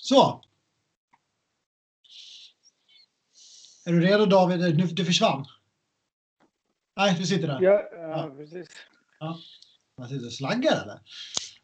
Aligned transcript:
Så. 0.00 0.44
Är 3.86 3.92
du 3.92 4.00
redo 4.00 4.26
David? 4.26 4.76
Nu, 4.76 4.86
du 4.86 5.04
försvann. 5.04 5.46
Nej, 6.96 7.16
du 7.18 7.26
sitter 7.26 7.46
där. 7.48 7.60
Ja, 7.60 7.88
ja, 7.92 7.98
ja. 7.98 8.34
precis. 8.36 8.68
Ja. 9.18 9.38
Man 9.98 10.08
sitter 10.08 10.26
och 10.26 10.32
slaggar 10.32 10.82
eller? 10.82 11.00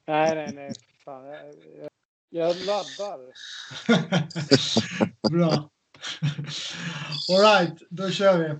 Nej, 0.06 0.34
nej, 0.34 0.52
nej. 0.54 0.72
Fan, 1.04 1.24
jag, 1.26 1.46
jag, 1.78 1.88
jag 2.28 2.56
laddar. 2.56 3.20
Bra. 5.30 5.70
All 7.30 7.40
right, 7.42 7.82
då 7.90 8.10
kör 8.10 8.38
vi. 8.38 8.58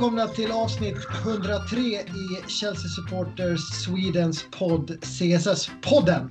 Välkomna 0.00 0.28
till 0.28 0.52
avsnitt 0.52 0.96
103 1.24 1.80
i 1.80 2.48
Chelsea 2.48 2.88
Supporters 2.88 3.60
Swedens 3.60 4.44
podd 4.58 4.90
CSS-podden. 4.90 6.30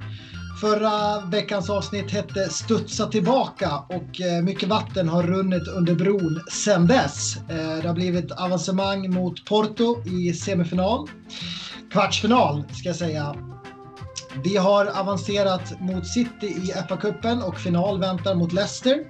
Förra 0.62 1.26
veckans 1.26 1.70
avsnitt 1.70 2.12
hette 2.12 2.50
Studsa 2.50 3.08
tillbaka 3.08 3.78
och 3.78 4.22
eh, 4.22 4.44
mycket 4.44 4.70
vatten 4.70 5.10
har 5.10 5.24
runnit 5.24 5.68
under 5.68 5.96
bron 5.96 6.42
sedan 6.52 6.88
dess. 6.88 7.38
Eh, 7.38 7.82
det 7.82 7.88
har 7.88 7.94
blivit 7.94 8.32
avancemang 8.32 9.14
mot 9.14 9.46
Porto 9.46 10.04
i 10.06 10.34
semifinal. 10.34 11.08
Kvartsfinal 11.92 12.64
ska 12.74 12.90
jag 12.90 12.96
säga 12.96 13.36
vi 14.44 14.58
har 14.58 14.86
avancerat 14.86 15.80
mot 15.80 16.08
City 16.08 16.48
i 16.48 16.72
FA-cupen 16.90 17.42
och 17.42 17.58
final 17.60 18.00
väntar 18.00 18.36
mot 18.36 18.54
Leicester. 18.54 19.04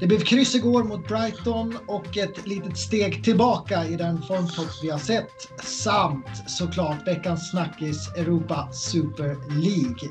Det 0.00 0.06
blev 0.06 0.20
kryss 0.20 0.54
igår 0.54 0.84
mot 0.84 1.08
Brighton 1.08 1.78
och 1.86 2.16
ett 2.16 2.46
litet 2.46 2.78
steg 2.78 3.24
tillbaka 3.24 3.84
i 3.86 3.96
den 3.96 4.22
formtopp 4.22 4.70
vi 4.82 4.90
har 4.90 4.98
sett. 4.98 5.30
Samt 5.64 6.42
såklart 6.46 7.06
veckans 7.06 7.50
snackis 7.50 8.08
Europa 8.16 8.68
Super 8.72 9.36
League. 9.60 10.10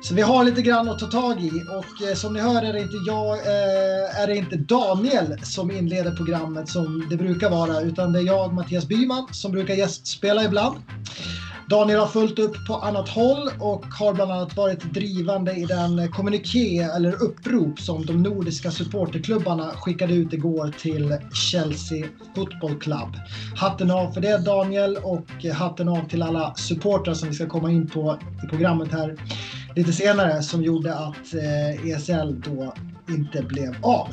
Så 0.00 0.14
vi 0.14 0.22
har 0.22 0.44
lite 0.44 0.62
grann 0.62 0.88
att 0.88 0.98
ta 0.98 1.06
tag 1.06 1.40
i 1.40 1.50
och 1.50 2.08
eh, 2.08 2.14
som 2.14 2.32
ni 2.32 2.40
hör 2.40 2.62
är 2.62 2.72
det 2.72 2.80
inte 2.80 2.96
jag, 3.06 3.32
eh, 3.38 4.22
är 4.22 4.26
det 4.26 4.36
inte 4.36 4.56
Daniel 4.56 5.40
som 5.42 5.70
inleder 5.70 6.16
programmet 6.16 6.68
som 6.68 7.06
det 7.10 7.16
brukar 7.16 7.50
vara 7.50 7.80
utan 7.80 8.12
det 8.12 8.18
är 8.18 8.22
jag, 8.22 8.54
Mattias 8.54 8.86
Byman, 8.88 9.28
som 9.32 9.52
brukar 9.52 9.74
gästspela 9.74 10.44
ibland. 10.44 10.76
Daniel 11.68 11.98
har 11.98 12.06
fullt 12.06 12.38
upp 12.38 12.66
på 12.66 12.74
annat 12.74 13.08
håll 13.08 13.50
och 13.60 13.84
har 13.86 14.14
bland 14.14 14.32
annat 14.32 14.56
varit 14.56 14.82
drivande 14.94 15.52
i 15.52 15.64
den 15.64 16.12
kommuniké 16.12 16.78
eller 16.78 17.22
upprop 17.22 17.80
som 17.80 18.06
de 18.06 18.22
nordiska 18.22 18.70
supporterklubbarna 18.70 19.70
skickade 19.70 20.14
ut 20.14 20.32
igår 20.32 20.74
till 20.80 21.16
Chelsea 21.32 22.06
Football 22.34 22.78
Club. 22.80 23.16
Hatten 23.56 23.90
av 23.90 24.12
för 24.12 24.20
det 24.20 24.38
Daniel 24.38 24.96
och 24.96 25.44
hatten 25.54 25.88
av 25.88 26.08
till 26.08 26.22
alla 26.22 26.54
supportrar 26.54 27.14
som 27.14 27.28
vi 27.28 27.34
ska 27.34 27.46
komma 27.46 27.70
in 27.70 27.88
på 27.88 28.18
i 28.44 28.46
programmet 28.46 28.92
här 28.92 29.16
lite 29.76 29.92
senare 29.92 30.42
som 30.42 30.62
gjorde 30.62 30.94
att 30.94 31.34
eh, 31.34 31.90
ESL 31.90 32.40
då 32.40 32.74
inte 33.08 33.42
blev 33.42 33.74
av. 33.82 34.08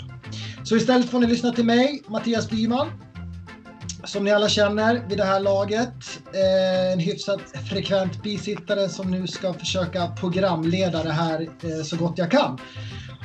Så 0.63 0.75
istället 0.75 1.09
får 1.09 1.19
ni 1.19 1.27
lyssna 1.27 1.51
till 1.51 1.65
mig, 1.65 2.03
Mattias 2.07 2.49
Byman 2.49 2.87
som 4.03 4.23
ni 4.23 4.31
alla 4.31 4.49
känner 4.49 5.07
vid 5.09 5.17
det 5.17 5.23
här 5.23 5.39
laget. 5.39 6.19
Eh, 6.33 6.93
en 6.93 6.99
hyfsat 6.99 7.41
frekvent 7.69 8.23
bisittare 8.23 8.89
som 8.89 9.11
nu 9.11 9.27
ska 9.27 9.53
försöka 9.53 10.07
programleda 10.07 11.03
det 11.03 11.11
här 11.11 11.41
eh, 11.41 11.83
så 11.83 11.97
gott 11.97 12.17
jag 12.17 12.31
kan. 12.31 12.59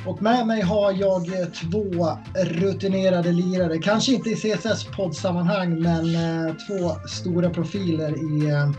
Och 0.05 0.21
med 0.21 0.47
mig 0.47 0.61
har 0.61 0.91
jag 0.91 1.41
eh, 1.41 1.47
två 1.47 2.17
rutinerade 2.35 3.31
lirare, 3.31 3.77
kanske 3.77 4.11
inte 4.11 4.29
i 4.29 4.35
CSS-poddsammanhang 4.35 5.79
men 5.81 6.15
eh, 6.15 6.55
två 6.55 7.07
stora 7.07 7.49
profiler 7.49 8.11
i 8.11 8.49
eh, 8.49 8.71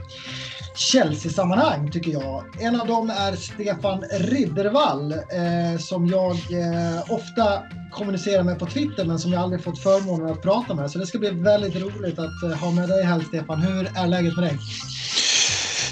Chelsea-sammanhang 0.81 1.91
tycker 1.91 2.11
jag. 2.11 2.45
En 2.61 2.81
av 2.81 2.87
dem 2.87 3.11
är 3.11 3.37
Stefan 3.37 4.05
Riddervall 4.11 5.13
eh, 5.13 5.79
som 5.79 6.07
jag 6.07 6.31
eh, 6.33 7.13
ofta 7.13 7.63
kommunicerar 7.91 8.43
med 8.43 8.59
på 8.59 8.67
Twitter 8.67 9.05
men 9.05 9.19
som 9.19 9.33
jag 9.33 9.43
aldrig 9.43 9.65
fått 9.65 9.79
förmånen 9.79 10.33
att 10.33 10.43
prata 10.43 10.75
med. 10.75 10.91
Så 10.91 10.99
det 10.99 11.07
ska 11.07 11.19
bli 11.19 11.31
väldigt 11.31 11.77
roligt 11.77 12.19
att 12.19 12.43
eh, 12.43 12.51
ha 12.51 12.71
med 12.71 12.89
dig 12.89 13.05
här 13.05 13.21
Stefan. 13.21 13.63
Hur 13.63 13.91
är 13.97 14.07
läget 14.07 14.37
med 14.37 14.45
dig? 14.45 14.59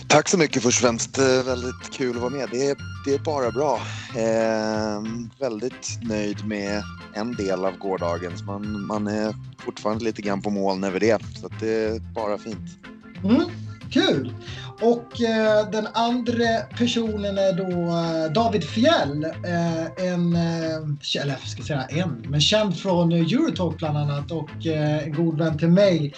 Tack 0.07 0.29
så 0.29 0.39
mycket 0.39 0.63
först 0.63 0.79
och 0.79 0.89
främst. 0.89 1.19
Eh, 1.19 1.25
väldigt 1.25 1.91
kul 1.93 2.17
att 2.17 2.23
vara 2.23 2.31
med. 2.31 2.49
Det 2.51 2.67
är, 2.67 2.77
det 3.05 3.15
är 3.15 3.19
bara 3.19 3.51
bra. 3.51 3.81
Eh, 4.17 5.03
väldigt 5.41 5.99
nöjd 6.03 6.47
med 6.47 6.83
en 7.15 7.35
del 7.35 7.65
av 7.65 7.79
gårdagen. 7.79 8.33
Man, 8.47 8.87
man 8.87 9.07
är 9.07 9.35
fortfarande 9.59 10.05
lite 10.05 10.23
grann 10.23 10.43
på 10.43 10.51
moln 10.51 10.85
över 10.85 11.01
det. 11.01 11.23
Så 11.41 11.49
det 11.61 11.75
är 11.75 12.15
bara 12.15 12.39
fint. 12.39 12.79
Mm. 13.25 13.68
Kul! 13.91 14.33
Och 14.81 15.21
eh, 15.21 15.71
den 15.71 15.87
andra 15.95 16.61
personen 16.79 17.39
är 17.39 17.53
då 17.53 17.97
eh, 17.97 18.33
David 18.33 18.65
Fjell. 18.65 19.25
Eh, 19.25 20.07
en, 20.07 20.37
eh, 20.37 21.23
eller 21.23 21.47
ska 21.47 21.63
säga 21.63 21.85
en, 21.85 22.25
men 22.29 22.41
känd 22.41 22.77
från 22.77 23.13
Eurotalk 23.13 23.79
bland 23.79 23.99
annat 23.99 24.31
och 24.31 24.67
eh, 24.67 25.05
en 25.05 25.13
god 25.13 25.39
vän 25.39 25.59
till 25.59 25.69
mig. 25.69 26.15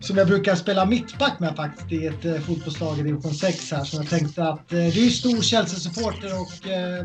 Som 0.00 0.18
jag 0.18 0.26
brukar 0.26 0.54
spela 0.54 0.84
mittback 0.84 1.40
med 1.40 1.56
faktiskt 1.56 1.92
i 1.92 2.06
ett 2.06 2.24
eh, 2.24 2.34
fotbollslag 2.34 2.98
i 2.98 3.02
division 3.02 3.34
6 3.34 3.72
här. 3.72 3.84
Så 3.84 3.96
jag 3.96 4.08
tänkte 4.08 4.44
att 4.44 4.72
eh, 4.72 4.78
du 4.78 5.06
är 5.06 5.10
stor 5.10 5.42
Chelsea-supporter 5.42 6.40
och 6.40 6.68
eh, 6.68 7.04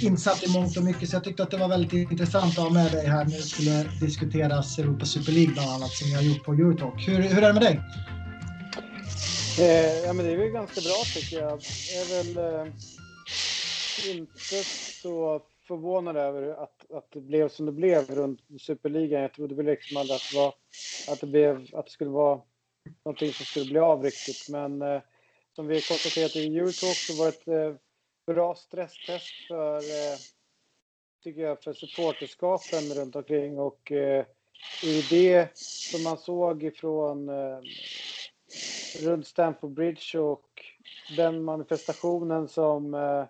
insatt 0.00 0.42
i 0.42 0.50
mångt 0.50 0.76
och 0.76 0.84
mycket. 0.84 1.10
Så 1.10 1.16
jag 1.16 1.24
tyckte 1.24 1.42
att 1.42 1.50
det 1.50 1.56
var 1.56 1.68
väldigt 1.68 2.10
intressant 2.10 2.58
att 2.58 2.64
ha 2.64 2.70
med 2.70 2.92
dig 2.92 3.06
här 3.06 3.24
när 3.24 3.36
det 3.36 3.42
skulle 3.42 3.84
diskuteras 4.00 4.78
Europa 4.78 5.04
Super 5.04 5.32
League 5.32 5.52
bland 5.52 5.70
annat 5.70 5.90
som 5.90 6.10
jag 6.10 6.18
har 6.18 6.24
gjort 6.24 6.44
på 6.44 6.52
Eurotalk. 6.52 7.08
Hur, 7.08 7.22
hur 7.22 7.42
är 7.42 7.46
det 7.46 7.52
med 7.52 7.62
dig? 7.62 7.80
Eh, 9.58 9.98
ja, 10.04 10.12
men 10.12 10.26
det 10.26 10.32
är 10.32 10.36
väl 10.36 10.48
ganska 10.48 10.80
bra 10.80 11.02
tycker 11.14 11.36
jag. 11.36 11.60
Jag 11.94 12.02
är 12.02 12.22
väl 12.22 12.36
eh, 12.36 12.72
inte 14.10 14.64
så 15.02 15.42
förvånad 15.66 16.16
över 16.16 16.62
att, 16.62 16.90
att 16.90 17.10
det 17.10 17.20
blev 17.20 17.48
som 17.48 17.66
det 17.66 17.72
blev 17.72 18.10
runt 18.10 18.40
Superligan. 18.60 19.22
Jag 19.22 19.32
trodde 19.34 19.54
väl 19.54 19.66
liksom 19.66 19.96
aldrig 19.96 20.16
att 20.16 20.30
det, 20.30 20.36
var, 20.36 20.54
att 21.08 21.20
det, 21.20 21.26
blev, 21.26 21.66
att 21.72 21.86
det 21.86 21.92
skulle 21.92 22.10
vara 22.10 22.40
någonting 23.04 23.32
som 23.32 23.46
skulle 23.46 23.70
bli 23.70 23.78
av 23.78 24.02
riktigt. 24.02 24.48
Men 24.48 24.82
eh, 24.82 25.02
som 25.56 25.66
vi 25.66 25.80
konstaterat 25.80 26.36
i 26.36 26.58
Eurotalk 26.58 26.96
så 26.96 27.16
var 27.16 27.24
det 27.24 27.30
ett 27.30 27.48
eh, 27.48 27.76
bra 28.26 28.54
stresstest 28.54 29.46
för, 29.48 29.76
eh, 29.76 30.18
tycker 31.22 31.40
jag, 31.40 31.62
för 31.62 31.72
supporterskapen 31.72 32.94
runt 32.94 33.16
omkring 33.16 33.58
och 33.58 33.92
eh, 33.92 34.24
i 34.84 35.02
det 35.10 35.48
som 35.54 36.02
man 36.02 36.18
såg 36.18 36.62
ifrån 36.62 37.28
eh, 37.28 37.58
runt 39.00 39.26
Stamford 39.26 39.70
Bridge 39.70 40.18
och 40.18 40.44
den 41.16 41.44
manifestationen 41.44 42.48
som, 42.48 42.94
eh, 42.94 43.24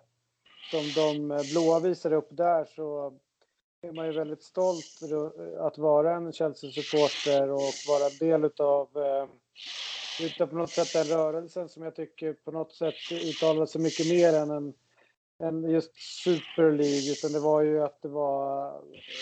som 0.71 0.91
de 0.95 1.43
blåa 1.53 1.79
visade 1.79 2.15
upp 2.15 2.29
där 2.31 2.65
så 2.65 3.13
är 3.81 3.91
man 3.91 4.05
ju 4.05 4.11
väldigt 4.11 4.43
stolt 4.43 4.99
att 5.59 5.77
vara 5.77 6.15
en 6.15 6.33
Chelsea-supporter 6.33 7.49
och 7.49 7.73
vara 7.87 8.09
del 8.19 8.43
utav, 8.45 8.89
eh, 8.97 9.27
utav 10.25 10.47
på 10.47 10.55
något 10.55 10.69
sätt 10.69 10.93
den 10.93 11.17
rörelsen 11.17 11.69
som 11.69 11.83
jag 11.83 11.95
tycker 11.95 12.33
på 12.33 12.51
något 12.51 12.73
sätt 12.73 13.11
uttalar 13.11 13.65
sig 13.65 13.81
mycket 13.81 14.07
mer 14.07 14.33
än 14.33 14.51
en 14.51 14.73
än 15.43 15.69
just 15.69 15.95
Super 15.95 16.71
League, 16.71 17.11
utan 17.11 17.31
det 17.31 17.39
var 17.39 17.61
ju 17.61 17.83
att 17.83 18.01
det 18.01 18.07
var 18.07 18.71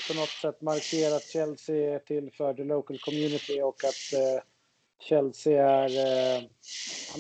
på 0.07 0.13
något 0.19 0.29
sätt 0.41 0.61
markerat 0.61 1.23
Chelsea 1.23 1.99
till 1.99 2.31
för 2.31 2.53
the 2.53 2.63
local 2.63 2.99
community 2.99 3.61
och 3.61 3.83
att 3.83 4.19
eh, 4.19 4.43
Chelsea 5.01 5.69
är, 5.69 5.89
eh, 5.89 6.43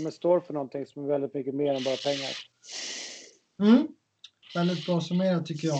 ja, 0.03 0.11
står 0.11 0.39
för 0.39 0.53
någonting 0.53 0.85
som 0.85 1.03
är 1.03 1.07
väldigt 1.07 1.33
mycket 1.33 1.55
mer 1.55 1.73
än 1.73 1.83
bara 1.83 1.95
pengar. 1.95 2.31
Mm. 3.61 3.87
Väldigt 4.55 4.85
bra 4.85 5.01
summerat 5.01 5.45
tycker 5.45 5.67
jag. 5.67 5.79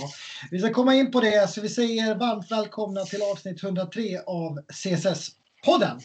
Vi 0.51 0.59
ska 0.59 0.74
komma 0.74 0.95
in 0.95 1.12
på 1.12 1.21
det, 1.21 1.50
så 1.50 1.62
vi 1.62 1.69
säger 1.69 2.15
varmt 2.15 2.51
välkomna 2.51 3.06
till 3.06 3.21
avsnitt 3.21 3.63
103 3.63 4.19
av 4.25 4.59
CSS-podden. 4.68 6.01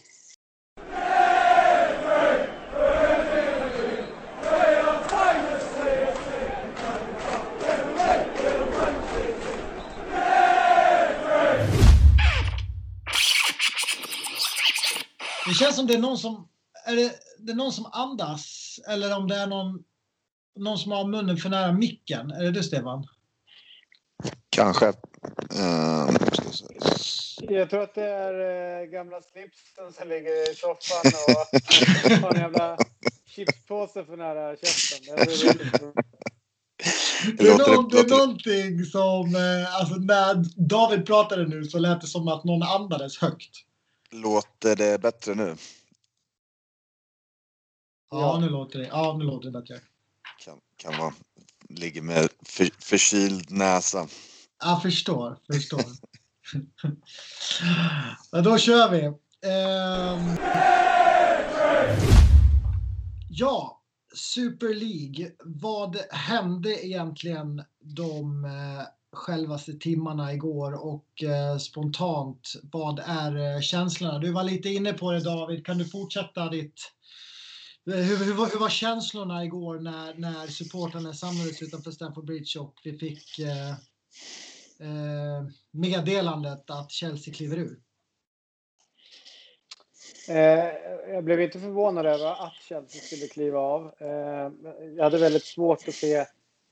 Känns 15.56 15.76
som 15.76 15.86
det 15.86 15.94
är 15.94 15.98
någon 15.98 16.18
som, 16.18 16.48
är 16.86 16.96
det, 16.96 17.12
det 17.38 17.52
är 17.52 17.56
någon 17.56 17.72
som 17.72 17.86
andas 17.92 18.80
eller 18.88 19.16
om 19.16 19.28
det 19.28 19.36
är 19.36 19.46
någon, 19.46 19.84
någon 20.56 20.78
som 20.78 20.92
har 20.92 21.04
munnen 21.06 21.36
för 21.36 21.48
nära 21.48 21.72
micken. 21.72 22.30
Är 22.30 22.42
det 22.42 22.50
du 22.50 22.62
Stefan? 22.62 23.06
Kanske. 24.50 24.86
Uh, 24.86 26.16
Jag 27.40 27.70
tror 27.70 27.82
att 27.82 27.94
det 27.94 28.04
är 28.04 28.82
äh, 28.82 28.86
gamla 28.86 29.20
slipsen 29.22 29.92
som 29.92 30.08
ligger 30.08 30.52
i 30.52 30.54
soffan 30.54 31.12
och 31.28 32.22
har 32.22 32.34
en 32.34 32.40
jävla 32.40 32.78
chipspåse 33.26 34.04
för 34.04 34.16
nära 34.16 34.56
käften. 34.56 35.16
Det 37.38 37.48
är, 37.48 37.58
någon, 37.58 37.88
det 37.88 37.98
är 37.98 38.18
någonting 38.18 38.84
som, 38.84 39.34
eh, 39.34 39.80
alltså 39.80 39.94
när 39.94 40.44
David 40.68 41.06
pratade 41.06 41.46
nu 41.46 41.64
så 41.64 41.78
lät 41.78 42.00
det 42.00 42.06
som 42.06 42.28
att 42.28 42.44
någon 42.44 42.62
andades 42.62 43.18
högt. 43.18 43.65
Låter 44.22 44.76
det 44.76 45.00
bättre 45.00 45.34
nu? 45.34 45.56
Ja, 48.10 48.20
ja. 48.20 48.38
nu 48.40 48.48
låter 48.48 48.78
det, 48.78 48.86
ja, 48.86 49.16
nu 49.18 49.24
låter 49.24 49.50
det 49.50 49.60
bättre. 49.60 49.80
Kan, 50.44 50.58
kan 50.76 50.98
vara, 50.98 51.14
ligger 51.68 52.02
med 52.02 52.28
för, 52.42 52.68
förkyld 52.78 53.50
näsa. 53.50 54.08
Jag 54.64 54.82
förstår, 54.82 55.38
förstår. 55.52 55.82
ja, 58.32 58.40
då 58.40 58.58
kör 58.58 58.90
vi. 58.90 59.06
Um... 59.06 60.36
Ja, 63.28 63.82
Super 64.14 64.74
League. 64.74 65.32
Vad 65.44 65.96
hände 66.10 66.86
egentligen 66.86 67.62
de 67.80 68.44
eh, 68.44 68.82
självaste 69.16 69.72
timmarna 69.72 70.32
igår 70.32 70.86
och 70.86 71.22
eh, 71.22 71.58
spontant, 71.58 72.52
vad 72.72 72.98
är 73.06 73.54
eh, 73.56 73.60
känslorna? 73.60 74.18
Du 74.18 74.32
var 74.32 74.44
lite 74.44 74.68
inne 74.68 74.92
på 74.92 75.12
det 75.12 75.20
David, 75.20 75.66
kan 75.66 75.78
du 75.78 75.84
fortsätta 75.84 76.48
ditt 76.48 76.80
eh, 77.90 77.94
hur, 77.94 78.16
hur, 78.16 78.50
hur, 78.52 78.58
var 78.58 78.68
känslorna 78.68 79.44
igår 79.44 79.78
när, 79.78 80.14
när 80.14 80.46
supportrarna 80.46 81.14
samlades 81.14 81.62
utanför 81.62 81.90
Stamford 81.90 82.26
Bridge 82.26 82.60
och 82.60 82.74
vi 82.84 82.98
fick 82.98 83.38
eh, 83.38 83.70
eh, 84.80 85.44
meddelandet 85.70 86.70
att 86.70 86.90
Chelsea 86.90 87.34
kliver 87.34 87.56
ur? 87.56 87.80
Eh, 90.28 90.72
jag 91.14 91.24
blev 91.24 91.40
inte 91.40 91.60
förvånad 91.60 92.06
över 92.06 92.46
att 92.46 92.54
Chelsea 92.68 93.02
skulle 93.02 93.26
kliva 93.26 93.58
av. 93.58 93.94
Eh, 93.98 94.50
jag 94.96 95.04
hade 95.04 95.18
väldigt 95.18 95.44
svårt 95.44 95.88
att 95.88 95.94
se 95.94 96.26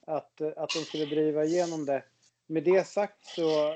att, 0.06 0.40
att 0.40 0.70
de 0.70 0.84
skulle 0.84 1.04
driva 1.04 1.44
igenom 1.44 1.86
det. 1.86 2.02
Med 2.46 2.64
det 2.64 2.86
sagt 2.86 3.26
så 3.26 3.74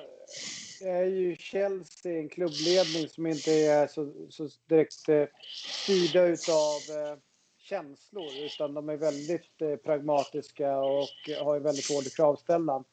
är 0.84 1.04
ju 1.04 1.36
Chelsea 1.36 2.18
en 2.18 2.28
klubbledning 2.28 3.08
som 3.08 3.26
inte 3.26 3.52
är 3.52 3.86
så, 3.86 4.12
så 4.30 4.48
direkt 4.68 5.08
eh, 5.08 5.26
styrda 5.64 6.26
utav 6.26 6.96
eh, 6.96 7.18
känslor 7.58 8.32
utan 8.44 8.74
de 8.74 8.88
är 8.88 8.96
väldigt 8.96 9.62
eh, 9.62 9.76
pragmatiska 9.76 10.78
och 10.78 11.44
har 11.44 11.60
väldigt 11.60 11.90
hård 11.90 12.12
kravställan. 12.16 12.84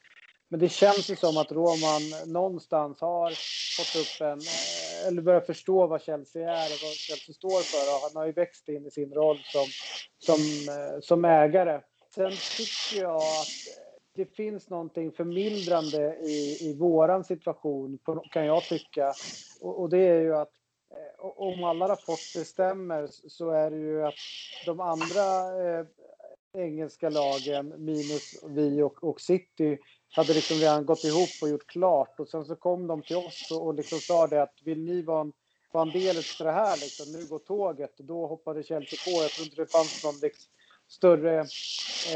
Men 0.50 0.60
det 0.60 0.70
känns 0.70 1.10
ju 1.10 1.16
som 1.16 1.38
att 1.38 1.52
Roman 1.52 2.32
någonstans 2.32 3.02
har 3.02 3.30
fått 3.78 4.02
upp 4.02 4.22
en, 4.22 4.40
eh, 4.40 5.08
eller 5.08 5.22
börjat 5.22 5.46
förstå 5.46 5.88
vad 5.88 6.02
Chelsea 6.02 6.52
är 6.52 6.66
och 6.66 6.80
vad 6.84 6.94
Chelsea 6.94 7.34
står 7.34 7.62
för. 7.62 7.96
Och 7.96 8.02
han 8.02 8.16
har 8.16 8.26
ju 8.26 8.32
växt 8.32 8.70
in 8.70 8.86
i 8.86 8.92
sin 8.92 9.14
roll 9.14 9.40
som, 9.44 9.66
som, 10.18 10.42
eh, 10.76 11.00
som 11.02 11.26
ägare. 11.26 11.82
Sen 12.16 12.32
tycker 12.32 13.02
jag 13.02 13.16
att 13.16 13.85
det 14.16 14.26
finns 14.26 14.70
någonting 14.70 15.12
förmildrande 15.12 16.16
i, 16.16 16.58
i 16.62 16.74
våran 16.74 17.24
situation, 17.24 18.00
kan 18.32 18.46
jag 18.46 18.64
tycka. 18.64 19.14
Och, 19.62 19.82
och 19.82 19.90
det 19.90 19.98
är 19.98 20.22
ju 20.22 20.36
att 20.36 20.52
eh, 20.92 21.26
om 21.26 21.64
alla 21.64 21.88
rapporter 21.88 22.44
stämmer 22.44 23.08
så 23.12 23.50
är 23.50 23.72
det 23.72 23.78
ju 23.78 24.06
att 24.06 24.14
de 24.66 24.80
andra 24.80 25.24
eh, 25.64 25.86
engelska 26.54 27.10
lagen, 27.10 27.74
minus 27.78 28.44
vi 28.48 28.82
och, 28.82 29.04
och 29.04 29.22
City, 29.22 29.78
hade 30.16 30.34
liksom 30.34 30.58
redan 30.58 30.86
gått 30.86 31.04
ihop 31.04 31.30
och 31.42 31.50
gjort 31.50 31.68
klart 31.68 32.20
och 32.20 32.28
sen 32.28 32.46
så 32.46 32.56
kom 32.56 32.88
de 32.88 33.02
till 33.02 33.16
oss 33.16 33.52
och, 33.52 33.68
och 33.68 33.74
liksom 33.74 34.00
sa 34.00 34.28
det 34.28 34.42
att 34.42 34.60
vill 34.64 34.84
ni 34.84 35.02
vara 35.02 35.22
en, 35.22 35.34
vara 35.72 35.86
en 35.86 35.92
del 35.92 36.18
av 36.18 36.46
det 36.46 36.52
här 36.52 36.78
liksom, 36.78 37.12
nu 37.12 37.26
går 37.26 37.40
tåget 37.40 38.00
och 38.00 38.06
då 38.06 38.28
hoppade 38.28 38.64
Chelsea 38.64 39.00
på. 39.06 39.22
Jag 39.22 39.32
tror 39.32 39.46
inte 39.46 39.62
det 39.62 39.72
fanns 39.72 40.04
någon 40.04 40.20
liksom, 40.22 40.52
större 40.88 41.40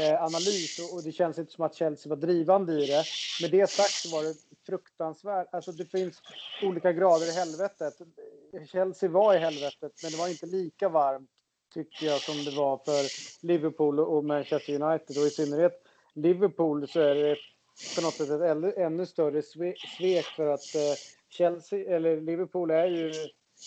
eh, 0.00 0.22
analys 0.22 0.78
och, 0.78 0.96
och, 0.96 1.02
det 1.02 1.12
känns 1.12 1.38
inte 1.38 1.52
som 1.52 1.64
att 1.64 1.74
Chelsea 1.74 2.10
var 2.10 2.16
drivande 2.16 2.72
i 2.72 2.86
det. 2.86 3.04
Med 3.42 3.50
det 3.50 3.70
sagt 3.70 3.90
så 3.90 4.16
var 4.16 4.22
det 4.22 4.34
fruktansvärt. 4.66 5.54
Alltså 5.54 5.72
det 5.72 5.84
finns 5.84 6.22
olika 6.62 6.92
grader 6.92 7.28
i 7.28 7.32
helvetet. 7.32 7.94
Chelsea 8.72 9.08
var 9.08 9.34
i 9.34 9.38
helvetet, 9.38 9.92
men 10.02 10.10
det 10.10 10.18
var 10.18 10.28
inte 10.28 10.46
lika 10.46 10.88
varmt 10.88 11.30
tycker 11.74 12.06
jag 12.06 12.20
som 12.20 12.44
det 12.44 12.56
var 12.56 12.76
för 12.76 13.06
Liverpool 13.46 14.00
och 14.00 14.24
Manchester 14.24 14.82
United 14.82 15.18
och 15.18 15.26
i 15.26 15.30
synnerhet 15.30 15.82
Liverpool 16.14 16.88
så 16.88 17.00
är 17.00 17.14
det 17.14 17.36
på 17.96 18.02
något 18.02 18.14
sätt 18.14 18.30
ett 18.30 18.76
ännu 18.76 19.06
större 19.06 19.42
svek 19.42 20.24
för 20.36 20.46
att 20.46 20.74
eh, 20.74 20.94
Chelsea, 21.28 21.96
eller 21.96 22.20
Liverpool 22.20 22.70
är 22.70 22.86
ju 22.86 23.06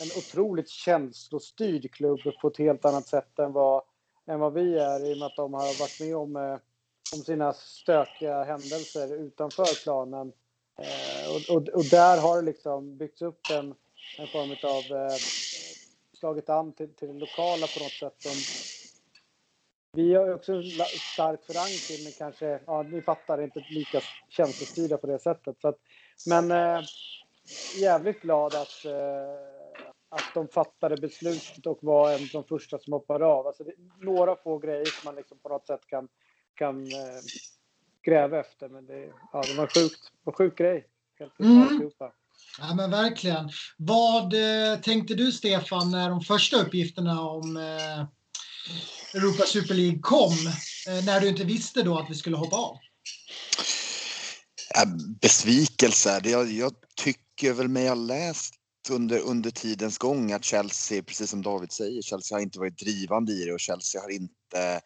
en 0.02 0.10
otroligt 0.18 0.70
känslostyrd 0.70 1.92
klubb 1.92 2.20
på 2.42 2.48
ett 2.48 2.58
helt 2.58 2.86
annat 2.86 3.08
sätt 3.08 3.40
än 3.40 3.54
vad, 3.54 3.84
än 4.28 4.40
vad 4.40 4.54
vi 4.54 4.78
är 4.78 5.06
i 5.06 5.14
och 5.14 5.18
med 5.18 5.26
att 5.26 5.36
de 5.36 5.54
har 5.54 5.80
varit 5.80 6.00
med 6.00 6.16
om, 6.16 6.36
eh, 6.36 6.58
om 7.16 7.24
sina 7.24 7.54
stökiga 7.54 8.44
händelser 8.44 9.14
utanför 9.14 9.84
planen. 9.84 10.34
Eh, 10.80 11.36
och, 11.36 11.56
och, 11.56 11.70
och, 11.70 11.86
där 11.86 12.22
har 12.22 12.36
det 12.36 12.42
liksom 12.42 12.98
byggts 12.98 13.22
upp 13.22 13.42
en, 13.52 13.76
en 14.20 14.28
form 14.28 14.52
av 14.64 14.98
eh, 14.98 15.18
slagit 16.20 16.50
an 16.50 16.74
till, 16.74 16.94
till 16.94 17.08
det 17.08 17.20
lokala 17.20 17.68
på 17.68 17.80
något 17.84 17.92
sätt 17.92 18.16
som 18.18 18.32
vi 19.96 20.16
har 20.16 20.34
också 20.34 20.54
en 20.54 20.64
stark 21.14 21.46
förankring, 21.46 22.04
men 22.04 22.14
kanske, 22.18 22.60
ja, 22.68 22.84
ni 22.84 23.02
fattar, 23.02 23.42
inte 23.42 23.66
lika 23.70 24.02
känslostyrda 24.30 24.98
på 24.98 25.08
det 25.08 25.20
sättet. 25.20 25.56
Så 25.62 25.68
att, 25.68 25.78
men 26.28 26.52
eh, 26.52 26.82
jävligt 27.78 28.22
glad 28.22 28.56
att, 28.56 28.86
eh, 28.86 29.53
att 30.14 30.34
de 30.34 30.48
fattade 30.48 30.98
beslutet 30.98 31.66
och 31.66 31.80
var 31.82 32.12
en 32.12 32.22
av 32.22 32.30
de 32.32 32.44
första 32.44 32.80
som 32.80 32.94
hoppade 32.94 33.26
av. 33.26 33.48
Alltså, 33.48 33.64
det, 33.64 33.74
några 34.02 34.36
få 34.36 34.58
grejer 34.58 34.86
som 34.86 35.06
man 35.06 35.16
liksom 35.16 35.38
på 35.40 35.50
något 35.50 35.68
sätt 35.68 35.88
kan, 35.88 36.08
kan 36.56 36.82
eh, 36.82 37.22
gräva 38.06 38.40
efter, 38.40 38.70
men 38.70 38.86
det, 38.86 39.14
ja, 39.34 39.44
det 39.48 39.54
var 39.54 39.68
sjukt, 39.68 40.12
en 40.26 40.34
sjuk 40.34 40.58
grej. 40.58 40.88
Helt 41.20 41.40
mm. 41.40 41.92
Ja, 42.60 42.76
men 42.76 42.92
verkligen. 42.92 43.50
Vad 43.78 44.34
eh, 44.34 44.80
tänkte 44.82 45.14
du, 45.14 45.32
Stefan, 45.32 45.92
när 45.92 46.10
de 46.10 46.22
första 46.22 46.58
uppgifterna 46.58 47.22
om 47.22 47.58
eh, 47.58 48.06
Europa 49.14 49.44
Super 49.44 49.74
League 49.74 50.00
kom 50.00 50.34
eh, 50.88 51.06
när 51.06 51.20
du 51.20 51.28
inte 51.28 51.44
visste 51.44 51.84
då 51.84 51.98
att 51.98 52.10
vi 52.10 52.16
skulle 52.16 52.38
hoppa 52.38 52.56
av? 52.56 52.78
Besvikelse. 55.22 56.22
Jag, 56.24 56.52
jag 56.52 56.74
tycker 56.96 57.54
väl 57.54 57.68
mig 57.68 57.88
ha 57.88 57.96
läst 57.96 58.63
under, 58.90 59.20
under 59.20 59.52
tidens 59.52 59.98
gång 59.98 60.32
att 60.32 60.44
Chelsea, 60.44 61.04
precis 61.04 61.30
som 61.30 61.42
David 61.42 61.72
säger, 61.72 62.02
Chelsea 62.02 62.36
har 62.36 62.42
inte 62.42 62.60
varit 62.60 62.78
drivande 62.78 63.32
i 63.34 63.46
det 63.46 63.54
och 63.54 63.60
Chelsea 63.60 64.02
har 64.02 64.10
inte 64.10 64.82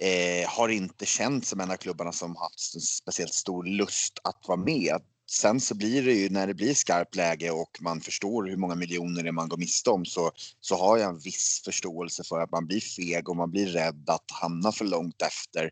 eh, 0.00 0.48
har 0.48 0.68
inte 0.68 1.06
känt 1.06 1.46
som 1.46 1.60
en 1.60 1.70
av 1.70 1.76
klubbarna 1.76 2.12
som 2.12 2.36
haft 2.36 2.74
en 2.74 2.80
speciellt 2.80 3.34
stor 3.34 3.64
lust 3.64 4.18
att 4.24 4.44
vara 4.48 4.58
med 4.58 5.00
sen 5.30 5.60
så 5.60 5.74
blir 5.74 6.02
det 6.02 6.12
ju 6.12 6.28
när 6.30 6.46
det 6.46 6.54
blir 6.54 6.74
skarpt 6.74 7.16
läge 7.16 7.50
och 7.50 7.78
man 7.80 8.00
förstår 8.00 8.44
hur 8.44 8.56
många 8.56 8.74
miljoner 8.74 9.22
det 9.22 9.32
man 9.32 9.48
går 9.48 9.56
miste 9.56 9.90
om 9.90 10.04
så, 10.04 10.32
så 10.60 10.76
har 10.76 10.98
jag 10.98 11.08
en 11.08 11.18
viss 11.18 11.62
förståelse 11.64 12.24
för 12.24 12.40
att 12.40 12.50
man 12.50 12.66
blir 12.66 12.80
feg 12.80 13.28
och 13.28 13.36
man 13.36 13.50
blir 13.50 13.66
rädd 13.66 14.04
att 14.10 14.30
hamna 14.40 14.72
för 14.72 14.84
långt 14.84 15.22
efter. 15.22 15.70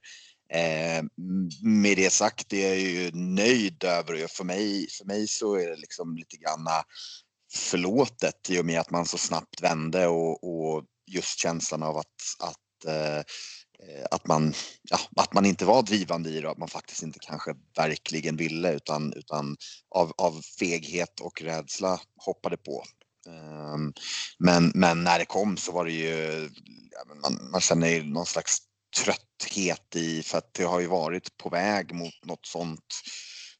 Eh, 0.53 1.05
med 1.63 1.97
det 1.97 2.13
sagt 2.13 2.53
är 2.53 2.69
jag 2.69 2.79
ju 2.79 3.11
nöjd 3.13 3.85
över 3.85 4.25
och 4.25 4.31
För 4.31 4.45
mig, 4.45 4.87
för 4.99 5.05
mig 5.05 5.29
så 5.29 5.55
är 5.55 5.71
det 5.71 5.77
liksom 5.77 6.17
lite 6.17 6.37
granna 6.37 6.83
förlåtet 7.57 8.51
i 8.51 8.61
och 8.61 8.67
med 8.67 8.81
att 8.81 8.91
man 8.91 9.07
så 9.07 9.19
snabbt 9.19 9.63
vände 9.63 10.07
och, 10.07 10.45
och 10.45 10.85
just 11.07 11.39
känslan 11.39 11.83
av 11.83 11.97
att, 11.99 12.07
att 12.39 12.93
eh, 12.93 13.23
att 14.11 14.27
man, 14.27 14.55
ja, 14.83 14.99
att 15.17 15.35
man 15.35 15.47
inte 15.47 15.65
var 15.65 15.83
drivande 15.83 16.31
i 16.31 16.41
det, 16.41 16.47
och 16.47 16.53
att 16.53 16.59
man 16.59 16.69
faktiskt 16.69 17.03
inte 17.03 17.19
kanske 17.23 17.55
verkligen 17.77 18.37
ville 18.37 18.73
utan, 18.73 19.13
utan 19.13 19.57
av, 19.95 20.13
av 20.19 20.43
feghet 20.59 21.21
och 21.21 21.43
rädsla 21.43 22.01
hoppade 22.17 22.57
på. 22.57 22.85
Um, 23.27 23.93
men, 24.39 24.73
men 24.75 25.05
när 25.05 25.19
det 25.19 25.25
kom 25.25 25.57
så 25.57 25.73
var 25.73 25.85
det 25.85 25.93
ju, 25.93 26.51
man, 27.23 27.51
man 27.51 27.61
känner 27.61 27.89
ju 27.89 28.03
någon 28.05 28.27
slags 28.27 28.59
trötthet 29.05 29.97
i, 29.97 30.23
för 30.23 30.39
att 30.39 30.55
det 30.55 30.65
har 30.65 30.81
ju 30.81 30.87
varit 30.87 31.37
på 31.37 31.49
väg 31.49 31.95
mot 31.95 32.25
något 32.25 32.47
sånt 32.47 32.87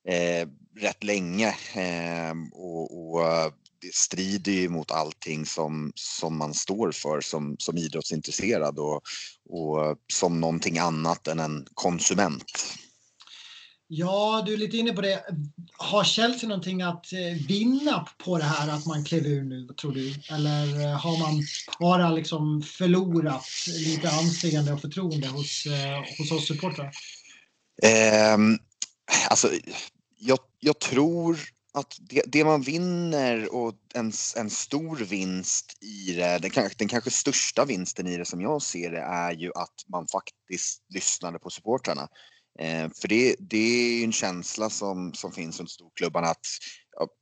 eh, 0.09 0.49
rätt 0.81 1.05
länge. 1.05 1.49
Eh, 1.75 2.35
och, 2.53 3.15
och 3.15 3.53
det 3.87 3.95
strider 3.95 4.53
ju 4.53 4.69
mot 4.69 4.91
allting 4.91 5.47
som, 5.47 5.93
som 5.95 6.37
man 6.37 6.55
står 6.55 6.93
för 6.93 7.21
som, 7.21 7.57
som 7.59 7.77
idrottsintresserad 7.77 8.79
och, 8.79 9.03
och 9.49 9.97
som 10.13 10.41
någonting 10.41 10.79
annat 10.79 11.27
än 11.29 11.41
en 11.41 11.67
konsument. 11.75 12.77
Ja, 13.89 14.43
du 14.47 14.53
är 14.53 14.57
lite 14.57 14.77
inne 14.77 14.93
på 14.93 15.01
det. 15.01 15.25
Har 15.77 16.05
Chelsea 16.05 16.49
någonting 16.49 16.83
att 16.83 17.13
eh, 17.13 17.47
vinna 17.49 18.09
på 18.25 18.39
det 18.39 18.45
här 18.45 18.69
att 18.69 18.87
man 18.87 19.05
klev 19.05 19.27
ur 19.27 19.45
nu, 19.45 19.69
tror 19.81 19.93
du? 19.93 20.15
Eller 20.31 20.81
eh, 20.81 21.01
har 21.01 21.19
man 21.19 21.43
bara 21.81 22.11
liksom 22.11 22.63
förlorat 22.63 23.47
lite 23.67 24.11
anseende 24.11 24.73
och 24.73 24.81
förtroende 24.81 25.29
hos, 25.29 25.67
eh, 25.67 26.19
hos 26.19 26.33
oss 26.33 26.49
supportrar? 26.49 26.91
Eh, 27.83 28.39
alltså, 29.31 29.51
jag, 30.19 30.39
jag 30.61 30.79
tror 30.79 31.56
att 31.77 31.97
det, 32.01 32.23
det, 32.27 32.45
man 32.45 32.63
vinner 32.63 33.55
och 33.55 33.75
en, 33.95 34.13
en 34.37 34.51
stor 34.51 34.97
vinst 34.97 35.83
i 35.83 36.13
det, 36.13 36.39
den, 36.39 36.51
kanske, 36.51 36.79
den 36.79 36.89
kanske 36.89 37.11
största 37.11 37.65
vinsten 37.65 38.07
i 38.07 38.17
det 38.17 38.25
som 38.25 38.41
jag 38.41 38.63
ser 38.63 38.91
det 38.91 39.01
är 39.01 39.33
ju 39.33 39.51
att 39.55 39.75
man 39.89 40.07
faktiskt 40.07 40.85
lyssnade 40.89 41.39
på 41.39 41.51
supportrarna. 41.51 42.09
Eh, 42.59 42.91
för 43.01 43.09
det, 43.09 43.37
det 43.39 43.59
är 43.59 43.99
ju 43.99 44.05
en 44.05 44.13
känsla 44.13 44.71
som, 44.71 45.15
som 45.15 45.33
finns 45.33 45.59
runt 45.59 45.71
storklubbarna 45.71 46.27
att 46.27 46.47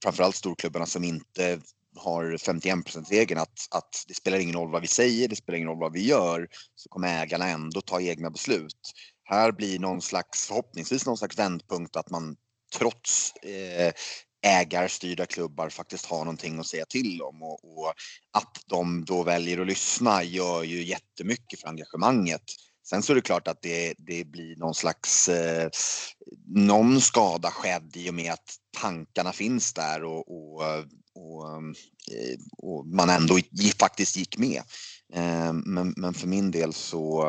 framförallt 0.02 0.36
storklubbarna 0.36 0.86
som 0.86 1.04
inte 1.04 1.60
har 1.96 2.38
51 2.38 3.10
regeln 3.10 3.40
att, 3.40 3.68
att 3.70 4.04
det 4.08 4.14
spelar 4.14 4.38
ingen 4.38 4.56
roll 4.56 4.70
vad 4.70 4.82
vi 4.82 4.88
säger, 4.88 5.28
det 5.28 5.36
spelar 5.36 5.56
ingen 5.56 5.68
roll 5.68 5.80
vad 5.80 5.92
vi 5.92 6.06
gör, 6.06 6.48
så 6.74 6.88
kommer 6.88 7.22
ägarna 7.22 7.48
ändå 7.48 7.80
ta 7.80 8.00
egna 8.00 8.30
beslut. 8.30 8.92
Här 9.24 9.52
blir 9.52 9.78
någon 9.78 10.02
slags, 10.02 10.46
förhoppningsvis 10.46 11.06
någon 11.06 11.18
slags 11.18 11.38
vändpunkt 11.38 11.96
att 11.96 12.10
man 12.10 12.36
trots 12.78 13.36
eh, 13.36 13.92
ägarstyrda 14.44 15.26
klubbar 15.26 15.68
faktiskt 15.68 16.06
har 16.06 16.18
någonting 16.18 16.58
att 16.58 16.66
säga 16.66 16.84
till 16.86 17.22
om 17.22 17.42
och, 17.42 17.78
och, 17.78 17.92
att 18.32 18.62
de 18.66 19.04
då 19.04 19.22
väljer 19.22 19.60
att 19.60 19.66
lyssna 19.66 20.22
gör 20.22 20.62
ju 20.62 20.84
jättemycket 20.84 21.60
för 21.60 21.68
engagemanget. 21.68 22.42
Sen 22.88 23.02
så 23.02 23.12
är 23.12 23.14
det 23.14 23.22
klart 23.22 23.48
att 23.48 23.62
det, 23.62 23.94
det 23.98 24.24
blir 24.24 24.56
någon 24.56 24.74
slags, 24.74 25.28
eh, 25.28 25.70
någon 26.46 27.00
skada 27.00 27.50
skedd 27.50 27.96
i 27.96 28.10
och 28.10 28.14
med 28.14 28.32
att 28.32 28.56
tankarna 28.80 29.32
finns 29.32 29.72
där 29.72 30.04
och, 30.04 30.28
och, 30.28 30.62
och, 31.14 31.48
eh, 32.12 32.38
och 32.58 32.86
man 32.86 33.10
ändå 33.10 33.38
faktiskt 33.80 34.16
gick 34.16 34.38
med. 34.38 34.62
Eh, 35.14 35.52
men, 35.52 35.94
men 35.96 36.14
för 36.14 36.26
min 36.26 36.50
del 36.50 36.72
så 36.72 37.24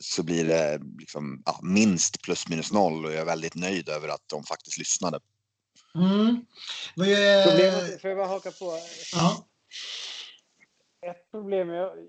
så 0.00 0.22
blir 0.22 0.44
det 0.44 0.80
liksom, 0.98 1.42
ja, 1.44 1.60
minst 1.62 2.22
plus 2.22 2.48
minus 2.48 2.72
noll 2.72 3.04
och 3.04 3.12
jag 3.12 3.20
är 3.20 3.24
väldigt 3.24 3.54
nöjd 3.54 3.88
över 3.88 4.08
att 4.08 4.28
de 4.28 4.44
faktiskt 4.44 4.78
lyssnade. 4.78 5.20
Mm. 5.94 6.46
Problemet, 6.96 8.00
får 8.00 8.10
jag 8.10 8.18
bara 8.18 8.26
haka 8.26 8.50
på? 8.50 8.78
Ja. 9.12 9.46
Ett 11.06 11.30
problem 11.30 11.68
jag, 11.68 12.08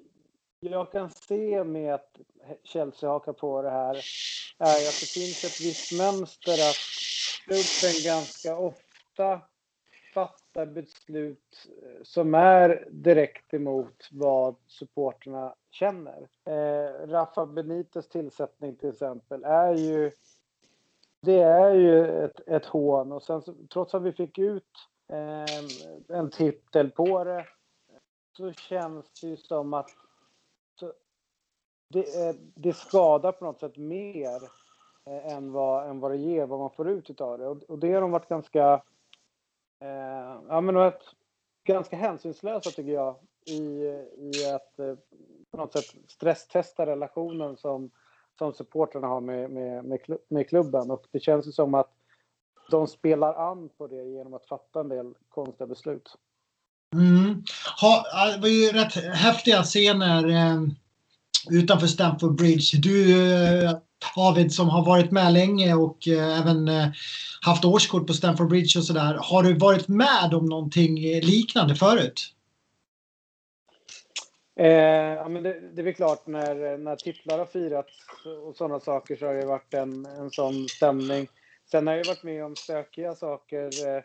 jag 0.60 0.92
kan 0.92 1.10
se 1.10 1.64
med 1.64 1.94
att 1.94 2.20
Chelsea 2.64 3.10
hakar 3.10 3.34
på 3.34 3.62
det 3.62 3.70
här 3.70 3.96
är 4.58 4.88
att 4.88 5.00
det 5.00 5.10
finns 5.14 5.44
ett 5.44 5.62
visst 5.62 5.92
mönster 5.92 6.54
att 6.54 6.76
klubben 7.46 8.04
ganska 8.04 8.58
ofta 8.58 9.42
fattar 10.14 10.66
beslut 10.66 11.68
eh, 11.84 12.04
som 12.04 12.36
är 12.36 12.88
direkt 12.92 13.54
emot 13.54 14.08
vad 14.12 14.56
supporterna 14.68 15.56
känner. 15.72 16.28
Eh, 16.46 17.08
Rafa 17.08 17.46
Benites 17.46 18.10
tillsättning 18.10 18.76
till 18.76 18.90
exempel 18.90 19.44
är 19.44 19.74
ju 19.74 20.12
det 21.22 21.42
är 21.42 21.74
ju 21.74 22.24
ett, 22.26 22.48
ett 22.48 22.66
hån 22.66 23.12
och 23.12 23.24
sen 23.24 23.68
trots 23.74 23.94
att 23.94 24.02
vi 24.02 24.12
fick 24.12 24.38
ut 24.38 24.90
eh, 25.08 26.18
en 26.18 26.30
titel 26.30 26.92
på 26.92 27.24
det 27.24 27.46
så 28.38 28.54
känns 28.54 29.12
det 29.22 29.28
ju 29.28 29.38
som 29.38 29.74
att 29.74 29.90
så, 30.80 30.94
det, 31.88 32.00
eh, 32.00 32.36
det 32.56 32.74
skadar 32.74 33.32
på 33.32 33.46
något 33.46 33.60
sätt 33.60 33.78
mer 33.78 34.44
eh, 35.06 35.34
än, 35.34 35.52
vad, 35.52 35.90
än 35.90 36.00
vad 36.00 36.12
det 36.12 36.18
ger, 36.18 36.46
vad 36.46 36.60
man 36.60 36.70
får 36.70 36.90
ut 36.90 37.22
av 37.22 37.40
det. 37.40 37.48
Och, 37.48 37.64
och 37.64 37.80
det 37.80 37.94
har 37.94 38.02
de 38.02 38.12
varit 38.12 38.30
ganska, 38.30 38.84
eh, 39.80 40.42
ja 40.48 40.62
men 40.62 40.76
varit 40.76 41.16
ganska 41.64 41.96
hänsynslösa 41.96 42.72
tycker 42.72 42.92
jag 42.92 43.16
i, 43.46 43.62
i 44.18 44.52
att 44.56 44.80
eh, 44.80 44.96
på 45.52 45.58
något 45.58 45.74
sätt 45.74 45.96
stresstesta 46.08 46.86
relationen 46.86 47.58
som, 47.58 47.92
som 48.38 48.54
supporterna 48.54 49.08
har 49.08 49.22
med, 49.22 49.50
med, 49.50 49.86
med, 49.86 50.00
med 50.28 50.50
klubben. 50.50 50.92
Och 50.92 51.06
det 51.12 51.20
känns 51.20 51.48
ju 51.48 51.52
som 51.52 51.74
att 51.74 51.90
de 52.72 52.88
spelar 52.88 53.52
an 53.52 53.70
på 53.78 53.88
det 53.88 54.04
genom 54.04 54.34
att 54.34 54.46
fatta 54.46 54.80
en 54.80 54.90
del 54.90 55.14
konstiga 55.30 55.68
beslut. 55.68 56.10
Mm. 56.94 57.44
Ha, 57.82 58.04
det 58.36 58.42
var 58.42 58.48
ju 58.48 58.72
rätt 58.72 58.94
häftiga 59.16 59.64
scener 59.64 60.30
eh, 60.30 60.62
utanför 61.50 61.88
Stamford 61.88 62.36
Bridge. 62.36 62.78
Du, 62.78 63.24
eh, 63.66 63.72
David, 64.16 64.54
som 64.54 64.70
har 64.70 64.86
varit 64.86 65.12
med 65.12 65.34
länge 65.34 65.74
och 65.74 66.08
eh, 66.08 66.40
även 66.40 66.68
eh, 66.68 66.88
haft 67.42 67.66
årskort 67.66 68.08
på 68.08 68.14
Stamford 68.14 68.50
Bridge 68.50 68.80
och 68.80 68.86
sådär. 68.86 69.18
Har 69.22 69.44
du 69.44 69.54
varit 69.54 69.88
med 69.88 70.34
om 70.34 70.46
någonting 70.46 71.00
eh, 71.06 71.24
liknande 71.24 71.76
förut? 71.76 72.34
Eh, 74.56 75.14
ja, 75.14 75.30
men 75.30 75.44
det, 75.44 75.60
det 75.60 75.82
är 75.82 75.84
väl 75.84 75.94
klart 75.94 76.28
när, 76.28 76.78
när 76.78 76.96
titlar 76.96 77.38
har 77.38 77.46
firats 77.46 77.94
och 78.46 78.56
sådana 78.56 78.80
saker 78.80 79.16
så 79.16 79.26
har 79.26 79.34
det 79.34 79.46
varit 79.46 79.74
en, 79.74 80.06
en 80.06 80.30
sån 80.30 80.68
stämning. 80.70 81.28
Sen 81.72 81.88
har 81.88 81.94
jag 81.94 82.06
varit 82.06 82.24
med 82.24 82.46
om 82.46 82.56
stökiga 82.56 83.16
saker, 83.16 83.88
eh, 83.88 84.04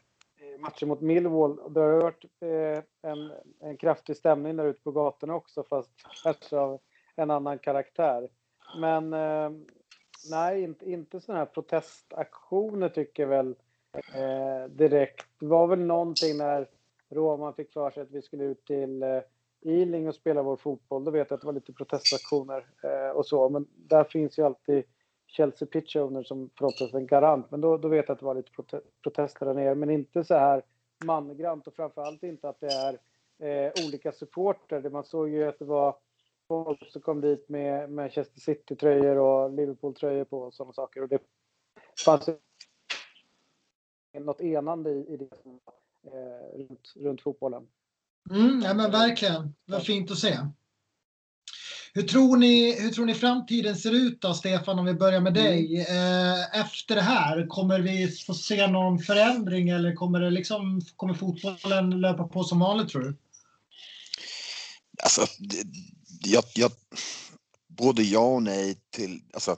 matcher 0.59 0.87
mot 0.87 1.01
Millwall. 1.01 1.73
Det 1.75 1.81
har 1.81 2.01
varit 2.03 2.25
eh, 2.41 3.11
en, 3.11 3.33
en 3.61 3.77
kraftig 3.77 4.17
stämning 4.17 4.57
där 4.57 4.65
ute 4.65 4.83
på 4.83 4.91
gatorna 4.91 5.35
också 5.35 5.65
fast 5.65 5.91
kanske 6.23 6.57
av 6.57 6.81
en 7.17 7.31
annan 7.31 7.59
karaktär. 7.59 8.29
Men 8.79 9.13
eh, 9.13 9.51
nej, 10.31 10.63
inte, 10.63 10.91
inte 10.91 11.21
sådana 11.21 11.39
här 11.39 11.47
protestaktioner 11.47 12.89
tycker 12.89 13.23
jag 13.23 13.31
väl 13.31 13.55
eh, 14.15 14.71
direkt. 14.71 15.27
Det 15.41 15.47
var 15.47 15.67
väl 15.67 15.81
någonting 15.81 16.37
när 16.37 16.69
Roman 17.11 17.55
fick 17.55 17.73
för 17.73 17.91
sig 17.91 18.03
att 18.03 18.11
vi 18.11 18.23
skulle 18.23 18.45
ut 18.45 18.65
till 18.65 19.03
eh, 19.03 19.21
Ealing 19.67 20.09
och 20.09 20.15
spela 20.15 20.43
vår 20.43 20.57
fotboll. 20.57 21.05
Då 21.05 21.11
vet 21.11 21.31
jag 21.31 21.35
att 21.37 21.41
det 21.41 21.47
var 21.47 21.53
lite 21.53 21.73
protestaktioner 21.73 22.67
eh, 22.83 23.17
och 23.17 23.27
så. 23.27 23.49
Men 23.49 23.67
där 23.77 24.05
finns 24.05 24.39
ju 24.39 24.43
alltid 24.43 24.85
Chelsea 25.27 25.69
Pitch 25.69 25.97
Owner 25.97 26.23
som 26.23 26.51
förhoppningsvis 26.59 26.95
en 26.95 27.07
garant. 27.07 27.51
Men 27.51 27.61
då, 27.61 27.77
då 27.77 27.89
vet 27.89 28.09
jag 28.09 28.15
att 28.15 28.21
det 28.21 28.27
var 28.27 28.35
lite 28.35 28.51
prote 28.51 28.81
protester 29.03 29.47
där 29.47 29.55
nere. 29.55 29.75
Men 29.75 29.91
inte 29.91 30.25
så 30.25 30.35
här 30.35 30.63
mangrant 31.05 31.67
och 31.67 31.75
framförallt 31.75 32.23
inte 32.23 32.49
att 32.49 32.61
det 32.61 32.73
är 32.73 32.99
eh, 33.39 33.73
olika 33.87 34.13
supporter. 34.13 34.91
Man 34.91 35.05
såg 35.05 35.29
ju 35.29 35.45
att 35.45 35.59
det 35.59 35.65
var 35.65 35.97
folk 36.49 36.91
som 36.93 37.03
kom 37.03 37.21
dit 37.21 37.49
med 37.49 37.91
Manchester 37.91 38.41
City-tröjor 38.41 39.17
och 39.17 39.51
Liverpool-tröjor 39.51 40.25
på 40.25 40.39
och 40.39 40.55
sådana 40.55 40.73
saker. 40.73 41.03
Och 41.03 41.09
det 41.09 41.23
fanns 42.05 42.29
något 44.13 44.41
enande 44.41 44.91
i, 44.91 45.07
i 45.09 45.17
det 45.17 45.29
eh, 46.13 46.59
runt, 46.59 46.93
runt 46.97 47.23
fotbollen. 47.23 47.69
Mm, 48.31 48.63
ja, 48.63 48.75
men 48.75 48.91
verkligen. 48.91 49.55
Vad 49.67 49.85
fint 49.85 50.11
att 50.11 50.19
se. 50.19 50.39
Hur 51.97 52.03
tror, 52.03 52.37
ni, 52.37 52.81
hur 52.81 52.91
tror 52.91 53.07
ni 53.07 53.15
framtiden 53.15 53.77
ser 53.77 53.93
ut 53.93 54.21
då, 54.21 54.35
Stefan, 54.35 54.79
om 54.79 54.85
vi 54.85 54.95
börjar 54.95 55.21
med 55.21 55.35
dig? 55.35 55.81
Eh, 55.81 56.61
efter 56.61 56.95
det 56.95 57.03
här, 57.03 57.47
kommer 57.47 57.81
vi 57.81 58.09
få 58.09 58.35
se 58.35 58.67
någon 58.67 58.99
förändring 58.99 59.69
eller 59.69 59.95
kommer, 59.95 60.21
det 60.21 60.31
liksom, 60.31 60.81
kommer 60.97 61.15
fotbollen 61.15 62.01
löpa 62.01 62.29
på 62.29 62.45
som 62.45 62.59
vanligt, 62.59 62.89
tror 62.89 63.03
du? 63.03 63.17
Alltså, 65.03 65.27
jag, 66.25 66.45
jag, 66.55 66.71
både 67.69 68.03
ja 68.03 68.35
och 68.35 68.43
nej 68.43 68.77
till... 68.91 69.21
Alltså, 69.35 69.57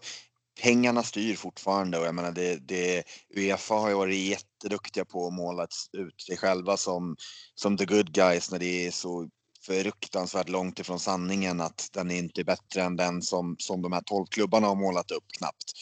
pengarna 0.62 1.03
styr 1.03 1.35
fortfarande 1.35 1.99
och 1.99 2.07
jag 2.07 2.15
menar 2.15 2.33
det, 2.33 2.57
det, 2.57 3.05
Uefa 3.37 3.75
har 3.75 3.88
ju 3.88 3.95
varit 3.95 4.17
jätteduktiga 4.17 5.05
på 5.05 5.27
att 5.27 5.33
måla 5.33 5.67
ut 5.93 6.21
sig 6.21 6.37
själva 6.37 6.77
som, 6.77 7.17
som 7.55 7.77
the 7.77 7.85
good 7.85 8.12
guys 8.12 8.50
när 8.50 8.59
det 8.59 8.87
är 8.87 8.91
så 8.91 9.29
fruktansvärt 9.67 10.49
långt 10.49 10.79
ifrån 10.79 11.00
sanningen 11.00 11.61
att 11.61 11.88
den 11.93 12.11
är 12.11 12.19
inte 12.19 12.45
bättre 12.45 12.83
än 12.83 12.97
den 12.97 13.23
som, 13.23 13.57
som 13.59 13.83
de 13.83 13.93
här 13.93 14.03
tolv 14.03 14.27
klubbarna 14.27 14.67
har 14.67 14.75
målat 14.75 15.11
upp 15.11 15.25
knappt. 15.38 15.73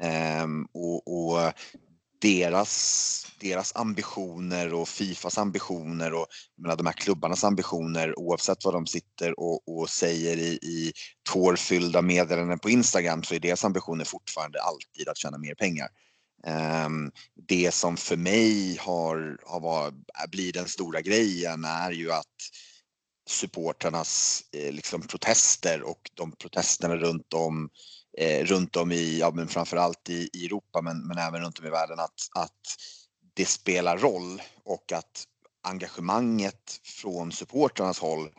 Ehm, 0.00 0.64
och, 0.74 1.08
och 1.08 1.52
deras, 2.18 3.26
deras 3.40 3.76
ambitioner 3.76 4.74
och 4.74 4.88
Fifas 4.88 5.38
ambitioner 5.38 6.14
och 6.14 6.26
menar, 6.62 6.76
de 6.76 6.86
här 6.86 6.92
klubbarnas 6.92 7.44
ambitioner 7.44 8.18
oavsett 8.18 8.64
vad 8.64 8.74
de 8.74 8.86
sitter 8.86 9.40
och, 9.40 9.68
och 9.68 9.90
säger 9.90 10.36
i, 10.36 10.58
i 10.62 10.92
tårfyllda 11.32 12.02
meddelanden 12.02 12.58
på 12.58 12.70
Instagram 12.70 13.22
så 13.22 13.34
är 13.34 13.40
deras 13.40 13.64
ambitioner 13.64 14.04
fortfarande 14.04 14.62
alltid 14.62 15.08
att 15.08 15.18
tjäna 15.18 15.38
mer 15.38 15.54
pengar. 15.54 15.88
Um, 16.86 17.12
det 17.48 17.74
som 17.74 17.96
för 17.96 18.16
mig 18.16 18.76
har, 18.80 19.38
har 19.46 19.60
varit, 19.60 19.94
blir 20.30 20.52
den 20.52 20.68
stora 20.68 21.00
grejen 21.00 21.64
är 21.64 21.90
ju 21.90 22.12
att 22.12 22.36
supportrarnas 23.28 24.42
eh, 24.52 24.72
liksom 24.72 25.02
protester 25.02 25.82
och 25.82 26.10
de 26.14 26.32
protesterna 26.32 26.96
runt 26.96 27.34
om 27.34 27.68
eh, 28.16 28.44
runt 28.44 28.76
om 28.76 28.92
i, 28.92 29.18
ja 29.18 29.30
men 29.30 29.48
framförallt 29.48 30.10
i, 30.10 30.30
i 30.32 30.46
Europa 30.46 30.82
men, 30.82 31.06
men 31.06 31.18
även 31.18 31.40
runt 31.40 31.58
om 31.58 31.66
i 31.66 31.70
världen 31.70 32.00
att, 32.00 32.28
att 32.34 32.76
det 33.34 33.46
spelar 33.46 33.98
roll 33.98 34.42
och 34.64 34.92
att 34.92 35.24
engagemanget 35.62 36.80
från 37.02 37.32
supportrarnas 37.32 37.98
håll 37.98 38.30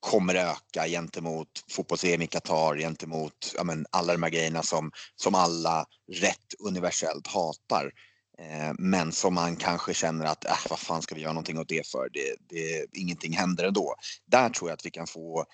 kommer 0.00 0.34
öka 0.34 0.88
gentemot 0.88 1.48
fotbolls-EM 1.70 2.22
i 2.22 2.26
Qatar, 2.26 2.76
gentemot 2.76 3.54
ja, 3.56 3.64
men, 3.64 3.86
alla 3.90 4.12
de 4.12 4.22
här 4.22 4.30
grejerna 4.30 4.62
som, 4.62 4.90
som 5.16 5.34
alla 5.34 5.86
rätt 6.12 6.54
universellt 6.58 7.26
hatar. 7.26 7.92
Eh, 8.38 8.72
men 8.78 9.12
som 9.12 9.34
man 9.34 9.56
kanske 9.56 9.94
känner 9.94 10.26
att, 10.26 10.44
äh, 10.44 10.56
vad 10.70 10.78
fan 10.78 11.02
ska 11.02 11.14
vi 11.14 11.20
göra 11.20 11.32
någonting 11.32 11.58
åt 11.58 11.68
det 11.68 11.86
för? 11.86 12.08
Det, 12.12 12.36
det, 12.48 12.86
ingenting 12.92 13.32
händer 13.32 13.64
ändå. 13.64 13.94
Där 14.26 14.48
tror 14.48 14.70
jag 14.70 14.74
att 14.74 14.86
vi 14.86 14.90
kan 14.90 15.06
få 15.06 15.44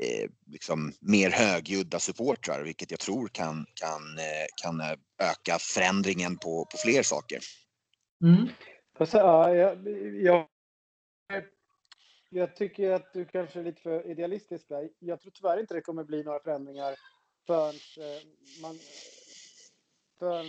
eh, 0.00 0.30
liksom 0.46 0.92
mer 1.00 1.30
högljudda 1.30 1.98
supportrar, 1.98 2.62
vilket 2.62 2.90
jag 2.90 3.00
tror 3.00 3.28
kan, 3.28 3.66
kan, 3.74 4.18
eh, 4.18 4.46
kan 4.62 4.80
öka 5.18 5.58
förändringen 5.60 6.38
på, 6.38 6.64
på 6.64 6.76
fler 6.76 7.02
saker. 7.02 7.38
Mm. 8.22 8.48
Jag, 9.12 9.88
jag, 10.22 10.46
jag 12.30 12.56
tycker 12.56 12.90
att 12.90 13.12
du 13.12 13.24
kanske 13.24 13.60
är 13.60 13.64
lite 13.64 13.82
för 13.82 14.10
idealistisk 14.10 14.68
där. 14.68 14.88
Jag 14.98 15.20
tror 15.20 15.32
tyvärr 15.32 15.60
inte 15.60 15.74
det 15.74 15.80
kommer 15.80 16.04
bli 16.04 16.22
några 16.22 16.40
förändringar 16.40 16.94
förrän 17.46 17.74
eh, 17.74 18.22
man 18.62 18.78
förrän 20.18 20.46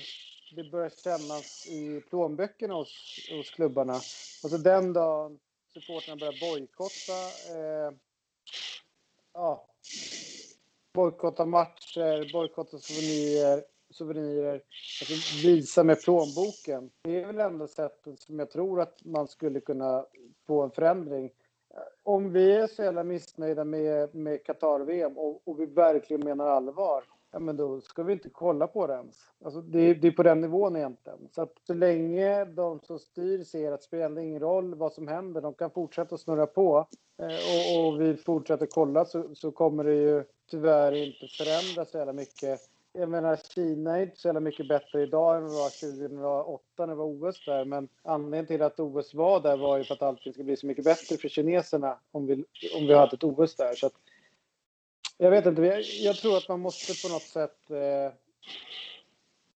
det 0.55 0.71
börjar 0.71 0.89
kännas 0.89 1.67
i 1.67 2.01
plånböckerna 2.09 2.73
hos, 2.73 3.17
hos 3.31 3.49
klubbarna. 3.49 3.93
Alltså 4.43 4.57
den 4.57 4.93
dagen 4.93 5.39
supportrarna 5.73 6.19
börjar 6.19 6.39
bojkotta 6.39 7.19
eh, 7.55 7.91
ja, 9.37 9.65
bojkotta 10.93 11.45
matcher, 11.45 12.33
bojkotta 12.33 12.77
souvenirer, 12.77 13.63
souvenirer 13.89 14.53
alltså 14.53 15.47
visa 15.47 15.83
med 15.83 16.01
plånboken. 16.01 16.89
Det 17.01 17.21
är 17.21 17.27
väl 17.27 17.39
ändå 17.39 17.67
sättet 17.67 18.19
som 18.19 18.39
jag 18.39 18.51
tror 18.51 18.81
att 18.81 19.05
man 19.05 19.27
skulle 19.27 19.59
kunna 19.59 20.05
få 20.47 20.63
en 20.63 20.71
förändring. 20.71 21.31
Om 22.03 22.31
vi 22.31 22.51
är 22.51 22.67
så 22.67 22.83
jävla 22.83 23.03
missnöjda 23.03 23.63
med, 23.63 24.15
med 24.15 24.43
Qatar-VM 24.45 25.17
och, 25.17 25.47
och 25.47 25.59
vi 25.59 25.65
verkligen 25.65 26.23
menar 26.23 26.47
allvar, 26.47 27.03
ja, 27.37 27.41
men 27.41 27.57
då 27.57 27.81
ska 27.81 28.03
vi 28.03 28.13
inte 28.13 28.29
kolla 28.29 28.67
på 28.67 28.87
det 28.87 28.93
ens. 28.93 29.17
Alltså, 29.45 29.61
det, 29.61 29.93
det 29.93 30.07
är 30.07 30.11
på 30.11 30.23
den 30.23 30.41
nivån 30.41 30.75
egentligen. 30.75 31.19
Så 31.31 31.41
att 31.41 31.53
så 31.67 31.73
länge 31.73 32.45
de 32.45 32.79
som 32.83 32.99
styr 32.99 33.43
ser 33.43 33.71
att 33.71 33.79
det 33.79 33.85
spelar 33.85 34.21
ingen 34.21 34.39
roll 34.39 34.75
vad 34.75 34.93
som 34.93 35.07
händer, 35.07 35.41
de 35.41 35.53
kan 35.53 35.71
fortsätta 35.71 36.17
snurra 36.17 36.45
på 36.45 36.87
eh, 37.21 37.25
och, 37.27 37.87
och, 37.87 38.01
vi 38.01 38.15
fortsätter 38.15 38.65
kolla 38.65 39.05
så, 39.05 39.35
så 39.35 39.51
kommer 39.51 39.83
det 39.83 39.95
ju 39.95 40.23
tyvärr 40.49 40.91
inte 40.91 41.27
förändras 41.27 41.91
så 41.91 41.97
jävla 41.97 42.13
mycket. 42.13 42.59
Jag 42.93 43.09
menar, 43.09 43.35
Kina 43.35 43.97
är 43.97 44.01
inte 44.01 44.19
så 44.19 44.27
jävla 44.27 44.39
mycket 44.39 44.67
bättre 44.67 45.01
idag 45.01 45.37
än 45.37 45.43
det 45.43 45.49
var 45.49 45.97
2008 45.97 46.63
när 46.77 46.87
det 46.87 46.95
var 46.95 47.05
OS 47.05 47.45
där. 47.45 47.65
Men 47.65 47.87
anledningen 48.03 48.45
till 48.45 48.61
att 48.61 48.79
OS 48.79 49.13
var 49.13 49.39
där 49.39 49.57
var 49.57 49.77
ju 49.77 49.83
för 49.83 49.93
att 49.93 50.01
allting 50.01 50.33
skulle 50.33 50.45
bli 50.45 50.57
så 50.57 50.67
mycket 50.67 50.85
bättre 50.85 51.17
för 51.17 51.29
kineserna 51.29 51.97
om 52.11 52.25
vi, 52.25 52.33
om 52.77 52.87
vi 52.87 52.93
hade 52.93 53.15
ett 53.15 53.23
OS 53.23 53.55
där. 53.55 53.73
Så 53.73 53.87
att, 53.87 53.93
jag 55.17 55.31
vet 55.31 55.45
inte, 55.45 55.61
jag, 55.61 55.81
jag, 55.81 56.15
tror 56.15 56.37
att 56.37 56.49
man 56.49 56.59
måste 56.59 57.07
på 57.07 57.13
något 57.13 57.21
sätt 57.21 57.71
eh, 57.71 58.13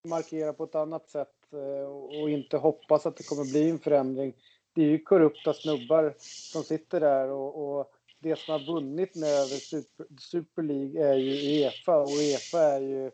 markera 0.04 0.54
på 0.54 0.64
ett 0.64 0.76
annat 0.76 1.10
sätt 1.10 1.54
eh, 1.54 2.20
och 2.22 2.30
inte 2.30 2.58
hoppas 2.58 3.06
att 3.06 3.18
det 3.18 3.28
kommer 3.28 3.52
bli 3.52 3.70
en 3.70 3.80
förändring. 3.80 4.34
Det 4.74 4.82
är 4.82 4.88
ju 4.88 5.04
korrupta 5.04 5.54
snubbar 5.54 6.16
som 6.18 6.64
sitter 6.64 7.00
där 7.00 7.30
och, 7.30 7.80
och 7.80 7.92
det 8.20 8.36
som 8.36 8.52
har 8.52 8.74
vunnit 8.74 9.16
nu 9.16 9.28
över 9.28 9.58
Super, 9.58 10.06
Super 10.20 10.64
League 10.64 11.08
är 11.08 11.16
ju 11.16 11.32
Uefa 11.32 11.98
och 11.98 12.10
Uefa 12.10 12.60
är 12.60 12.82
ju 12.82 13.12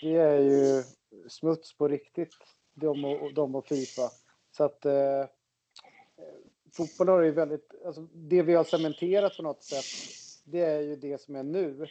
det 0.00 0.14
är 0.14 0.38
ju 0.38 0.82
smuts 1.28 1.76
på 1.76 1.88
riktigt, 1.88 2.34
de 2.74 3.04
och, 3.04 3.34
de 3.34 3.54
och 3.54 3.66
Fifa. 3.66 4.10
Så 4.56 4.64
att 4.64 4.84
eh, 4.84 5.24
fotboll 6.76 7.08
har 7.08 7.22
ju 7.22 7.30
väldigt, 7.30 7.74
alltså 7.86 8.00
det 8.12 8.42
vi 8.42 8.54
har 8.54 8.64
cementerat 8.64 9.36
på 9.36 9.42
något 9.42 9.62
sätt, 9.62 9.84
det 10.50 10.60
är 10.60 10.80
ju 10.80 10.96
det 10.96 11.20
som 11.20 11.36
är 11.36 11.42
nu. 11.42 11.86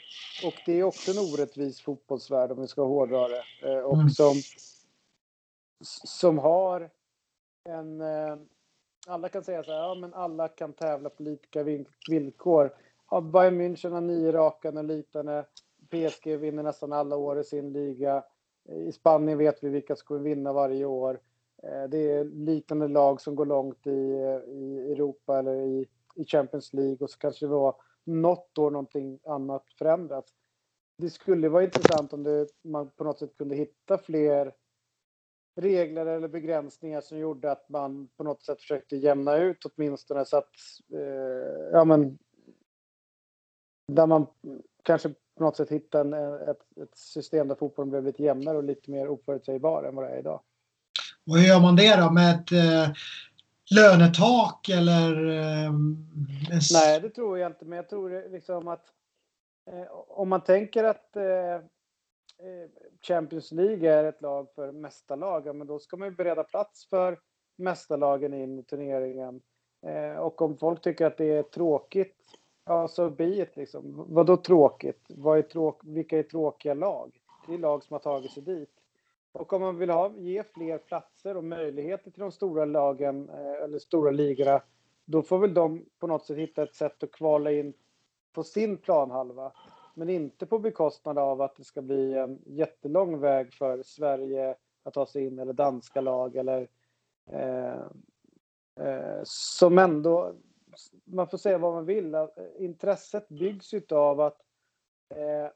Och 0.46 0.54
det 0.66 0.80
är 0.80 0.84
också 0.84 1.12
en 1.12 1.18
orättvis 1.18 1.82
fotbollsvärld 1.82 2.52
om 2.52 2.62
vi 2.62 2.68
ska 2.68 2.84
hårdra 2.84 3.28
det. 3.28 3.44
Eh, 3.64 3.80
och 3.80 3.96
mm. 3.96 4.10
som, 4.10 4.34
som 6.06 6.38
har 6.38 6.90
en... 7.64 8.02
Eh, 8.02 8.36
alla 9.08 9.30
kan 9.30 9.44
säga 9.44 9.64
så 9.64 9.72
här, 9.72 9.80
ja 9.80 9.96
men 9.96 10.14
alla 10.14 10.48
kan 10.48 10.74
tävla 10.74 11.10
på 11.10 11.24
lika 11.24 11.64
villkor. 12.10 12.74
Ja, 13.12 13.22
Bayern 13.22 13.62
München 13.62 13.92
har 13.92 14.02
nio 14.02 14.32
raka 14.32 14.70
och 14.70 14.84
liknande. 14.84 15.46
PSG 15.90 16.38
vinner 16.38 16.64
nästan 16.64 16.94
alla 16.94 17.16
år 17.16 17.40
i 17.40 17.44
sin 17.44 17.74
liga. 17.74 18.24
I 18.70 18.92
Spanien 18.92 19.38
vet 19.38 19.64
vi 19.64 19.70
vilka 19.70 19.96
som 19.96 20.06
kommer 20.06 20.22
vinna 20.22 20.54
varje 20.54 20.86
år. 20.86 21.20
Eh, 21.64 21.84
det 21.90 22.12
är 22.12 22.24
liknande 22.24 22.88
lag 22.88 23.22
som 23.22 23.36
går 23.36 23.46
långt 23.46 23.88
i, 23.88 23.90
i 24.48 24.92
Europa 24.92 25.40
eller 25.40 25.56
i, 25.56 25.88
i 26.16 26.26
Champions 26.26 26.74
League 26.74 26.98
och 27.00 27.10
så 27.10 27.18
kanske 27.18 27.46
det 27.46 27.50
var 27.50 27.76
något 28.08 28.58
år 28.58 28.72
någonting 28.72 29.20
annat 29.26 29.64
förändrats. 29.78 30.32
Det 30.98 31.10
skulle 31.10 31.50
vara 31.50 31.64
intressant 31.64 32.14
om 32.14 32.24
det, 32.24 32.48
man 32.64 32.90
på 32.90 33.04
något 33.04 33.20
sätt 33.20 33.38
kunde 33.38 33.56
hitta 33.56 33.98
fler 33.98 34.54
regler 35.56 36.06
eller 36.06 36.28
begränsningar 36.28 37.02
som 37.02 37.18
gjorde 37.18 37.52
att 37.52 37.70
man 37.70 38.08
på 38.18 38.24
något 38.24 38.44
sätt 38.44 38.62
försökte 38.62 38.98
jämna 38.98 39.38
ut 39.38 39.66
åtminstone 39.66 40.26
så 40.26 40.38
att, 40.38 40.56
eh, 40.94 41.70
ja 41.72 41.86
men, 41.86 42.18
där 43.88 44.08
man 44.08 44.28
kanske 44.84 45.10
på 45.10 45.44
något 45.44 45.58
sätt 45.58 45.70
hittade 45.70 46.18
en, 46.18 46.34
ett, 46.50 46.78
ett 46.82 46.98
system 46.98 47.48
där 47.48 47.56
fotbollen 47.56 47.90
blev 47.90 48.04
lite 48.04 48.24
jämnare 48.24 48.58
och 48.58 48.64
lite 48.64 48.92
mer 48.92 49.08
oförutsägbar 49.08 49.84
än 49.84 49.96
vad 49.96 50.06
det 50.06 50.10
är 50.10 50.20
idag. 50.20 50.42
Och 51.28 51.38
hur 51.38 51.48
gör 51.48 51.62
man 51.62 51.76
det 51.76 51.96
då? 51.96 52.12
Med 52.12 52.36
ett 52.36 52.52
eh, 52.52 52.94
lönetak 53.76 54.70
eller? 54.70 55.28
Eh, 55.28 55.72
Nej, 56.74 57.02
det 57.02 57.10
tror 57.10 57.40
jag 57.40 57.52
inte. 57.52 57.66
Men 57.66 57.78
jag 57.78 57.90
tror 57.90 58.16
eh, 58.16 58.32
liksom 58.32 58.68
att 58.68 58.86
eh, 59.72 59.92
om 60.08 60.30
man 60.30 60.42
tänker 60.42 60.84
att 60.84 61.16
eh, 61.16 61.26
eh 61.26 61.62
Champions 63.02 63.52
League 63.52 63.94
är 63.94 64.04
ett 64.04 64.22
lag 64.22 64.48
för 64.56 64.72
mästarlag, 64.72 65.56
men 65.56 65.68
då 65.68 65.80
ska 65.80 65.98
man 65.98 66.08
ju 66.08 66.16
bereda 66.16 66.44
plats 66.44 66.90
för 66.90 67.20
mästarlagen 67.58 68.34
in 68.34 68.60
i 68.60 68.64
turneringen. 68.64 69.42
Eh, 69.86 70.18
och 70.18 70.42
om 70.42 70.58
folk 70.58 70.82
tycker 70.82 71.06
att 71.06 71.18
det 71.18 71.32
är 71.32 71.44
tråkigt 71.44 72.18
Ja, 72.68 72.88
så 72.88 73.10
be 73.10 73.42
it 73.42 73.58
liksom. 73.58 74.06
Vadå 74.08 74.38
tråkigt? 74.38 75.06
Vad 75.10 75.38
är 75.38 75.42
tråk 75.42 75.82
vilka 75.84 76.20
är 76.20 76.24
tråkiga 76.24 76.74
lag? 76.74 77.20
Det 77.48 77.54
är 77.54 77.58
lag 77.58 77.84
som 77.84 77.94
har 77.94 78.00
tagit 78.00 78.32
sig 78.32 78.44
dit. 78.44 78.70
Och 79.32 79.54
om 79.54 79.62
man 79.62 79.78
vill 79.78 79.90
ha, 79.90 80.14
ge 80.18 80.44
fler 80.44 80.78
platser 80.78 81.38
och 81.38 81.44
möjligheter 81.44 82.12
till 82.12 82.22
de 82.22 82.32
stora 82.32 82.66
lagen 82.66 83.30
eh, 83.30 83.64
eller 83.64 83.80
stora 83.80 84.12
ligorna, 84.12 84.62
då 85.06 85.22
får 85.22 85.40
väl 85.40 85.54
de 85.54 85.86
på 86.00 86.08
något 86.08 86.26
sätt 86.26 86.38
hitta 86.38 86.64
ett 86.64 86.76
sätt 86.76 87.04
att 87.04 87.12
kvala 87.12 87.52
in 87.52 87.74
på 88.34 88.44
sin 88.44 88.78
planhalva. 88.78 89.52
Men 89.96 90.10
inte 90.10 90.46
på 90.46 90.60
bekostnad 90.60 91.18
av 91.18 91.42
att 91.42 91.56
det 91.56 91.64
ska 91.64 91.82
bli 91.82 92.14
en 92.14 92.42
jättelång 92.46 93.20
väg 93.20 93.54
för 93.54 93.84
Sverige 93.84 94.56
att 94.84 94.94
ta 94.94 95.06
sig 95.06 95.26
in 95.26 95.40
eller 95.40 95.54
danska 95.54 96.02
lag 96.02 96.36
eller 96.36 96.68
eh, 97.32 97.82
eh, 98.80 99.22
som 99.24 99.78
ändå 99.78 100.36
man 101.04 101.28
får 101.28 101.38
säga 101.38 101.58
vad 101.58 101.74
man 101.74 101.86
vill. 101.86 102.16
Intresset 102.60 103.30
byggs 103.30 103.74
av 103.92 104.22
att 104.22 104.42
eh, 105.10 105.52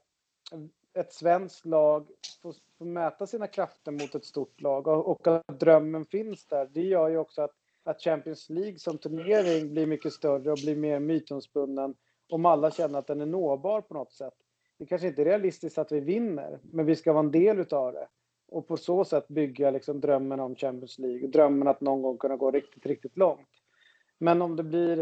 ett 0.94 1.12
svenskt 1.12 1.66
lag 1.66 2.08
får, 2.42 2.54
får, 2.78 2.84
mäta 2.84 3.26
sina 3.26 3.46
krafter 3.46 3.92
mot 3.92 4.14
ett 4.14 4.24
stort 4.24 4.60
lag 4.60 4.86
och, 4.86 5.08
och, 5.08 5.26
att 5.26 5.60
drömmen 5.60 6.04
finns 6.04 6.46
där. 6.46 6.68
Det 6.72 6.82
gör 6.82 7.08
ju 7.08 7.18
också 7.18 7.42
att, 7.42 7.54
att 7.84 8.02
Champions 8.02 8.50
League 8.50 8.78
som 8.78 8.98
turnering 8.98 9.72
blir 9.72 9.86
mycket 9.86 10.12
större 10.12 10.52
och 10.52 10.58
blir 10.62 10.76
mer 10.76 11.00
mytomspunnen 11.00 11.94
om 12.28 12.46
alla 12.46 12.70
känner 12.70 12.98
att 12.98 13.06
den 13.06 13.20
är 13.20 13.26
nåbar 13.26 13.80
på 13.80 13.94
något 13.94 14.12
sätt. 14.12 14.34
Det 14.78 14.86
kanske 14.86 15.08
inte 15.08 15.22
är 15.22 15.26
realistiskt 15.26 15.78
att 15.78 15.92
vi 15.92 16.00
vinner, 16.00 16.60
men 16.62 16.86
vi 16.86 16.96
ska 16.96 17.12
vara 17.12 17.24
en 17.24 17.30
del 17.30 17.58
utav 17.58 17.92
det 17.92 18.08
och 18.52 18.68
på 18.68 18.76
så 18.76 19.04
sätt 19.04 19.28
bygga 19.28 19.70
liksom 19.70 20.00
drömmen 20.00 20.40
om 20.40 20.56
Champions 20.56 20.98
League 20.98 21.24
och 21.24 21.30
drömmen 21.30 21.68
att 21.68 21.80
någon 21.80 22.02
gång 22.02 22.18
kunna 22.18 22.36
gå 22.36 22.50
riktigt, 22.50 22.86
riktigt 22.86 23.16
långt. 23.16 23.48
Men 24.18 24.42
om 24.42 24.56
det 24.56 24.62
blir 24.62 24.98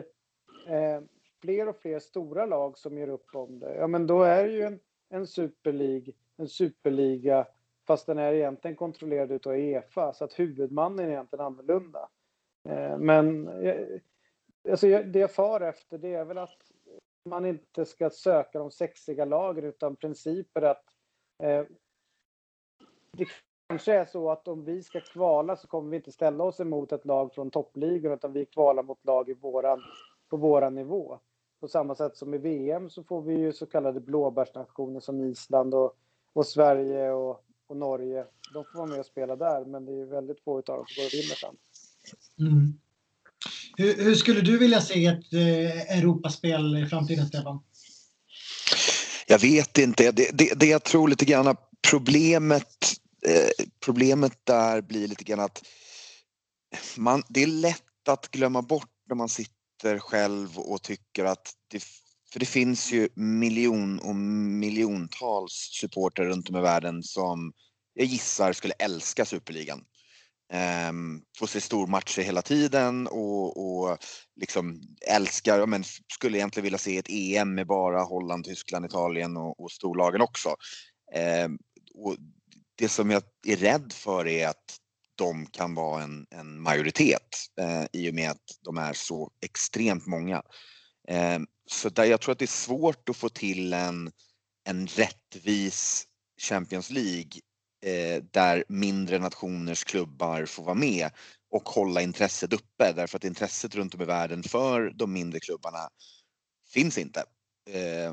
eh, 0.69 1.03
fler 1.41 1.69
och 1.69 1.77
fler 1.77 1.99
stora 1.99 2.47
lag 2.47 2.79
som 2.79 2.99
gör 2.99 3.09
upp 3.09 3.35
om 3.35 3.59
det, 3.59 3.75
ja 3.75 3.87
men 3.87 4.07
då 4.07 4.23
är 4.23 4.45
det 4.45 4.53
ju 4.53 4.63
en, 4.63 4.81
en 5.11 5.27
superlig, 5.27 6.17
en 6.37 6.49
superliga 6.49 7.47
fast 7.87 8.07
den 8.07 8.19
är 8.19 8.33
egentligen 8.33 8.77
kontrollerad 8.77 9.33
utav 9.33 9.53
Uefa 9.53 10.13
så 10.13 10.25
att 10.25 10.39
huvudmannen 10.39 11.07
är 11.07 11.11
egentligen 11.11 11.45
annorlunda. 11.45 12.09
Eh, 12.69 12.99
men 12.99 13.49
eh, 13.49 13.87
alltså, 14.71 14.87
det 14.87 15.19
jag 15.19 15.35
far 15.35 15.61
efter 15.61 15.99
det 15.99 16.15
är 16.15 16.25
väl 16.25 16.39
att 16.39 16.71
man 17.25 17.47
inte 17.47 17.85
ska 17.85 18.11
söka 18.11 18.59
de 18.59 18.71
sexiga 18.71 19.25
lagen 19.25 19.65
utan 19.65 19.97
principer 19.97 20.63
att 20.63 20.85
eh, 21.43 21.65
det 23.13 23.27
kanske 23.69 23.93
är 23.93 24.05
så 24.05 24.31
att 24.31 24.49
om 24.49 24.65
vi 24.65 24.83
ska 24.83 25.01
kvala 25.01 25.57
så 25.57 25.69
kommer 25.69 25.91
vi 25.91 25.97
inte 25.97 26.13
ställa 26.13 26.45
oss 26.45 26.61
emot 26.61 26.93
ett 26.93 27.05
lag 27.05 27.35
från 27.35 27.51
toppligan 27.51 28.13
utan 28.13 28.33
vi 28.33 28.47
kvalar 28.47 28.83
mot 28.83 29.05
lag 29.05 29.29
i 29.29 29.35
våran, 29.35 29.83
på 30.29 30.37
våran 30.37 30.75
nivå. 30.75 31.21
På 31.61 31.69
samma 31.69 31.95
sätt 31.95 32.17
som 32.17 32.35
i 32.35 32.39
VM 32.39 32.91
så 32.91 33.05
får 33.05 33.23
vi 33.23 33.35
ju 33.35 33.53
så 33.53 33.67
kallade 33.67 34.01
blåbärsnationer 34.01 35.01
som 35.01 35.21
Island 35.21 35.75
och, 35.75 35.93
och 36.33 36.47
Sverige 36.47 37.11
och, 37.11 37.45
och, 37.67 37.77
Norge. 37.77 38.25
De 38.55 38.65
får 38.65 38.79
vara 38.79 38.89
med 38.89 39.01
och 39.01 39.07
spela 39.07 39.37
där 39.37 39.65
men 39.65 39.85
det 39.85 39.93
är 39.93 40.07
väldigt 40.07 40.41
få 40.45 40.57
av 40.57 40.63
dem 40.65 40.85
som 40.87 41.03
går 41.03 41.07
och 41.07 41.15
vinner 41.15 41.35
sen. 41.35 41.57
Mm. 42.39 42.73
Hur, 43.77 44.05
hur, 44.05 44.15
skulle 44.15 44.41
du 44.41 44.59
vilja 44.59 44.81
se 44.81 45.07
ett 45.07 45.33
eh, 45.33 45.99
Europaspel 45.99 46.77
i 46.77 46.87
framtiden, 46.87 47.27
Stefan? 47.27 47.63
Jag 49.27 49.39
vet 49.39 49.79
inte. 49.79 50.13
Det, 50.13 50.31
det, 50.33 50.61
det 50.61 50.67
jag 50.67 50.85
tror 50.85 51.09
lite 51.09 51.25
grann 51.25 51.57
problemet 51.91 53.01
Eh, 53.27 53.67
problemet 53.85 54.33
där 54.45 54.81
blir 54.81 55.09
lite 55.09 55.25
grann 55.25 55.41
att 55.41 55.63
man, 56.97 57.23
det 57.29 57.43
är 57.43 57.47
lätt 57.47 58.09
att 58.09 58.31
glömma 58.31 58.63
bort 58.63 58.91
när 59.09 59.17
man 59.17 59.29
sitter 59.29 59.60
själv 60.01 60.59
och 60.59 60.83
tycker 60.83 61.25
att 61.25 61.53
det, 61.69 61.83
för 62.33 62.41
det 62.41 62.47
finns 62.47 62.93
ju 62.93 63.09
miljon 63.15 63.99
och 63.99 64.17
miljontals 64.17 65.69
supporter 65.81 66.25
runt 66.25 66.49
om 66.49 66.57
i 66.57 66.61
världen 66.61 67.03
som 67.03 67.53
jag 67.95 68.07
gissar 68.07 68.53
skulle 68.53 68.75
älska 68.79 69.25
superligan. 69.25 69.85
Ehm, 70.53 71.21
får 71.39 71.47
se 71.47 71.61
stormatcher 71.61 72.23
hela 72.23 72.43
tiden 72.43 73.07
och, 73.07 73.57
och 73.57 73.99
liksom 74.41 74.81
älskar, 75.09 75.67
men 75.67 75.85
skulle 76.13 76.39
egentligen 76.39 76.65
vilja 76.65 76.79
se 76.79 76.99
ett 76.99 77.09
EM 77.09 77.55
med 77.55 77.67
bara 77.67 78.03
Holland, 78.03 78.45
Tyskland, 78.45 78.87
Italien 78.87 79.37
och, 79.37 79.61
och 79.61 79.71
storlagen 79.71 80.21
också. 80.21 80.55
Ehm, 81.15 81.59
och 81.95 82.17
det 82.75 82.89
som 82.89 83.11
jag 83.11 83.23
är 83.47 83.57
rädd 83.57 83.93
för 83.93 84.27
är 84.27 84.49
att 84.49 84.80
de 85.21 85.47
kan 85.47 85.75
vara 85.75 86.03
en, 86.03 86.27
en 86.31 86.61
majoritet 86.61 87.37
eh, 87.61 87.85
i 87.93 88.11
och 88.11 88.15
med 88.15 88.31
att 88.31 88.59
de 88.65 88.79
är 88.79 88.93
så 88.93 89.31
extremt 89.41 90.07
många. 90.07 90.43
Eh, 91.09 91.39
så 91.67 91.89
där 91.89 92.05
jag 92.05 92.21
tror 92.21 92.33
att 92.33 92.39
det 92.39 92.45
är 92.45 92.47
svårt 92.47 93.09
att 93.09 93.17
få 93.17 93.29
till 93.29 93.73
en, 93.73 94.11
en 94.69 94.87
rättvis 94.87 96.07
Champions 96.41 96.91
League 96.91 97.31
eh, 97.85 98.23
där 98.23 98.65
mindre 98.69 99.19
nationers 99.19 99.85
klubbar 99.85 100.45
får 100.45 100.65
vara 100.65 100.75
med 100.75 101.11
och 101.51 101.69
hålla 101.69 102.03
intresset 102.03 102.53
uppe 102.53 102.93
därför 102.93 103.17
att 103.17 103.25
intresset 103.25 103.75
runt 103.75 103.95
om 103.95 104.03
i 104.03 104.05
världen 104.05 104.43
för 104.43 104.93
de 104.95 105.13
mindre 105.13 105.41
klubbarna 105.41 105.89
finns 106.73 106.99
inte. 106.99 107.21
Eh, 107.71 108.13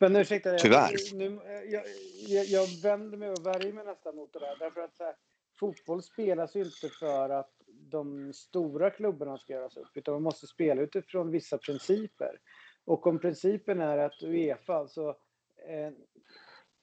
men 0.00 0.16
ursäkta, 0.16 0.58
Tyvärr. 0.58 1.14
Nu, 1.14 1.40
jag, 1.70 1.84
jag, 2.28 2.46
jag, 2.46 2.66
vänder 2.82 3.18
mig 3.18 3.30
och 3.30 3.46
värjer 3.46 3.72
mig 3.72 3.84
nästan 3.84 4.16
mot 4.16 4.32
det 4.32 4.38
där. 4.38 4.56
Därför 4.58 4.80
att 4.80 4.98
här, 4.98 5.14
fotboll 5.60 6.02
spelas 6.02 6.56
ju 6.56 6.64
inte 6.64 6.88
för 6.88 7.30
att 7.30 7.50
de 7.66 8.32
stora 8.32 8.90
klubbarna 8.90 9.38
ska 9.38 9.52
göras 9.52 9.76
upp, 9.76 9.90
utan 9.94 10.14
man 10.14 10.22
måste 10.22 10.46
spela 10.46 10.82
utifrån 10.82 11.30
vissa 11.30 11.58
principer. 11.58 12.40
Och 12.84 13.06
om 13.06 13.18
principen 13.18 13.80
är 13.80 13.98
att 13.98 14.22
Uefa, 14.22 14.74
alltså 14.74 15.16
eh, 15.68 15.90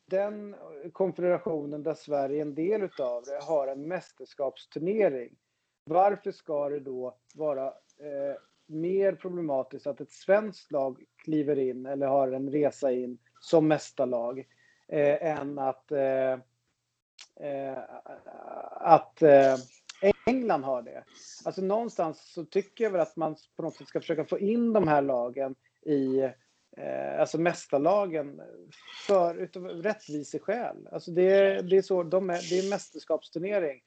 den 0.05 0.55
konfederationen 0.93 1.83
där 1.83 1.93
Sverige 1.93 2.37
är 2.37 2.41
en 2.41 2.55
del 2.55 2.83
utav 2.83 3.23
det, 3.23 3.43
har 3.43 3.67
en 3.67 3.87
mästerskapsturnering. 3.87 5.35
Varför 5.83 6.31
ska 6.31 6.69
det 6.69 6.79
då 6.79 7.17
vara 7.35 7.67
eh, 7.67 8.35
mer 8.65 9.13
problematiskt 9.13 9.87
att 9.87 10.01
ett 10.01 10.11
svenskt 10.11 10.71
lag 10.71 11.03
kliver 11.17 11.59
in 11.59 11.85
eller 11.85 12.07
har 12.07 12.31
en 12.31 12.51
resa 12.51 12.91
in 12.91 13.17
som 13.39 13.67
mästarlag 13.67 14.39
eh, 14.87 15.39
än 15.39 15.59
att, 15.59 15.91
eh, 15.91 16.37
eh 17.39 17.77
att 18.79 19.21
eh, 19.21 19.55
England 20.25 20.63
har 20.63 20.81
det. 20.81 21.03
Alltså 21.45 21.61
någonstans 21.61 22.33
så 22.33 22.45
tycker 22.45 22.83
jag 22.83 22.91
väl 22.91 23.01
att 23.01 23.15
man 23.15 23.35
på 23.55 23.63
något 23.63 23.75
sätt 23.75 23.87
ska 23.87 23.99
försöka 23.99 24.25
få 24.25 24.39
in 24.39 24.73
de 24.73 24.87
här 24.87 25.01
lagen 25.01 25.55
i 25.85 26.19
eh, 26.77 27.19
alltså 27.19 27.37
mästarlagen 27.37 28.41
för 29.07 29.35
utav 29.35 29.63
rättviseskäl. 29.63 30.87
Alltså 30.91 31.11
det, 31.11 31.61
det 31.61 31.77
är 31.77 31.81
så, 31.81 32.03
de 32.03 32.29
är, 32.29 32.49
det 32.49 32.59
är 32.59 32.69
mästerskapsturnering. 32.69 33.81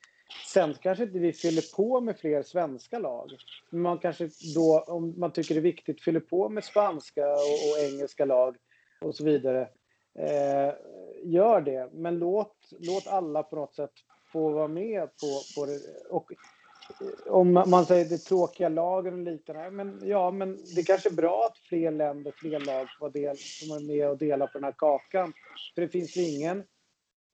Sen 0.53 0.75
kanske 0.75 1.05
inte 1.05 1.19
vi 1.19 1.33
fyller 1.33 1.77
på 1.77 2.01
med 2.01 2.19
fler 2.19 2.43
svenska 2.43 2.99
lag. 2.99 3.31
Men 3.71 3.83
man 3.83 3.99
kanske 3.99 4.29
då, 4.55 4.85
om 4.87 5.15
man 5.21 5.33
tycker 5.33 5.55
det 5.55 5.61
är 5.61 5.62
viktigt, 5.62 6.03
fyller 6.03 6.21
på 6.21 6.49
med 6.49 6.65
spanska 6.65 7.27
och, 7.27 7.71
och 7.71 7.93
engelska 7.93 8.25
lag 8.25 8.57
och 9.01 9.15
så 9.15 9.25
vidare. 9.25 9.69
Eh, 10.18 10.75
gör 11.22 11.61
det, 11.61 11.88
men 11.92 12.18
låt, 12.18 12.57
låt 12.79 13.07
alla 13.07 13.42
på 13.42 13.57
något 13.57 13.75
sätt 13.75 13.92
få 14.33 14.48
vara 14.48 14.68
med 14.68 15.03
på, 15.03 15.61
på 15.61 15.66
det. 15.66 15.81
Och 16.11 16.33
eh, 16.33 17.33
om 17.33 17.53
man 17.53 17.87
säger 17.87 18.05
det 18.05 18.18
tråkiga 18.18 18.68
lagen 18.68 19.14
och 19.14 19.33
liknande, 19.33 19.70
men 19.70 20.01
ja, 20.03 20.31
men 20.31 20.59
det 20.77 20.83
kanske 20.83 21.09
är 21.09 21.14
bra 21.14 21.46
att 21.46 21.59
fler 21.59 21.90
länder, 21.90 22.33
fler 22.37 22.61
lag 22.61 22.87
får 22.98 23.11
del, 23.11 23.37
som 23.37 23.77
är 23.77 23.87
med 23.87 24.09
och 24.09 24.18
delar 24.18 24.46
på 24.46 24.53
den 24.53 24.64
här 24.64 24.75
kakan. 24.79 25.33
För 25.75 25.83
det 25.83 25.88
finns 25.88 26.16
ju 26.16 26.22
ingen, 26.22 26.64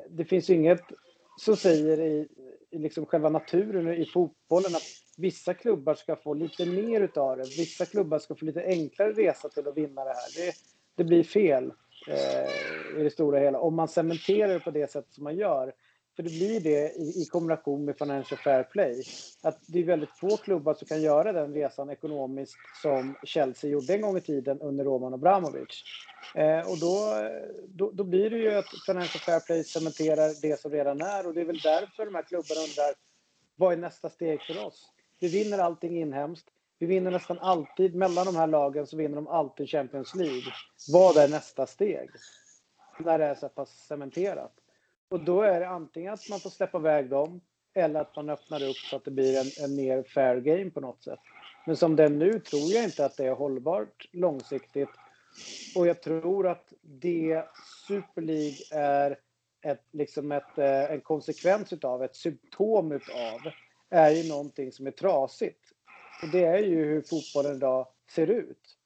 det 0.08 0.24
finns 0.24 0.50
ju 0.50 0.54
inget 0.54 0.82
som 1.38 1.56
säger 1.56 2.00
i, 2.00 2.28
i 2.70 2.78
liksom 2.78 3.06
själva 3.06 3.28
naturen 3.28 3.88
i 3.88 4.06
fotbollen 4.06 4.74
att 4.74 4.82
vissa 5.16 5.54
klubbar 5.54 5.94
ska 5.94 6.16
få 6.16 6.34
lite 6.34 6.66
mer 6.66 7.00
utav 7.00 7.36
det. 7.36 7.44
Vissa 7.44 7.86
klubbar 7.86 8.18
ska 8.18 8.34
få 8.34 8.44
lite 8.44 8.62
enklare 8.62 9.12
resa 9.12 9.48
till 9.48 9.68
att 9.68 9.76
vinna 9.76 10.04
det 10.04 10.10
här. 10.10 10.36
Det, 10.36 10.52
det 10.94 11.04
blir 11.04 11.24
fel 11.24 11.72
eh, 12.09 13.01
i 13.01 13.05
det 13.05 13.11
stora 13.11 13.38
hela 13.38 13.59
om 13.59 13.75
man 13.75 13.88
cementerar 13.88 14.53
det 14.53 14.61
på 14.61 14.71
det 14.71 14.90
sätt 14.90 15.07
som 15.11 15.25
man 15.25 15.37
gör. 15.37 15.73
För 16.16 16.23
det 16.23 16.31
blir 16.31 16.61
det 16.61 16.92
i, 16.92 17.23
i 17.23 17.27
kombination 17.27 17.85
med 17.85 17.99
Financial 17.99 18.38
Fair 18.38 18.62
Play. 18.62 19.03
Att 19.42 19.59
det 19.66 19.79
är 19.79 19.85
väldigt 19.85 20.18
få 20.18 20.37
klubbar 20.37 20.75
som 20.75 20.88
kan 20.88 21.03
göra 21.03 21.33
den 21.33 21.55
resan 21.55 21.90
ekonomiskt 21.90 22.57
som 22.83 23.14
Chelsea 23.25 23.71
gjorde 23.71 23.94
en 23.94 24.01
gång 24.01 24.16
i 24.16 24.21
tiden 24.21 24.61
under 24.61 24.85
Roman 24.85 25.14
Abramovic. 25.14 25.85
Eh, 26.35 26.71
och 26.71 26.79
då, 26.79 27.14
då, 27.68 27.90
då, 27.90 28.05
blir 28.05 28.31
det 28.31 28.38
ju 28.38 28.55
att 28.55 28.66
Financial 28.87 29.21
Fair 29.21 29.40
Play 29.40 29.64
cementerar 29.64 30.42
det 30.42 30.61
som 30.61 30.71
redan 30.71 31.01
är 31.01 31.27
och 31.27 31.35
det 31.35 31.40
är 31.40 31.44
väl 31.44 31.61
därför 31.62 32.05
de 32.05 32.14
här 32.14 32.23
klubbarna 32.23 32.61
undrar 32.61 32.94
vad 33.57 33.73
är 33.73 33.77
nästa 33.77 34.11
steg 34.11 34.42
för 34.42 34.66
oss? 34.66 34.92
Vi 35.21 35.29
vinner 35.29 35.59
allting 35.59 36.01
inhemskt. 36.01 36.49
Vi 36.78 36.86
vinner 36.86 37.10
nästan 37.10 37.38
alltid, 37.38 37.94
mellan 37.94 38.26
de 38.26 38.36
här 38.36 38.46
lagen 38.46 38.86
så 38.86 38.96
vinner 38.96 39.16
de 39.16 39.28
alltid 39.28 39.68
Champions 39.68 40.14
League. 40.14 40.52
Vad 40.92 41.16
är 41.16 41.28
nästa 41.28 41.66
steg? 41.66 42.10
När 42.98 43.18
det 43.18 43.24
är 43.24 43.34
så 43.34 43.48
pass 43.48 43.70
cementerat. 43.70 44.52
Och 45.10 45.24
då 45.24 45.42
är 45.42 45.60
det 45.60 45.68
antingen 45.68 46.12
att 46.12 46.28
man 46.30 46.40
får 46.40 46.50
släppa 46.50 46.78
iväg 46.78 47.10
dem 47.10 47.40
eller 47.74 48.00
att 48.00 48.16
man 48.16 48.30
öppnar 48.30 48.62
upp 48.62 48.76
så 48.76 48.96
att 48.96 49.04
det 49.04 49.10
blir 49.10 49.38
en, 49.40 49.64
en 49.64 49.76
mer 49.76 50.02
fair 50.02 50.36
game 50.36 50.70
på 50.70 50.80
något 50.80 51.02
sätt. 51.02 51.18
Men 51.66 51.76
som 51.76 51.96
det 51.96 52.04
är 52.04 52.08
nu 52.08 52.40
tror 52.40 52.72
jag 52.72 52.84
inte 52.84 53.04
att 53.04 53.16
det 53.16 53.26
är 53.26 53.34
hållbart 53.34 54.08
långsiktigt. 54.12 54.88
Och 55.76 55.86
jag 55.86 56.02
tror 56.02 56.48
att 56.48 56.72
det 56.82 57.44
Super 57.86 58.22
League 58.22 58.56
är 58.72 59.18
ett, 59.62 59.84
liksom 59.92 60.32
ett, 60.32 60.58
eh, 60.58 60.90
en 60.90 61.00
konsekvens 61.00 61.72
utav, 61.72 62.02
ett 62.02 62.16
symptom 62.16 62.92
utav, 62.92 63.40
är 63.90 64.10
ju 64.10 64.28
någonting 64.28 64.72
som 64.72 64.86
är 64.86 64.90
trasigt. 64.90 65.67
Och 66.22 66.28
det 66.28 66.44
är 66.44 66.59
ju 66.59 66.85
hur 66.85 67.02
fotbollen 67.02 67.57
idag 67.57 67.87
ser 68.11 68.31
ut. 68.31 68.76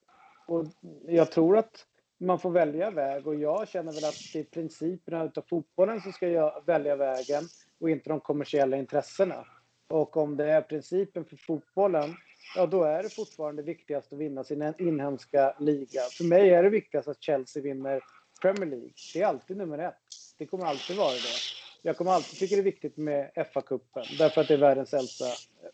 Och 0.47 0.65
jag 1.07 1.31
tror 1.31 1.57
att 1.57 1.85
man 2.17 2.39
får 2.39 2.51
välja 2.51 2.91
väg 2.91 3.27
och 3.27 3.35
jag 3.35 3.67
känner 3.67 3.91
väl 3.91 4.05
att 4.05 4.15
det 4.33 4.39
är 4.39 4.43
principerna 4.43 5.23
utav 5.23 5.41
fotbollen 5.49 6.01
som 6.01 6.13
ska 6.13 6.61
välja 6.65 6.95
vägen 6.95 7.43
och 7.79 7.89
inte 7.89 8.09
de 8.09 8.19
kommersiella 8.19 8.77
intressena. 8.77 9.45
Och 9.87 10.17
om 10.17 10.37
det 10.37 10.51
är 10.51 10.61
principen 10.61 11.25
för 11.25 11.35
fotbollen, 11.35 12.15
ja 12.55 12.65
då 12.65 12.83
är 12.83 13.03
det 13.03 13.09
fortfarande 13.09 13.61
viktigast 13.63 14.13
att 14.13 14.19
vinna 14.19 14.43
sin 14.43 14.73
inhemska 14.79 15.55
liga. 15.59 16.01
För 16.17 16.23
mig 16.23 16.49
är 16.49 16.63
det 16.63 16.69
viktigast 16.69 17.07
att 17.07 17.23
Chelsea 17.23 17.63
vinner 17.63 18.03
Premier 18.41 18.69
League. 18.69 18.91
Det 19.13 19.21
är 19.21 19.25
alltid 19.25 19.57
nummer 19.57 19.77
ett. 19.77 19.95
Det 20.37 20.45
kommer 20.45 20.65
alltid 20.65 20.97
vara 20.97 21.11
det. 21.11 21.39
Jag 21.81 21.97
kommer 21.97 22.11
alltid 22.11 22.39
tycka 22.39 22.55
det 22.55 22.61
är 22.61 22.63
viktigt 22.63 22.97
med 22.97 23.31
FA-cupen 23.35 24.17
därför 24.17 24.41
att 24.41 24.47
det 24.47 24.53
är 24.53 24.57
världens 24.57 24.93
äldsta 24.93 25.25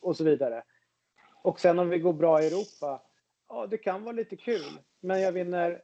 och 0.02 0.18
så 0.18 0.24
vidare. 0.24 0.64
Och 1.42 1.60
sen 1.60 1.80
om 1.80 1.90
vi 1.90 2.00
går 2.00 2.14
bra 2.14 2.42
i 2.44 2.48
Europa, 2.48 3.02
ja 3.50 3.68
det 3.68 3.78
kan 3.78 4.04
vara 4.04 4.12
lite 4.12 4.36
kul. 4.36 4.80
Men 5.00 5.22
jag 5.22 5.32
vinner 5.32 5.82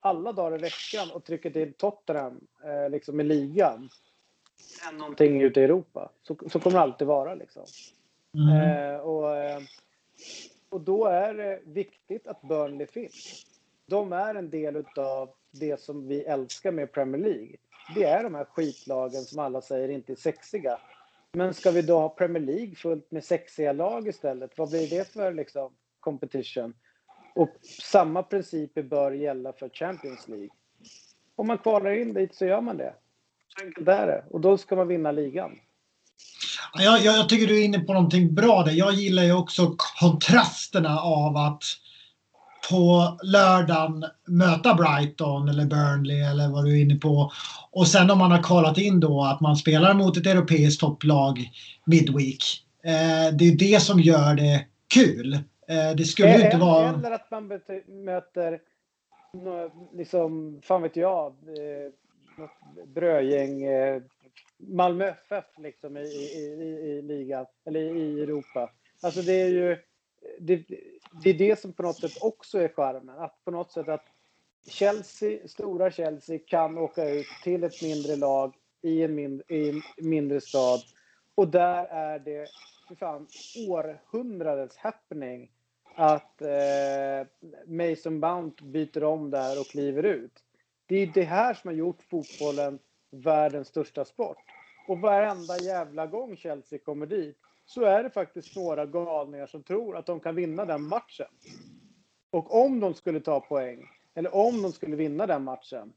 alla 0.00 0.32
dagar 0.32 0.58
i 0.58 0.60
veckan 0.60 1.10
och 1.14 1.24
trycker 1.24 1.50
till 1.50 1.74
Tottenham 1.74 2.40
eh, 2.64 2.90
liksom 2.90 3.20
i 3.20 3.24
ligan 3.24 3.88
än 4.88 4.98
någonting 4.98 5.42
ute 5.42 5.60
i 5.60 5.64
Europa. 5.64 6.10
Så, 6.22 6.36
så 6.50 6.60
kommer 6.60 6.76
det 6.76 6.82
alltid 6.82 7.06
vara 7.06 7.34
liksom. 7.34 7.62
Mm. 8.34 8.94
Eh, 8.94 9.00
och, 9.00 9.36
eh, 9.36 9.60
och 10.68 10.80
då 10.80 11.06
är 11.06 11.34
det 11.34 11.60
viktigt 11.64 12.26
att 12.26 12.42
Burnley 12.42 12.86
finns. 12.86 13.46
De 13.86 14.12
är 14.12 14.34
en 14.34 14.50
del 14.50 14.84
av 14.96 15.30
det 15.50 15.80
som 15.80 16.08
vi 16.08 16.22
älskar 16.22 16.72
med 16.72 16.92
Premier 16.92 17.22
League. 17.22 17.56
Det 17.94 18.04
är 18.04 18.22
de 18.22 18.34
här 18.34 18.44
skitlagen 18.44 19.22
som 19.22 19.38
alla 19.38 19.60
säger 19.60 19.88
inte 19.88 20.12
är 20.12 20.16
sexiga. 20.16 20.78
Men 21.34 21.54
ska 21.54 21.70
vi 21.70 21.82
då 21.82 21.98
ha 21.98 22.08
Premier 22.08 22.42
League 22.42 22.74
fullt 22.74 23.10
med 23.10 23.24
sexiga 23.24 23.72
lag 23.72 24.08
istället? 24.08 24.58
Vad 24.58 24.70
blir 24.70 24.90
det 24.90 25.12
för 25.12 25.34
liksom 25.34 25.72
competition? 26.00 26.74
Och 27.34 27.50
samma 27.82 28.22
principer 28.22 28.82
bör 28.82 29.12
gälla 29.12 29.52
för 29.52 29.68
Champions 29.68 30.28
League. 30.28 30.48
Om 31.36 31.46
man 31.46 31.58
kvalar 31.58 31.90
in 31.90 32.14
dit 32.14 32.34
så 32.34 32.44
gör 32.44 32.60
man 32.60 32.76
det. 32.76 32.94
Så 33.48 33.64
enkelt 33.64 33.88
är 33.88 34.06
det. 34.06 34.24
Och 34.30 34.40
då 34.40 34.58
ska 34.58 34.76
man 34.76 34.88
vinna 34.88 35.12
ligan. 35.12 35.52
Jag, 36.74 37.00
jag, 37.00 37.16
jag, 37.16 37.28
tycker 37.28 37.46
du 37.46 37.60
är 37.60 37.64
inne 37.64 37.80
på 37.80 37.92
någonting 37.92 38.34
bra 38.34 38.62
där. 38.62 38.72
Jag 38.72 38.92
gillar 38.92 39.22
ju 39.22 39.32
också 39.32 39.76
kontrasterna 40.00 41.00
av 41.00 41.36
att 41.36 41.62
på 42.70 43.18
lördagen 43.22 44.04
möta 44.26 44.74
Brighton 44.74 45.48
eller 45.48 45.64
Burnley 45.64 46.20
eller 46.20 46.48
vad 46.48 46.64
du 46.64 46.78
är 46.78 46.82
inne 46.82 46.96
på. 46.96 47.32
Och 47.70 47.88
sen 47.88 48.10
om 48.10 48.18
man 48.18 48.30
har 48.30 48.42
kvalat 48.42 48.78
in 48.78 49.00
då 49.00 49.24
att 49.24 49.40
man 49.40 49.56
spelar 49.56 49.94
mot 49.94 50.16
ett 50.16 50.26
europeiskt 50.26 50.80
topplag 50.80 51.50
midweek. 51.84 52.42
Eh, 52.84 53.36
det 53.36 53.44
är 53.44 53.56
det 53.58 53.82
som 53.82 54.00
gör 54.00 54.34
det 54.34 54.66
kul. 54.94 55.34
Eh, 55.68 55.96
det 55.96 56.04
skulle 56.04 56.38
ju 56.38 56.44
inte 56.44 56.56
vara... 56.56 56.88
Eller 56.88 57.10
att 57.10 57.30
man 57.30 57.60
möter, 58.04 58.60
liksom, 59.92 60.60
fan 60.64 60.82
vet 60.82 60.96
jag, 60.96 61.26
eh, 61.26 61.92
något 62.38 62.88
brödgäng, 62.94 63.62
eh, 63.62 64.02
Malmö 64.58 65.04
FF 65.08 65.44
liksom 65.58 65.96
i, 65.96 66.00
i, 66.00 66.44
i, 66.60 66.88
i 66.88 67.02
ligan, 67.02 67.46
eller 67.66 67.80
i 67.80 68.22
Europa. 68.22 68.70
Alltså 69.02 69.22
det 69.22 69.32
är 69.32 69.48
ju, 69.48 69.76
det, 70.40 70.64
det 71.22 71.30
är 71.30 71.34
det 71.34 71.60
som 71.60 71.72
på 71.72 71.82
något 71.82 72.00
sätt 72.00 72.22
också 72.22 72.58
är 72.58 72.68
charmen. 72.68 73.18
Att 73.18 73.44
på 73.44 73.50
något 73.50 73.72
sätt 73.72 73.88
att 73.88 74.04
Chelsea, 74.66 75.48
stora 75.48 75.90
Chelsea 75.90 76.38
kan 76.46 76.78
åka 76.78 77.08
ut 77.10 77.26
till 77.42 77.64
ett 77.64 77.82
mindre 77.82 78.16
lag 78.16 78.54
i 78.82 79.02
en 79.02 79.14
mindre, 79.14 79.56
i 79.56 79.68
en 79.70 79.82
mindre 79.96 80.40
stad 80.40 80.80
Och 81.34 81.48
där 81.48 81.84
är 81.84 82.18
det 82.18 82.48
för 82.88 82.94
fan 82.94 83.26
århundradets 83.68 84.76
happening 84.76 85.50
att 85.94 86.42
eh, 86.42 87.26
Mason 87.66 88.18
Mount 88.18 88.64
byter 88.64 89.04
om 89.04 89.30
där 89.30 89.60
och 89.60 89.66
kliver 89.66 90.02
ut. 90.02 90.32
Det 90.86 90.96
är 90.96 91.06
det 91.06 91.22
här 91.22 91.54
som 91.54 91.68
har 91.68 91.74
gjort 91.74 92.02
fotbollen 92.02 92.78
världens 93.10 93.68
största 93.68 94.04
sport. 94.04 94.38
Och 94.88 94.98
varenda 94.98 95.58
jävla 95.58 96.06
gång 96.06 96.36
Chelsea 96.36 96.78
kommer 96.78 97.06
dit 97.06 97.38
så 97.64 97.82
är 97.84 98.02
det 98.02 98.10
faktiskt 98.10 98.56
några 98.56 98.86
galningar 98.86 99.46
som 99.46 99.62
tror 99.62 99.96
att 99.96 100.06
de 100.06 100.20
kan 100.20 100.34
vinna 100.34 100.64
den 100.64 100.82
matchen. 100.82 101.26
Och 102.30 102.64
om 102.64 102.80
de 102.80 102.94
skulle 102.94 103.20
ta 103.20 103.40
poäng, 103.40 103.88
eller 104.14 104.34
om 104.34 104.62
de 104.62 104.72
skulle 104.72 104.96
vinna 104.96 105.26
den 105.26 105.44
matchen, 105.44 105.92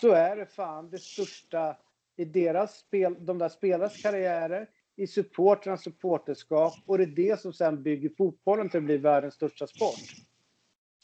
så 0.00 0.10
är 0.10 0.36
det 0.36 0.46
fan 0.46 0.90
det 0.90 0.98
största 0.98 1.76
i 2.16 2.24
deras 2.24 2.78
spel, 2.78 3.16
de 3.26 3.38
där 3.38 3.48
spelarnas 3.48 4.02
karriärer, 4.02 4.68
i 4.96 5.06
supportrarnas 5.06 5.82
supporterskap 5.82 6.74
och 6.86 6.98
det 6.98 7.04
är 7.04 7.06
det 7.06 7.40
som 7.40 7.52
sen 7.52 7.82
bygger 7.82 8.10
fotbollen 8.18 8.68
till 8.68 8.78
att 8.78 8.84
bli 8.84 8.96
världens 8.96 9.34
största 9.34 9.66
sport. 9.66 10.26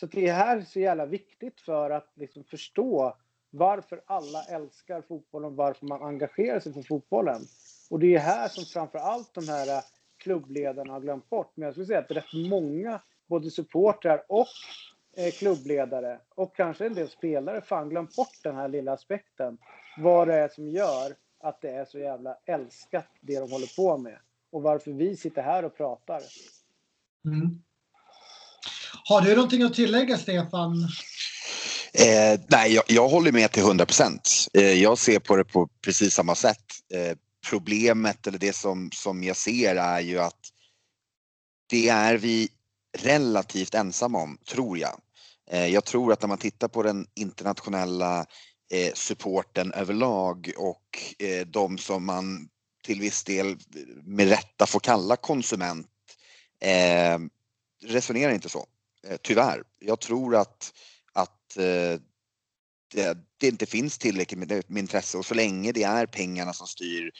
Så 0.00 0.06
det 0.06 0.32
här 0.32 0.56
är 0.56 0.62
så 0.62 0.80
jävla 0.80 1.06
viktigt 1.06 1.60
för 1.60 1.90
att 1.90 2.12
liksom 2.14 2.44
förstå 2.44 3.16
varför 3.50 4.02
alla 4.06 4.42
älskar 4.42 5.02
fotbollen, 5.02 5.56
varför 5.56 5.86
man 5.86 6.02
engagerar 6.02 6.60
sig 6.60 6.72
för 6.72 6.82
fotbollen. 6.82 7.40
Och 7.88 7.98
det 7.98 8.14
är 8.14 8.18
här 8.18 8.48
som 8.48 8.64
framför 8.64 8.98
allt 8.98 9.34
de 9.34 9.48
här 9.48 9.82
klubbledarna 10.18 10.92
har 10.92 11.00
glömt 11.00 11.30
bort. 11.30 11.52
Men 11.54 11.64
jag 11.64 11.74
skulle 11.74 11.86
säga 11.86 11.98
att 11.98 12.10
rätt 12.10 12.32
många, 12.32 13.00
både 13.28 13.50
supportrar 13.50 14.22
och 14.28 14.46
eh, 15.16 15.32
klubbledare 15.32 16.18
och 16.34 16.56
kanske 16.56 16.86
en 16.86 16.94
del 16.94 17.08
spelare, 17.08 17.60
fan 17.60 17.88
glömt 17.88 18.16
bort 18.16 18.38
den 18.42 18.56
här 18.56 18.68
lilla 18.68 18.92
aspekten. 18.92 19.58
Vad 19.98 20.28
det 20.28 20.34
är 20.34 20.48
som 20.48 20.68
gör 20.68 21.14
att 21.40 21.60
det 21.60 21.70
är 21.70 21.84
så 21.84 21.98
jävla 21.98 22.36
älskat 22.46 23.06
det 23.20 23.38
de 23.40 23.50
håller 23.50 23.76
på 23.76 23.98
med. 23.98 24.18
Och 24.52 24.62
varför 24.62 24.90
vi 24.90 25.16
sitter 25.16 25.42
här 25.42 25.64
och 25.64 25.76
pratar. 25.76 26.22
Mm. 27.24 27.62
Har 29.04 29.20
du 29.20 29.34
någonting 29.34 29.62
att 29.62 29.74
tillägga 29.74 30.18
Stefan? 30.18 30.88
Eh, 31.94 32.40
nej, 32.48 32.74
jag, 32.74 32.84
jag, 32.86 33.08
håller 33.08 33.32
med 33.32 33.52
till 33.52 33.62
100 33.62 33.86
procent. 33.86 34.46
Eh, 34.54 34.82
jag 34.82 34.98
ser 34.98 35.18
på 35.18 35.36
det 35.36 35.44
på 35.44 35.68
precis 35.84 36.14
samma 36.14 36.34
sätt. 36.34 36.64
Eh, 36.94 37.16
problemet 37.48 38.26
eller 38.26 38.38
det 38.38 38.52
som, 38.52 38.90
som 38.92 39.24
jag 39.24 39.36
ser 39.36 39.76
är 39.76 40.00
ju 40.00 40.18
att 40.18 40.40
det 41.66 41.88
är 41.88 42.16
vi 42.16 42.48
relativt 42.98 43.74
ensamma 43.74 44.18
om, 44.18 44.38
tror 44.48 44.78
jag. 44.78 45.00
Eh, 45.50 45.66
jag 45.66 45.84
tror 45.84 46.12
att 46.12 46.22
när 46.22 46.28
man 46.28 46.38
tittar 46.38 46.68
på 46.68 46.82
den 46.82 47.06
internationella 47.14 48.26
eh, 48.72 48.92
supporten 48.94 49.72
överlag 49.72 50.52
och 50.56 50.98
eh, 51.18 51.46
de 51.46 51.78
som 51.78 52.04
man 52.04 52.48
till 52.84 53.00
viss 53.00 53.24
del 53.24 53.56
med 54.02 54.28
rätta 54.28 54.66
får 54.66 54.80
kalla 54.80 55.16
konsument 55.16 55.86
resonerar 57.84 58.32
inte 58.32 58.48
så. 58.48 58.66
Tyvärr. 59.22 59.62
Jag 59.78 60.00
tror 60.00 60.36
att, 60.36 60.72
att 61.12 61.56
det, 62.94 63.18
det, 63.38 63.48
inte 63.48 63.66
finns 63.66 63.98
tillräckligt 63.98 64.38
med, 64.38 64.64
med, 64.66 64.80
intresse 64.80 65.18
och 65.18 65.26
så 65.26 65.34
länge 65.34 65.72
det 65.72 65.82
är 65.82 66.06
pengarna 66.06 66.52
som 66.52 66.66
styr 66.66 67.04
eh, 67.06 67.10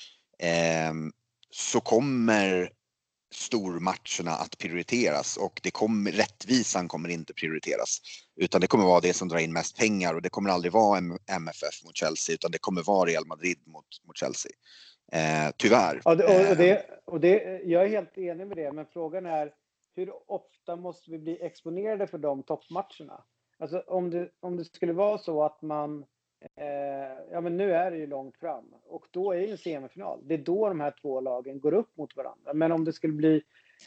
så 1.51 1.81
kommer 1.81 2.73
stormatcherna 3.31 4.31
att 4.31 4.59
prioriteras 4.59 5.37
och 5.37 5.61
det 5.63 5.71
kommer, 5.71 6.13
rättvisan 6.13 6.89
kommer 6.89 7.09
inte 7.09 7.35
prioriteras. 7.35 8.01
Utan 8.37 8.61
det 8.61 8.67
kommer 8.67 8.85
vara 8.85 9.01
det 9.01 9.13
som 9.13 9.29
drar 9.29 9.39
in 9.39 9.53
mest 9.53 9.79
pengar 9.79 10.15
och 10.15 10.23
det 10.23 10.29
kommer 10.29 10.51
aldrig 10.51 10.73
vara 10.73 10.99
MFF 11.31 11.85
mot 11.85 11.97
Chelsea 11.97 12.35
utan 12.35 12.51
det 12.51 12.59
kommer 12.59 12.83
vara 12.83 13.11
Real 13.11 13.27
Madrid 13.27 13.59
mot, 13.67 13.87
mot 14.07 14.17
Chelsea. 14.17 14.53
Eh, 15.13 15.53
tyvärr. 15.57 16.01
Ja, 16.05 16.13
och, 16.13 16.51
och, 16.51 16.57
det, 16.57 16.77
ehm. 16.77 16.95
och 17.05 17.21
det, 17.21 17.61
jag 17.65 17.85
är 17.85 17.89
helt 17.89 18.19
enig 18.19 18.47
med 18.47 18.57
det, 18.57 18.73
men 18.73 18.87
frågan 18.93 19.27
är 19.27 19.53
hur 19.97 20.31
ofta 20.31 20.77
måste 20.77 21.11
vi 21.11 21.19
bli 21.19 21.43
exponerade 21.43 22.07
för 22.07 22.19
de 22.19 22.43
toppmatcherna? 22.43 23.25
Alltså 23.59 23.83
om 23.87 24.11
det, 24.11 24.31
om 24.41 24.57
det 24.57 24.65
skulle 24.65 24.93
vara 24.93 25.19
så 25.19 25.45
att 25.45 25.63
man 25.63 26.05
Eh, 26.41 27.33
ja, 27.33 27.41
men 27.41 27.57
nu 27.57 27.73
är 27.73 27.91
det 27.91 27.97
ju 27.97 28.07
långt 28.07 28.37
fram 28.37 28.65
och 28.89 29.07
då 29.11 29.33
är 29.33 29.39
det 29.39 29.51
en 29.51 29.59
semifinal. 29.59 30.21
Det 30.23 30.35
är 30.35 30.39
då 30.39 30.69
de 30.69 30.81
här 30.81 30.95
två 31.01 31.21
lagen 31.21 31.61
går 31.61 31.75
upp 31.75 31.97
mot 31.97 32.17
varandra. 32.17 32.55
Men 32.55 32.73
om 32.73 32.85
det 32.85 32.93
skulle 32.93 33.13
bli 33.13 33.43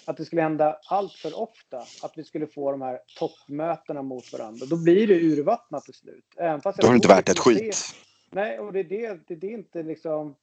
att 0.06 0.18
det 0.18 0.26
skulle 0.26 0.42
hända 0.42 0.80
allt 0.90 1.14
för 1.14 1.40
ofta, 1.40 1.78
att 1.78 2.14
vi 2.16 2.24
skulle 2.24 2.48
få 2.48 2.72
de 2.72 2.82
här 2.82 3.00
toppmötena 3.20 4.02
mot 4.02 4.34
varandra, 4.34 4.66
då 4.70 4.84
blir 4.84 5.08
det 5.08 5.22
urvattnat 5.22 5.84
till 5.84 5.94
slut. 5.94 6.26
Även 6.38 6.62
fast 6.62 6.80
då 6.80 6.88
är 6.88 6.92
det 6.92 6.96
inte 6.96 7.08
värt 7.08 7.30
ett 7.30 7.40
skit. 7.40 7.76
Se, 7.76 7.96
nej, 8.30 8.60
och 8.60 8.74
det 8.74 8.80
är 8.80 8.84
det, 8.84 9.20
det, 9.28 9.34
är 9.34 9.38
det 9.38 9.48
inte 9.48 9.84
liksom 9.84 10.36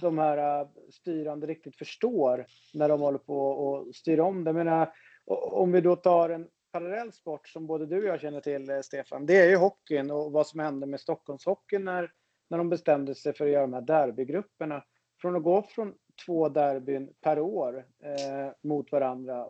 de 0.00 0.18
här 0.18 0.60
uh, 0.60 0.68
styrande 0.90 1.46
riktigt 1.46 1.76
förstår 1.76 2.46
när 2.74 2.88
de 2.88 3.00
håller 3.00 3.18
på 3.18 3.76
att 3.88 3.96
styra 3.96 4.24
om 4.24 4.44
det. 4.44 4.48
Jag 4.48 4.56
menar, 4.56 4.92
om 5.26 5.72
vi 5.72 5.80
då 5.80 5.96
tar 5.96 6.30
en 6.30 6.46
parallell 6.78 7.12
sport 7.12 7.48
som 7.48 7.66
både 7.66 7.86
du 7.86 7.98
och 7.98 8.08
jag 8.08 8.20
känner 8.20 8.40
till, 8.40 8.70
eh, 8.70 8.80
Stefan, 8.80 9.26
det 9.26 9.36
är 9.36 9.48
ju 9.48 9.56
hockeyn 9.56 10.10
och 10.10 10.32
vad 10.32 10.46
som 10.46 10.60
hände 10.60 10.86
med 10.86 11.00
Stockholmshockeyn 11.00 11.84
när, 11.84 12.12
när 12.50 12.58
de 12.58 12.68
bestämde 12.68 13.14
sig 13.14 13.32
för 13.32 13.44
att 13.44 13.50
göra 13.50 13.62
de 13.62 13.72
här 13.72 13.80
derbygrupperna. 13.80 14.84
Från 15.20 15.36
att 15.36 15.42
gå 15.42 15.62
från 15.62 15.94
två 16.26 16.48
derbyn 16.48 17.12
per 17.20 17.38
år 17.38 17.86
eh, 18.02 18.52
mot 18.62 18.92
varandra. 18.92 19.46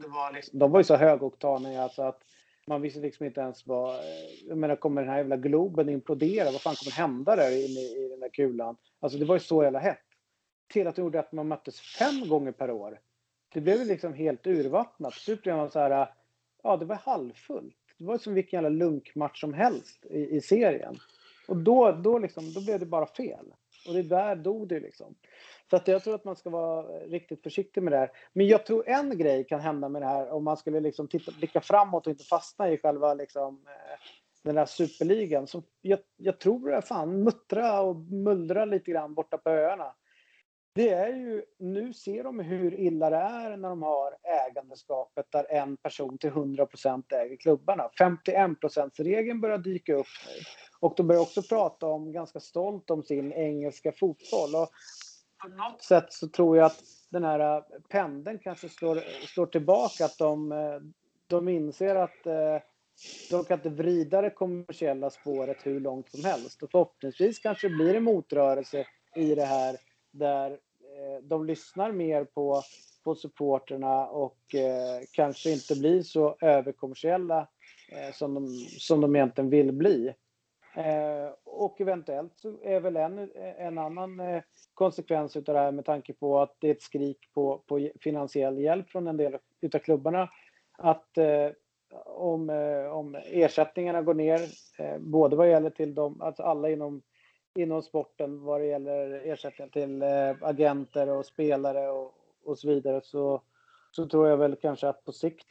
Det 0.00 0.08
var 0.08 0.32
liksom, 0.32 0.58
de 0.58 0.70
var 0.70 0.80
ju 0.80 0.84
så 0.84 0.96
högoktaniga 0.96 1.82
alltså 1.82 2.02
att 2.02 2.22
man 2.66 2.82
visste 2.82 3.00
liksom 3.00 3.26
inte 3.26 3.40
ens 3.40 3.66
vad... 3.66 3.94
Eh, 3.94 4.48
jag 4.48 4.58
menar, 4.58 4.76
kommer 4.76 5.02
den 5.02 5.10
här 5.10 5.18
jävla 5.18 5.36
Globen 5.36 5.88
implodera? 5.88 6.50
Vad 6.50 6.60
fan 6.60 6.74
kommer 6.74 6.96
hända 6.96 7.36
där 7.36 7.50
inne 7.50 7.80
i, 7.80 8.04
i 8.04 8.08
den 8.08 8.20
där 8.20 8.28
kulan? 8.28 8.76
Alltså 9.00 9.18
det 9.18 9.24
var 9.24 9.36
ju 9.36 9.40
så 9.40 9.62
jävla 9.62 9.78
hett. 9.78 9.98
Till 10.72 10.86
att 10.86 10.96
det 10.96 11.02
gjorde 11.02 11.20
att 11.20 11.32
man 11.32 11.48
möttes 11.48 11.80
fem 11.80 12.28
gånger 12.28 12.52
per 12.52 12.70
år. 12.70 13.00
Det 13.54 13.60
blev 13.60 13.78
ju 13.78 13.84
liksom 13.84 14.14
helt 14.14 14.46
urvattnat. 14.46 15.12
Till 15.12 15.22
slut 15.22 15.42
blev 15.42 15.56
man 15.56 15.70
så 15.70 15.78
här 15.78 16.08
ja, 16.62 16.76
det 16.76 16.84
var 16.84 16.96
halvfullt. 16.96 17.76
Det 17.98 18.04
var 18.04 18.18
som 18.18 18.34
vilken 18.34 18.56
jävla 18.56 18.68
lunkmatch 18.68 19.40
som 19.40 19.54
helst 19.54 20.06
i, 20.10 20.36
i 20.36 20.40
serien. 20.40 20.96
Och 21.48 21.56
då, 21.56 21.92
då, 21.92 22.18
liksom, 22.18 22.52
då 22.52 22.60
blev 22.60 22.80
det 22.80 22.86
bara 22.86 23.06
fel. 23.06 23.46
Och 23.88 23.94
det 23.94 24.02
där 24.02 24.36
dog 24.36 24.68
det 24.68 24.80
liksom. 24.80 25.14
Så 25.70 25.76
att 25.76 25.88
jag 25.88 26.04
tror 26.04 26.14
att 26.14 26.24
man 26.24 26.36
ska 26.36 26.50
vara 26.50 26.82
riktigt 26.82 27.42
försiktig 27.42 27.82
med 27.82 27.92
det 27.92 27.98
här. 27.98 28.10
Men 28.32 28.46
jag 28.46 28.66
tror 28.66 28.88
en 28.88 29.18
grej 29.18 29.44
kan 29.44 29.60
hända 29.60 29.88
med 29.88 30.02
det 30.02 30.06
här 30.06 30.30
om 30.30 30.44
man 30.44 30.56
skulle 30.56 30.80
liksom 30.80 31.08
titta, 31.08 31.32
blicka 31.38 31.60
framåt 31.60 32.06
och 32.06 32.10
inte 32.10 32.24
fastna 32.24 32.70
i 32.70 32.78
själva 32.78 33.14
liksom, 33.14 33.66
eh, 33.66 33.98
den 34.42 34.54
där 34.54 34.66
superligan. 34.66 35.46
Så 35.46 35.62
jag, 35.80 35.98
jag 36.16 36.40
tror 36.40 36.70
det 36.70 36.82
fan 36.82 37.22
muttra 37.22 37.80
och 37.80 37.96
mullra 37.96 38.64
lite 38.64 38.90
grann 38.90 39.14
borta 39.14 39.38
på 39.38 39.50
öarna 39.50 39.94
det 40.76 40.88
är 40.88 41.08
ju, 41.08 41.42
nu 41.58 41.92
ser 41.92 42.24
de 42.24 42.40
hur 42.40 42.80
illa 42.80 43.10
det 43.10 43.16
är 43.16 43.56
när 43.56 43.68
de 43.68 43.82
har 43.82 44.16
ägandeskapet 44.48 45.26
där 45.32 45.52
en 45.52 45.76
person 45.76 46.18
till 46.18 46.30
100% 46.30 47.14
äger 47.14 47.36
klubbarna. 47.36 47.90
51% 48.00 48.90
regeln 48.96 49.40
börjar 49.40 49.58
dyka 49.58 49.94
upp 49.94 50.06
nu. 50.26 50.42
Och 50.80 50.94
de 50.96 51.06
börjar 51.06 51.22
också 51.22 51.42
prata 51.42 51.86
om, 51.86 52.12
ganska 52.12 52.40
stolt 52.40 52.90
om 52.90 53.02
sin 53.02 53.32
engelska 53.32 53.92
fotboll. 53.92 54.54
Och 54.54 54.68
på 55.42 55.48
något 55.48 55.82
sätt 55.82 56.12
så 56.12 56.28
tror 56.28 56.56
jag 56.56 56.66
att 56.66 56.82
den 57.10 57.24
här 57.24 57.64
pendeln 57.88 58.38
kanske 58.38 58.68
slår, 58.68 59.00
slår 59.26 59.46
tillbaka. 59.46 60.04
Att 60.04 60.18
de, 60.18 60.54
de 61.26 61.48
inser 61.48 61.96
att 61.96 62.26
eh, 62.26 62.62
de 63.30 63.44
kan 63.44 63.58
inte 63.58 63.70
vrida 63.70 64.22
det 64.22 64.30
kommersiella 64.30 65.10
spåret 65.10 65.56
hur 65.62 65.80
långt 65.80 66.10
som 66.10 66.24
helst. 66.24 66.62
Och 66.62 66.70
förhoppningsvis 66.70 67.38
kanske 67.38 67.68
blir 67.68 67.92
det 67.92 68.00
motrörelse 68.00 68.86
i 69.14 69.34
det 69.34 69.44
här 69.44 69.76
där 70.18 70.58
Eh, 70.96 71.22
de 71.22 71.46
lyssnar 71.46 71.92
mer 71.92 72.24
på, 72.24 72.62
på 73.04 73.14
supporterna 73.14 74.06
och 74.06 74.54
eh, 74.54 75.02
kanske 75.12 75.50
inte 75.50 75.76
blir 75.76 76.02
så 76.02 76.36
överkommersiella 76.40 77.48
eh, 77.92 78.14
som, 78.14 78.34
de, 78.34 78.48
som 78.78 79.00
de 79.00 79.16
egentligen 79.16 79.50
vill 79.50 79.72
bli. 79.72 80.14
Eh, 80.76 81.34
och 81.44 81.80
eventuellt 81.80 82.32
så 82.36 82.62
är 82.62 82.80
väl 82.80 82.96
en, 82.96 83.30
en 83.58 83.78
annan 83.78 84.20
eh, 84.20 84.42
konsekvens 84.74 85.36
av 85.36 85.42
det 85.42 85.58
här 85.58 85.72
med 85.72 85.84
tanke 85.84 86.12
på 86.12 86.40
att 86.40 86.56
det 86.58 86.68
är 86.68 86.72
ett 86.72 86.82
skrik 86.82 87.18
på, 87.34 87.62
på 87.66 87.90
finansiell 88.00 88.58
hjälp 88.58 88.90
från 88.90 89.06
en 89.06 89.16
del 89.16 89.34
av 89.74 89.78
klubbarna. 89.78 90.28
Att 90.78 91.18
eh, 91.18 91.50
om, 92.04 92.50
eh, 92.50 92.86
om 92.92 93.14
ersättningarna 93.24 94.02
går 94.02 94.14
ner, 94.14 94.40
eh, 94.78 94.98
både 94.98 95.36
vad 95.36 95.50
gäller 95.50 95.70
till 95.70 95.94
dem, 95.94 96.22
alltså 96.22 96.42
alla 96.42 96.70
inom 96.70 97.02
inom 97.56 97.82
sporten 97.82 98.42
vad 98.42 98.60
det 98.60 98.66
gäller 98.66 99.10
ersättningar 99.24 99.70
till 99.70 100.02
eh, 100.02 100.48
agenter 100.48 101.08
och 101.08 101.26
spelare 101.26 101.88
och, 101.90 102.14
och 102.44 102.58
så 102.58 102.68
vidare 102.68 103.00
så, 103.04 103.42
så 103.90 104.06
tror 104.06 104.28
jag 104.28 104.36
väl 104.36 104.56
kanske 104.56 104.88
att 104.88 105.04
på 105.04 105.12
sikt 105.12 105.46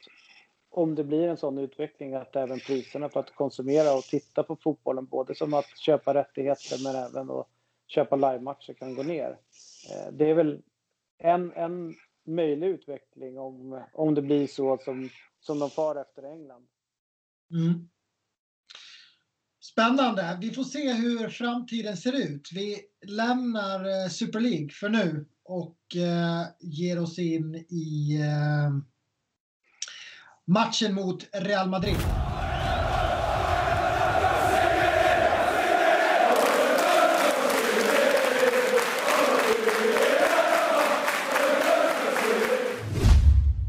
om 0.70 0.94
det 0.94 1.04
blir 1.04 1.28
en 1.28 1.36
sån 1.36 1.58
utveckling 1.58 2.14
att 2.14 2.36
även 2.36 2.58
priserna 2.58 3.08
för 3.08 3.20
att 3.20 3.34
konsumera 3.34 3.94
och 3.94 4.02
titta 4.02 4.42
på 4.42 4.56
fotbollen, 4.56 5.06
både 5.06 5.34
som 5.34 5.54
att 5.54 5.78
köpa 5.78 6.14
rättigheter 6.14 6.84
men 6.84 6.96
även 6.96 7.30
att 7.30 7.48
köpa 7.86 8.16
livematcher 8.16 8.72
kan 8.72 8.94
gå 8.94 9.02
ner. 9.02 9.38
Eh, 9.90 10.12
det 10.12 10.30
är 10.30 10.34
väl 10.34 10.62
en, 11.18 11.52
en 11.52 11.94
möjlig 12.24 12.66
utveckling 12.66 13.38
om, 13.38 13.82
om 13.92 14.14
det 14.14 14.22
blir 14.22 14.46
så 14.46 14.78
som, 14.78 15.08
som 15.40 15.58
de 15.58 15.70
far 15.70 15.96
efter 15.96 16.22
England. 16.22 16.66
Mm. 17.50 17.88
Spännande. 19.76 20.38
Vi 20.40 20.50
får 20.50 20.64
se 20.64 20.92
hur 20.92 21.28
framtiden 21.28 21.96
ser 21.96 22.12
ut. 22.12 22.50
Vi 22.52 22.80
lämnar 23.06 24.04
eh, 24.04 24.08
Super 24.08 24.40
League 24.40 24.68
för 24.68 24.88
nu 24.88 25.26
och 25.44 25.96
eh, 25.96 26.46
ger 26.60 27.02
oss 27.02 27.18
in 27.18 27.54
i 27.54 28.18
eh, 28.22 28.70
matchen 30.44 30.94
mot 30.94 31.28
Real 31.32 31.68
Madrid. 31.68 31.96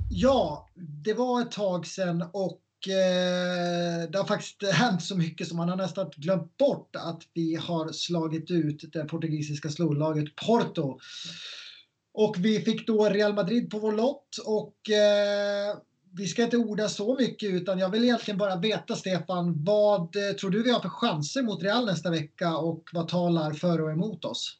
Ja, 0.09 0.69
det 1.03 1.13
var 1.13 1.41
ett 1.41 1.51
tag 1.51 1.87
sedan 1.87 2.29
och 2.33 2.61
eh, 2.87 4.09
det 4.11 4.17
har 4.17 4.25
faktiskt 4.25 4.63
hänt 4.73 5.03
så 5.03 5.17
mycket 5.17 5.47
som 5.47 5.57
man 5.57 5.69
har 5.69 5.75
nästan 5.75 6.11
glömt 6.15 6.57
bort 6.57 6.95
att 6.95 7.21
vi 7.33 7.55
har 7.55 7.91
slagit 7.91 8.51
ut 8.51 8.93
det 8.93 9.05
portugisiska 9.05 9.69
storlaget 9.69 10.35
Porto. 10.35 10.99
Och 12.13 12.35
vi 12.37 12.61
fick 12.61 12.87
då 12.87 13.09
Real 13.09 13.33
Madrid 13.33 13.69
på 13.69 13.79
vår 13.79 13.91
lott 13.91 14.37
och 14.45 14.89
eh, 14.89 15.77
vi 16.13 16.27
ska 16.27 16.43
inte 16.43 16.57
orda 16.57 16.89
så 16.89 17.15
mycket 17.15 17.49
utan 17.49 17.79
jag 17.79 17.89
vill 17.89 18.03
egentligen 18.03 18.37
bara 18.37 18.55
veta 18.55 18.95
Stefan, 18.95 19.63
vad 19.63 20.15
eh, 20.15 20.35
tror 20.39 20.49
du 20.49 20.63
vi 20.63 20.71
har 20.71 20.79
för 20.79 20.89
chanser 20.89 21.41
mot 21.41 21.63
Real 21.63 21.85
nästa 21.85 22.09
vecka 22.09 22.57
och 22.57 22.83
vad 22.93 23.07
talar 23.07 23.53
för 23.53 23.81
och 23.81 23.91
emot 23.91 24.25
oss? 24.25 24.57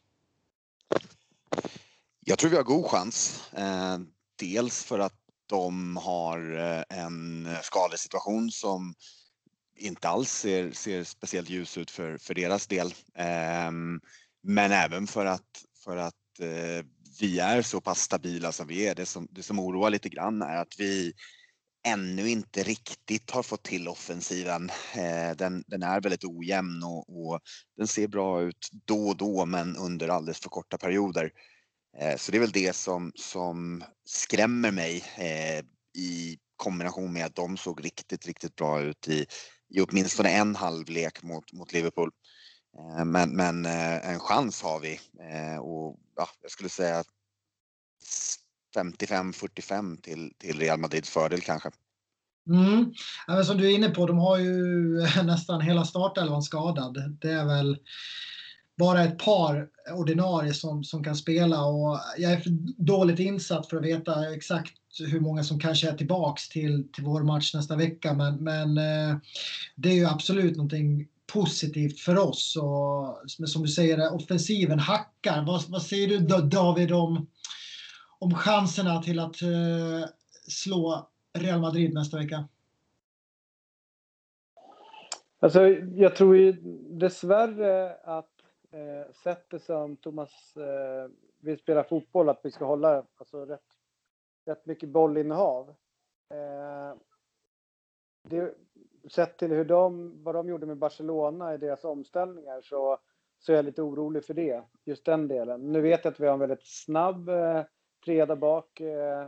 Jag 2.24 2.38
tror 2.38 2.50
vi 2.50 2.56
har 2.56 2.64
god 2.64 2.86
chans. 2.86 3.42
Eh, 3.52 3.98
dels 4.36 4.84
för 4.84 4.98
att 4.98 5.17
de 5.48 5.96
har 5.96 6.58
eh, 6.58 6.98
en 6.98 7.48
skadesituation 7.62 8.50
som 8.50 8.94
inte 9.76 10.08
alls 10.08 10.30
ser, 10.30 10.72
ser 10.72 11.04
speciellt 11.04 11.48
ljus 11.50 11.78
ut 11.78 11.90
för, 11.90 12.18
för 12.18 12.34
deras 12.34 12.66
del. 12.66 12.94
Ehm, 13.14 14.00
men 14.42 14.72
även 14.72 15.06
för 15.06 15.26
att, 15.26 15.64
för 15.84 15.96
att 15.96 16.40
eh, 16.40 16.86
vi 17.20 17.38
är 17.38 17.62
så 17.62 17.80
pass 17.80 18.00
stabila 18.00 18.52
som 18.52 18.66
vi 18.66 18.88
är. 18.88 18.94
Det 18.94 19.06
som, 19.06 19.28
det 19.30 19.42
som 19.42 19.58
oroar 19.58 19.90
lite 19.90 20.08
grann 20.08 20.42
är 20.42 20.56
att 20.56 20.74
vi 20.78 21.12
ännu 21.86 22.28
inte 22.28 22.62
riktigt 22.62 23.30
har 23.30 23.42
fått 23.42 23.62
till 23.62 23.88
offensiven. 23.88 24.70
Eh, 24.94 25.36
den, 25.36 25.64
den 25.66 25.82
är 25.82 26.00
väldigt 26.00 26.24
ojämn 26.24 26.82
och, 26.82 27.28
och, 27.28 27.40
den 27.76 27.86
ser 27.86 28.08
bra 28.08 28.42
ut 28.42 28.68
då 28.86 29.08
och 29.08 29.16
då 29.16 29.46
men 29.46 29.76
under 29.76 30.08
alldeles 30.08 30.40
för 30.40 30.48
korta 30.48 30.78
perioder. 30.78 31.30
Eh, 31.96 32.16
så 32.16 32.32
det 32.32 32.38
är 32.38 32.40
väl 32.40 32.52
det 32.52 32.76
som, 32.76 33.12
som 33.14 33.84
skrämmer 34.04 34.70
mig 34.70 35.04
eh, 35.16 35.64
i 36.02 36.38
kombination 36.56 37.12
med 37.12 37.26
att 37.26 37.34
de 37.34 37.56
såg 37.56 37.84
riktigt, 37.84 38.26
riktigt 38.26 38.56
bra 38.56 38.80
ut 38.80 39.08
i, 39.08 39.26
i 39.74 39.80
åtminstone 39.80 40.28
en 40.28 40.56
halvlek 40.56 41.22
mot, 41.22 41.52
mot 41.52 41.72
Liverpool. 41.72 42.10
Eh, 42.78 43.04
men, 43.04 43.36
men 43.36 43.66
en 43.66 44.20
chans 44.20 44.62
har 44.62 44.80
vi 44.80 45.00
och 45.60 45.98
ja, 46.16 46.28
jag 46.42 46.50
skulle 46.50 46.68
säga 46.68 47.04
55-45 48.76 50.00
till, 50.00 50.32
till 50.38 50.58
Real 50.58 50.78
Madrids 50.78 51.10
fördel 51.10 51.40
kanske. 51.40 51.70
Mm. 52.48 52.92
Ja, 53.26 53.44
som 53.44 53.56
du 53.56 53.66
är 53.66 53.74
inne 53.74 53.90
på, 53.90 54.06
de 54.06 54.18
har 54.18 54.38
ju 54.38 54.52
nästan 55.24 55.60
hela 55.60 55.84
startelvan 55.84 56.42
skadad. 56.42 57.18
Det 57.20 57.30
är 57.30 57.44
väl 57.44 57.78
bara 58.78 59.04
ett 59.04 59.18
par 59.18 59.68
ordinarie 59.92 60.54
som, 60.54 60.84
som 60.84 61.04
kan 61.04 61.16
spela 61.16 61.64
och 61.64 62.00
jag 62.18 62.32
är 62.32 62.40
för 62.40 62.50
dåligt 62.82 63.18
insatt 63.18 63.66
för 63.66 63.76
att 63.76 63.84
veta 63.84 64.34
exakt 64.34 64.74
hur 64.98 65.20
många 65.20 65.44
som 65.44 65.60
kanske 65.60 65.88
är 65.88 65.96
tillbaks 65.96 66.48
till, 66.48 66.88
till 66.92 67.04
vår 67.04 67.22
match 67.22 67.54
nästa 67.54 67.76
vecka 67.76 68.14
men, 68.14 68.44
men 68.44 68.78
eh, 68.78 69.16
det 69.76 69.88
är 69.88 69.94
ju 69.94 70.06
absolut 70.06 70.56
någonting 70.56 71.08
positivt 71.32 72.00
för 72.00 72.18
oss 72.18 72.56
och 72.56 73.48
som 73.48 73.62
du 73.62 73.68
säger 73.68 74.14
offensiven 74.14 74.78
hackar. 74.78 75.44
Vad, 75.46 75.68
vad 75.68 75.82
säger 75.82 76.08
du 76.08 76.18
David 76.48 76.92
om, 76.92 77.26
om 78.18 78.34
chanserna 78.34 79.02
till 79.02 79.18
att 79.18 79.42
uh, 79.42 80.04
slå 80.48 81.08
Real 81.38 81.60
Madrid 81.60 81.94
nästa 81.94 82.18
vecka? 82.18 82.48
Alltså, 85.40 85.68
jag 85.96 86.16
tror 86.16 86.36
ju 86.36 86.52
dessvärre 87.00 87.94
att 88.04 88.37
eh, 88.70 89.12
sättet 89.12 89.62
som 89.62 89.96
Thomas 89.96 90.56
eh, 90.56 91.10
vill 91.40 91.58
spela 91.58 91.84
fotboll, 91.84 92.28
att 92.28 92.40
vi 92.42 92.50
ska 92.50 92.64
hålla 92.64 93.04
alltså, 93.16 93.44
rätt, 93.44 93.66
rätt 94.46 94.66
mycket 94.66 94.88
bollinnehav. 94.88 95.68
Eh, 96.30 96.96
det, 98.22 98.54
sett 99.10 99.38
till 99.38 99.50
hur 99.50 99.64
de, 99.64 100.12
vad 100.24 100.34
de 100.34 100.48
gjorde 100.48 100.66
med 100.66 100.76
Barcelona 100.76 101.54
i 101.54 101.58
deras 101.58 101.84
omställningar 101.84 102.60
så, 102.60 102.98
så 103.38 103.52
är 103.52 103.56
jag 103.56 103.64
lite 103.64 103.82
orolig 103.82 104.24
för 104.24 104.34
det, 104.34 104.64
just 104.84 105.04
den 105.04 105.28
delen. 105.28 105.72
Nu 105.72 105.80
vet 105.80 106.04
jag 106.04 106.12
att 106.12 106.20
vi 106.20 106.26
har 106.26 106.34
en 106.34 106.40
väldigt 106.40 106.66
snabb 106.66 107.28
eh, 107.28 107.62
trea 108.04 108.26
där 108.26 108.36
bak. 108.36 108.80
Eh, 108.80 109.26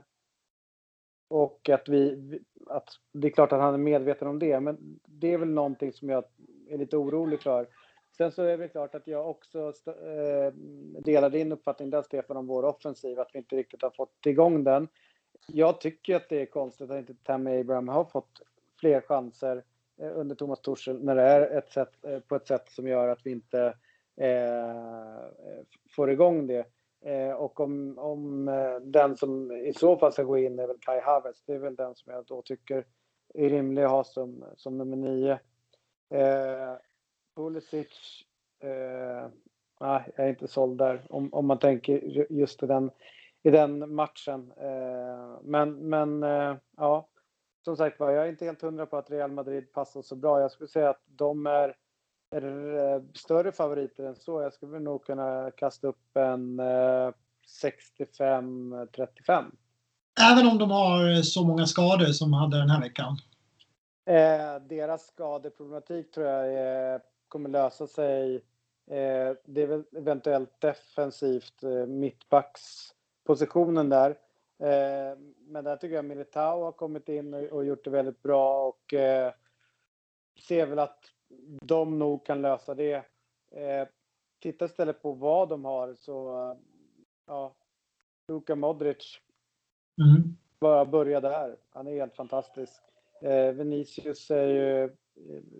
och 1.28 1.68
att 1.68 1.88
vi, 1.88 2.40
att 2.66 2.88
det 3.12 3.28
är 3.28 3.32
klart 3.32 3.52
att 3.52 3.60
han 3.60 3.74
är 3.74 3.78
medveten 3.78 4.28
om 4.28 4.38
det, 4.38 4.60
men 4.60 5.00
det 5.06 5.32
är 5.32 5.38
väl 5.38 5.48
någonting 5.48 5.92
som 5.92 6.08
jag 6.08 6.24
är 6.68 6.78
lite 6.78 6.96
orolig 6.96 7.42
för. 7.42 7.68
Sen 8.16 8.32
så 8.32 8.42
är 8.42 8.58
det 8.58 8.68
klart 8.68 8.94
att 8.94 9.06
jag 9.06 9.30
också 9.30 9.72
eh, 9.86 10.52
delar 11.02 11.30
din 11.30 11.52
uppfattning 11.52 11.90
där 11.90 12.02
Stefan 12.02 12.36
om 12.36 12.46
vår 12.46 12.62
offensiv, 12.62 13.20
att 13.20 13.30
vi 13.32 13.38
inte 13.38 13.56
riktigt 13.56 13.82
har 13.82 13.90
fått 13.90 14.26
igång 14.26 14.64
den. 14.64 14.88
Jag 15.46 15.80
tycker 15.80 16.16
att 16.16 16.28
det 16.28 16.42
är 16.42 16.46
konstigt 16.46 16.90
att 16.90 16.98
inte 16.98 17.14
Tammy 17.14 17.60
Abraham 17.60 17.88
har 17.88 18.04
fått 18.04 18.42
fler 18.80 19.00
chanser 19.00 19.64
eh, 20.00 20.10
under 20.14 20.34
Thomas 20.34 20.60
Torssell 20.60 21.04
när 21.04 21.14
det 21.14 21.22
är 21.22 21.58
ett 21.58 21.72
sätt, 21.72 22.04
eh, 22.04 22.20
på 22.20 22.36
ett 22.36 22.46
sätt 22.46 22.68
som 22.68 22.88
gör 22.88 23.08
att 23.08 23.26
vi 23.26 23.30
inte 23.30 23.74
eh, 24.16 25.24
får 25.96 26.10
igång 26.10 26.46
det. 26.46 26.66
Eh, 27.04 27.32
och 27.32 27.60
om, 27.60 27.98
om 27.98 28.48
eh, 28.48 28.76
den 28.80 29.16
som 29.16 29.52
i 29.52 29.72
så 29.72 29.96
fall 29.96 30.12
ska 30.12 30.22
gå 30.22 30.38
in 30.38 30.58
är 30.58 30.66
väl 30.66 30.78
Kai 30.80 31.00
Havertz. 31.00 31.42
Det 31.46 31.54
är 31.54 31.58
väl 31.58 31.76
den 31.76 31.94
som 31.94 32.12
jag 32.12 32.24
då 32.26 32.42
tycker 32.42 32.84
är 33.34 33.48
rimlig 33.48 33.82
att 33.82 33.90
ha 33.90 34.04
som, 34.04 34.44
som 34.56 34.78
nummer 34.78 34.96
nio. 34.96 35.38
Eh, 36.10 36.74
Pulisic, 37.40 38.24
eh, 38.62 39.28
nej, 39.80 40.12
jag 40.16 40.26
är 40.26 40.30
inte 40.30 40.48
såld 40.48 40.78
där 40.78 41.06
om, 41.10 41.34
om 41.34 41.46
man 41.46 41.58
tänker 41.58 42.26
just 42.32 42.62
i 42.62 42.66
den, 42.66 42.90
i 43.42 43.50
den 43.50 43.94
matchen. 43.94 44.52
Eh, 44.56 45.38
men 45.42 45.88
men 45.88 46.22
eh, 46.22 46.56
ja, 46.76 47.08
som 47.64 47.76
sagt 47.76 48.00
var, 48.00 48.10
jag 48.10 48.24
är 48.24 48.28
inte 48.28 48.44
helt 48.44 48.62
hundra 48.62 48.86
på 48.86 48.96
att 48.96 49.10
Real 49.10 49.32
Madrid 49.32 49.72
passar 49.72 50.02
så 50.02 50.16
bra. 50.16 50.40
Jag 50.40 50.50
skulle 50.50 50.68
säga 50.68 50.90
att 50.90 51.02
de 51.06 51.46
är, 51.46 51.74
är 52.36 52.78
eh, 52.78 53.02
större 53.14 53.52
favoriter 53.52 54.04
än 54.04 54.16
så. 54.16 54.42
Jag 54.42 54.52
skulle 54.52 54.78
nog 54.78 55.04
kunna 55.04 55.50
kasta 55.50 55.86
upp 55.86 56.16
en 56.16 56.60
65-35. 56.60 59.44
Även 60.32 60.46
om 60.46 60.58
de 60.58 60.70
har 60.70 61.22
så 61.22 61.44
många 61.44 61.66
skador 61.66 62.06
som 62.06 62.32
hade 62.32 62.58
den 62.58 62.70
här 62.70 62.80
veckan? 62.80 63.16
Eh, 64.06 64.62
deras 64.68 65.06
skadeproblematik 65.06 66.12
tror 66.12 66.26
jag 66.26 66.54
är 66.54 67.00
kommer 67.30 67.48
lösa 67.48 67.86
sig. 67.86 68.34
Eh, 68.86 69.32
det 69.44 69.62
är 69.62 69.66
väl 69.66 69.84
eventuellt 69.96 70.60
defensivt 70.60 71.62
eh, 71.62 71.86
mittbackspositionen 71.86 73.88
där. 73.88 74.10
Eh, 74.58 75.18
men 75.38 75.64
där 75.64 75.76
tycker 75.76 75.94
jag 75.94 76.04
Militao 76.04 76.64
har 76.64 76.72
kommit 76.72 77.08
in 77.08 77.34
och, 77.34 77.64
gjort 77.64 77.84
det 77.84 77.90
väldigt 77.90 78.22
bra 78.22 78.68
och 78.68 78.94
ser 80.48 80.66
väl 80.66 80.78
att 80.78 81.04
de 81.62 81.98
nog 81.98 82.26
kan 82.26 82.42
lösa 82.42 82.74
det. 82.74 83.04
Titta 84.42 84.64
istället 84.64 85.02
på 85.02 85.12
vad 85.12 85.48
de 85.48 85.64
har 85.64 85.94
så, 85.94 86.56
ja, 87.26 87.54
Luka 88.28 88.54
Modric. 88.54 89.20
Mm. 89.98 90.36
Bara 90.60 90.84
börja 90.84 91.20
där. 91.20 91.56
Han 91.70 91.86
är 91.86 91.92
helt 91.92 92.16
fantastisk. 92.16 92.82
Vinicius 93.54 94.30
är 94.30 94.46
ju 94.46 94.96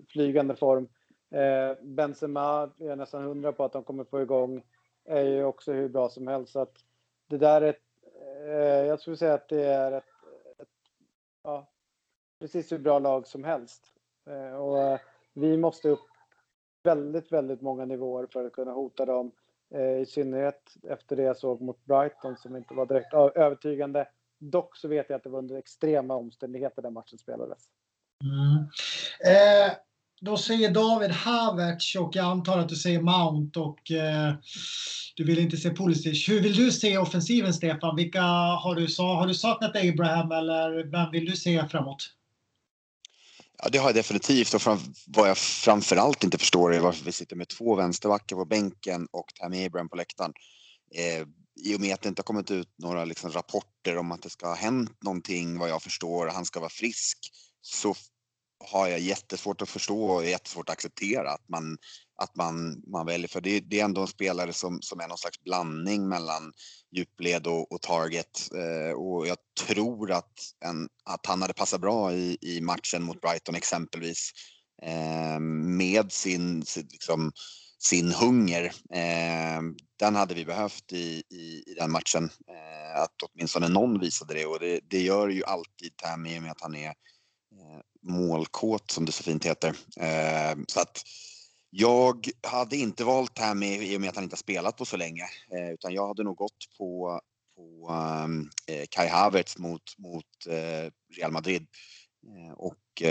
flygande 0.08 0.56
form. 0.56 0.88
Eh, 1.30 1.76
Benzema 1.82 2.70
är 2.78 2.86
jag 2.86 2.98
nästan 2.98 3.22
hundra 3.22 3.52
på 3.52 3.64
att 3.64 3.72
de 3.72 3.84
kommer 3.84 4.04
få 4.04 4.22
igång. 4.22 4.62
Är 5.04 5.22
ju 5.22 5.44
också 5.44 5.72
hur 5.72 5.88
bra 5.88 6.08
som 6.08 6.26
helst. 6.26 6.52
Så 6.52 6.60
att 6.60 6.74
det 7.28 7.38
där 7.38 7.62
är 7.62 7.70
ett, 7.70 7.82
eh, 8.46 8.86
jag 8.86 9.00
skulle 9.00 9.16
säga 9.16 9.34
att 9.34 9.48
det 9.48 9.64
är 9.64 9.92
ett, 9.92 10.04
ett 10.58 10.68
ja, 11.42 11.70
precis 12.40 12.72
hur 12.72 12.78
bra 12.78 12.98
lag 12.98 13.26
som 13.26 13.44
helst. 13.44 13.86
Eh, 14.26 14.54
och 14.54 14.82
eh, 14.82 15.00
vi 15.34 15.56
måste 15.56 15.88
upp 15.88 16.08
väldigt, 16.82 17.32
väldigt 17.32 17.60
många 17.60 17.84
nivåer 17.84 18.26
för 18.32 18.44
att 18.44 18.52
kunna 18.52 18.72
hota 18.72 19.06
dem. 19.06 19.32
Eh, 19.74 19.98
I 20.00 20.06
synnerhet 20.06 20.74
efter 20.82 21.16
det 21.16 21.22
jag 21.22 21.36
såg 21.36 21.60
mot 21.60 21.84
Brighton 21.84 22.36
som 22.36 22.56
inte 22.56 22.74
var 22.74 22.86
direkt 22.86 23.14
övertygande. 23.14 24.08
Dock 24.38 24.76
så 24.76 24.88
vet 24.88 25.10
jag 25.10 25.16
att 25.16 25.22
det 25.22 25.30
var 25.30 25.38
under 25.38 25.56
extrema 25.56 26.14
omständigheter 26.14 26.82
den 26.82 26.92
matchen 26.92 27.18
spelades. 27.18 27.68
Mm. 28.24 28.66
Eh, 29.36 29.72
då 30.20 30.36
säger 30.36 30.70
David 30.70 31.10
Havertz 31.10 31.94
och 31.94 32.16
jag 32.16 32.24
antar 32.24 32.58
att 32.58 32.68
du 32.68 32.76
säger 32.76 33.00
Mount 33.00 33.60
och 33.60 33.90
eh, 33.90 34.34
du 35.16 35.24
vill 35.24 35.38
inte 35.38 35.56
se 35.56 35.70
Pulisic. 35.70 36.28
Hur 36.28 36.40
vill 36.40 36.56
du 36.56 36.72
se 36.72 36.98
offensiven 36.98 37.54
Stefan? 37.54 37.96
Vilka 37.96 38.22
har 38.22 38.74
du, 38.74 38.86
har 38.98 39.26
du 39.26 39.34
saknat 39.34 39.76
Abraham 39.76 40.32
eller 40.32 40.90
vem 40.90 41.10
vill 41.10 41.24
du 41.24 41.36
se 41.36 41.68
framåt? 41.68 42.10
Ja, 43.62 43.68
det 43.68 43.78
har 43.78 43.88
jag 43.88 43.94
definitivt 43.94 44.54
och 44.54 44.62
fram, 44.62 44.78
vad 45.06 45.28
jag 45.28 45.38
framförallt 45.38 46.24
inte 46.24 46.38
förstår 46.38 46.74
är 46.74 46.80
varför 46.80 47.04
vi 47.04 47.12
sitter 47.12 47.36
med 47.36 47.48
två 47.48 47.76
vänsterbackar 47.76 48.36
på 48.36 48.44
bänken 48.44 49.06
och 49.12 49.34
Tammy 49.34 49.66
Abraham 49.66 49.88
på 49.88 49.96
läktaren. 49.96 50.32
Eh, 50.94 51.26
I 51.64 51.76
och 51.76 51.80
med 51.80 51.94
att 51.94 52.02
det 52.02 52.08
inte 52.08 52.20
har 52.20 52.24
kommit 52.24 52.50
ut 52.50 52.68
några 52.78 53.04
liksom, 53.04 53.30
rapporter 53.30 53.96
om 53.96 54.12
att 54.12 54.22
det 54.22 54.30
ska 54.30 54.46
ha 54.46 54.54
hänt 54.54 55.02
någonting 55.04 55.58
vad 55.58 55.70
jag 55.70 55.82
förstår, 55.82 56.26
han 56.26 56.44
ska 56.44 56.60
vara 56.60 56.70
frisk, 56.70 57.18
så 57.62 57.94
har 58.64 58.88
jag 58.88 59.00
jättesvårt 59.00 59.62
att 59.62 59.68
förstå 59.68 60.04
och 60.04 60.24
jättesvårt 60.24 60.68
att 60.68 60.72
acceptera 60.72 61.30
att 61.30 61.48
man, 61.48 61.78
att 62.22 62.36
man, 62.36 62.82
man 62.86 63.06
väljer. 63.06 63.28
För 63.28 63.40
det, 63.40 63.60
det 63.60 63.80
är 63.80 63.84
ändå 63.84 64.00
en 64.00 64.06
spelare 64.06 64.52
som, 64.52 64.82
som 64.82 65.00
är 65.00 65.08
någon 65.08 65.18
slags 65.18 65.40
blandning 65.44 66.08
mellan 66.08 66.52
djupled 66.96 67.46
och, 67.46 67.72
och 67.72 67.82
target. 67.82 68.50
Eh, 68.54 68.92
och 68.92 69.26
jag 69.26 69.36
tror 69.66 70.12
att, 70.12 70.32
en, 70.64 70.88
att 71.04 71.26
han 71.26 71.42
hade 71.42 71.54
passat 71.54 71.80
bra 71.80 72.12
i, 72.12 72.38
i 72.40 72.60
matchen 72.60 73.02
mot 73.02 73.20
Brighton 73.20 73.54
exempelvis. 73.54 74.30
Eh, 74.82 75.40
med 75.40 76.12
sin, 76.12 76.64
sin, 76.64 76.88
liksom, 76.90 77.32
sin 77.78 78.12
hunger. 78.12 78.64
Eh, 78.94 79.60
den 79.98 80.16
hade 80.16 80.34
vi 80.34 80.44
behövt 80.44 80.92
i, 80.92 81.22
i, 81.30 81.64
i 81.66 81.74
den 81.78 81.90
matchen. 81.90 82.24
Eh, 82.24 83.02
att 83.02 83.16
åtminstone 83.22 83.68
någon 83.68 84.00
visade 84.00 84.34
det 84.34 84.46
och 84.46 84.60
det, 84.60 84.80
det 84.82 85.02
gör 85.02 85.28
ju 85.28 85.44
alltid 85.44 85.96
Tammy 85.96 86.34
i 86.34 86.38
och 86.38 86.42
med 86.42 86.50
att 86.50 86.60
han 86.60 86.74
är 86.74 86.88
eh, 86.88 87.80
målkåt 88.02 88.90
som 88.90 89.04
det 89.04 89.12
så 89.12 89.22
fint 89.22 89.46
heter. 89.46 89.76
Eh, 89.96 90.58
så 90.68 90.80
att 90.80 91.02
jag 91.70 92.28
hade 92.42 92.76
inte 92.76 93.04
valt 93.04 93.34
Tammy 93.34 93.76
i 93.76 93.96
och 93.96 94.00
med 94.00 94.10
att 94.10 94.14
han 94.14 94.24
inte 94.24 94.34
har 94.34 94.38
spelat 94.38 94.76
på 94.76 94.84
så 94.84 94.96
länge 94.96 95.24
eh, 95.52 95.70
utan 95.70 95.94
jag 95.94 96.08
hade 96.08 96.22
nog 96.22 96.36
gått 96.36 96.76
på, 96.78 97.20
på 97.56 97.90
ehm, 97.92 98.50
eh, 98.66 98.86
Kai 98.90 99.08
Havertz 99.08 99.58
mot, 99.58 99.98
mot 99.98 100.46
eh, 100.46 100.92
Real 101.16 101.32
Madrid 101.32 101.66
eh, 102.26 102.52
och 102.52 103.02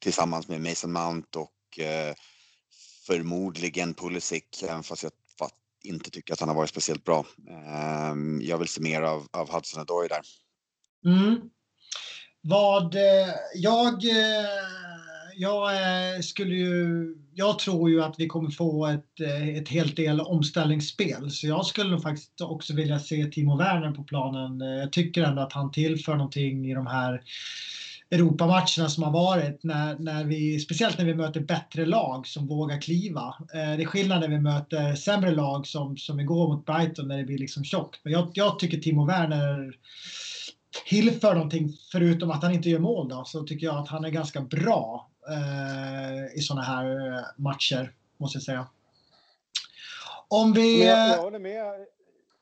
tillsammans 0.00 0.48
med 0.48 0.60
Mason 0.60 0.92
Mount 0.92 1.38
och 1.38 1.50
förmodligen 3.06 3.94
Pulisic 3.94 4.62
även 4.62 4.82
fast 4.82 5.02
jag 5.02 5.12
inte 5.84 6.10
tycker 6.10 6.32
att 6.32 6.40
han 6.40 6.48
har 6.48 6.56
varit 6.56 6.70
speciellt 6.70 7.04
bra. 7.04 7.26
Ehm, 7.48 8.40
jag 8.42 8.58
vill 8.58 8.68
se 8.68 8.80
mer 8.80 9.02
av, 9.02 9.26
av 9.30 9.50
Hudson 9.52 9.82
Odoi 9.82 10.08
där. 10.08 10.20
Mm. 11.06 11.50
Vad 12.46 12.94
eh, 12.94 13.34
jag 13.54 14.04
eh, 14.04 14.46
jag 15.36 15.74
eh, 15.74 16.20
skulle 16.20 16.54
ju, 16.54 17.14
jag 17.34 17.58
tror 17.58 17.90
ju 17.90 18.02
att 18.02 18.14
vi 18.18 18.26
kommer 18.26 18.50
få 18.50 18.86
ett, 18.86 19.20
ett 19.56 19.68
helt 19.68 19.96
del 19.96 20.20
omställningsspel. 20.20 21.30
Så 21.30 21.46
jag 21.46 21.66
skulle 21.66 21.90
nog 21.90 22.02
faktiskt 22.02 22.40
också 22.40 22.74
vilja 22.74 22.98
se 22.98 23.24
Timo 23.24 23.56
Werner 23.56 23.90
på 23.90 24.02
planen. 24.02 24.60
Jag 24.60 24.92
tycker 24.92 25.22
ändå 25.22 25.42
att 25.42 25.52
han 25.52 25.72
tillför 25.72 26.14
någonting 26.14 26.70
i 26.70 26.74
de 26.74 26.86
här 26.86 27.22
Europamatcherna 28.10 28.88
som 28.88 29.02
har 29.02 29.10
varit, 29.10 29.62
när, 29.62 29.98
när 29.98 30.24
vi, 30.24 30.60
speciellt 30.60 30.98
när 30.98 31.04
vi 31.04 31.14
möter 31.14 31.40
bättre 31.40 31.86
lag 31.86 32.26
som 32.26 32.46
vågar 32.46 32.80
kliva. 32.80 33.34
det 33.52 33.82
är 33.82 33.86
skillnad 33.86 34.20
när 34.20 34.28
vi 34.28 34.40
möter 34.40 34.94
sämre 34.94 35.30
lag 35.30 35.66
som, 35.66 35.96
som 35.96 36.20
igår 36.20 36.48
mot 36.48 36.66
Brighton 36.66 37.08
när 37.08 37.18
det 37.18 37.24
blir 37.24 37.38
liksom 37.38 37.64
tjockt. 37.64 38.00
Men 38.02 38.12
jag, 38.12 38.30
jag 38.34 38.58
tycker 38.58 38.78
Timo 38.78 39.06
Werner 39.06 39.72
tillför 40.86 41.34
någonting 41.34 41.72
förutom 41.92 42.30
att 42.30 42.42
han 42.42 42.52
inte 42.52 42.70
gör 42.70 42.78
mål 42.78 43.08
då, 43.08 43.24
så 43.24 43.42
tycker 43.42 43.66
jag 43.66 43.76
att 43.76 43.88
han 43.88 44.04
är 44.04 44.10
ganska 44.10 44.40
bra 44.40 45.10
eh, 45.28 46.38
i 46.38 46.40
sådana 46.40 46.62
här 46.62 47.14
eh, 47.16 47.24
matcher, 47.36 47.92
måste 48.16 48.36
jag 48.36 48.42
säga. 48.42 48.66
Om 50.28 50.52
vi... 50.52 50.86
Jag, 50.86 51.08
jag, 51.08 51.22
håller 51.22 51.38
med. 51.38 51.86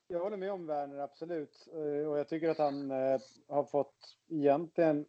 Jag 0.09 0.21
håller 0.21 0.37
med 0.37 0.53
om 0.53 0.67
Werner, 0.67 0.99
absolut. 0.99 1.69
Eh, 1.75 2.09
och 2.11 2.19
jag 2.19 2.29
tycker 2.29 2.49
att 2.49 2.59
han 2.59 2.91
eh, 2.91 3.21
har 3.49 3.65
fått 3.65 4.17
egentligen 4.31 5.05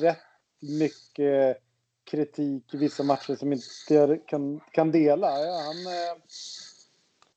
rätt 0.00 0.18
mycket 0.60 1.62
kritik 2.04 2.74
i 2.74 2.76
vissa 2.76 3.02
matcher 3.02 3.34
som 3.34 3.52
inte 3.52 3.64
jag 3.88 4.26
kan, 4.26 4.60
kan 4.70 4.90
dela. 4.90 5.26
Ja, 5.26 5.60
han, 5.60 5.86
eh, 5.86 6.22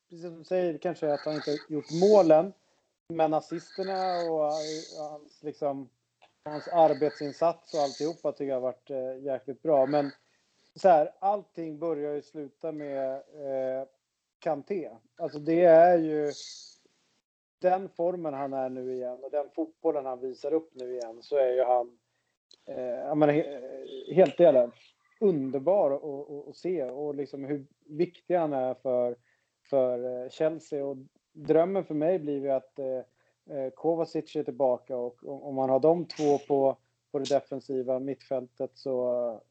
precis 0.09 0.25
som 0.25 0.37
du 0.37 0.43
säger, 0.43 0.77
kanske 0.77 1.13
att 1.13 1.25
han 1.25 1.35
inte 1.35 1.57
gjort 1.69 1.91
målen. 1.91 2.53
Men 3.09 3.33
assisterna 3.33 4.31
och 4.31 4.45
eh, 4.45 5.09
hans, 5.09 5.43
liksom, 5.43 5.89
hans 6.45 6.67
arbetsinsats 6.67 7.73
och 7.73 7.79
alltihopa 7.79 8.31
tycker 8.31 8.45
jag 8.45 8.55
har 8.55 8.61
varit 8.61 8.89
eh, 8.89 9.23
jäkligt 9.25 9.61
bra. 9.61 9.85
Men 9.85 10.11
så 10.75 10.89
här, 10.89 11.11
allting 11.19 11.79
börjar 11.79 12.15
ju 12.15 12.21
sluta 12.21 12.71
med 12.71 13.13
eh, 13.15 13.87
Kanté. 14.39 14.89
Alltså 15.15 15.39
det 15.39 15.63
är 15.63 15.97
ju 15.97 16.31
den 17.61 17.89
formen 17.89 18.33
han 18.33 18.53
är 18.53 18.69
nu 18.69 18.93
igen 18.93 19.23
och 19.23 19.31
den 19.31 19.49
fotbollen 19.55 20.05
han 20.05 20.19
visar 20.19 20.53
upp 20.53 20.69
nu 20.73 20.93
igen 20.93 21.23
så 21.23 21.37
är 21.37 21.53
ju 21.53 21.63
han 21.63 21.97
eh, 22.65 23.15
menar, 23.15 23.33
eh, 23.33 24.15
helt 24.15 24.39
jävla 24.39 24.71
underbar 25.19 25.91
att, 26.49 26.57
se 26.57 26.83
och 26.83 27.15
liksom 27.15 27.43
hur 27.43 27.65
viktig 27.85 28.35
han 28.35 28.53
är 28.53 28.73
för, 28.73 29.15
för 29.69 30.23
eh, 30.23 30.29
Chelsea. 30.29 30.85
Och 30.85 30.97
drömmen 31.35 31.83
för 31.85 31.93
mig 31.93 32.19
blir 32.19 32.39
ju 32.39 32.51
att 32.51 32.79
eh, 32.79 33.01
eh 33.57 33.69
Kovacic 33.75 34.35
är 34.35 34.43
tillbaka 34.43 34.97
och 34.97 35.47
om 35.47 35.55
man 35.55 35.69
har 35.69 35.79
de 35.79 36.05
två 36.05 36.37
på, 36.37 36.77
på 37.11 37.19
det 37.19 37.29
defensiva 37.29 37.99
mittfältet 37.99 38.71
så 38.73 39.41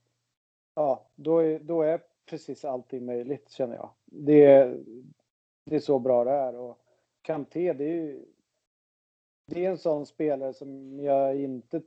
ja, 0.74 1.06
då 1.14 1.38
är, 1.38 1.58
då 1.58 1.82
är 1.82 2.00
precis 2.26 2.64
allting 2.64 3.06
möjligt 3.06 3.50
känner 3.50 3.74
jag. 3.74 3.90
Det 4.04 4.44
är, 4.44 4.80
det 5.64 5.76
är 5.76 5.80
så 5.80 5.98
bra 5.98 6.24
det 6.24 6.30
är 6.30 6.56
och 6.56 6.78
Kanté 7.22 7.72
det 7.72 7.84
är 7.84 7.94
ju 7.94 8.24
det 9.46 9.64
är 9.64 9.70
en 9.70 9.78
sån 9.78 10.06
spelare 10.06 10.54
som 10.54 11.00
jag 11.00 11.36
inte 11.36 11.82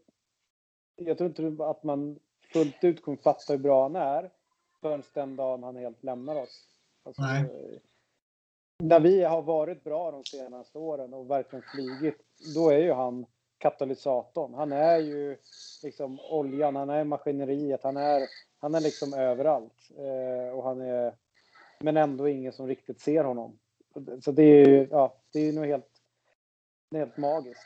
jag 0.96 1.18
tror 1.18 1.30
inte 1.30 1.66
att 1.66 1.84
man 1.84 2.20
fullt 2.54 2.84
ut 2.84 3.02
kommer 3.02 3.18
fatta 3.18 3.54
hur 3.54 3.60
bra 3.60 3.84
han 3.84 3.96
är 3.96 4.32
förrän 4.82 5.04
den 5.14 5.36
dagen 5.36 5.64
han 5.64 5.76
helt 5.76 6.04
lämnar 6.04 6.36
oss. 6.36 6.68
Alltså, 7.04 7.22
när 8.84 9.00
vi 9.00 9.24
har 9.24 9.42
varit 9.42 9.84
bra 9.84 10.12
de 10.12 10.24
senaste 10.24 10.78
åren 10.78 11.14
och 11.14 11.32
verkligen 11.32 11.64
flygit, 11.74 12.18
då 12.56 12.70
är 12.70 12.80
ju 12.80 12.92
han 12.92 13.26
katalysatorn. 13.58 14.54
Han 14.54 14.72
är 14.72 14.98
ju 14.98 15.38
liksom 15.84 16.20
oljan, 16.20 16.76
han 16.76 16.90
är 16.90 17.04
maskineriet, 17.04 17.84
han 17.84 17.98
är, 17.98 18.22
han 18.60 18.76
är 18.76 18.80
liksom 18.80 19.14
överallt. 19.14 19.92
Eh, 19.98 20.58
och 20.58 20.64
han 20.64 20.82
är, 20.82 21.16
men 21.80 21.98
ändå 21.98 22.28
ingen 22.28 22.54
som 22.54 22.68
riktigt 22.68 23.02
ser 23.02 23.24
honom. 23.24 23.60
Så 24.24 24.32
det 24.32 24.44
är 24.44 24.68
ju, 24.68 24.88
ja, 24.92 25.18
det 25.34 25.40
är 25.40 25.54
nog 25.54 25.66
helt, 25.66 25.92
helt 26.92 27.18
magiskt. 27.18 27.62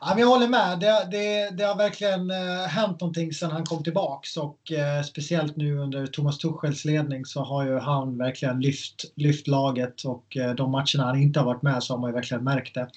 Ja, 0.00 0.18
jag 0.18 0.26
håller 0.26 0.48
med. 0.48 0.80
Det, 0.80 1.08
det, 1.10 1.50
det 1.56 1.64
har 1.64 1.76
verkligen 1.76 2.30
eh, 2.30 2.66
hänt 2.66 3.00
någonting 3.00 3.32
sedan 3.32 3.50
han 3.50 3.64
kom 3.64 3.84
tillbaks 3.84 4.36
och 4.36 4.72
eh, 4.72 5.02
speciellt 5.02 5.56
nu 5.56 5.78
under 5.78 6.06
Thomas 6.06 6.38
Tuchels 6.38 6.84
ledning 6.84 7.24
så 7.24 7.44
har 7.44 7.64
ju 7.64 7.78
han 7.78 8.18
verkligen 8.18 8.60
lyft, 8.60 9.04
lyft 9.16 9.48
laget 9.48 10.04
och 10.04 10.36
eh, 10.36 10.54
de 10.54 10.70
matcherna 10.70 11.04
han 11.04 11.22
inte 11.22 11.40
har 11.40 11.46
varit 11.46 11.62
med 11.62 11.82
så 11.82 11.92
har 11.92 12.00
man 12.00 12.10
ju 12.10 12.14
verkligen 12.14 12.44
märkt 12.44 12.74
det. 12.74 12.88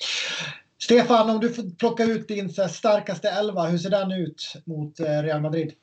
Stefan, 0.84 1.30
om 1.30 1.40
du 1.40 1.54
får 1.54 1.78
plocka 1.78 2.04
ut 2.04 2.28
din 2.28 2.54
så, 2.54 2.68
starkaste 2.68 3.30
elva, 3.30 3.66
hur 3.66 3.78
ser 3.78 3.90
den 3.90 4.12
ut 4.12 4.54
mot 4.66 5.00
eh, 5.00 5.06
Real 5.06 5.42
Madrid? 5.42 5.74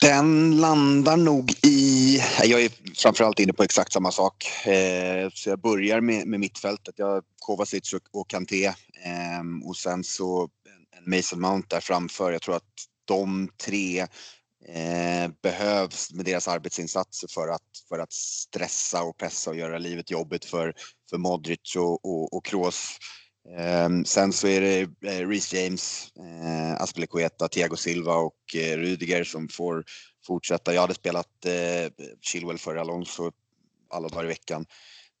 Den 0.00 0.60
landar 0.60 1.16
nog 1.16 1.52
i... 1.62 2.18
Jag 2.44 2.62
är 2.62 2.70
framförallt 2.96 3.38
inne 3.38 3.52
på 3.52 3.62
exakt 3.62 3.92
samma 3.92 4.10
sak. 4.10 4.66
Eh, 4.66 5.30
så 5.34 5.50
jag 5.50 5.60
börjar 5.60 6.00
med, 6.00 6.26
med 6.26 6.40
mittfältet. 6.40 6.94
Jag 6.96 7.22
Kovacic 7.46 7.92
och, 7.92 8.20
och 8.20 8.30
Kanté. 8.30 8.72
Ehm, 9.04 9.62
och 9.62 9.76
sen 9.76 10.04
så 10.04 10.48
en 10.96 11.10
Mason 11.10 11.40
Mount 11.40 11.66
där 11.70 11.80
framför. 11.80 12.32
Jag 12.32 12.42
tror 12.42 12.56
att 12.56 12.74
de 13.04 13.48
tre 13.64 14.00
eh, 14.68 15.30
behövs 15.42 16.12
med 16.12 16.24
deras 16.24 16.48
arbetsinsatser 16.48 17.28
för 17.28 17.48
att, 17.48 17.62
för 17.88 17.98
att 17.98 18.12
stressa 18.12 19.02
och 19.02 19.16
pressa 19.16 19.50
och 19.50 19.56
göra 19.56 19.78
livet 19.78 20.10
jobbigt 20.10 20.44
för, 20.44 20.74
för 21.10 21.18
Modric 21.18 21.76
och, 21.76 22.04
och, 22.04 22.36
och 22.36 22.44
Kroos. 22.44 22.98
Eh, 23.58 23.88
sen 24.04 24.32
så 24.32 24.48
är 24.48 24.60
det 24.60 24.80
eh, 24.80 25.28
Reece 25.28 25.52
James, 25.52 26.08
eh, 26.16 26.82
Aspelekueta, 26.82 27.48
Thiago 27.48 27.76
Silva 27.76 28.14
och 28.14 28.56
eh, 28.56 28.76
Rudiger 28.76 29.24
som 29.24 29.48
får 29.48 29.84
fortsätta. 30.26 30.74
Jag 30.74 30.80
hade 30.80 30.94
spelat 30.94 31.44
eh, 31.44 32.06
Chilwell 32.20 32.58
för 32.58 32.76
Alonso 32.76 33.32
alla 33.90 34.08
dagar 34.08 34.24
i 34.24 34.28
veckan. 34.28 34.66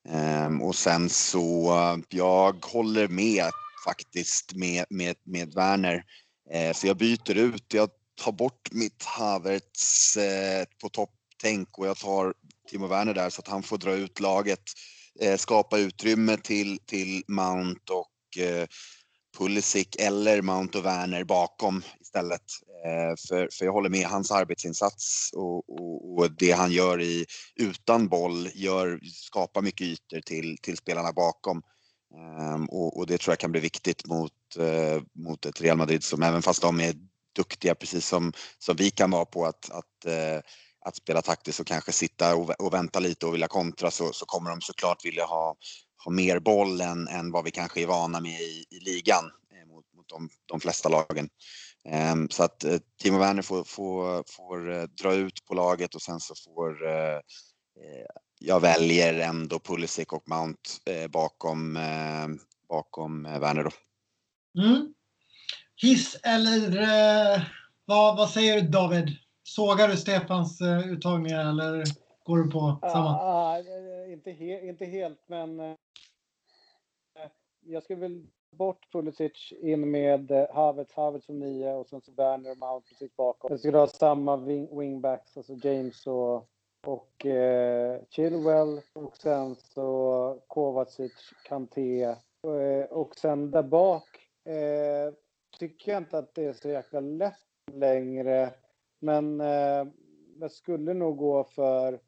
Ehm, 0.08 0.62
och 0.62 0.74
sen 0.74 1.08
så, 1.08 1.74
jag 2.08 2.64
håller 2.64 3.08
med 3.08 3.50
faktiskt 3.86 4.54
med, 4.54 4.84
med, 4.90 5.16
med 5.24 5.54
Werner. 5.54 6.04
Ehm, 6.50 6.74
så 6.74 6.86
jag 6.86 6.96
byter 6.96 7.34
ut, 7.34 7.74
jag 7.74 7.90
tar 8.22 8.32
bort 8.32 8.72
mitt 8.72 9.04
Havertz 9.04 10.16
eh, 10.16 10.64
på 10.80 10.88
topptänk 10.88 11.78
och 11.78 11.86
jag 11.86 11.96
tar 11.96 12.34
Timo 12.70 12.86
Werner 12.86 13.14
där 13.14 13.30
så 13.30 13.40
att 13.40 13.48
han 13.48 13.62
får 13.62 13.78
dra 13.78 13.92
ut 13.92 14.20
laget 14.20 14.62
eh, 15.20 15.36
skapa 15.36 15.78
utrymme 15.78 16.36
till, 16.36 16.78
till 16.78 17.22
Mount 17.28 17.92
och 17.92 18.42
eh, 18.42 18.66
Pulisic 19.38 19.88
eller 19.98 20.42
Mount 20.42 20.78
och 20.78 20.84
Werner 20.84 21.24
bakom 21.24 21.82
istället. 22.16 22.42
Eh, 22.84 23.16
för, 23.28 23.48
för 23.52 23.64
jag 23.64 23.72
håller 23.72 23.88
med, 23.88 24.06
hans 24.06 24.30
arbetsinsats 24.30 25.30
och, 25.34 25.70
och, 25.70 26.18
och, 26.18 26.30
det 26.30 26.50
han 26.52 26.72
gör 26.72 27.00
i, 27.00 27.26
utan 27.56 28.08
boll 28.08 28.48
gör, 28.54 29.00
skapar 29.12 29.62
mycket 29.62 29.86
ytor 29.86 30.20
till, 30.20 30.58
till 30.62 30.76
spelarna 30.76 31.12
bakom. 31.12 31.62
Ehm, 32.14 32.66
och, 32.66 32.98
och, 32.98 33.06
det 33.06 33.18
tror 33.18 33.32
jag 33.32 33.38
kan 33.38 33.52
bli 33.52 33.60
viktigt 33.60 34.06
mot, 34.06 34.32
eh, 34.58 35.02
mot 35.14 35.46
ett 35.46 35.60
Real 35.60 35.76
Madrid 35.76 36.04
som 36.04 36.22
även 36.22 36.42
fast 36.42 36.62
de 36.62 36.80
är 36.80 36.94
duktiga, 37.36 37.74
precis 37.74 38.06
som, 38.06 38.32
som 38.58 38.76
vi 38.76 38.90
kan 38.90 39.10
vara 39.10 39.24
på 39.24 39.46
att, 39.46 39.70
att, 39.70 40.04
eh, 40.06 40.40
att 40.84 40.96
spela 40.96 41.22
taktiskt 41.22 41.60
och 41.60 41.66
kanske 41.66 41.92
sitta 41.92 42.36
och, 42.36 42.60
och 42.60 42.74
vänta 42.74 42.98
lite 42.98 43.26
och 43.26 43.34
vilja 43.34 43.48
kontra 43.48 43.90
så, 43.90 44.12
så 44.12 44.26
kommer 44.26 44.50
de 44.50 44.60
såklart 44.60 45.04
vilja 45.04 45.24
ha, 45.24 45.56
ha 46.04 46.12
mer 46.12 46.38
boll 46.38 46.80
än, 46.80 47.08
än 47.08 47.32
vad 47.32 47.44
vi 47.44 47.50
kanske 47.50 47.82
är 47.82 47.86
vana 47.86 48.20
med 48.20 48.40
i, 48.40 48.64
i 48.70 48.80
ligan 48.80 49.24
eh, 49.52 49.66
mot, 49.68 49.84
mot 49.96 50.08
de, 50.08 50.28
de 50.46 50.60
flesta 50.60 50.88
lagen. 50.88 51.28
Ehm, 51.88 52.28
så 52.28 52.44
att 52.44 52.64
eh, 52.64 52.78
Timo 53.02 53.18
Werner 53.18 53.42
får, 53.42 53.64
får, 53.64 54.24
får 54.36 54.72
eh, 54.72 54.82
dra 54.82 55.14
ut 55.14 55.44
på 55.44 55.54
laget 55.54 55.94
och 55.94 56.02
sen 56.02 56.20
så 56.20 56.34
får 56.34 56.76
jag 58.38 58.60
väljer 58.60 59.14
ändå 59.14 59.58
Pulisic 59.58 60.06
och 60.06 60.28
Mount 60.28 60.60
bakom, 61.08 61.78
bakom 62.68 63.22
Werner 63.22 63.64
då. 63.64 63.70
Mm. 64.62 64.94
Hiss 65.82 66.16
eller 66.22 66.70
vad, 67.84 68.16
vad 68.16 68.30
säger 68.30 68.60
du 68.60 68.68
David? 68.68 69.16
Sågar 69.42 69.88
du 69.88 69.96
Stefans 69.96 70.60
uttagningar 70.86 71.48
eller 71.48 71.84
går 72.24 72.38
du 72.38 72.50
på 72.50 72.78
samma? 72.82 73.10
Ah, 73.10 73.58
inte, 74.12 74.30
he 74.30 74.68
inte 74.68 74.84
helt, 74.84 75.24
men 75.28 75.76
jag 77.60 77.82
skulle 77.82 78.00
väl 78.00 78.26
bort 78.56 78.92
Pulisic 78.92 79.52
in 79.60 79.90
med 79.90 80.30
eh, 80.30 80.46
Havertz, 80.50 80.94
Havertz 80.94 81.26
som 81.26 81.38
nio 81.38 81.74
och 81.74 81.88
sen 81.88 82.00
så 82.00 82.12
Werner 82.12 82.50
och 82.50 82.58
Mount 82.58 82.88
precis 82.88 83.16
bakom. 83.16 83.50
Jag 83.50 83.60
skulle 83.60 83.78
ha 83.78 83.86
samma 83.86 84.36
wing, 84.36 84.78
wingbacks, 84.78 85.36
alltså 85.36 85.52
James 85.52 86.06
och, 86.06 86.48
och 86.86 87.26
eh, 87.26 88.00
Chilwell 88.10 88.80
och 88.92 89.16
sen 89.16 89.56
så 89.56 90.40
Kovacic, 90.46 91.12
Kanté 91.44 92.02
eh, 92.02 92.84
och 92.90 93.18
sen 93.18 93.50
där 93.50 93.62
bak 93.62 94.08
eh, 94.44 95.14
tycker 95.58 95.92
jag 95.92 96.00
inte 96.00 96.18
att 96.18 96.34
det 96.34 96.44
är 96.44 96.52
så 96.52 96.68
jäkla 96.68 97.00
lätt 97.00 97.34
längre. 97.72 98.54
Men 98.98 99.40
eh, 99.40 99.86
jag 100.40 100.50
skulle 100.50 100.94
nog 100.94 101.16
gå 101.16 101.44
för 101.44 102.00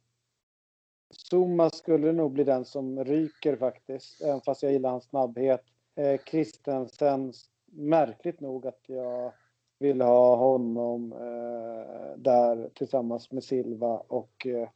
Zuma 1.11 1.71
skulle 1.71 2.13
nog 2.13 2.33
bli 2.33 2.45
den 2.45 2.65
som 2.65 3.05
ryker 3.05 3.57
faktiskt, 3.57 4.21
även 4.21 4.41
fast 4.41 4.63
jag 4.63 4.73
gillar 4.73 4.91
hans 4.91 5.05
snabbhet. 5.05 5.65
Eh, 5.99 6.21
Christensen, 6.31 7.33
märkligt 7.67 8.41
nog 8.41 8.67
att 8.67 8.83
jag 8.87 9.33
vill 9.79 10.01
ha 10.01 10.37
honom 10.37 11.13
eh, 11.13 12.19
där 12.19 12.71
tillsammans 12.75 13.33
med 13.33 13.45
Silva 13.45 13.97
och 13.99 14.47
eh, 14.47 14.69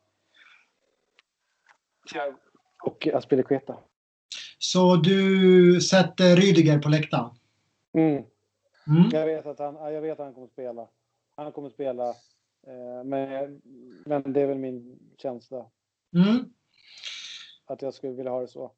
och 2.83 3.07
Aspilicueta. 3.07 3.79
Så 4.59 4.97
du 4.97 5.81
sätter 5.81 6.37
Rydiger 6.37 6.79
på 6.79 6.89
läktaren? 6.89 7.31
Mm. 7.93 8.25
Mm. 8.87 9.11
Jag, 9.12 9.27
vet 9.27 9.47
att 9.47 9.59
han, 9.59 9.95
jag 9.95 10.01
vet 10.01 10.12
att 10.12 10.27
han 10.27 10.35
kommer 10.35 10.47
att 10.47 10.53
spela. 10.53 10.89
Han 11.37 11.53
kommer 11.53 11.68
att 11.68 11.75
spela. 11.75 12.09
Eh, 12.66 13.05
men, 13.05 13.62
men 14.07 14.33
det 14.33 14.41
är 14.41 14.47
väl 14.47 14.59
min 14.59 14.99
känsla. 15.16 15.66
Mm. 16.14 16.53
Att 17.64 17.83
jag 17.83 17.95
skulle 17.95 18.12
vilja 18.12 18.31
ha 18.31 18.41
det 18.41 18.49
så. 18.49 18.73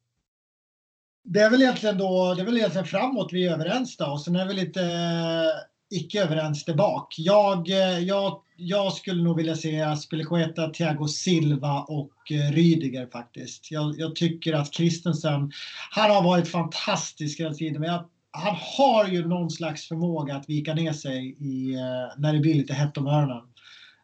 Det 1.27 1.39
är 1.39 1.49
väl 1.49 1.61
egentligen 1.61 1.97
då, 1.97 2.33
det 2.33 2.41
är 2.41 2.45
väl 2.45 2.57
egentligen 2.57 2.87
framåt 2.87 3.33
vi 3.33 3.47
är 3.47 3.53
överens 3.53 3.97
då 3.97 4.05
och 4.05 4.21
sen 4.21 4.35
är 4.35 4.45
vi 4.45 4.53
lite 4.53 4.81
eh, 4.81 5.97
icke 5.97 6.23
överens 6.23 6.65
där 6.65 6.73
bak. 6.73 7.15
Jag, 7.17 7.69
eh, 7.69 7.99
jag, 7.99 8.41
jag 8.57 8.93
skulle 8.93 9.23
nog 9.23 9.37
vilja 9.37 9.55
se 9.55 9.81
Aspilicueta, 9.81 10.69
Thiago 10.69 11.07
Silva 11.07 11.79
och 11.81 12.31
eh, 12.31 12.51
Rydiger 12.51 13.07
faktiskt. 13.07 13.71
Jag, 13.71 13.95
jag 13.99 14.15
tycker 14.15 14.53
att 14.53 14.73
Christensen, 14.73 15.51
han 15.91 16.11
har 16.11 16.23
varit 16.23 16.47
fantastisk 16.47 17.39
hela 17.39 17.53
tiden 17.53 17.81
men 17.81 17.89
jag, 17.89 18.05
han 18.31 18.55
har 18.77 19.07
ju 19.07 19.27
någon 19.27 19.51
slags 19.51 19.87
förmåga 19.87 20.35
att 20.35 20.49
vika 20.49 20.73
ner 20.73 20.93
sig 20.93 21.35
i, 21.39 21.73
eh, 21.73 22.21
när 22.21 22.33
det 22.33 22.39
blir 22.39 22.53
lite 22.55 22.73
hett 22.73 22.97
om 22.97 23.07
öronen. 23.07 23.43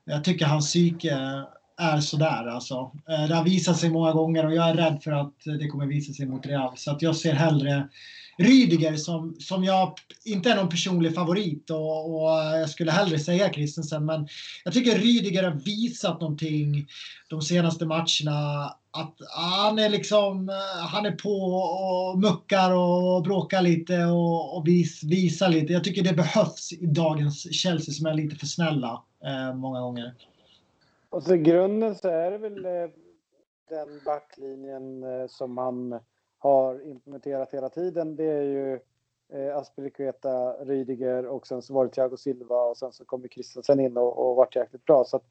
Jag 0.05 0.23
tycker 0.23 0.45
hans 0.45 0.67
psyke 0.67 1.43
är 1.81 1.99
sådär 1.99 2.47
alltså. 2.47 2.91
Eh, 3.09 3.27
det 3.27 3.35
har 3.35 3.43
visat 3.43 3.77
sig 3.77 3.89
många 3.89 4.11
gånger 4.11 4.45
och 4.45 4.55
jag 4.55 4.69
är 4.69 4.73
rädd 4.73 4.99
för 5.03 5.11
att 5.11 5.35
det 5.59 5.67
kommer 5.67 5.85
visa 5.85 6.13
sig 6.13 6.25
mot 6.25 6.45
Real. 6.45 6.77
Så 6.77 6.91
att 6.91 7.01
jag 7.01 7.15
ser 7.15 7.33
hellre 7.33 7.87
Rydiger 8.37 8.95
som, 8.95 9.35
som 9.39 9.63
jag 9.63 9.93
inte 10.25 10.51
är 10.51 10.55
någon 10.55 10.69
personlig 10.69 11.15
favorit 11.15 11.69
och, 11.69 12.15
och 12.15 12.29
jag 12.31 12.69
skulle 12.69 12.91
hellre 12.91 13.19
säga 13.19 13.53
Christensen. 13.53 14.05
Men 14.05 14.27
jag 14.63 14.73
tycker 14.73 14.99
Rydiger 14.99 15.43
har 15.43 15.51
visat 15.51 16.21
någonting 16.21 16.87
de 17.29 17.41
senaste 17.41 17.85
matcherna. 17.85 18.65
Att 18.93 19.15
han 19.37 19.79
är 19.79 19.89
liksom, 19.89 20.51
han 20.89 21.05
är 21.05 21.11
på 21.11 21.35
och 21.53 22.19
muckar 22.19 22.71
och 22.71 23.23
bråkar 23.23 23.61
lite 23.61 24.05
och, 24.05 24.57
och 24.57 24.67
vis, 24.67 25.03
visar 25.03 25.49
lite. 25.49 25.73
Jag 25.73 25.83
tycker 25.83 26.03
det 26.03 26.13
behövs 26.13 26.71
i 26.71 26.85
dagens 26.85 27.53
Chelsea 27.53 27.93
som 27.93 28.05
är 28.05 28.13
lite 28.13 28.35
för 28.35 28.47
snälla 28.47 29.01
eh, 29.25 29.55
många 29.55 29.79
gånger. 29.79 30.13
Och 31.11 31.23
så 31.23 31.35
i 31.35 31.37
grunden 31.37 31.95
så 31.95 32.07
är 32.07 32.31
det 32.31 32.37
väl 32.37 32.65
eh, 32.65 32.89
den 33.69 34.01
backlinjen 34.05 35.03
eh, 35.03 35.27
som 35.27 35.57
han 35.57 35.99
har 36.37 36.87
implementerat 36.87 37.53
hela 37.53 37.69
tiden. 37.69 38.15
Det 38.15 38.23
är 38.23 38.41
ju 38.41 38.79
eh, 39.29 39.57
Aspelikueta, 39.57 40.53
Rydiger 40.53 41.25
och 41.25 41.47
sen 41.47 41.61
så 41.61 41.73
var 41.73 41.85
det 41.85 41.91
Thiago 41.91 42.17
Silva 42.17 42.63
och 42.63 42.77
sen 42.77 42.91
så 42.91 43.05
kommer 43.05 43.27
Christensen 43.27 43.79
in 43.79 43.97
och, 43.97 44.17
och 44.29 44.35
vart 44.35 44.55
jäkligt 44.55 44.85
bra. 44.85 45.03
Så 45.03 45.17
att 45.17 45.25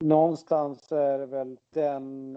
någonstans 0.00 0.92
är 0.92 1.18
det 1.18 1.26
väl 1.26 1.58
den... 1.70 2.34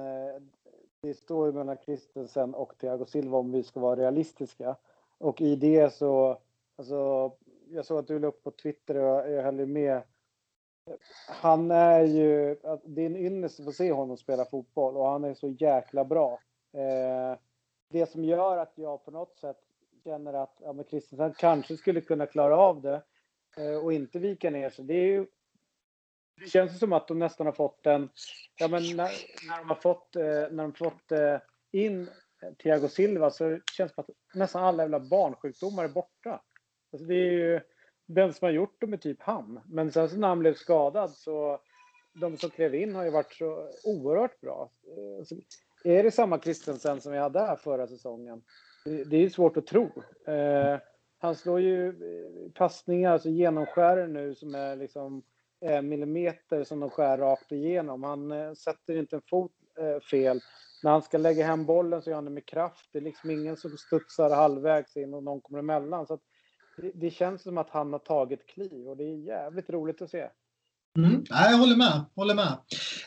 Det 1.02 1.14
står 1.14 1.48
ju 1.48 1.54
mellan 1.54 1.78
Christensen 1.86 2.54
och 2.54 2.78
Thiago 2.78 3.06
Silva 3.06 3.38
om 3.38 3.52
vi 3.52 3.64
ska 3.64 3.80
vara 3.80 4.00
realistiska. 4.00 4.76
Och 5.18 5.42
i 5.42 5.56
det 5.56 5.94
så... 5.94 6.38
Alltså, 6.76 7.32
jag 7.70 7.86
såg 7.86 8.00
att 8.00 8.08
du 8.08 8.20
la 8.20 8.28
upp 8.28 8.44
på 8.44 8.52
Twitter 8.52 8.96
och 8.96 9.32
jag 9.32 9.44
höll 9.44 9.66
med 9.66 10.02
han 11.28 11.72
är 11.72 12.04
ju, 12.04 12.56
det 12.86 13.02
är 13.02 13.06
en 13.06 13.16
ynnest 13.18 13.60
att 13.60 13.66
få 13.66 13.72
se 13.72 13.92
honom 13.92 14.18
spela 14.18 14.46
fotboll 14.46 14.98
och 14.98 15.08
han 15.08 15.24
är 15.24 15.34
så 15.34 15.48
jäkla 15.48 16.06
bra. 16.06 16.40
Eh, 16.74 17.40
det 17.90 18.06
som 18.06 18.24
gör 18.24 18.58
att 18.58 18.74
jag 18.76 19.06
på 19.06 19.12
något 19.12 19.38
sätt 19.38 19.58
känner 20.04 20.34
att 20.34 20.58
ja, 20.62 20.74
men 20.74 20.86
Kristensen 20.86 21.34
kanske 21.38 21.78
skulle 21.78 22.02
kunna 22.02 22.26
klara 22.26 22.58
av 22.58 22.82
det 22.82 23.02
eh, 23.58 23.86
och 23.86 23.94
inte 23.94 24.20
vika 24.20 24.50
ner 24.50 24.70
sig, 24.70 24.86
det 24.86 24.94
är 24.94 25.08
ju 25.08 25.28
det 26.42 26.50
känns 26.50 26.80
som 26.80 26.94
att 26.94 27.08
de 27.08 27.20
nästan 27.20 27.46
har 27.46 27.54
fått 27.54 27.86
en, 27.86 28.10
ja 28.56 28.68
men 28.68 28.84
när, 28.84 29.12
när 29.50 29.58
de 29.58 29.70
har 29.70 29.76
fått, 29.76 30.16
eh, 30.16 30.24
när 30.24 30.64
de 30.64 30.74
fått 30.74 31.12
in 31.72 32.10
Thiago 32.64 32.88
Silva 32.88 33.30
så 33.30 33.60
känns 33.72 33.92
det 33.92 33.96
som 33.96 34.04
att 34.08 34.36
nästan 34.36 34.64
alla 34.64 34.84
jävla 34.84 35.00
barnsjukdomar 35.00 35.84
är 35.84 35.90
borta. 35.90 36.42
Alltså 36.92 37.08
det 37.08 37.16
är 37.16 37.32
ju, 37.32 37.62
den 38.10 38.34
som 38.34 38.46
har 38.46 38.52
gjort 38.52 38.82
dem 38.82 38.94
är 38.94 38.98
typ 38.98 39.22
han. 39.22 39.60
Men 39.66 39.92
sen 39.92 40.10
så 40.10 40.18
när 40.18 40.28
han 40.28 40.40
blev 40.40 40.54
skadad 40.54 41.12
så 41.12 41.60
de 42.14 42.38
som 42.38 42.50
klev 42.50 42.76
in 42.76 42.96
har 42.96 43.04
ju 43.04 43.10
varit 43.10 43.34
så 43.34 43.70
oerhört 43.84 44.42
bra. 44.42 44.72
Alltså, 45.20 45.36
är 45.84 46.04
det 46.04 46.12
samma 46.12 46.38
Kristensen 46.38 47.02
som 47.02 47.12
vi 47.12 47.18
hade 47.18 47.40
här 47.40 47.56
förra 47.56 47.88
säsongen? 47.88 48.42
Det, 49.10 49.18
är 49.18 49.30
svårt 49.30 49.58
att 49.58 49.68
tro. 49.68 49.92
Eh, 50.28 50.78
han 51.20 51.36
slår 51.36 51.60
ju 51.60 51.88
eh, 51.88 52.52
passningar, 52.54 53.12
alltså 53.12 53.30
genomskärer 53.30 54.08
nu 54.08 54.36
som 54.36 54.56
är 54.56 54.76
liksom 54.76 55.24
eh, 55.62 55.82
millimeter 55.82 56.64
som 56.64 56.80
de 56.80 56.90
skär 56.90 57.18
rakt 57.18 57.52
igenom. 57.52 58.04
Han 58.04 58.32
eh, 58.32 58.54
sätter 58.54 58.98
inte 58.98 59.16
en 59.16 59.22
fot 59.30 59.52
eh, 59.80 60.00
fel. 60.00 60.40
När 60.84 60.92
han 60.92 61.02
ska 61.02 61.18
lägga 61.18 61.46
hem 61.46 61.66
bollen 61.66 62.02
så 62.02 62.10
gör 62.10 62.16
han 62.16 62.26
det 62.26 62.32
med 62.32 62.46
kraft. 62.46 62.90
Det 62.92 63.00
är 63.00 63.04
liksom 63.04 63.32
ingen 63.32 63.58
som 63.58 63.78
studsar 63.78 64.30
halvvägs 64.30 64.98
in 64.98 65.14
och 65.14 65.24
någon 65.24 65.42
kommer 65.42 65.60
emellan. 65.60 66.08
Så 66.08 66.14
att 66.14 66.24
det, 66.94 67.12
känns 67.12 67.42
som 67.42 67.58
att 67.58 67.70
han 67.70 67.92
har 67.92 68.00
tagit 68.00 68.48
kliv 68.48 68.88
och 68.88 68.98
det 68.98 69.04
är 69.04 69.18
jävligt 69.18 69.70
roligt 69.70 70.02
att 70.02 70.10
se. 70.10 70.28
Mm. 70.98 71.24
jag 71.30 71.58
håller 71.58 71.76
med. 71.76 72.06
Håller 72.16 72.36
med. 72.36 72.58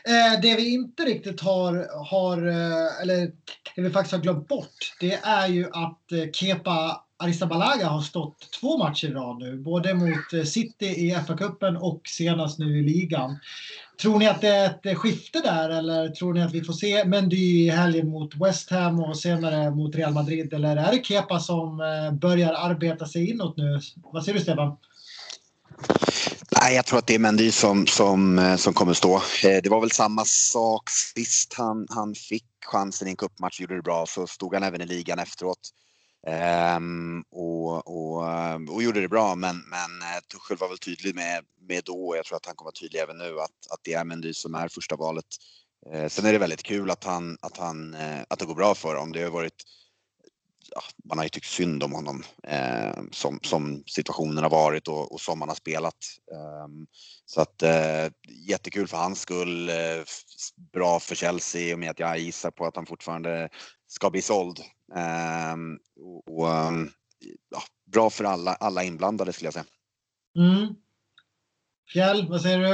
Eh, 0.05 0.41
det 0.41 0.55
vi 0.55 0.73
inte 0.73 1.03
riktigt 1.03 1.41
har, 1.41 1.87
har, 2.05 2.47
eh, 2.47 3.01
eller 3.01 3.31
det 3.75 3.81
vi 3.81 3.89
faktiskt 3.89 4.13
har 4.13 4.21
glömt 4.21 4.47
bort, 4.47 4.95
det 4.99 5.13
är 5.13 5.47
ju 5.47 5.65
att 5.65 6.11
eh, 6.11 6.31
Kepa 6.33 7.03
Arrizabalaga 7.17 7.87
har 7.87 8.01
stått 8.01 8.51
två 8.59 8.77
matcher 8.77 9.07
i 9.07 9.13
rad 9.13 9.39
nu, 9.39 9.57
både 9.57 9.93
mot 9.93 10.33
eh, 10.33 10.43
City 10.43 10.85
i 10.85 11.15
FA-cupen 11.15 11.77
och 11.77 12.01
senast 12.05 12.59
nu 12.59 12.79
i 12.79 12.81
ligan. 12.81 13.39
Tror 14.01 14.19
ni 14.19 14.27
att 14.27 14.41
det 14.41 14.47
är 14.47 14.65
ett 14.65 14.85
eh, 14.85 14.95
skifte 14.95 15.39
där 15.39 15.69
eller 15.69 16.09
tror 16.09 16.33
ni 16.33 16.41
att 16.41 16.53
vi 16.53 16.63
får 16.63 16.73
se 16.73 17.05
Mendy 17.05 17.65
i 17.65 17.69
helgen 17.69 18.09
mot 18.09 18.35
West 18.35 18.71
Ham 18.71 18.99
och 18.99 19.17
senare 19.17 19.71
mot 19.71 19.95
Real 19.95 20.13
Madrid? 20.13 20.53
Eller 20.53 20.77
är 20.77 20.91
det 20.91 21.05
Kepa 21.05 21.39
som 21.39 21.81
eh, 21.81 22.11
börjar 22.11 22.53
arbeta 22.53 23.07
sig 23.07 23.29
inåt 23.29 23.57
nu? 23.57 23.79
Vad 23.95 24.23
säger 24.23 24.37
du 24.37 24.43
Stefan? 24.43 24.77
Nej, 26.61 26.75
jag 26.75 26.85
tror 26.85 26.99
att 26.99 27.07
det 27.07 27.15
är 27.15 27.19
Mendy 27.19 27.51
som, 27.51 27.87
som, 27.87 28.39
eh, 28.39 28.55
som 28.55 28.73
kommer 28.73 28.93
stå. 28.93 29.21
Det 29.41 29.69
var 29.69 29.81
väl 29.81 29.91
samma 29.91 30.25
sak 30.25 30.89
sist 30.89 31.53
han, 31.57 31.87
han 31.89 32.15
fick 32.15 32.45
chansen 32.65 33.07
i 33.07 33.11
en 33.11 33.17
cupmatch 33.17 33.59
och 33.59 33.61
gjorde 33.61 33.75
det 33.75 33.81
bra 33.81 34.05
så 34.07 34.27
stod 34.27 34.53
han 34.53 34.63
även 34.63 34.81
i 34.81 34.85
ligan 34.85 35.19
efteråt. 35.19 35.59
Um, 36.27 37.23
och, 37.31 37.87
och, 37.87 38.23
och 38.69 38.83
gjorde 38.83 39.01
det 39.01 39.07
bra 39.07 39.35
men, 39.35 39.55
men 39.57 40.01
eh, 40.01 40.21
Tuchel 40.31 40.57
var 40.57 40.69
väl 40.69 40.77
tydlig 40.77 41.15
med, 41.15 41.45
med 41.61 41.83
då 41.83 42.07
och 42.07 42.17
jag 42.17 42.25
tror 42.25 42.37
att 42.37 42.45
han 42.45 42.55
kommer 42.55 42.67
vara 42.67 42.81
tydlig 42.81 42.99
även 42.99 43.17
nu 43.17 43.39
att, 43.39 43.71
att 43.71 43.79
det 43.83 43.93
är 43.93 44.03
Mendy 44.03 44.33
som 44.33 44.55
är 44.55 44.67
första 44.67 44.95
valet. 44.95 45.25
Uh, 45.93 46.07
sen 46.07 46.25
är 46.25 46.33
det 46.33 46.37
väldigt 46.37 46.63
kul 46.63 46.91
att, 46.91 47.03
han, 47.03 47.37
att, 47.41 47.57
han, 47.57 47.93
uh, 47.93 48.21
att 48.27 48.39
det 48.39 48.45
går 48.45 48.55
bra 48.55 48.75
för 48.75 48.95
honom. 48.95 49.11
Det 49.11 49.23
har 49.23 49.29
varit 49.29 49.63
ja, 50.75 50.81
man 51.05 51.17
har 51.17 51.25
ju 51.25 51.29
tyckt 51.29 51.47
synd 51.47 51.83
om 51.83 51.91
honom 51.91 52.23
uh, 52.51 53.03
som, 53.11 53.39
som 53.43 53.83
situationen 53.87 54.43
har 54.43 54.51
varit 54.51 54.87
och, 54.87 55.11
och 55.11 55.21
som 55.21 55.41
han 55.41 55.49
har 55.49 55.55
spelat. 55.55 55.97
Um, 56.65 56.87
så 57.25 57.41
att 57.41 57.63
jättekul 58.47 58.87
för 58.87 58.97
hans 58.97 59.19
skull. 59.19 59.71
Bra 60.73 60.99
för 60.99 61.15
Chelsea 61.15 61.73
och 61.73 61.79
med 61.79 61.91
att 61.91 61.99
jag 61.99 62.19
gissar 62.19 62.51
på 62.51 62.65
att 62.65 62.75
han 62.75 62.85
fortfarande 62.85 63.49
ska 63.87 64.09
bli 64.09 64.21
såld. 64.21 64.59
Ehm, 64.95 65.79
och, 65.95 66.27
och 66.27 66.47
ja, 67.49 67.61
bra 67.85 68.09
för 68.09 68.23
alla, 68.23 68.53
alla 68.53 68.83
inblandade 68.83 69.33
skulle 69.33 69.47
jag 69.47 69.53
säga. 69.53 69.65
Mm. 70.37 70.75
Fjäll, 71.93 72.27
vad 72.29 72.41
säger 72.41 72.59
du? 72.59 72.73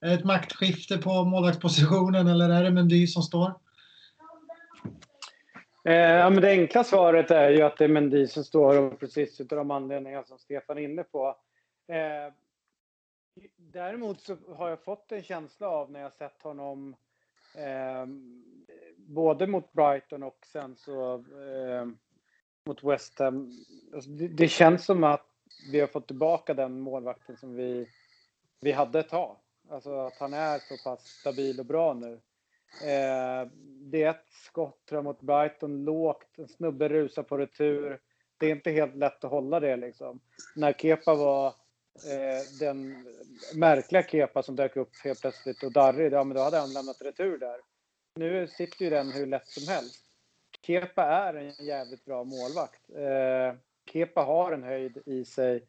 Är 0.00 0.08
det 0.08 0.14
ett 0.14 0.24
maktskifte 0.24 0.98
på 0.98 1.24
målvaktspositionen 1.24 2.26
eller 2.26 2.48
är 2.50 2.64
det 2.64 2.70
Mendy 2.70 3.06
som 3.06 3.22
står? 3.22 3.54
Eh, 5.84 5.94
ja, 5.94 6.30
men 6.30 6.42
det 6.42 6.50
enkla 6.50 6.84
svaret 6.84 7.30
är 7.30 7.50
ju 7.50 7.62
att 7.62 7.76
det 7.76 7.84
är 7.84 7.88
Mendy 7.88 8.26
som 8.26 8.44
står 8.44 8.76
och 8.76 9.00
precis 9.00 9.40
utav 9.40 9.58
de 9.58 9.70
anledningar 9.70 10.22
som 10.22 10.38
Stefan 10.38 10.78
är 10.78 10.82
inne 10.82 11.02
på. 11.02 11.36
Eh, 11.88 12.34
däremot 13.56 14.20
så 14.20 14.36
har 14.56 14.68
jag 14.68 14.84
fått 14.84 15.12
en 15.12 15.22
känsla 15.22 15.68
av 15.68 15.90
när 15.90 16.00
jag 16.00 16.12
sett 16.12 16.42
honom 16.42 16.96
eh, 17.54 18.06
både 18.96 19.46
mot 19.46 19.72
Brighton 19.72 20.22
och 20.22 20.38
sen 20.52 20.76
så 20.76 21.14
eh, 21.14 21.86
mot 22.66 22.84
West 22.84 23.18
Ham. 23.18 23.50
Alltså, 23.94 24.10
det, 24.10 24.28
det, 24.28 24.48
känns 24.48 24.84
som 24.84 25.04
att 25.04 25.26
vi 25.72 25.80
har 25.80 25.86
fått 25.86 26.06
tillbaka 26.06 26.54
den 26.54 26.80
målvakten 26.80 27.36
som 27.36 27.54
vi, 27.54 27.86
vi 28.60 28.72
hade 28.72 29.00
ett 29.00 29.08
tag. 29.08 29.36
Alltså 29.70 29.98
att 29.98 30.18
han 30.18 30.34
är 30.34 30.58
så 30.58 30.76
pass 30.84 31.06
stabil 31.06 31.60
och 31.60 31.66
bra 31.66 31.94
nu. 31.94 32.12
Eh, 32.82 33.48
det 33.82 34.02
är 34.02 34.10
ett 34.10 34.26
skott 34.30 34.86
tror 34.88 34.96
jag, 34.98 35.04
mot 35.04 35.20
Brighton, 35.20 35.84
lågt, 35.84 36.38
en 36.38 36.48
snubbe 36.48 36.88
rusar 36.88 37.22
på 37.22 37.38
retur. 37.38 38.00
Det 38.38 38.46
är 38.46 38.50
inte 38.50 38.70
helt 38.70 38.96
lätt 38.96 39.24
att 39.24 39.30
hålla 39.30 39.60
det 39.60 39.76
liksom. 39.76 40.20
När 40.56 40.72
Kepa 40.72 41.14
var 41.14 41.54
eh, 42.04 42.58
den 42.58 43.06
märkliga 43.54 44.02
Kepa 44.02 44.42
som 44.42 44.56
dök 44.56 44.76
upp 44.76 44.90
helt 45.04 45.20
plötsligt 45.20 45.62
och 45.62 45.72
darrig, 45.72 46.12
ja 46.12 46.24
men 46.24 46.36
då 46.36 46.42
hade 46.42 46.58
han 46.58 46.72
lämnat 46.72 47.02
retur 47.02 47.38
där. 47.38 47.60
Nu 48.14 48.48
sitter 48.48 48.84
ju 48.84 48.90
den 48.90 49.12
hur 49.12 49.26
lätt 49.26 49.48
som 49.48 49.74
helst. 49.74 50.04
Kepa 50.66 51.04
är 51.04 51.34
en 51.34 51.66
jävligt 51.66 52.04
bra 52.04 52.24
målvakt. 52.24 52.90
Eh, 52.96 53.54
Kepa 53.92 54.20
har 54.20 54.52
en 54.52 54.62
höjd 54.62 55.02
i 55.06 55.24
sig. 55.24 55.66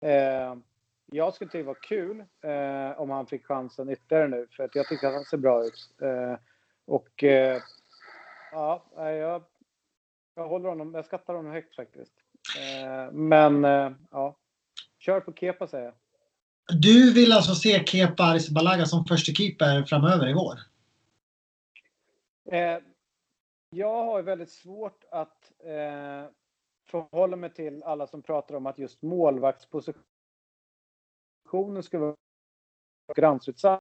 Eh, 0.00 0.56
jag 1.06 1.34
skulle 1.34 1.50
tycka 1.50 1.58
det 1.58 1.64
var 1.64 1.82
kul 1.82 2.24
eh, 2.42 3.00
om 3.00 3.10
han 3.10 3.26
fick 3.26 3.46
chansen 3.46 3.90
ytterligare 3.90 4.28
nu, 4.28 4.46
för 4.50 4.64
att 4.64 4.74
jag 4.74 4.88
tycker 4.88 5.06
att 5.06 5.14
han 5.14 5.24
ser 5.24 5.36
bra 5.36 5.64
ut. 5.64 6.02
Eh, 6.02 6.36
och 6.86 7.24
eh, 7.24 7.62
ja, 8.52 8.84
jag, 8.96 9.42
jag 10.34 10.48
håller 10.48 10.68
honom, 10.68 10.94
jag 10.94 11.04
skattar 11.04 11.34
honom 11.34 11.52
högt 11.52 11.76
faktiskt. 11.76 12.12
Eh, 12.58 13.12
men 13.12 13.64
eh, 13.64 13.92
ja, 14.10 14.36
kör 15.08 15.20
på 15.20 15.32
Kepa 15.32 15.66
säger 15.66 15.84
jag. 15.84 15.94
Du 16.80 17.12
vill 17.12 17.32
alltså 17.32 17.54
se 17.54 17.84
Kepa 17.84 18.22
Arrizabalaga 18.22 18.86
som 18.86 19.04
första 19.04 19.32
keeper 19.32 19.82
framöver 19.82 20.28
i 20.28 20.34
vår? 20.34 20.54
Eh, 22.50 22.78
jag 23.70 24.04
har 24.04 24.22
väldigt 24.22 24.50
svårt 24.50 25.04
att 25.10 25.52
förhålla 26.90 27.36
mig 27.36 27.54
till 27.54 27.82
alla 27.82 28.06
som 28.06 28.22
pratar 28.22 28.54
om 28.54 28.66
att 28.66 28.78
just 28.78 29.02
målvaktsposition 29.02 30.02
positionen 31.48 31.82
ska 31.82 31.98
vara 31.98 32.14
konkurrensutsatt. 33.06 33.80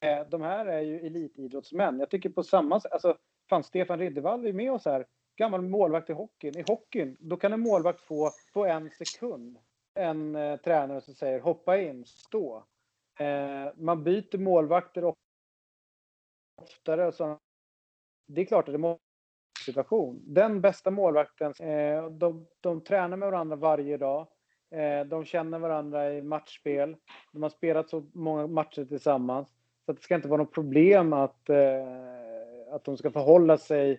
Eh, 0.00 0.28
de 0.28 0.42
här 0.42 0.66
är 0.66 0.80
ju 0.80 1.06
elitidrottsmän. 1.06 1.98
Jag 1.98 2.10
tycker 2.10 2.28
på 2.28 2.42
samma 2.42 2.80
sätt, 2.80 2.92
alltså 2.92 3.16
fan 3.48 3.64
Stefan 3.64 3.98
Riddervall 3.98 4.46
är 4.46 4.52
med 4.52 4.72
oss 4.72 4.84
här. 4.84 5.06
Gammal 5.36 5.62
målvakt 5.62 6.10
i 6.10 6.12
hockeyn. 6.12 6.58
I 6.58 6.64
hockeyn, 6.66 7.16
då 7.20 7.36
kan 7.36 7.52
en 7.52 7.60
målvakt 7.60 8.00
få 8.00 8.30
på 8.52 8.66
en 8.66 8.90
sekund 8.90 9.58
en 9.96 10.36
eh, 10.36 10.56
tränare 10.56 11.00
som 11.00 11.14
säger 11.14 11.40
hoppa 11.40 11.78
in, 11.78 12.04
stå. 12.04 12.64
Eh, 13.18 13.72
man 13.76 14.04
byter 14.04 14.38
målvakter 14.38 15.14
oftare 16.62 17.12
så. 17.12 17.38
Det 18.26 18.40
är 18.40 18.44
klart 18.44 18.68
att 18.68 18.74
det 18.74 18.78
måste 18.78 19.06
situation. 19.66 20.22
Den 20.26 20.60
bästa 20.60 20.90
målvakten, 20.90 21.52
eh, 21.60 22.10
de, 22.10 22.46
de 22.60 22.80
tränar 22.80 23.16
med 23.16 23.30
varandra 23.30 23.56
varje 23.56 23.96
dag. 23.96 24.26
Eh, 24.70 25.06
de 25.06 25.24
känner 25.24 25.58
varandra 25.58 26.12
i 26.12 26.22
matchspel. 26.22 26.96
De 27.32 27.42
har 27.42 27.50
spelat 27.50 27.90
så 27.90 28.06
många 28.12 28.46
matcher 28.46 28.84
tillsammans. 28.84 29.48
Så 29.86 29.92
det 29.92 30.02
ska 30.02 30.14
inte 30.14 30.28
vara 30.28 30.42
något 30.42 30.54
problem 30.54 31.12
att, 31.12 31.48
eh, 31.48 31.86
att 32.70 32.84
de 32.84 32.96
ska 32.96 33.10
förhålla 33.10 33.58
sig 33.58 33.92
eh, 33.92 33.98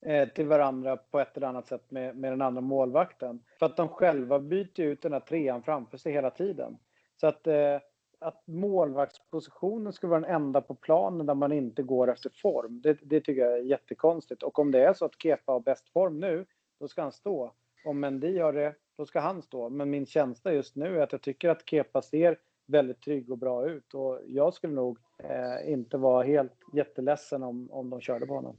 Eh, 0.00 0.28
till 0.28 0.46
varandra 0.46 0.96
på 0.96 1.20
ett 1.20 1.36
eller 1.36 1.46
annat 1.46 1.66
sätt 1.66 1.90
med, 1.90 2.16
med 2.16 2.32
den 2.32 2.42
andra 2.42 2.60
målvakten. 2.60 3.42
För 3.58 3.66
att 3.66 3.76
de 3.76 3.88
själva 3.88 4.38
byter 4.38 4.80
ut 4.80 5.02
den 5.02 5.12
här 5.12 5.20
trean 5.20 5.62
framför 5.62 5.98
sig 5.98 6.12
hela 6.12 6.30
tiden. 6.30 6.78
Så 7.20 7.26
att, 7.26 7.46
eh, 7.46 7.76
att 8.18 8.42
målvaktspositionen 8.46 9.92
skulle 9.92 10.10
vara 10.10 10.20
den 10.20 10.30
enda 10.30 10.60
på 10.60 10.74
planen 10.74 11.26
där 11.26 11.34
man 11.34 11.52
inte 11.52 11.82
går 11.82 12.10
efter 12.10 12.30
form, 12.42 12.80
det, 12.80 12.98
det 13.02 13.20
tycker 13.20 13.42
jag 13.42 13.52
är 13.52 13.62
jättekonstigt. 13.62 14.42
Och 14.42 14.58
om 14.58 14.70
det 14.70 14.84
är 14.84 14.92
så 14.92 15.04
att 15.04 15.22
Kepa 15.22 15.52
har 15.52 15.60
bäst 15.60 15.88
form 15.88 16.20
nu, 16.20 16.46
då 16.80 16.88
ska 16.88 17.02
han 17.02 17.12
stå. 17.12 17.52
Om 17.84 18.00
Mendy 18.00 18.38
har 18.38 18.52
det, 18.52 18.74
då 18.96 19.06
ska 19.06 19.20
han 19.20 19.42
stå. 19.42 19.68
Men 19.68 19.90
min 19.90 20.06
känsla 20.06 20.52
just 20.52 20.76
nu 20.76 20.98
är 20.98 21.02
att 21.02 21.12
jag 21.12 21.22
tycker 21.22 21.48
att 21.48 21.68
Kepa 21.70 22.02
ser 22.02 22.38
väldigt 22.66 23.00
trygg 23.00 23.30
och 23.30 23.38
bra 23.38 23.68
ut 23.68 23.94
och 23.94 24.20
jag 24.26 24.54
skulle 24.54 24.74
nog 24.74 24.98
eh, 25.18 25.72
inte 25.72 25.96
vara 25.96 26.22
helt 26.22 26.58
jätteledsen 26.72 27.42
om, 27.42 27.70
om 27.70 27.90
de 27.90 28.00
körde 28.00 28.26
på 28.26 28.34
honom. 28.34 28.56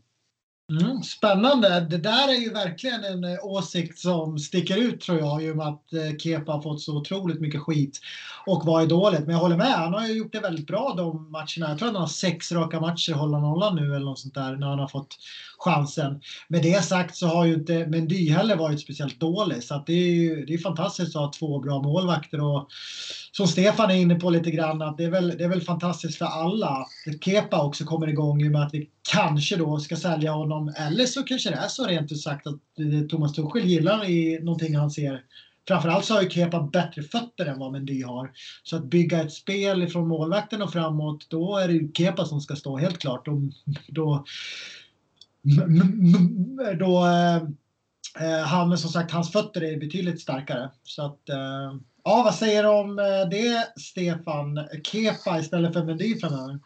Mm, 0.70 1.04
spännande. 1.04 1.88
Det 1.90 1.98
där 1.98 2.28
är 2.30 2.42
ju 2.42 2.54
verkligen 2.54 3.04
en 3.04 3.24
eh, 3.24 3.46
åsikt 3.46 4.00
som 4.00 4.40
sticker 4.40 4.78
ut 4.78 5.02
tror 5.02 5.20
jag 5.20 5.44
i 5.44 5.52
och 5.52 5.58
med 5.58 5.68
att 5.68 5.94
eh, 5.94 6.18
Kepa 6.18 6.52
har 6.52 6.62
fått 6.62 6.82
så 6.82 6.98
otroligt 6.98 7.42
mycket 7.42 7.62
skit 7.62 8.00
och 8.46 8.66
var 8.66 8.86
dåligt. 8.86 9.20
Men 9.20 9.30
jag 9.30 9.40
håller 9.40 9.58
med, 9.58 9.74
han 9.74 9.94
har 9.94 10.08
ju 10.08 10.14
gjort 10.14 10.32
det 10.32 10.40
väldigt 10.40 10.68
bra 10.68 10.94
de 10.98 11.32
matcherna. 11.32 11.70
Jag 11.70 11.78
tror 11.78 11.88
att 11.88 11.94
han 11.94 12.02
har 12.02 12.08
sex 12.08 12.52
raka 12.52 12.80
matcher 12.80 13.14
hålla 13.14 13.40
nollan 13.40 13.76
nu 13.76 13.96
eller 13.96 14.06
något 14.06 14.20
sånt 14.20 14.34
där 14.34 14.56
när 14.56 14.68
han 14.68 14.80
har 14.80 14.88
fått 14.88 15.18
chansen. 15.60 16.22
Med 16.48 16.64
det 16.64 16.84
sagt 16.86 17.16
så 17.16 17.28
har 17.28 17.46
ju 17.46 17.54
inte 17.54 17.88
Mendy 17.88 18.30
heller 18.32 18.56
varit 18.56 18.82
speciellt 18.82 19.20
dålig 19.20 19.64
så 19.64 19.76
att 19.76 19.88
det 19.88 19.94
är 19.94 20.14
ju 20.14 20.46
det 20.46 20.54
är 20.54 20.58
fantastiskt 20.58 21.16
att 21.16 21.22
ha 21.22 21.32
två 21.32 21.60
bra 21.60 21.82
målvakter 21.82 22.42
och 22.42 22.68
som 23.32 23.48
Stefan 23.48 23.92
är 23.92 23.96
inne 23.96 24.16
på 24.16 24.30
lite 24.30 24.52
grann 24.52 24.82
att 24.82 24.98
det 24.98 25.04
är 25.04 25.12
väl, 25.12 25.38
det 25.38 25.44
är 25.44 25.50
väl 25.50 25.62
fantastiskt 25.62 26.18
för 26.18 26.26
alla 26.26 26.68
att 26.68 27.24
Kepa 27.24 27.66
också 27.66 27.86
kommer 27.86 28.08
igång 28.08 28.42
i 28.42 28.48
och 28.48 28.52
med 28.52 28.62
att 28.62 28.74
vi 28.74 28.90
kanske 29.14 29.56
då 29.56 29.80
ska 29.80 29.96
sälja 29.96 30.32
honom 30.32 30.74
eller 30.78 31.06
så 31.06 31.24
kanske 31.24 31.50
det 31.50 31.56
är 31.56 31.68
så 31.68 31.86
rent 31.86 32.12
ut 32.12 32.22
sagt 32.22 32.48
att 32.48 32.54
eh, 32.54 33.08
Thomas 33.10 33.34
Tuchel 33.34 33.66
gillar 33.66 34.10
i 34.10 34.40
någonting 34.44 34.76
han 34.76 34.92
ser 34.92 35.24
Framförallt 35.68 36.06
så 36.06 36.14
har 36.14 36.22
ju 36.22 36.30
Kepa 36.30 36.62
bättre 36.62 37.04
fötter 37.04 37.46
än 37.46 37.60
vad 37.60 37.72
Mendy 37.72 38.04
har. 38.04 38.32
Så 38.64 38.76
att 38.76 38.86
bygga 38.86 39.22
ett 39.22 39.32
spel 39.32 39.84
ifrån 39.84 40.08
målvakten 40.08 40.62
och 40.62 40.72
framåt, 40.72 41.30
då 41.30 41.58
är 41.58 41.68
det 41.68 41.74
ju 41.74 41.92
Kepa 41.94 42.26
som 42.26 42.42
ska 42.42 42.56
stå 42.56 42.78
helt 42.78 42.98
klart. 43.00 43.26
Då, 43.26 43.42
då, 43.88 44.26
då 46.80 47.06
eh, 48.20 48.46
han, 48.46 48.78
som 48.78 48.90
sagt, 48.90 49.12
hans 49.12 49.32
fötter 49.32 49.64
är 49.64 49.80
betydligt 49.80 50.22
starkare. 50.22 50.70
Så 50.84 51.06
att, 51.06 51.30
eh, 51.30 51.76
ja, 52.04 52.22
vad 52.24 52.36
säger 52.36 52.64
du 52.64 52.70
om 52.70 53.00
eh, 53.00 53.30
det, 53.32 53.68
Stefan? 53.82 54.68
Kepa 54.84 55.40
istället 55.40 55.74
för 55.74 55.84
Mendy 55.84 56.20
framöver? 56.20 56.60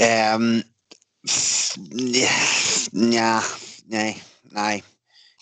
Um, 0.00 0.62
nja, 2.92 3.42
nej, 3.84 4.22
nej. 4.42 4.82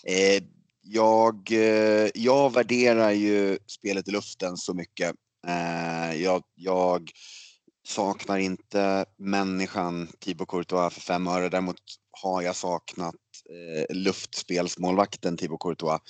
Eh, 0.03 0.43
jag, 0.81 1.51
eh, 1.51 2.09
jag 2.13 2.53
värderar 2.53 3.11
ju 3.11 3.57
spelet 3.67 4.07
i 4.07 4.11
luften 4.11 4.57
så 4.57 4.73
mycket. 4.73 5.15
Eh, 5.47 6.21
jag, 6.21 6.43
jag 6.55 7.11
saknar 7.87 8.37
inte 8.37 9.05
människan 9.17 10.07
Thibaut 10.19 10.49
Courtois 10.49 10.93
för 10.93 11.01
fem 11.01 11.27
öre. 11.27 11.49
Däremot 11.49 11.81
har 12.21 12.41
jag 12.41 12.55
saknat 12.55 13.15
eh, 13.49 13.95
luftspelsmålvakten 13.95 15.37
Thibaut 15.37 15.61
Courtois 15.61 16.01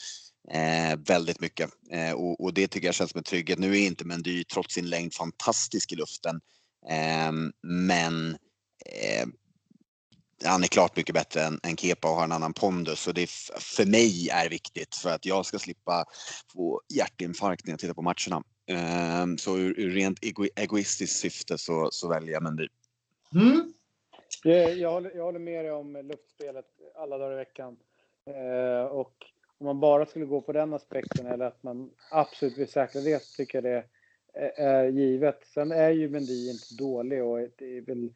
eh, 0.51 0.99
väldigt 1.07 1.41
mycket. 1.41 1.69
Eh, 1.91 2.11
och, 2.11 2.43
och, 2.43 2.53
det 2.53 2.67
tycker 2.67 2.87
jag 2.87 2.95
känns 2.95 3.11
som 3.11 3.17
en 3.17 3.23
trygghet. 3.23 3.59
Nu 3.59 3.77
är 3.77 3.85
inte 3.85 4.05
Mendy 4.05 4.43
trots 4.43 4.73
sin 4.73 4.89
längd 4.89 5.13
fantastisk 5.13 5.91
i 5.91 5.95
luften. 5.95 6.41
Eh, 6.89 7.31
men 7.61 8.37
eh, 8.85 9.27
han 10.45 10.63
är 10.63 10.67
klart 10.67 10.97
mycket 10.97 11.15
bättre 11.15 11.41
än, 11.41 11.59
än 11.63 11.77
Kepa 11.77 12.09
och 12.09 12.15
har 12.15 12.23
en 12.23 12.31
annan 12.31 12.53
pondus. 12.53 13.07
Och 13.07 13.13
det 13.13 13.29
för 13.59 13.85
mig 13.85 14.29
är 14.29 14.49
viktigt 14.49 14.95
för 14.95 15.09
att 15.09 15.25
jag 15.25 15.45
ska 15.45 15.59
slippa 15.59 16.05
få 16.53 16.81
hjärtinfarkt 16.93 17.65
när 17.65 17.73
jag 17.73 17.79
tittar 17.79 17.93
på 17.93 18.01
matcherna. 18.01 18.43
Um, 19.23 19.37
så 19.37 19.57
ur, 19.57 19.79
ur 19.79 19.89
rent 19.89 20.23
ego, 20.23 20.45
egoistiskt 20.55 21.19
syfte 21.19 21.57
så, 21.57 21.89
så 21.91 22.07
väljer 22.07 22.33
jag 22.33 22.43
Mendy. 22.43 22.67
Mm. 23.35 23.73
Jag, 24.43 24.77
jag, 24.77 24.91
håller, 24.91 25.11
jag 25.15 25.23
håller 25.23 25.39
med 25.39 25.65
dig 25.65 25.71
om 25.71 25.93
luftspelet 25.93 26.65
alla 26.95 27.17
dagar 27.17 27.33
i 27.33 27.35
veckan. 27.35 27.77
Uh, 28.29 28.85
och 28.85 29.13
om 29.57 29.65
man 29.65 29.79
bara 29.79 30.05
skulle 30.05 30.25
gå 30.25 30.41
på 30.41 30.51
den 30.51 30.73
aspekten 30.73 31.25
eller 31.27 31.45
att 31.45 31.63
man 31.63 31.91
absolut 32.11 32.57
vill 32.57 32.67
säkra 32.67 33.01
det 33.01 33.23
så 33.23 33.35
tycker 33.35 33.57
jag 33.57 33.63
det 33.63 33.85
är, 34.55 34.87
givet. 34.87 35.45
Sen 35.45 35.71
är 35.71 35.89
ju 35.89 36.09
Mendy 36.09 36.49
inte 36.49 36.83
dålig 36.83 37.23
och 37.23 37.39
det 37.57 37.77
är 37.77 37.81
väl 37.81 38.13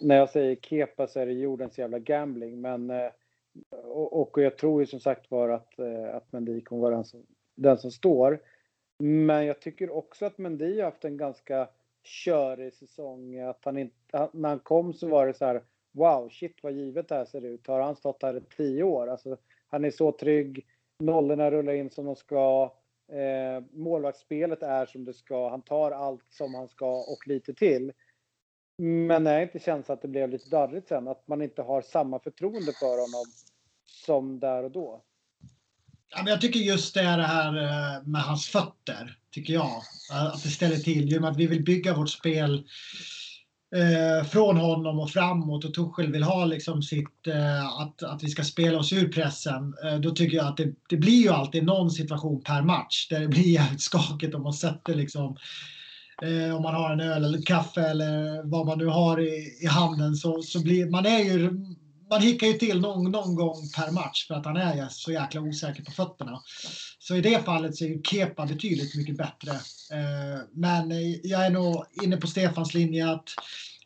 när 0.00 0.16
jag 0.16 0.30
säger 0.30 0.56
kepa 0.56 1.06
så 1.06 1.20
är 1.20 1.26
det 1.26 1.32
jordens 1.32 1.78
jävla 1.78 1.98
gambling. 1.98 2.60
Men 2.60 2.92
och, 3.70 4.20
och, 4.20 4.42
jag 4.42 4.58
tror 4.58 4.80
ju 4.80 4.86
som 4.86 5.00
sagt 5.00 5.30
var 5.30 5.48
att, 5.48 5.80
att 6.12 6.32
Mendy 6.32 6.60
kommer 6.60 6.82
vara 6.82 6.94
den 6.94 7.04
som, 7.04 7.26
den 7.54 7.78
som 7.78 7.90
står. 7.90 8.40
Men 8.98 9.46
jag 9.46 9.60
tycker 9.60 9.90
också 9.90 10.26
att 10.26 10.38
Mendy 10.38 10.76
har 10.76 10.84
haft 10.84 11.04
en 11.04 11.16
ganska 11.16 11.68
körig 12.02 12.74
säsong. 12.74 13.38
Att 13.38 13.64
han 13.64 13.78
inte, 13.78 14.28
när 14.32 14.48
han 14.48 14.58
kom 14.58 14.92
så 14.92 15.08
var 15.08 15.26
det 15.26 15.34
så 15.34 15.44
här 15.44 15.62
wow, 15.92 16.28
shit 16.28 16.62
vad 16.62 16.72
givet 16.72 17.08
det 17.08 17.14
här 17.14 17.24
ser 17.24 17.44
ut. 17.44 17.66
Har 17.66 17.80
han 17.80 17.96
stått 17.96 18.22
här 18.22 18.36
i 18.36 18.40
tio 18.56 18.82
år? 18.82 19.06
Alltså, 19.06 19.36
han 19.68 19.84
är 19.84 19.90
så 19.90 20.12
trygg. 20.12 20.66
Nollorna 20.98 21.50
rullar 21.50 21.72
in 21.72 21.90
som 21.90 22.04
de 22.04 22.16
ska. 22.16 22.72
Eh, 23.12 23.64
målvaktsspelet 23.72 24.62
är 24.62 24.86
som 24.86 25.04
det 25.04 25.14
ska. 25.14 25.50
Han 25.50 25.62
tar 25.62 25.90
allt 25.90 26.24
som 26.30 26.54
han 26.54 26.68
ska 26.68 26.96
och 26.96 27.26
lite 27.26 27.54
till. 27.54 27.92
Men 29.08 29.26
är 29.26 29.42
inte 29.42 29.58
känns 29.58 29.90
att 29.90 30.02
det 30.02 30.08
blev 30.08 30.30
lite 30.30 30.50
darrigt 30.50 30.88
sen? 30.88 31.08
Att 31.08 31.28
man 31.28 31.42
inte 31.42 31.62
har 31.62 31.82
samma 31.82 32.18
förtroende 32.18 32.72
för 32.72 33.00
honom 33.00 33.24
som 33.86 34.40
där 34.40 34.64
och 34.64 34.70
då? 34.70 35.04
Ja, 36.10 36.22
men 36.22 36.26
jag 36.26 36.40
tycker 36.40 36.60
just 36.60 36.94
det 36.94 37.00
är 37.00 37.16
det 37.16 37.26
här 37.26 37.56
eh, 37.56 38.06
med 38.06 38.22
hans 38.22 38.48
fötter, 38.48 39.18
tycker 39.30 39.52
jag. 39.52 39.82
Att 40.12 40.42
det 40.42 40.48
ställer 40.48 40.76
till. 40.76 41.12
I 41.12 41.18
och 41.18 41.22
med 41.22 41.30
att 41.30 41.36
vi 41.36 41.46
vill 41.46 41.64
bygga 41.64 41.96
vårt 41.96 42.10
spel 42.10 42.68
eh, 43.76 44.26
från 44.26 44.56
honom 44.56 44.98
och 44.98 45.10
framåt 45.10 45.64
och 45.64 45.74
Tuchel 45.74 46.12
vill 46.12 46.22
ha 46.22 46.44
liksom 46.44 46.82
sitt, 46.82 47.26
eh, 47.26 47.66
att, 47.66 48.02
att 48.02 48.22
vi 48.22 48.28
ska 48.28 48.42
spela 48.44 48.78
oss 48.78 48.92
ur 48.92 49.08
pressen. 49.08 49.74
Eh, 49.84 49.98
då 50.00 50.10
tycker 50.10 50.36
jag 50.36 50.46
att 50.46 50.56
det, 50.56 50.74
det 50.88 50.96
blir 50.96 51.22
ju 51.22 51.28
alltid 51.28 51.64
någon 51.64 51.90
situation 51.90 52.42
per 52.42 52.62
match 52.62 53.08
där 53.08 53.20
det 53.20 53.28
blir 53.28 53.48
jävligt 53.48 53.80
skakigt 53.80 54.34
om 54.34 54.42
man 54.42 54.52
sätter 54.52 54.94
liksom 54.94 55.36
eh, 56.22 56.56
om 56.56 56.62
man 56.62 56.74
har 56.74 56.92
en 56.92 57.00
öl 57.00 57.24
eller 57.24 57.42
kaffe 57.42 57.80
eller 57.80 58.42
vad 58.50 58.66
man 58.66 58.78
nu 58.78 58.86
har 58.86 59.20
i, 59.20 59.58
i 59.62 59.66
handen 59.66 60.14
så, 60.14 60.42
så 60.42 60.62
blir 60.62 60.90
man 60.90 61.06
är 61.06 61.24
ju 61.24 61.50
man 62.10 62.22
hickar 62.22 62.46
ju 62.46 62.52
till 62.52 62.80
någon, 62.80 63.10
någon 63.10 63.34
gång 63.34 63.68
per 63.76 63.92
match 63.92 64.26
för 64.26 64.34
att 64.34 64.46
han 64.46 64.56
är 64.56 64.88
så 64.88 65.12
jäkla 65.12 65.40
osäker 65.40 65.82
på 65.82 65.90
fötterna. 65.90 66.42
Så 66.98 67.16
i 67.16 67.20
det 67.20 67.44
fallet 67.44 67.76
så 67.76 67.84
är 67.84 67.88
ju 67.88 68.02
Kepa 68.02 68.46
betydligt 68.46 68.96
mycket 68.96 69.16
bättre. 69.16 69.50
Eh, 69.92 70.40
men 70.52 70.90
jag 71.22 71.46
är 71.46 71.50
nog 71.50 71.84
inne 72.02 72.16
på 72.16 72.26
Stefans 72.26 72.74
linje 72.74 73.10
att 73.10 73.28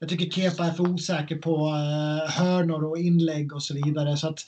jag 0.01 0.09
tycker 0.09 0.31
Kepa 0.31 0.65
är 0.65 0.73
för 0.73 0.89
osäker 0.89 1.37
på 1.37 1.69
eh, 1.69 2.31
hörnor 2.31 2.85
och 2.85 2.99
inlägg 2.99 3.53
och 3.53 3.63
så 3.63 3.75
vidare. 3.75 4.17
Så 4.17 4.29
att, 4.29 4.41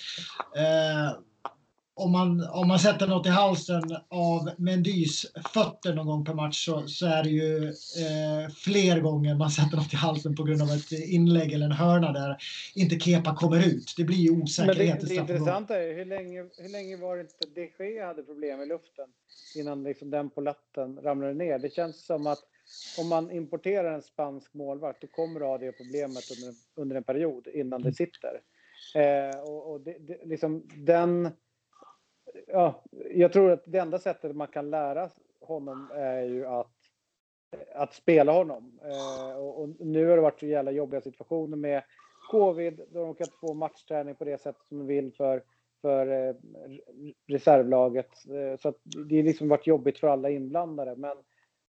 eh, 0.56 1.16
om 1.96 2.12
man, 2.12 2.48
om 2.48 2.68
man 2.68 2.78
sätter 2.78 3.06
något 3.06 3.26
i 3.26 3.28
halsen 3.28 3.82
av 4.08 4.50
Mendys 4.58 5.26
fötter 5.52 5.94
någon 5.94 6.06
gång 6.06 6.24
per 6.24 6.34
match 6.34 6.64
så, 6.64 6.88
så 6.88 7.06
är 7.06 7.22
det 7.22 7.28
ju 7.28 7.68
eh, 7.68 8.50
fler 8.54 9.00
gånger 9.00 9.34
man 9.34 9.50
sätter 9.50 9.76
något 9.76 9.92
i 9.92 9.96
halsen 9.96 10.36
på 10.36 10.42
grund 10.42 10.62
av 10.62 10.68
ett 10.68 10.92
inlägg 10.92 11.52
eller 11.52 11.66
en 11.66 11.72
hörna 11.72 12.12
där 12.12 12.36
inte 12.74 12.98
Kepa 12.98 13.36
kommer 13.36 13.66
ut. 13.66 13.94
Det 13.96 14.04
blir 14.04 14.16
ju 14.16 14.30
osäkerhet. 14.30 15.00
Men 15.00 15.08
det, 15.08 15.14
det 15.14 15.20
intressanta 15.20 15.82
är 15.82 15.94
hur 15.94 16.04
länge, 16.04 16.44
hur 16.58 16.68
länge 16.68 16.96
var 16.96 17.16
det 17.16 17.20
inte 17.20 17.34
de 17.54 17.84
Gea 17.84 18.06
hade 18.06 18.22
problem 18.22 18.60
i 18.60 18.66
luften 18.66 19.08
innan 19.56 19.82
liksom 19.82 20.10
den 20.10 20.30
på 20.30 20.40
latten 20.40 20.98
ramlade 21.02 21.34
ner? 21.34 21.58
Det 21.58 21.74
känns 21.74 22.06
som 22.06 22.26
att 22.26 22.42
om 22.98 23.08
man 23.08 23.30
importerar 23.30 23.94
en 23.94 24.02
spansk 24.02 24.54
målvakt 24.54 25.00
då 25.00 25.06
kommer 25.06 25.40
du 25.40 25.46
ha 25.46 25.58
det 25.58 25.72
problemet 25.72 26.24
under, 26.30 26.54
under 26.74 26.96
en 26.96 27.04
period 27.04 27.46
innan 27.46 27.82
det 27.82 27.92
sitter. 27.92 28.40
Eh, 28.94 29.40
och, 29.40 29.72
och 29.72 29.80
det, 29.80 29.96
det, 29.98 30.24
liksom 30.24 30.68
den 30.76 31.30
ja, 32.46 32.82
jag 33.10 33.32
tror 33.32 33.50
att 33.50 33.62
det 33.66 33.78
enda 33.78 33.98
sättet 33.98 34.36
man 34.36 34.48
kan 34.48 34.70
lära 34.70 35.08
honom 35.40 35.90
är 35.94 36.22
ju 36.22 36.46
att, 36.46 36.72
att 37.74 37.94
spela 37.94 38.32
honom. 38.32 38.80
Eh, 38.82 39.36
och, 39.36 39.62
och, 39.62 39.68
nu 39.80 40.06
har 40.06 40.16
det 40.16 40.22
varit 40.22 40.40
så 40.40 40.46
jävla 40.46 40.70
jobbiga 40.70 41.00
situationer 41.00 41.56
med 41.56 41.82
covid, 42.30 42.80
då 42.88 43.04
de 43.04 43.14
kan 43.14 43.24
inte 43.24 43.38
få 43.40 43.54
matchträning 43.54 44.14
på 44.14 44.24
det 44.24 44.40
sättet 44.40 44.66
som 44.68 44.78
de 44.78 44.86
vill 44.86 45.12
för, 45.12 45.42
för 45.80 46.28
eh, 46.28 46.34
reservlaget. 47.26 48.10
Eh, 48.28 48.60
så 48.60 48.68
att 48.68 48.78
det 48.84 49.16
har 49.16 49.22
liksom 49.22 49.48
varit 49.48 49.66
jobbigt 49.66 49.98
för 49.98 50.08
alla 50.08 50.30
inblandade. 50.30 50.96
Men, 50.96 51.16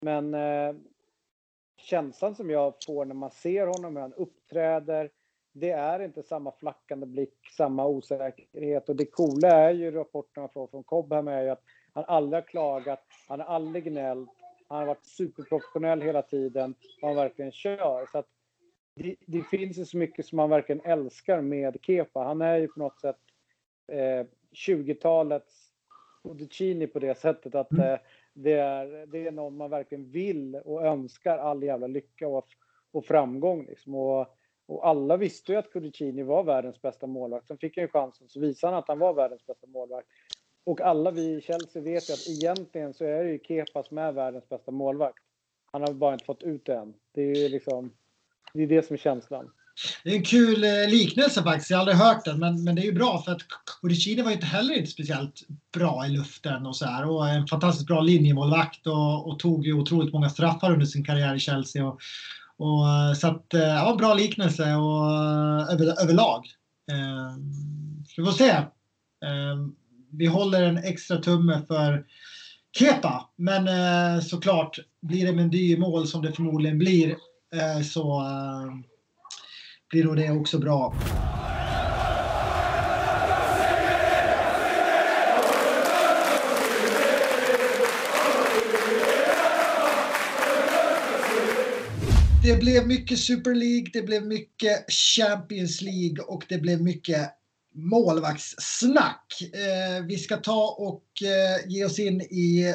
men 0.00 0.34
eh, 0.34 0.80
känslan 1.76 2.34
som 2.34 2.50
jag 2.50 2.74
får 2.86 3.04
när 3.04 3.14
man 3.14 3.30
ser 3.30 3.66
honom, 3.66 3.96
hur 3.96 4.02
han 4.02 4.14
uppträder, 4.14 5.10
det 5.52 5.70
är 5.70 6.00
inte 6.00 6.22
samma 6.22 6.52
flackande 6.52 7.06
blick, 7.06 7.48
samma 7.56 7.86
osäkerhet. 7.86 8.88
Och 8.88 8.96
det 8.96 9.04
coola 9.04 9.48
är 9.48 9.70
ju 9.70 9.90
rapporterna 9.90 10.48
från, 10.48 10.68
från 10.68 10.84
Cobham 10.84 11.28
är 11.28 11.42
ju 11.42 11.48
att 11.50 11.62
han 11.92 12.04
aldrig 12.04 12.42
har 12.42 12.48
klagat, 12.48 13.04
han 13.28 13.40
har 13.40 13.46
aldrig 13.46 13.84
gnällt, 13.84 14.30
han 14.68 14.78
har 14.78 14.86
varit 14.86 15.04
superprofessionell 15.04 16.02
hela 16.02 16.22
tiden 16.22 16.74
och 17.02 17.08
han 17.08 17.16
verkligen 17.16 17.52
kör. 17.52 18.06
Så 18.12 18.18
att 18.18 18.26
det, 18.94 19.16
det 19.26 19.42
finns 19.42 19.78
ju 19.78 19.84
så 19.84 19.96
mycket 19.96 20.26
som 20.26 20.36
man 20.36 20.50
verkligen 20.50 20.80
älskar 20.84 21.40
med 21.40 21.76
Kepa. 21.82 22.20
Han 22.20 22.42
är 22.42 22.56
ju 22.56 22.68
på 22.68 22.78
något 22.78 23.00
sätt 23.00 23.18
eh, 23.92 24.26
20-talets 24.68 25.70
Udicini 26.22 26.86
på 26.86 26.98
det 26.98 27.18
sättet 27.18 27.54
att 27.54 27.72
mm. 27.72 27.92
eh, 27.92 27.98
det, 28.34 28.52
är, 28.52 29.06
det 29.06 29.26
är 29.26 29.30
någon 29.30 29.56
man 29.56 29.70
verkligen 29.70 30.10
vill 30.10 30.54
och 30.54 30.86
önskar 30.86 31.38
all 31.38 31.62
jävla 31.62 31.86
lycka 31.86 32.28
och, 32.28 32.48
och 32.92 33.04
framgång. 33.04 33.66
Liksom. 33.66 33.94
Och 33.94 34.36
och 34.70 34.88
alla 34.88 35.16
visste 35.16 35.52
ju 35.52 35.58
att 35.58 35.72
Cudicini 35.72 36.22
var 36.22 36.44
världens 36.44 36.82
bästa 36.82 37.06
målvakt. 37.06 37.46
Sen 37.46 37.58
fick 37.58 37.76
han 37.76 37.84
ju 37.84 37.88
chansen 37.88 38.28
så 38.28 38.40
visade 38.40 38.72
han 38.72 38.78
att 38.82 38.88
han 38.88 38.98
var 38.98 39.14
världens 39.14 39.46
bästa 39.46 39.66
målvakt. 39.66 40.08
Och 40.64 40.80
alla 40.80 41.10
vi 41.10 41.36
i 41.36 41.40
Chelsea 41.40 41.82
vet 41.82 42.10
ju 42.10 42.12
att 42.12 42.28
egentligen 42.28 42.94
så 42.94 43.04
är 43.04 43.24
det 43.24 43.30
ju 43.30 43.38
Kepa 43.38 43.82
som 43.82 43.98
är 43.98 44.12
världens 44.12 44.48
bästa 44.48 44.70
målvakt. 44.70 45.18
Han 45.72 45.82
har 45.82 45.92
bara 45.92 46.12
inte 46.12 46.24
fått 46.24 46.42
ut 46.42 46.66
det 46.66 46.74
än. 46.74 46.94
Det 47.14 47.22
är 47.22 47.34
ju 47.34 47.48
liksom, 47.48 47.92
det 48.54 48.62
är 48.62 48.66
det 48.66 48.86
som 48.86 48.94
är 48.94 48.98
känslan. 48.98 49.50
Det 50.04 50.10
är 50.10 50.16
en 50.16 50.24
kul 50.24 50.64
eh, 50.64 50.88
liknelse 50.88 51.42
faktiskt. 51.42 51.70
Jag 51.70 51.76
har 51.76 51.80
aldrig 51.80 51.96
hört 51.96 52.24
den, 52.24 52.38
men, 52.38 52.64
men 52.64 52.74
det 52.74 52.82
är 52.82 52.86
ju 52.86 52.92
bra 52.92 53.22
för 53.22 53.32
att 53.32 53.42
Cudicini 53.82 54.22
var 54.22 54.30
ju 54.30 54.34
inte 54.34 54.46
heller 54.46 54.74
inte 54.74 54.90
speciellt 54.90 55.40
bra 55.74 56.06
i 56.06 56.08
luften 56.08 56.66
och 56.66 56.76
så 56.76 56.84
här 56.84 57.10
och 57.10 57.28
en 57.28 57.46
fantastiskt 57.46 57.86
bra 57.86 58.00
linjemålvakt 58.00 58.86
och, 58.86 59.28
och 59.28 59.38
tog 59.38 59.66
ju 59.66 59.72
otroligt 59.72 60.12
många 60.12 60.28
straffar 60.28 60.72
under 60.72 60.86
sin 60.86 61.04
karriär 61.04 61.34
i 61.34 61.40
Chelsea 61.40 61.86
och, 61.86 62.00
och, 62.60 62.88
eh, 62.88 63.12
så 63.12 63.26
att, 63.26 63.54
eh, 63.54 63.60
ja, 63.60 63.96
bra 63.98 64.14
liknelse 64.14 64.74
och 64.74 65.06
eh, 65.06 65.72
över, 65.72 66.02
överlag. 66.02 66.46
Eh, 66.92 67.36
vi 68.16 68.24
får 68.24 68.32
se. 68.32 68.50
Eh, 68.50 69.56
vi 70.12 70.26
håller 70.26 70.62
en 70.62 70.78
extra 70.78 71.16
tumme 71.16 71.62
för 71.68 72.04
Kepa, 72.78 73.28
men 73.36 73.68
eh, 73.68 74.20
såklart 74.20 74.78
blir 75.02 75.26
det 75.26 75.32
Mendy 75.32 75.72
i 75.72 75.78
mål 75.78 76.06
som 76.06 76.22
det 76.22 76.32
förmodligen 76.32 76.78
blir 76.78 77.10
eh, 77.54 77.82
så 77.82 78.24
blir 79.90 80.04
nog 80.04 80.16
det 80.16 80.30
också 80.30 80.58
bra. 80.58 80.94
Det 92.42 92.56
blev 92.60 92.86
mycket 92.86 93.18
Super 93.18 93.54
League, 93.54 93.90
det 93.92 94.02
blev 94.02 94.26
mycket 94.26 94.92
Champions 94.92 95.82
League 95.82 96.24
och 96.24 96.44
det 96.48 96.58
blev 96.58 96.82
mycket 96.82 97.30
målvaktssnack. 97.74 99.42
Eh, 99.52 100.04
vi 100.04 100.18
ska 100.18 100.36
ta 100.36 100.76
och 100.78 101.04
eh, 101.22 101.70
ge 101.70 101.84
oss 101.84 101.98
in 101.98 102.20
i 102.20 102.74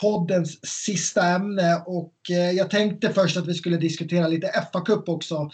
poddens 0.00 0.66
sista 0.66 1.26
ämne 1.26 1.82
och 1.86 2.14
eh, 2.30 2.50
jag 2.50 2.70
tänkte 2.70 3.12
först 3.12 3.36
att 3.36 3.48
vi 3.48 3.54
skulle 3.54 3.76
diskutera 3.76 4.28
lite 4.28 4.68
FA-cup 4.72 5.08
också. 5.08 5.50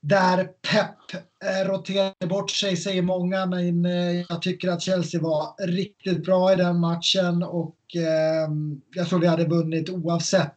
Där 0.00 0.44
Pep 0.44 1.22
eh, 1.44 1.68
roterade 1.68 2.26
bort 2.26 2.50
sig 2.50 2.76
säger 2.76 3.02
många 3.02 3.46
men 3.46 3.84
eh, 3.84 4.24
jag 4.28 4.42
tycker 4.42 4.68
att 4.68 4.82
Chelsea 4.82 5.20
var 5.20 5.66
riktigt 5.66 6.24
bra 6.24 6.52
i 6.52 6.56
den 6.56 6.80
matchen 6.80 7.42
och 7.42 7.76
eh, 7.96 8.48
jag 8.94 9.08
tror 9.08 9.18
vi 9.18 9.26
hade 9.26 9.44
vunnit 9.44 9.88
oavsett 9.88 10.56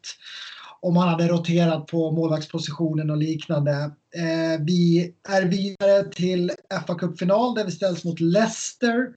om 0.82 0.98
han 0.98 1.10
hade 1.10 1.28
roterat 1.28 1.88
på 1.88 2.12
målvaktspositionen 2.12 3.10
och 3.10 3.18
liknande. 3.18 3.72
Eh, 4.16 4.62
vi 4.66 5.14
är 5.30 5.46
vidare 5.46 6.04
till 6.04 6.52
fa 6.88 6.96
Cup-final 6.96 7.56
där 7.56 7.66
vi 7.66 7.72
ställs 7.72 8.04
mot 8.04 8.20
Leicester. 8.20 9.08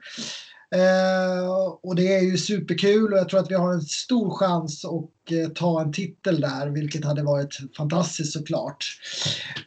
Eh, 0.74 1.48
och 1.82 1.96
det 1.96 2.14
är 2.14 2.20
ju 2.20 2.38
superkul 2.38 3.12
och 3.12 3.18
jag 3.18 3.28
tror 3.28 3.40
att 3.40 3.50
vi 3.50 3.54
har 3.54 3.72
en 3.72 3.82
stor 3.82 4.30
chans 4.30 4.84
att 4.84 5.32
eh, 5.32 5.48
ta 5.48 5.80
en 5.80 5.92
titel 5.92 6.40
där, 6.40 6.66
vilket 6.66 7.04
hade 7.04 7.22
varit 7.22 7.58
fantastiskt 7.76 8.32
såklart. 8.32 8.84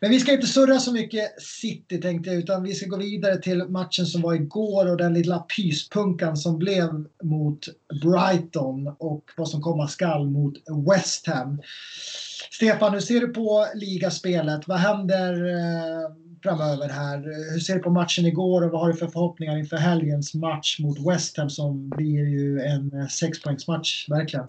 Men 0.02 0.10
vi 0.10 0.20
ska 0.20 0.34
inte 0.34 0.48
surra 0.48 0.80
så 0.80 0.92
mycket 0.92 1.42
City 1.42 2.02
tänkte 2.02 2.30
jag, 2.30 2.40
utan 2.40 2.64
vi 2.64 2.74
ska 2.74 2.86
gå 2.86 2.98
vidare 2.98 3.38
till 3.38 3.64
matchen 3.64 4.06
som 4.06 4.22
var 4.22 4.34
igår 4.34 4.92
och 4.92 4.98
den 4.98 5.14
lilla 5.14 5.40
pyspunkan 5.40 6.38
som 6.38 6.60
blev 6.60 6.90
mot 7.24 7.68
Brighton 8.02 8.96
och 9.00 9.24
vad 9.38 9.50
som 9.50 9.62
komma 9.62 9.88
skall 9.88 10.30
mot 10.30 10.54
West 10.90 11.28
Ham. 11.28 11.62
Stefan, 12.52 12.94
hur 12.94 13.00
ser 13.00 13.22
du 13.22 13.28
på 13.28 13.68
ligaspelet? 13.76 14.68
Vad 14.68 14.80
händer 14.80 15.34
eh, 15.34 16.23
framöver 16.44 16.90
här? 16.90 17.18
Hur 17.52 17.60
ser 17.60 17.76
du 17.76 17.80
på 17.80 17.90
matchen 17.90 18.26
igår 18.26 18.62
och 18.62 18.72
vad 18.72 18.82
har 18.82 18.88
du 18.88 18.96
för 18.96 19.08
förhoppningar 19.08 19.58
inför 19.58 19.78
helgens 19.78 20.34
match 20.34 20.80
mot 20.80 20.98
West 21.08 21.38
Ham 21.38 21.50
som 21.50 21.90
blir 21.90 22.30
ju 22.30 22.62
en 22.62 23.02
eh, 23.02 23.08
sexpoängsmatch, 23.08 24.10
verkligen? 24.10 24.48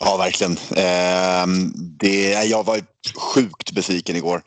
Ja, 0.00 0.16
verkligen. 0.16 0.52
Eh, 0.76 1.46
det, 1.76 2.32
jag 2.44 2.64
var 2.64 2.80
sjukt 3.16 3.72
besviken 3.72 4.16
igår. 4.16 4.42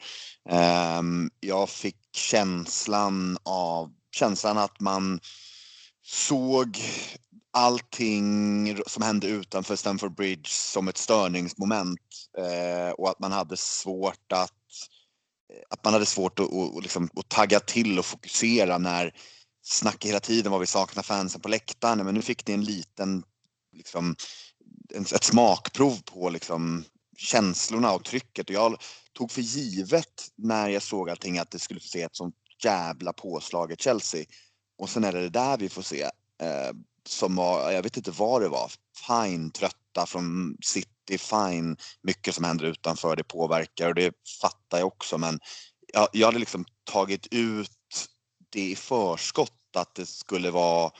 Ehm, 0.49 1.29
jag 1.39 1.69
fick 1.69 1.97
känslan 2.15 3.37
av 3.43 3.91
känslan 4.15 4.57
att 4.57 4.79
man 4.79 5.19
såg 6.03 6.77
allting 7.53 8.77
som 8.87 9.03
hände 9.03 9.27
utanför 9.27 9.75
Stamford 9.75 10.15
Bridge 10.15 10.49
som 10.49 10.87
ett 10.87 10.97
störningsmoment 10.97 11.99
eh, 12.37 12.91
och 12.91 13.09
att 13.09 13.19
man 13.19 13.31
hade 13.31 13.57
svårt 13.57 14.31
att 14.33 14.53
Eh, 15.51 15.61
att 15.69 15.83
man 15.83 15.93
hade 15.93 16.05
svårt 16.05 16.39
att, 16.39 16.53
att, 16.53 16.83
liksom, 16.83 17.09
att 17.15 17.29
tagga 17.29 17.59
till 17.59 17.99
och 17.99 18.05
fokusera 18.05 18.77
när 18.77 19.13
snacket 19.63 20.09
hela 20.09 20.19
tiden 20.19 20.51
var 20.51 20.59
vi 20.59 20.65
saknar 20.65 21.03
fansen 21.03 21.41
på 21.41 21.49
läktaren. 21.49 22.05
Men 22.05 22.15
nu 22.15 22.21
fick 22.21 22.47
ni 22.47 22.53
en 22.53 22.63
liten, 22.63 23.23
liksom, 23.75 24.15
ett 24.93 25.23
smakprov 25.23 26.01
på 26.05 26.29
liksom, 26.29 26.83
känslorna 27.17 27.93
och 27.93 28.03
trycket. 28.03 28.49
Och 28.49 28.55
jag 28.55 28.81
tog 29.13 29.31
för 29.31 29.41
givet 29.41 30.27
när 30.37 30.69
jag 30.69 30.81
såg 30.81 31.09
allting 31.09 31.37
att 31.37 31.51
det 31.51 31.59
skulle 31.59 31.79
få 31.79 31.87
se 31.87 32.01
ett 32.01 32.15
sånt 32.15 32.35
jävla 32.63 33.13
påslag 33.13 33.71
i 33.71 33.75
Chelsea. 33.75 34.25
Och 34.77 34.89
sen 34.89 35.03
är 35.03 35.11
det 35.11 35.21
det 35.21 35.29
där 35.29 35.57
vi 35.57 35.69
får 35.69 35.81
se. 35.81 36.03
Eh, 36.41 36.71
som 37.07 37.35
var, 37.35 37.71
jag 37.71 37.83
vet 37.83 37.97
inte 37.97 38.11
vad 38.11 38.41
det 38.41 38.49
var, 38.49 38.71
fine 39.07 39.51
trötta 39.51 40.05
från 40.05 40.57
City, 40.63 40.89
fine 41.17 41.77
mycket 42.03 42.35
som 42.35 42.43
händer 42.43 42.65
utanför, 42.65 43.15
det 43.15 43.23
påverkar 43.23 43.87
och 43.87 43.95
det 43.95 44.13
fattar 44.41 44.77
jag 44.77 44.87
också 44.87 45.17
men 45.17 45.39
jag, 45.93 46.07
jag 46.11 46.27
hade 46.27 46.39
liksom 46.39 46.65
tagit 46.91 47.27
ut 47.31 47.71
det 48.49 48.71
i 48.71 48.75
förskott 48.75 49.51
att 49.75 49.95
det 49.95 50.05
skulle 50.05 50.51
vara 50.51 50.91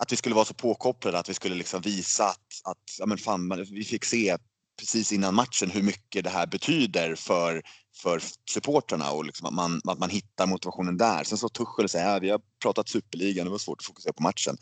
att 0.00 0.12
vi 0.12 0.16
skulle 0.16 0.34
vara 0.34 0.44
så 0.44 0.54
påkopplade, 0.54 1.18
att 1.18 1.28
vi 1.28 1.34
skulle 1.34 1.54
liksom 1.54 1.80
visa 1.80 2.24
att, 2.24 2.60
att 2.64 2.78
ja 2.98 3.06
men 3.06 3.18
fan, 3.18 3.66
vi 3.70 3.84
fick 3.84 4.04
se 4.04 4.36
precis 4.78 5.12
innan 5.12 5.34
matchen 5.34 5.70
hur 5.70 5.82
mycket 5.82 6.24
det 6.24 6.30
här 6.30 6.46
betyder 6.46 7.14
för, 7.14 7.62
för 7.96 8.22
supportrarna 8.50 9.10
och 9.10 9.24
liksom 9.24 9.46
att, 9.46 9.54
man, 9.54 9.80
att 9.84 9.98
man 9.98 10.10
hittar 10.10 10.46
motivationen 10.46 10.96
där. 10.96 11.24
Sen 11.24 11.38
så 11.38 11.48
Tuchel 11.48 11.88
säger 11.88 12.16
att 12.16 12.22
vi 12.22 12.30
har 12.30 12.40
pratat 12.62 12.88
superligan, 12.88 13.44
det 13.44 13.50
var 13.50 13.58
svårt 13.58 13.80
att 13.80 13.86
fokusera 13.86 14.12
på 14.12 14.22
matchen. 14.22 14.56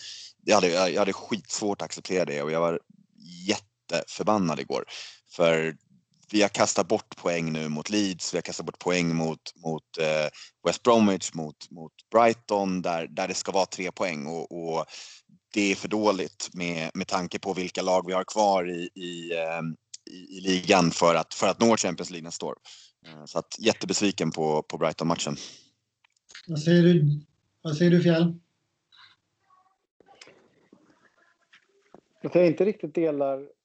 Jag 0.45 0.55
hade, 0.55 0.69
jag 0.69 0.99
hade 0.99 1.13
skitsvårt 1.13 1.83
att 1.83 1.87
acceptera 1.87 2.25
det 2.25 2.43
och 2.43 2.51
jag 2.51 2.61
var 2.61 2.81
jätteförbannad 3.93 4.61
igår. 4.61 4.85
För 5.31 5.77
vi 6.33 6.43
har 6.43 6.49
kastat 6.49 6.89
bort 6.89 7.17
poäng 7.17 7.53
nu 7.53 7.69
mot 7.69 7.91
Leeds, 7.91 8.35
vi 8.35 8.39
har 8.39 8.43
kastat 8.43 8.67
bort 8.67 8.79
poäng 8.79 9.15
mot, 9.15 9.53
mot 9.57 9.99
eh, 10.01 10.29
West 10.67 10.83
Bromwich, 10.83 11.35
mot, 11.35 11.71
mot 11.71 11.93
Brighton 12.11 12.83
där, 12.83 13.07
där 13.07 13.29
det 13.29 13.35
ska 13.35 13.53
vara 13.53 13.67
tre 13.67 13.93
poäng 13.93 14.27
och, 14.27 14.53
och 14.53 14.85
det 15.55 15.73
är 15.73 15.75
för 15.75 15.89
dåligt 15.89 16.49
med, 16.53 16.91
med 16.95 17.07
tanke 17.07 17.39
på 17.39 17.53
vilka 17.53 17.83
lag 17.83 18.07
vi 18.07 18.13
har 18.13 18.25
kvar 18.25 18.71
i, 18.71 18.91
i, 18.95 19.33
eh, 19.33 19.63
i, 20.11 20.39
i 20.39 20.41
ligan 20.41 20.91
för 20.91 21.15
att, 21.15 21.35
för 21.35 21.47
att 21.47 21.61
nå 21.61 21.77
Champions 21.77 22.11
League 22.11 22.25
nästa 22.25 22.47
år. 22.47 22.57
Eh, 23.07 23.25
så 23.25 23.39
att 23.39 23.57
jättebesviken 23.59 24.31
på, 24.31 24.63
på 24.63 24.79
Brighton-matchen. 24.79 25.37
Vad 26.47 26.63
säger 26.63 26.83
du, 26.83 27.21
vad 27.63 27.77
säger 27.77 27.91
du 27.91 28.03
Fjäll? 28.03 28.35
Att 32.25 32.35
jag 32.35 32.47
inte 32.47 32.65
riktigt 32.65 32.95
delar 32.95 33.56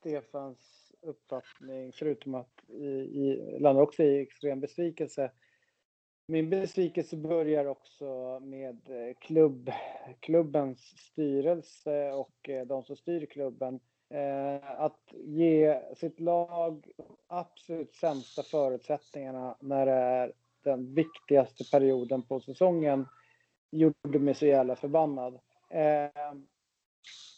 Stefans 0.00 0.92
uppfattning, 1.02 1.92
förutom 1.92 2.34
att 2.34 2.64
i, 2.68 2.86
i, 2.86 3.56
landar 3.60 3.82
också 3.82 4.02
i 4.02 4.20
extrem 4.20 4.60
besvikelse. 4.60 5.30
Min 6.26 6.50
besvikelse 6.50 7.16
börjar 7.16 7.66
också 7.66 8.40
med 8.40 8.90
eh, 8.90 9.14
klubb, 9.20 9.70
klubbens 10.20 10.80
styrelse 10.80 12.12
och 12.12 12.48
eh, 12.48 12.66
de 12.66 12.82
som 12.82 12.96
styr 12.96 13.26
klubben. 13.26 13.80
Eh, 14.10 14.80
att 14.80 15.12
ge 15.12 15.80
sitt 15.96 16.20
lag 16.20 16.86
absolut 17.26 17.94
sämsta 17.94 18.42
förutsättningarna 18.42 19.56
när 19.60 19.86
det 19.86 19.92
är 19.92 20.32
den 20.62 20.94
viktigaste 20.94 21.64
perioden 21.70 22.22
på 22.22 22.40
säsongen 22.40 23.06
gjorde 23.70 24.18
mig 24.18 24.34
så 24.34 24.46
jävla 24.46 24.76
förbannad. 24.76 25.38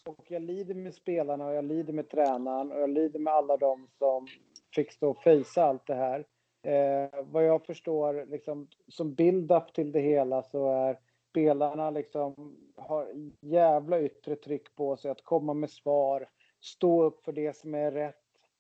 Och 0.05 0.31
jag 0.31 0.43
lider 0.43 0.75
med 0.75 0.95
spelarna 0.95 1.47
och 1.47 1.55
jag 1.55 1.65
lider 1.65 1.93
med 1.93 2.11
tränaren 2.11 2.73
och 2.73 2.81
jag 2.81 2.91
lider 2.91 3.19
med 3.19 3.33
alla 3.33 3.57
de 3.57 3.89
som 3.99 4.27
fick 4.75 4.93
stå 4.93 5.11
och 5.11 5.23
fejsa 5.23 5.65
allt 5.65 5.87
det 5.87 5.95
här. 5.95 6.27
Eh, 6.63 7.25
vad 7.25 7.45
jag 7.45 7.67
förstår, 7.67 8.27
liksom, 8.27 8.69
som 8.89 9.15
build-up 9.15 9.75
till 9.75 9.93
det 9.93 10.01
hela 10.01 10.43
så 10.43 10.73
är 10.73 10.99
spelarna 11.31 11.91
liksom 11.91 12.57
har 12.77 13.09
jävla 13.41 14.01
yttre 14.01 14.37
tryck 14.37 14.75
på 14.75 14.97
sig 14.97 15.11
att 15.11 15.25
komma 15.25 15.55
med 15.55 15.71
svar, 15.71 16.29
stå 16.61 17.03
upp 17.03 17.25
för 17.25 17.33
det 17.33 17.57
som 17.57 17.75
är 17.75 17.91
rätt. 17.91 18.17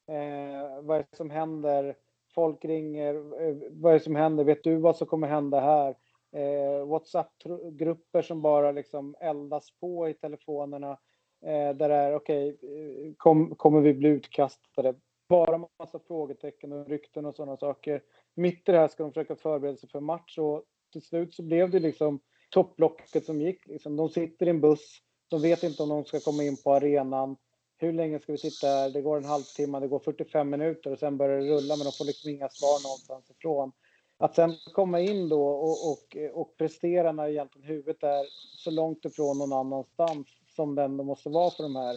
Eh, 0.09 0.83
vad 0.83 0.97
är 0.97 1.07
det 1.11 1.17
som 1.17 1.31
händer? 1.31 1.97
Folk 2.35 2.65
ringer. 2.65 3.15
Eh, 3.15 3.57
vad 3.71 3.93
är 3.93 3.99
det 3.99 4.05
som 4.05 4.17
händer? 4.17 4.45
Vet 4.45 4.65
du 4.65 4.77
vad 4.77 4.97
som 4.97 5.07
kommer 5.07 5.29
hända 5.29 5.61
här? 5.61 5.97
Eh, 6.33 6.87
Whatsapp-grupper 6.87 8.23
som 8.23 8.43
bara 8.43 8.73
liksom 8.73 9.15
eldas 9.21 9.71
på 9.81 10.09
i 10.09 10.15
telefonerna. 10.15 10.99
Eh, 11.43 11.77
där 11.77 11.89
det 11.89 11.95
är 11.95 12.15
okej, 12.15 12.55
okay, 12.55 13.15
kom, 13.17 13.55
kommer 13.55 13.81
vi 13.81 13.95
bli 13.95 14.09
utkastade? 14.09 14.95
Bara 15.29 15.69
massa 15.79 15.99
frågetecken 15.99 16.73
och 16.73 16.89
rykten 16.89 17.27
och 17.27 17.35
sådana 17.35 17.57
saker. 17.57 18.03
Mitt 18.35 18.69
i 18.69 18.73
det 18.73 18.79
här 18.79 18.89
ska 18.89 19.03
de 19.03 19.13
försöka 19.13 19.37
förbereda 19.37 19.77
sig 19.77 19.89
för 19.89 20.01
match 20.01 20.39
och 20.39 20.65
till 20.93 21.03
slut 21.03 21.35
så 21.35 21.43
blev 21.43 21.71
det 21.71 21.81
liksom 21.81 22.21
topplocket 22.51 23.25
som 23.25 23.41
gick. 23.41 23.67
Liksom, 23.67 23.97
de 23.97 24.09
sitter 24.09 24.47
i 24.47 24.51
en 24.51 24.61
buss, 24.61 24.99
de 25.29 25.43
vet 25.43 25.63
inte 25.63 25.83
om 25.83 25.89
de 25.89 26.05
ska 26.05 26.21
komma 26.21 26.43
in 26.43 26.57
på 26.65 26.73
arenan. 26.73 27.37
Hur 27.79 27.93
länge 27.93 28.21
ska 28.21 28.33
vi 28.33 28.39
sitta 28.39 28.67
här? 28.67 28.91
Det 28.91 29.03
går 29.03 29.17
en 29.17 29.25
halvtimme, 29.25 29.81
det 29.81 29.89
går 29.89 29.99
45 29.99 30.51
minuter 30.51 30.93
och 30.93 30.99
sen 30.99 31.17
börjar 31.17 31.41
det 31.41 31.47
rulla 31.47 31.77
men 31.77 31.85
de 31.85 31.93
får 31.93 32.05
liksom 32.05 32.31
inga 32.31 32.49
svar 32.49 32.89
någonstans 32.89 33.31
ifrån. 33.31 33.73
Att 34.19 34.35
sen 34.35 34.55
komma 34.73 35.01
in 35.01 35.29
då 35.29 35.47
och, 35.47 35.91
och, 35.91 36.17
och 36.33 36.57
prestera 36.57 37.13
när 37.13 37.29
egentligen 37.29 37.69
huvudet 37.69 38.03
är 38.03 38.25
så 38.57 38.71
långt 38.71 39.05
ifrån 39.05 39.39
någon 39.39 39.53
annanstans 39.53 40.29
som 40.57 40.75
den 40.75 40.97
måste 40.97 41.29
vara 41.29 41.51
för 41.51 41.63
de 41.63 41.77
här 41.77 41.97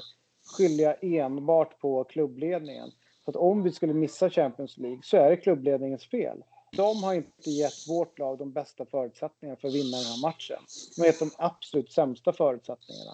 skilja 0.58 0.94
enbart 0.94 1.80
på 1.80 2.04
klubbledningen. 2.04 2.92
Så 3.26 3.32
att 3.32 3.36
om 3.36 3.64
vi 3.64 3.72
skulle 3.72 3.94
missa 3.94 4.30
Champions 4.30 4.78
League 4.78 5.00
så 5.04 5.18
är 5.18 5.30
det 5.30 5.38
klubbledningens 5.38 6.06
fel. 6.06 6.44
De 6.76 7.04
har 7.04 7.14
inte 7.14 7.50
gett 7.50 7.88
vårt 7.90 8.20
lag 8.20 8.38
de 8.38 8.52
bästa 8.52 8.86
förutsättningarna 8.86 9.60
för 9.60 9.68
att 9.68 9.74
vinna 9.74 9.98
den 9.98 10.06
här 10.06 10.22
matchen. 10.22 10.58
De 10.96 11.02
har 11.02 11.08
gett 11.08 11.20
de 11.20 11.32
absolut 11.38 11.92
sämsta 11.92 12.34
förutsättningarna. 12.34 13.14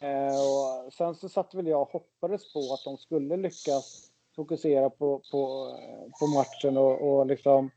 Eh, 0.00 0.36
och 0.36 0.92
sen 0.92 1.14
så 1.14 1.28
satt 1.28 1.54
väl 1.54 1.66
jag 1.66 1.82
och 1.82 1.88
hoppades 1.88 2.52
på 2.52 2.58
att 2.58 2.84
de 2.84 2.96
skulle 2.96 3.36
lyckas 3.36 4.10
fokusera 4.36 4.90
på, 4.90 5.22
på, 5.32 5.72
på 6.20 6.26
matchen 6.26 6.76
och, 6.76 7.02
och 7.02 7.26
liksom 7.26 7.70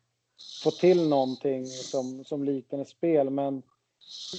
få 0.64 0.72
till 0.72 1.10
någonting 1.10 1.66
som, 1.66 2.24
som 2.24 2.44
liknar 2.44 2.80
ett 2.80 2.90
spel. 2.90 3.30
Men 3.30 3.64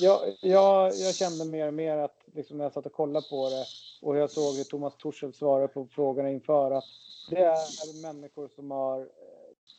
jag, 0.00 0.20
jag, 0.40 0.92
jag 0.94 1.14
kände 1.14 1.44
mer 1.44 1.66
och 1.66 1.74
mer 1.74 1.96
att 1.96 2.16
liksom 2.34 2.56
när 2.56 2.64
jag 2.64 2.72
satt 2.72 2.86
och 2.86 2.92
kollade 2.92 3.26
på 3.30 3.48
det 3.50 3.64
och 4.02 4.16
jag 4.16 4.30
såg 4.30 4.56
hur 4.56 4.64
Thomas 4.64 4.96
Torssell 4.96 5.32
svarade 5.32 5.68
på 5.68 5.86
frågorna 5.86 6.30
inför 6.30 6.70
att 6.70 6.84
det 7.30 7.38
är 7.38 8.02
människor 8.02 8.48
som 8.48 8.70
har 8.70 9.00
eh, 9.00 9.06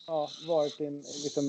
ja, 0.07 0.29
varit 0.47 0.79
in, 0.79 0.95
liksom, 0.97 1.43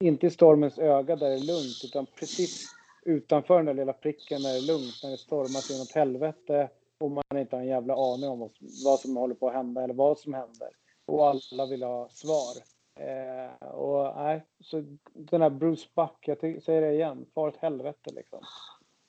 inte 0.00 0.26
i 0.26 0.30
stormens 0.30 0.78
öga 0.78 1.16
där 1.16 1.30
det 1.30 1.36
är 1.36 1.46
lugnt 1.46 1.84
utan 1.84 2.06
precis 2.06 2.66
utanför 3.04 3.56
den 3.56 3.66
där 3.66 3.74
lilla 3.74 3.92
pricken 3.92 4.42
när 4.42 4.52
det 4.52 4.58
är 4.58 4.66
lugnt, 4.66 5.00
när 5.02 5.10
det 5.10 5.16
stormar 5.16 5.60
sig 5.60 5.76
inåt 5.76 5.92
helvete 5.92 6.70
och 6.98 7.10
man 7.10 7.38
inte 7.38 7.56
har 7.56 7.60
en 7.60 7.68
jävla 7.68 7.94
aning 7.94 8.28
om 8.28 8.50
vad 8.84 9.00
som 9.00 9.16
håller 9.16 9.34
på 9.34 9.48
att 9.48 9.54
hända 9.54 9.84
eller 9.84 9.94
vad 9.94 10.18
som 10.18 10.34
händer. 10.34 10.68
Och 11.06 11.28
alla 11.28 11.66
vill 11.66 11.82
ha 11.82 12.08
svar. 12.08 12.73
Eh, 13.00 13.66
och 13.66 14.16
nej, 14.16 14.44
så 14.60 14.84
den 15.14 15.42
här 15.42 15.50
Bruce 15.50 15.86
Buck, 15.96 16.18
jag 16.20 16.62
säger 16.62 16.80
det 16.80 16.92
igen, 16.92 17.26
far 17.34 17.48
åt 17.48 17.56
helvete 17.56 18.10
liksom. 18.16 18.40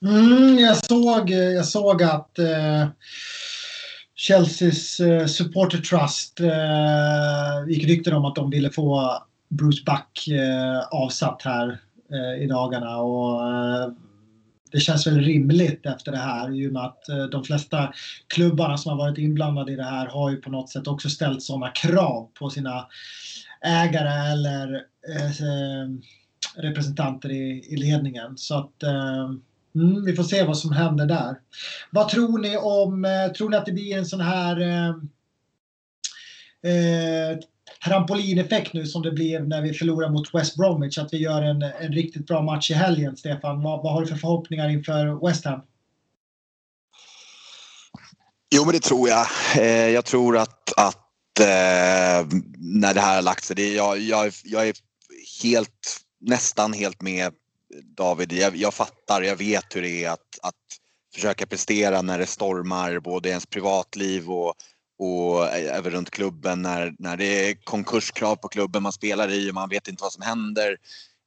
Mm, 0.05 0.59
jag, 0.59 0.77
såg, 0.77 1.31
eh, 1.31 1.37
jag 1.37 1.65
såg 1.65 2.03
att 2.03 2.39
eh, 2.39 2.87
Chelseas 4.15 4.99
eh, 4.99 5.25
Supporter 5.25 5.77
Trust 5.77 6.39
eh, 6.39 7.67
gick 7.67 7.87
rykten 7.87 8.13
om 8.13 8.25
att 8.25 8.35
de 8.35 8.49
ville 8.49 8.69
få 8.69 9.17
Bruce 9.49 9.83
Buck 9.85 10.27
eh, 10.27 10.79
avsatt 10.91 11.41
här 11.41 11.79
eh, 12.11 12.43
i 12.43 12.47
dagarna. 12.47 12.97
Och, 12.97 13.47
eh, 13.47 13.89
det 14.71 14.79
känns 14.79 15.07
väl 15.07 15.19
rimligt 15.19 15.85
efter 15.85 16.11
det 16.11 16.17
här 16.17 16.55
i 16.55 16.67
och 16.67 16.73
med 16.73 16.83
att 16.85 17.09
eh, 17.09 17.23
de 17.23 17.43
flesta 17.43 17.93
klubbarna 18.27 18.77
som 18.77 18.89
har 18.89 18.97
varit 18.97 19.17
inblandade 19.17 19.71
i 19.71 19.75
det 19.75 19.83
här 19.83 20.07
har 20.07 20.29
ju 20.29 20.37
på 20.37 20.49
något 20.49 20.69
sätt 20.69 20.87
också 20.87 21.09
ställt 21.09 21.43
sådana 21.43 21.69
krav 21.69 22.29
på 22.39 22.49
sina 22.49 22.87
ägare 23.65 24.31
eller 24.31 24.83
eh, 25.15 25.25
eh, 25.25 25.87
representanter 26.55 27.31
i, 27.31 27.65
i 27.69 27.75
ledningen. 27.75 28.37
Så 28.37 28.57
att 28.57 28.83
eh, 28.83 29.29
mm, 29.75 30.05
vi 30.05 30.15
får 30.15 30.23
se 30.23 30.43
vad 30.43 30.57
som 30.57 30.71
händer 30.71 31.05
där. 31.05 31.39
Vad 31.91 32.09
tror 32.09 32.37
ni 32.37 32.57
om, 32.57 33.05
eh, 33.05 33.27
tror 33.27 33.49
ni 33.49 33.57
att 33.57 33.65
det 33.65 33.71
blir 33.71 33.97
en 33.97 34.05
sån 34.05 34.21
här 34.21 34.61
eh, 34.61 34.89
eh, 36.73 37.37
trampolineffekt 37.85 38.73
nu 38.73 38.85
som 38.85 39.01
det 39.01 39.11
blev 39.11 39.47
när 39.47 39.61
vi 39.61 39.73
förlorade 39.73 40.13
mot 40.13 40.33
West 40.33 40.55
Bromwich? 40.55 40.97
Att 40.97 41.13
vi 41.13 41.17
gör 41.17 41.41
en, 41.41 41.61
en 41.61 41.93
riktigt 41.93 42.27
bra 42.27 42.41
match 42.41 42.71
i 42.71 42.73
helgen, 42.73 43.17
Stefan. 43.17 43.61
Vad, 43.61 43.83
vad 43.83 43.93
har 43.93 44.01
du 44.01 44.07
för 44.07 44.15
förhoppningar 44.15 44.69
inför 44.69 45.27
West 45.27 45.45
Ham? 45.45 45.61
Jo, 48.55 48.65
men 48.65 48.73
det 48.73 48.83
tror 48.83 49.09
jag. 49.09 49.27
Eh, 49.57 49.89
jag 49.89 50.05
tror 50.05 50.37
att, 50.37 50.73
att 50.77 51.04
eh, 51.39 52.27
när 52.57 52.93
det 52.93 53.01
här 53.01 53.15
har 53.15 53.21
lagt 53.21 53.43
sig. 53.43 53.55
Det, 53.55 53.73
jag, 53.73 53.99
jag, 53.99 54.33
jag 54.43 54.67
är 54.67 54.75
helt, 55.43 55.99
nästan 56.19 56.73
helt 56.73 57.01
med 57.01 57.33
David. 57.83 58.33
Jag, 58.33 58.55
jag 58.55 58.73
fattar, 58.73 59.21
jag 59.21 59.35
vet 59.35 59.75
hur 59.75 59.81
det 59.81 60.03
är 60.03 60.09
att, 60.09 60.39
att 60.41 60.55
försöka 61.13 61.45
prestera 61.45 62.01
när 62.01 62.19
det 62.19 62.27
stormar 62.27 62.99
både 62.99 63.29
i 63.29 63.31
ens 63.31 63.45
privatliv 63.45 64.31
och, 64.31 64.53
och 64.99 65.47
eh, 65.47 65.77
även 65.77 65.91
runt 65.91 66.11
klubben 66.11 66.61
när, 66.61 66.95
när 66.99 67.17
det 67.17 67.49
är 67.49 67.53
konkurskrav 67.63 68.35
på 68.35 68.47
klubben 68.47 68.83
man 68.83 68.93
spelar 68.93 69.31
i 69.31 69.49
och 69.49 69.55
man 69.55 69.69
vet 69.69 69.87
inte 69.87 70.03
vad 70.03 70.13
som 70.13 70.23
händer. 70.23 70.77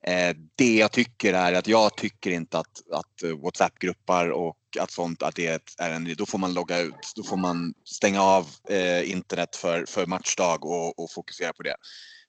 Eh, 0.07 0.37
det 0.57 0.77
jag 0.77 0.93
tycker 0.93 1.35
är 1.35 1.53
att 1.53 1.67
jag 1.67 1.97
tycker 1.97 2.31
inte 2.31 2.59
att, 2.59 2.83
att 2.93 3.43
WhatsApp-gruppar 3.43 4.29
och 4.29 4.58
att 4.81 4.91
sånt 4.91 5.23
att 5.23 5.35
det 5.35 5.47
är 5.79 5.91
en, 5.91 6.14
då 6.19 6.27
får 6.27 6.39
man 6.39 6.55
logga 6.55 6.79
ut. 6.79 7.12
Då 7.16 7.23
får 7.23 7.37
man 7.37 7.75
stänga 7.85 8.23
av 8.23 8.47
eh, 8.69 9.11
internet 9.11 9.57
för, 9.57 9.85
för 9.87 10.07
matchdag 10.07 10.64
och, 10.64 10.99
och 10.99 11.12
fokusera 11.12 11.53
på 11.53 11.62
det. 11.62 11.77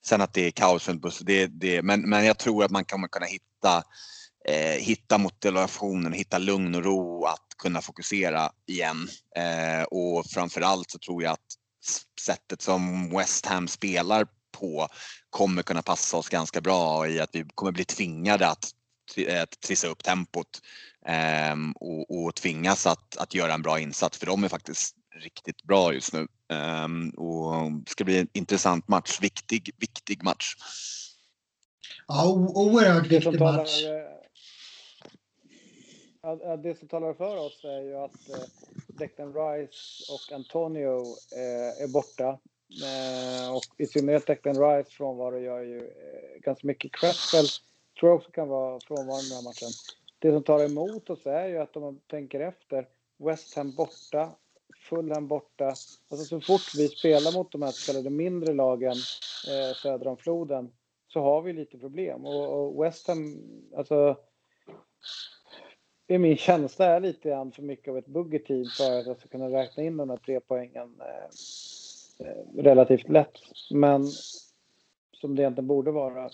Sen 0.05 0.21
att 0.21 0.33
det 0.33 0.41
är 0.41 0.51
kaos 0.51 0.87
runt 0.87 1.01
bussen, 1.01 1.25
det, 1.25 1.47
det, 1.47 1.81
men, 1.81 2.09
men 2.09 2.25
jag 2.25 2.37
tror 2.37 2.63
att 2.63 2.71
man 2.71 2.85
kommer 2.85 3.07
kunna 3.07 3.25
hitta, 3.25 3.83
eh, 4.47 4.81
hitta 4.81 5.17
motivationen, 5.17 6.13
hitta 6.13 6.37
lugn 6.37 6.75
och 6.75 6.83
ro 6.83 7.25
att 7.25 7.47
kunna 7.57 7.81
fokusera 7.81 8.51
igen. 8.67 9.07
Eh, 9.35 9.83
och 9.83 10.25
framförallt 10.25 10.91
så 10.91 10.99
tror 10.99 11.23
jag 11.23 11.33
att 11.33 11.39
sättet 12.21 12.61
som 12.61 13.09
West 13.09 13.45
Ham 13.45 13.67
spelar 13.67 14.27
på 14.51 14.87
kommer 15.29 15.63
kunna 15.63 15.81
passa 15.81 16.17
oss 16.17 16.29
ganska 16.29 16.61
bra 16.61 17.07
i 17.07 17.19
att 17.19 17.29
vi 17.33 17.45
kommer 17.55 17.71
bli 17.71 17.85
tvingade 17.85 18.47
att, 18.47 18.65
att 19.11 19.17
eh, 19.17 19.43
trissa 19.67 19.87
upp 19.87 20.03
tempot 20.03 20.61
och, 21.75 22.25
och 22.25 22.35
tvingas 22.35 22.87
att, 22.87 23.17
att 23.17 23.33
göra 23.33 23.53
en 23.53 23.61
bra 23.61 23.79
insats 23.79 24.17
för 24.17 24.25
de 24.25 24.43
är 24.43 24.47
faktiskt 24.47 24.95
riktigt 25.15 25.63
bra 25.63 25.93
just 25.93 26.13
nu. 26.13 26.27
Um, 26.55 27.09
och 27.09 27.71
det 27.71 27.91
ska 27.91 28.03
bli 28.03 28.19
en 28.19 28.27
intressant 28.33 28.87
match. 28.87 29.19
Viktig, 29.21 29.71
viktig 29.77 30.23
match. 30.23 30.55
Ja, 32.07 32.31
oerhört 32.33 33.07
viktig 33.07 33.39
match. 33.39 33.83
Det 36.63 36.79
som 36.79 36.87
talar 36.87 37.13
för 37.13 37.37
oss 37.37 37.63
är 37.63 37.81
ju 37.81 37.95
att 37.95 38.29
eh, 38.29 38.45
Declan 38.87 39.33
Rice 39.33 40.13
och 40.13 40.35
Antonio 40.35 40.99
eh, 41.35 41.83
är 41.83 41.87
borta. 41.87 42.39
Eh, 42.83 43.55
och 43.55 43.63
i 43.77 43.85
synnerhet 43.85 44.27
Declan 44.27 44.55
Rice 44.55 44.89
frånvaro 44.91 45.39
gör 45.39 45.59
ju 45.59 45.91
ganska 46.41 46.67
mycket. 46.67 46.91
Cresswell 46.93 47.47
tror 47.99 48.09
jag 48.11 48.15
också 48.15 48.31
kan 48.31 48.47
vara 48.47 48.79
frånvarande 48.79 49.25
i 49.25 49.29
den 49.29 49.35
här 49.37 49.43
matchen. 49.43 49.69
Det 50.19 50.31
som 50.31 50.43
tar 50.43 50.65
emot 50.65 51.09
oss 51.09 51.25
är 51.25 51.47
ju 51.47 51.57
att 51.57 51.75
om 51.75 51.83
man 51.83 51.99
tänker 52.07 52.39
efter, 52.39 52.87
West 53.17 53.55
Ham 53.55 53.75
borta, 53.75 54.29
Fulham 54.89 55.27
borta. 55.27 55.67
Alltså 56.09 56.25
så 56.25 56.41
fort 56.41 56.75
vi 56.77 56.87
spelar 56.87 57.37
mot 57.37 57.51
de 57.51 57.61
här 57.61 57.71
så 57.71 57.91
kallade 57.91 58.09
mindre 58.09 58.53
lagen 58.53 58.95
eh, 59.47 59.75
söder 59.75 60.07
om 60.07 60.17
floden 60.17 60.71
så 61.07 61.21
har 61.21 61.41
vi 61.41 61.53
lite 61.53 61.77
problem. 61.77 62.25
Och, 62.25 62.59
och 62.59 62.83
West 62.83 63.07
Ham, 63.07 63.41
alltså 63.75 64.17
det 66.05 66.15
är 66.15 66.19
min 66.19 66.37
känsla 66.37 66.85
är 66.85 66.99
lite 66.99 67.29
grann 67.29 67.51
för 67.51 67.61
mycket 67.61 67.87
av 67.91 67.97
ett 67.97 68.07
buggetid 68.07 68.71
för 68.71 68.99
att 68.99 69.07
jag 69.07 69.19
ska 69.19 69.27
kunna 69.27 69.49
räkna 69.49 69.83
in 69.83 69.97
de 69.97 70.09
här 70.09 70.17
tre 70.17 70.39
poängen 70.39 71.01
eh, 71.01 72.27
eh 72.27 72.63
relativt 72.63 73.09
lätt. 73.09 73.37
Men 73.71 74.07
som 75.11 75.35
det 75.35 75.41
egentligen 75.41 75.67
borde 75.67 75.91
vara. 75.91 76.29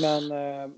Men 0.00 0.32
eh, 0.32 0.76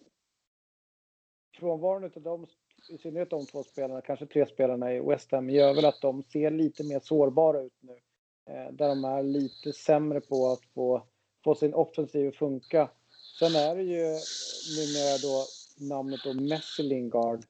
frånvaron 1.58 2.04
av 2.04 2.22
de 2.22 2.46
i 2.88 2.98
synnerhet 2.98 3.30
de 3.30 3.46
två 3.46 3.62
spelarna, 3.62 4.00
kanske 4.00 4.26
tre 4.26 4.46
spelarna 4.46 4.94
i 4.94 5.00
West 5.00 5.32
Ham, 5.32 5.50
gör 5.50 5.74
väl 5.74 5.84
att 5.84 6.00
de 6.00 6.22
ser 6.22 6.50
lite 6.50 6.84
mer 6.84 7.00
sårbara 7.00 7.60
ut 7.60 7.78
nu. 7.80 7.96
Eh, 8.50 8.72
där 8.72 8.88
de 8.88 9.04
är 9.04 9.22
lite 9.22 9.72
sämre 9.72 10.20
på 10.20 10.46
att 10.46 10.64
få, 10.74 11.02
få 11.44 11.54
sin 11.54 11.74
offensiv 11.74 12.28
att 12.28 12.36
funka. 12.36 12.90
Sen 13.38 13.54
är 13.54 13.76
det 13.76 13.82
ju 13.82 14.04
numera 14.76 15.18
då 15.22 15.44
namnet 15.88 16.20
då 16.24 16.34
Messi 16.34 16.82
Lingard. 16.82 17.44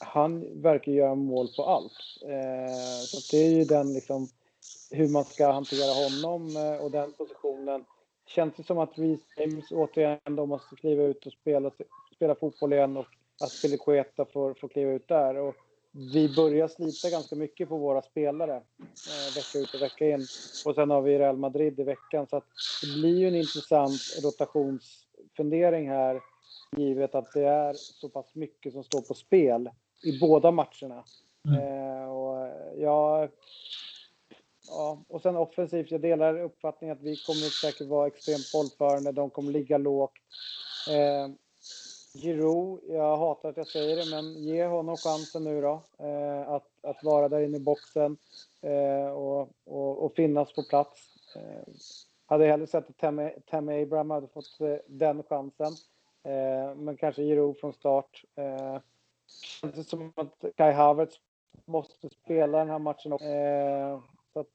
Han 0.00 0.62
verkar 0.62 0.92
göra 0.92 1.14
mål 1.14 1.48
på 1.56 1.64
allt. 1.64 1.92
Eh, 2.22 3.02
så 3.04 3.36
det 3.36 3.46
är 3.46 3.50
ju 3.50 3.64
den 3.64 3.94
liksom 3.94 4.28
hur 4.90 5.08
man 5.08 5.24
ska 5.24 5.52
hantera 5.52 5.92
honom 6.04 6.56
eh, 6.56 6.84
och 6.84 6.90
den 6.90 7.12
positionen. 7.12 7.84
Känns 8.26 8.54
det 8.56 8.62
som 8.62 8.78
att 8.78 8.98
Reece 8.98 9.26
James 9.36 9.70
återigen 9.70 10.36
då 10.36 10.46
måste 10.46 10.76
kliva 10.76 11.02
ut 11.02 11.26
och 11.26 11.32
spela, 11.32 11.70
spela 12.14 12.34
fotboll 12.34 12.72
igen 12.72 12.96
och 12.96 13.06
att 13.40 13.50
Spilicueta 13.50 14.24
får, 14.24 14.54
får 14.54 14.68
kliva 14.68 14.92
ut 14.92 15.08
där. 15.08 15.36
Och 15.36 15.54
vi 15.92 16.34
börjar 16.36 16.68
slita 16.68 17.10
ganska 17.10 17.36
mycket 17.36 17.68
på 17.68 17.76
våra 17.78 18.02
spelare 18.02 18.56
eh, 18.56 19.34
vecka 19.36 19.58
ut 19.58 19.74
och 19.74 19.82
vecka 19.82 20.08
in. 20.08 20.26
Och 20.66 20.74
sen 20.74 20.90
har 20.90 21.02
vi 21.02 21.18
Real 21.18 21.36
Madrid 21.36 21.80
i 21.80 21.82
veckan. 21.82 22.26
Så 22.26 22.42
det 22.82 23.00
blir 23.00 23.18
ju 23.18 23.28
en 23.28 23.34
intressant 23.34 24.00
rotationsfundering 24.22 25.88
här 25.88 26.20
givet 26.76 27.14
att 27.14 27.32
det 27.32 27.44
är 27.44 27.74
så 27.74 28.08
pass 28.08 28.34
mycket 28.34 28.72
som 28.72 28.84
står 28.84 29.00
på 29.00 29.14
spel 29.14 29.70
i 30.04 30.20
båda 30.20 30.50
matcherna. 30.50 31.04
Mm. 31.48 31.60
Eh, 31.60 32.08
och 32.08 32.48
ja, 32.76 33.28
ja, 34.68 35.04
och 35.08 35.22
sen 35.22 35.36
offensivt, 35.36 35.90
jag 35.90 36.00
delar 36.00 36.40
uppfattningen 36.40 36.96
att 36.96 37.02
vi 37.02 37.16
kommer 37.16 37.50
säkert 37.66 37.88
vara 37.88 38.06
extremt 38.06 38.52
bollförande, 38.52 39.12
de 39.12 39.30
kommer 39.30 39.52
ligga 39.52 39.78
lågt. 39.78 40.12
Eh, 40.90 41.28
Giroud, 42.20 42.80
jag 42.88 43.16
hatar 43.16 43.48
att 43.48 43.56
jag 43.56 43.66
säger 43.66 43.96
det, 43.96 44.10
men 44.10 44.42
ge 44.44 44.64
honom 44.66 44.96
chansen 44.96 45.44
nu 45.44 45.60
då. 45.60 45.82
Eh, 45.98 46.48
att, 46.48 46.68
att 46.82 47.04
vara 47.04 47.28
där 47.28 47.40
inne 47.40 47.56
i 47.56 47.60
boxen 47.60 48.16
eh, 48.62 49.10
och, 49.12 49.50
och, 49.64 50.04
och, 50.04 50.14
finnas 50.14 50.52
på 50.52 50.62
plats. 50.62 51.16
Eh, 51.36 51.72
hade 52.26 52.46
hellre 52.46 52.66
sett 52.66 52.90
att 52.90 52.98
Tammy, 52.98 53.30
Tammy 53.46 53.82
Abraham 53.82 54.10
hade 54.10 54.28
fått 54.28 54.60
eh, 54.60 54.76
den 54.86 55.22
chansen. 55.22 55.72
Eh, 56.24 56.74
men 56.76 56.96
kanske 56.96 57.22
Giroud 57.22 57.58
från 57.58 57.72
start. 57.72 58.24
Eh, 58.36 58.78
känns 59.60 59.88
som 59.88 60.12
att 60.16 60.44
Kai 60.56 60.72
Havertz 60.72 61.20
måste 61.64 62.08
spela 62.08 62.58
den 62.58 62.70
här 62.70 62.78
matchen 62.78 63.12
också. 63.12 63.26
Eh, 63.26 64.00
så 64.32 64.40
att, 64.40 64.46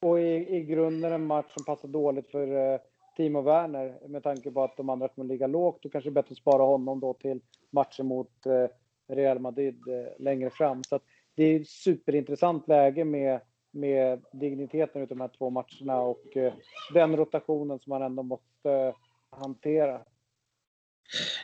och 0.00 0.20
i, 0.20 0.56
i 0.56 0.64
grunden 0.64 1.12
en 1.12 1.26
match 1.26 1.54
som 1.54 1.64
passar 1.64 1.88
dåligt 1.88 2.30
för 2.30 2.72
eh, 2.72 2.80
Timo 3.16 3.42
Werner 3.42 4.08
med 4.08 4.22
tanke 4.22 4.50
på 4.50 4.64
att 4.64 4.76
de 4.76 4.90
andra 4.90 5.08
kommer 5.08 5.28
ligga 5.28 5.46
lågt 5.46 5.84
och 5.84 5.92
kanske 5.92 6.10
bättre 6.10 6.32
att 6.32 6.38
spara 6.38 6.62
honom 6.62 7.00
då 7.00 7.14
till 7.14 7.40
matchen 7.70 8.06
mot 8.06 8.46
eh, 8.46 9.14
Real 9.14 9.38
Madrid 9.38 9.78
eh, 9.88 10.24
längre 10.24 10.50
fram. 10.50 10.84
Så 10.84 11.00
det 11.34 11.44
är 11.44 11.60
ett 11.60 11.68
superintressant 11.68 12.68
läge 12.68 13.04
med, 13.04 13.40
med 13.70 14.22
digniteten 14.32 15.02
utav 15.02 15.16
de 15.16 15.20
här 15.20 15.30
två 15.38 15.50
matcherna 15.50 16.00
och 16.00 16.36
eh, 16.36 16.52
den 16.94 17.16
rotationen 17.16 17.78
som 17.78 17.90
man 17.90 18.02
ändå 18.02 18.22
måste 18.22 18.94
hantera. 19.30 20.00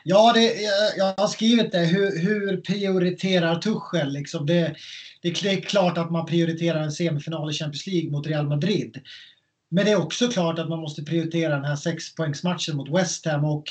Ja, 0.03 0.33
det, 0.35 0.61
jag 0.97 1.13
har 1.17 1.27
skrivit 1.27 1.71
det. 1.71 1.85
Hur, 1.85 2.19
hur 2.19 2.61
prioriterar 2.61 3.55
Tuchel? 3.55 4.13
Liksom 4.13 4.45
det, 4.45 4.75
det 5.21 5.29
är 5.29 5.61
klart 5.61 5.97
att 5.97 6.11
man 6.11 6.25
prioriterar 6.25 6.81
en 6.81 6.91
semifinal 6.91 7.49
i 7.49 7.53
Champions 7.53 7.87
League 7.87 8.11
mot 8.11 8.27
Real 8.27 8.47
Madrid. 8.47 9.01
Men 9.73 9.85
det 9.85 9.91
är 9.91 10.01
också 10.01 10.27
klart 10.27 10.59
att 10.59 10.69
man 10.69 10.79
måste 10.79 11.03
prioritera 11.03 11.55
den 11.55 11.65
här 11.65 11.75
sexpoängsmatchen 11.75 12.77
mot 12.77 12.89
West 12.89 13.25
Ham. 13.25 13.45
Och 13.45 13.63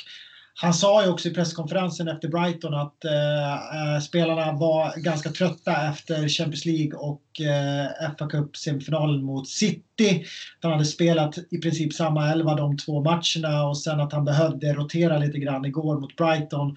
han 0.54 0.74
sa 0.74 1.04
ju 1.04 1.10
också 1.10 1.28
i 1.28 1.34
presskonferensen 1.34 2.08
efter 2.08 2.28
Brighton 2.28 2.74
att 2.74 3.04
eh, 3.04 3.94
eh 3.94 4.00
spelarna 4.00 4.52
var 4.52 5.02
ganska 5.02 5.30
trötta 5.30 5.90
efter 5.90 6.28
Champions 6.28 6.64
League 6.64 6.98
och 6.98 7.40
eh, 7.40 8.14
FA 8.18 8.26
Cup-semifinalen 8.26 9.24
mot 9.24 9.48
City. 9.48 10.24
Han 10.60 10.72
hade 10.72 10.84
spelat 10.84 11.38
i 11.50 11.58
princip 11.58 11.92
samma 11.92 12.32
elva 12.32 12.54
de 12.54 12.76
två 12.76 13.00
matcherna 13.00 13.64
och 13.64 13.78
sen 13.78 14.00
att 14.00 14.12
han 14.12 14.24
behövde 14.24 14.74
rotera 14.74 15.18
lite 15.18 15.38
grann 15.38 15.64
igår 15.64 16.00
mot 16.00 16.16
Brighton. 16.16 16.76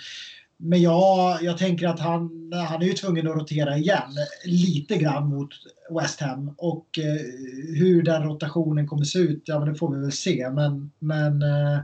Men 0.57 0.81
ja, 0.81 1.39
jag 1.41 1.57
tänker 1.57 1.87
att 1.87 1.99
han, 1.99 2.51
han 2.67 2.81
är 2.81 2.85
ju 2.85 2.93
tvungen 2.93 3.27
att 3.27 3.35
rotera 3.35 3.77
igen 3.77 4.11
lite 4.45 4.97
grann 4.97 5.29
mot 5.29 5.49
West 6.01 6.21
Ham. 6.21 6.55
Och 6.57 6.99
eh, 6.99 7.21
hur 7.77 8.03
den 8.03 8.23
rotationen 8.23 8.87
kommer 8.87 9.03
se 9.03 9.19
ut, 9.19 9.43
ja 9.45 9.59
men 9.59 9.73
det 9.73 9.75
får 9.75 9.95
vi 9.95 10.01
väl 10.01 10.11
se. 10.11 10.49
Men, 10.49 10.91
men 10.99 11.41
eh, 11.41 11.79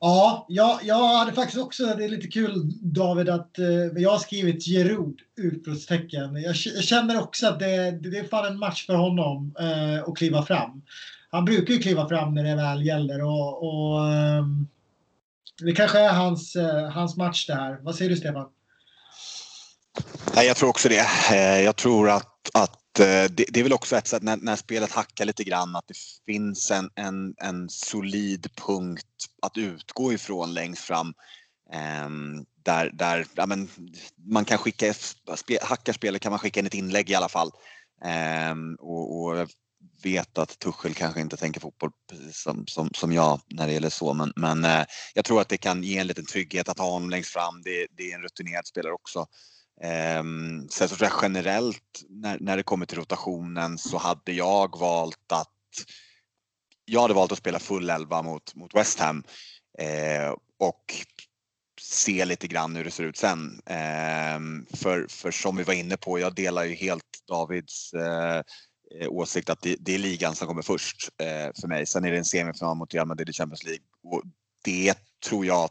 ja, 0.00 0.46
jag, 0.48 0.78
jag 0.82 1.18
hade 1.18 1.32
faktiskt 1.32 1.62
också, 1.62 1.84
det 1.84 2.04
är 2.04 2.08
lite 2.08 2.28
kul 2.28 2.72
David 2.82 3.28
att 3.28 3.58
eh, 3.58 3.66
jag 3.96 4.10
har 4.10 4.18
skrivit 4.18 4.66
Gerod 4.66 5.20
utropstecken. 5.36 6.36
Jag, 6.42 6.54
jag 6.74 6.84
känner 6.84 7.20
också 7.20 7.46
att 7.46 7.58
det, 7.58 7.90
det 7.90 8.18
är 8.18 8.28
fan 8.28 8.46
en 8.46 8.58
match 8.58 8.86
för 8.86 8.94
honom 8.94 9.54
eh, 9.60 10.08
att 10.08 10.16
kliva 10.16 10.42
fram. 10.42 10.82
Han 11.30 11.44
brukar 11.44 11.74
ju 11.74 11.80
kliva 11.80 12.08
fram 12.08 12.34
när 12.34 12.44
det 12.44 12.56
väl 12.56 12.86
gäller 12.86 13.24
och, 13.24 13.62
och 13.62 14.08
eh, 14.12 14.44
det 15.64 15.72
kanske 15.72 15.98
är 15.98 16.12
hans, 16.12 16.56
eh, 16.56 16.90
hans 16.90 17.16
match 17.16 17.46
där. 17.46 17.78
Vad 17.82 17.94
säger 17.94 18.10
du 18.10 18.16
Stefan? 18.16 18.48
Nej, 20.34 20.46
jag 20.46 20.56
tror 20.56 20.68
också 20.68 20.88
det. 20.88 21.06
Eh, 21.30 21.60
jag 21.60 21.76
tror 21.76 22.10
att, 22.10 22.50
att 22.54 22.98
eh, 22.98 23.04
det, 23.04 23.44
det 23.48 23.60
är 23.60 23.62
väl 23.62 23.72
också 23.72 23.96
ett 23.96 24.06
sätt 24.06 24.22
när, 24.22 24.36
när, 24.36 24.56
spelet 24.56 24.92
hackar 24.92 25.24
lite 25.24 25.44
grann 25.44 25.76
att 25.76 25.88
det 25.88 25.94
finns 26.26 26.70
en, 26.70 26.90
en, 26.94 27.34
en 27.36 27.68
solid 27.68 28.48
punkt 28.66 29.06
att 29.42 29.56
utgå 29.56 30.12
ifrån 30.12 30.54
längst 30.54 30.82
fram. 30.82 31.14
Ehm, 31.72 32.44
där, 32.62 32.90
där 32.94 33.26
ja, 33.34 33.46
men, 33.46 33.68
man 34.16 34.44
kan 34.44 34.58
skicka, 34.58 34.94
hackar 35.62 35.92
spelet 35.92 36.22
kan 36.22 36.32
man 36.32 36.38
skicka 36.38 36.60
in 36.60 36.66
ett 36.66 36.74
inlägg 36.74 37.10
i 37.10 37.14
alla 37.14 37.28
fall. 37.28 37.50
Ehm, 38.04 38.74
och, 38.74 39.22
och 39.22 39.48
vet 40.06 40.38
att 40.38 40.58
Tuchel 40.58 40.94
kanske 40.94 41.20
inte 41.20 41.36
tänker 41.36 41.60
fotboll 41.60 41.90
precis 42.10 42.36
som, 42.42 42.66
som, 42.66 42.90
som 42.94 43.12
jag 43.12 43.40
när 43.46 43.66
det 43.66 43.72
gäller 43.72 43.90
så. 43.90 44.14
Men, 44.14 44.32
men 44.36 44.64
eh, 44.64 44.84
jag 45.14 45.24
tror 45.24 45.40
att 45.40 45.48
det 45.48 45.56
kan 45.56 45.82
ge 45.82 45.98
en 45.98 46.06
liten 46.06 46.26
trygghet 46.26 46.68
att 46.68 46.78
ha 46.78 46.90
honom 46.90 47.10
längst 47.10 47.32
fram. 47.32 47.62
Det, 47.62 47.86
det 47.96 48.10
är 48.10 48.14
en 48.14 48.22
rutinerad 48.22 48.66
spelare 48.66 48.92
också. 48.92 49.26
Eh, 49.82 50.22
sen 50.70 50.88
så 50.88 50.96
tror 50.96 51.10
jag 51.10 51.18
generellt 51.22 52.04
när, 52.08 52.38
när 52.40 52.56
det 52.56 52.62
kommer 52.62 52.86
till 52.86 52.98
rotationen 52.98 53.78
så 53.78 53.98
hade 53.98 54.32
jag 54.32 54.78
valt 54.78 55.32
att 55.32 55.52
jag 56.84 57.00
hade 57.00 57.14
valt 57.14 57.32
att 57.32 57.38
spela 57.38 57.58
full 57.58 57.90
elva 57.90 58.22
mot, 58.22 58.54
mot 58.54 58.74
West 58.74 59.00
Ham 59.00 59.24
eh, 59.78 60.34
och 60.58 60.94
se 61.80 62.24
lite 62.24 62.46
grann 62.46 62.76
hur 62.76 62.84
det 62.84 62.90
ser 62.90 63.04
ut 63.04 63.16
sen. 63.16 63.60
Eh, 63.66 64.38
för, 64.76 65.06
för 65.08 65.30
som 65.30 65.56
vi 65.56 65.62
var 65.62 65.74
inne 65.74 65.96
på, 65.96 66.18
jag 66.18 66.34
delar 66.34 66.64
ju 66.64 66.74
helt 66.74 67.04
Davids 67.28 67.94
eh, 67.94 68.42
Eh, 68.94 69.08
åsikt 69.08 69.50
att 69.50 69.62
det, 69.62 69.76
det, 69.80 69.94
är 69.94 69.98
ligan 69.98 70.34
som 70.34 70.48
kommer 70.48 70.62
först 70.62 71.08
eh, 71.18 71.60
för 71.60 71.68
mig. 71.68 71.86
Sen 71.86 72.04
är 72.04 72.10
det 72.10 72.18
en 72.18 72.24
semifinal 72.24 72.76
mot 72.76 72.94
Real 72.94 73.06
Madrid 73.06 73.28
i 73.28 73.32
Champions 73.32 73.64
League 73.64 73.84
och 74.02 74.22
det 74.64 74.94
tror 75.24 75.46
jag, 75.46 75.70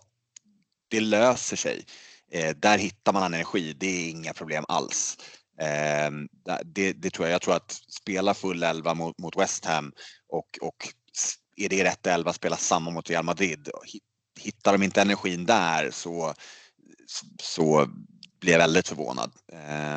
det 0.87 0.99
löser 0.99 1.57
sig. 1.57 1.85
Eh, 2.31 2.55
där 2.55 2.77
hittar 2.77 3.13
man 3.13 3.33
energi, 3.33 3.73
det 3.73 3.87
är 3.87 4.09
inga 4.09 4.33
problem 4.33 4.65
alls. 4.67 5.17
Eh, 5.61 6.11
det, 6.65 6.93
det, 6.93 7.09
tror 7.09 7.27
jag. 7.27 7.33
Jag 7.33 7.41
tror 7.41 7.55
att 7.55 7.71
spela 7.71 8.33
full 8.33 8.63
elva 8.63 8.93
mot, 8.93 9.19
mot 9.19 9.37
West 9.37 9.65
Ham 9.65 9.91
och, 10.29 10.59
och 10.61 10.87
är 11.55 11.69
det 11.69 11.83
rätt 11.83 12.07
elva 12.07 12.33
spela 12.33 12.57
samma 12.57 12.91
mot 12.91 13.09
Real 13.09 13.25
Madrid. 13.25 13.69
Hittar 14.39 14.71
de 14.71 14.83
inte 14.83 15.01
energin 15.01 15.45
där 15.45 15.91
så, 15.91 16.33
så 17.41 17.89
blir 18.45 18.53
jag 18.53 18.59
väldigt 18.59 18.87
förvånad. 18.87 19.31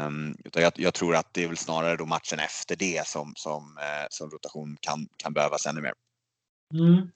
Um, 0.07 0.37
utan 0.45 0.63
jag, 0.63 0.73
jag, 0.77 0.95
tror 0.95 1.17
att 1.17 1.35
det 1.35 1.45
är 1.45 1.49
väl 1.49 1.57
snarare 1.57 1.97
då 1.97 2.07
matchen 2.07 2.39
efter 2.39 2.77
det 2.77 3.07
som, 3.07 3.33
som, 3.37 3.63
uh, 3.63 4.07
som 4.11 4.31
rotation 4.31 4.77
kan, 4.81 5.09
kan 5.17 5.33
behövas 5.33 5.67
ännu 5.67 5.81
mer. 5.81 5.93
Mm. 6.75 7.11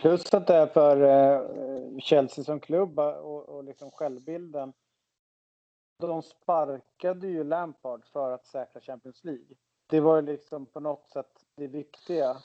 Plus 0.00 0.34
att 0.34 0.46
det 0.46 0.54
är 0.54 0.66
för 0.66 0.96
uh, 1.02 1.98
Chelsea 1.98 2.44
som 2.44 2.60
klubb 2.60 2.98
och, 2.98 3.48
och 3.48 3.64
liksom 3.64 3.90
självbilden. 3.90 4.72
De 6.00 6.22
sparkade 6.22 7.26
ju 7.26 7.44
Lampard 7.44 8.04
för 8.12 8.32
att 8.32 8.46
säkra 8.46 8.80
Champions 8.80 9.24
League. 9.24 9.56
Det 9.86 10.00
var 10.00 10.16
ju 10.16 10.22
liksom 10.22 10.66
på 10.66 10.80
något 10.80 11.08
sätt 11.08 11.32
det 11.56 11.66
viktiga. 11.66 12.36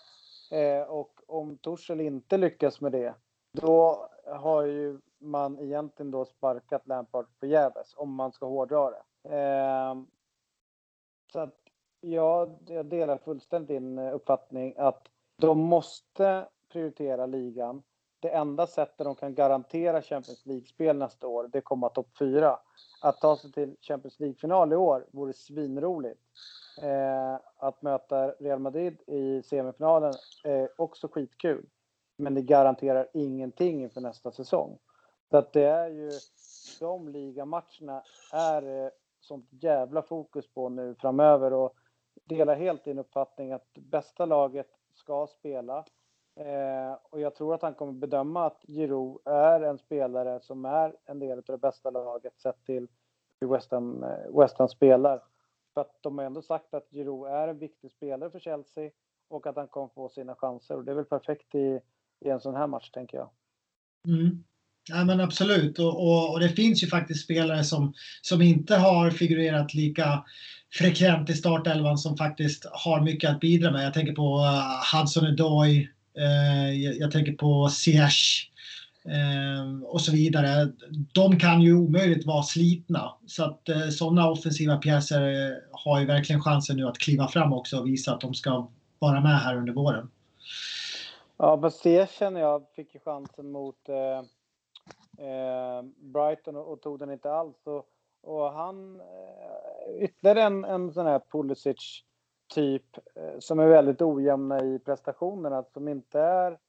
Eh, 0.51 0.81
och 0.81 1.19
om 1.27 1.57
Torshäll 1.57 2.01
inte 2.01 2.37
lyckas 2.37 2.81
med 2.81 2.91
det, 2.91 3.15
då 3.51 4.09
har 4.25 4.63
ju 4.63 4.99
man 5.19 5.59
egentligen 5.59 6.11
då 6.11 6.25
sparkat 6.25 6.87
Lampard 6.87 7.25
förgäves, 7.39 7.93
om 7.97 8.13
man 8.13 8.31
ska 8.31 8.45
hårdra 8.45 8.91
det. 8.91 9.35
Eh, 9.35 9.95
så 11.31 11.39
att 11.39 11.55
ja, 12.01 12.57
jag 12.67 12.85
delar 12.85 13.17
fullständigt 13.17 13.67
din 13.67 13.97
eh, 13.97 14.15
uppfattning 14.15 14.73
att 14.77 15.07
de 15.37 15.59
måste 15.59 16.47
prioritera 16.71 17.25
ligan. 17.25 17.83
Det 18.19 18.29
enda 18.29 18.67
sättet 18.67 19.05
de 19.05 19.15
kan 19.15 19.35
garantera 19.35 20.01
Champions 20.01 20.45
League-spel 20.45 20.97
nästa 20.97 21.27
år, 21.27 21.49
det 21.53 21.61
kommer 21.61 21.87
att 21.87 21.95
topp 21.95 22.17
4. 22.19 22.59
Att 23.01 23.21
ta 23.21 23.37
sig 23.37 23.51
till 23.51 23.75
Champions 23.81 24.19
League-final 24.19 24.73
i 24.73 24.75
år 24.75 25.05
vore 25.11 25.33
svinroligt. 25.33 26.21
Eh, 26.81 27.39
att 27.57 27.81
möta 27.81 28.31
Real 28.31 28.59
Madrid 28.59 29.01
i 29.07 29.41
semifinalen 29.43 30.13
är 30.43 30.81
också 30.81 31.07
skitkul. 31.07 31.65
Men 32.17 32.33
det 32.33 32.41
garanterar 32.41 33.07
ingenting 33.13 33.83
inför 33.83 34.01
nästa 34.01 34.31
säsong. 34.31 34.77
Så 35.29 35.37
att 35.37 35.53
det 35.53 35.63
är 35.63 35.89
ju 35.89 36.11
de 36.79 37.09
ligamatcherna 37.09 38.03
är 38.33 38.85
eh, 38.85 38.91
sånt 39.19 39.47
jävla 39.49 40.01
fokus 40.01 40.47
på 40.53 40.69
nu 40.69 40.95
framöver 40.95 41.53
och 41.53 41.75
delar 42.25 42.55
helt 42.55 42.83
din 42.83 42.99
uppfattning 42.99 43.51
att 43.51 43.73
bästa 43.73 44.25
laget 44.25 44.67
ska 44.93 45.27
spela. 45.27 45.85
Eh, 46.35 46.97
och 47.03 47.21
jag 47.21 47.35
tror 47.35 47.53
att 47.53 47.61
han 47.61 47.73
kommer 47.73 47.93
bedöma 47.93 48.45
att 48.45 48.61
Giroud 48.67 49.21
är 49.25 49.61
en 49.61 49.77
spelare 49.77 50.39
som 50.41 50.65
är 50.65 50.95
en 51.05 51.19
del 51.19 51.37
av 51.37 51.43
det 51.43 51.57
bästa 51.57 51.89
laget 51.89 52.39
sett 52.39 52.63
till 52.63 52.87
hur 53.39 53.47
West 53.47 53.71
Ham, 53.71 54.03
eh, 54.03 54.39
West 54.39 54.57
Ham 54.57 54.69
spelar. 54.69 55.23
För 55.73 55.81
att 55.81 55.97
de 56.01 56.17
har 56.17 56.25
ändå 56.25 56.41
sagt 56.41 56.73
att 56.73 56.89
Giroud 56.89 57.31
är 57.31 57.47
en 57.47 57.57
viktig 57.57 57.91
spelare 57.91 58.29
för 58.29 58.39
Chelsea 58.39 58.91
och 59.27 59.47
att 59.47 59.55
han 59.55 59.67
kommer 59.67 59.87
få 59.87 60.09
sina 60.09 60.35
chanser. 60.35 60.75
Och 60.75 60.83
det 60.83 60.91
är 60.91 60.95
väl 60.95 61.05
perfekt 61.05 61.55
i, 61.55 61.81
i 62.19 62.29
en 62.29 62.39
sån 62.39 62.55
här 62.55 62.67
match, 62.67 62.91
tänker 62.91 63.17
jag. 63.17 63.29
Mm. 64.07 64.43
Ja, 64.89 65.03
men 65.03 65.21
absolut. 65.21 65.79
Och, 65.79 66.07
och, 66.07 66.33
och, 66.33 66.39
det 66.39 66.49
finns 66.49 66.83
ju 66.83 66.87
faktiskt 66.87 67.23
spelare 67.23 67.63
som, 67.63 67.93
som 68.21 68.41
inte 68.41 68.75
har 68.75 69.11
figurerat 69.11 69.73
lika 69.73 70.23
frekvent 70.73 71.29
i 71.29 71.33
startelvan 71.33 71.97
som 71.97 72.17
faktiskt 72.17 72.65
har 72.71 73.01
mycket 73.01 73.29
att 73.29 73.39
bidra 73.39 73.71
med. 73.71 73.85
Jag 73.85 73.93
tänker 73.93 74.13
på 74.13 74.37
uh, 74.37 74.99
Hudson 74.99 75.27
Odoi, 75.27 75.89
uh, 76.17 76.81
jag, 76.81 76.97
jag, 76.97 77.11
tänker 77.11 77.31
på 77.31 77.69
Ziyech 77.69 78.49
uh, 79.05 79.83
och 79.83 80.01
så 80.01 80.11
vidare. 80.11 80.71
De 81.13 81.39
kan 81.39 81.61
ju 81.61 81.73
omöjligt 81.73 82.25
vara 82.25 82.43
slitna. 82.43 83.13
Så 83.27 83.43
att 83.43 83.69
uh, 83.69 83.89
sådana 83.89 84.29
offensiva 84.29 84.77
pjäser 84.77 85.53
har 85.71 85.99
ju 85.99 86.05
verkligen 86.05 86.41
chansen 86.41 86.77
nu 86.77 86.87
att 86.87 86.97
kliva 86.97 87.27
fram 87.27 87.53
också 87.53 87.79
och 87.79 87.87
visa 87.87 88.13
att 88.13 88.21
de 88.21 88.33
ska 88.33 88.69
vara 88.99 89.21
med 89.21 89.39
här 89.39 89.57
under 89.57 89.73
våren. 89.73 90.09
Ja, 91.37 91.59
men 91.61 91.71
Ziyech 91.71 92.19
känner 92.19 92.39
jag 92.39 92.61
fick 92.75 92.93
ju 92.93 92.99
chansen 92.99 93.51
mot 93.51 93.89
Eh, 95.17 95.81
Brighton 95.95 96.55
och, 96.55 96.71
och, 96.71 96.81
tog 96.81 96.99
den 96.99 97.11
inte 97.11 97.31
alls. 97.31 97.67
Och, 97.67 97.89
och 98.21 98.51
han, 98.51 99.01
eh, 99.01 100.03
ytterligare 100.03 100.41
en, 100.41 100.65
en 100.65 100.93
sån 100.93 101.05
här 101.05 101.21
Pulisic 101.31 102.03
typ 102.47 102.97
eh, 103.15 103.39
som 103.39 103.59
är 103.59 103.67
väldigt 103.67 104.01
ojämna 104.01 104.63
i 104.63 104.79
prestationerna, 104.79 105.63
som 105.63 105.87
inte 105.87 106.19
är 106.19 106.59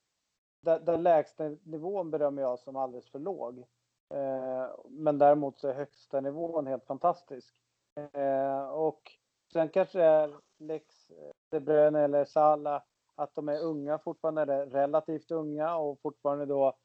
där, 0.60 0.80
där 0.80 0.98
lägsta 0.98 1.48
nivån 1.62 2.10
bedömer 2.10 2.42
jag 2.42 2.58
som 2.58 2.76
alldeles 2.76 3.10
för 3.10 3.18
låg. 3.18 3.58
Eh, 4.14 4.66
men 4.88 5.18
däremot 5.18 5.58
så 5.58 5.68
är 5.68 5.74
högsta 5.74 6.20
nivån 6.20 6.66
helt 6.66 6.86
fantastisk. 6.86 7.54
Eh, 8.12 8.68
och 8.68 9.12
sen 9.52 9.68
kanske 9.68 9.98
det 9.98 10.04
är 10.04 10.34
Lex 10.58 11.10
De 11.50 11.60
Bruyne 11.60 12.00
eller 12.00 12.24
Salah 12.24 12.82
att 13.14 13.34
de 13.34 13.48
är 13.48 13.60
unga 13.60 13.98
fortfarande, 13.98 14.66
relativt 14.66 15.30
unga 15.30 15.76
och 15.76 16.00
fortfarande 16.00 16.46
då 16.46 16.76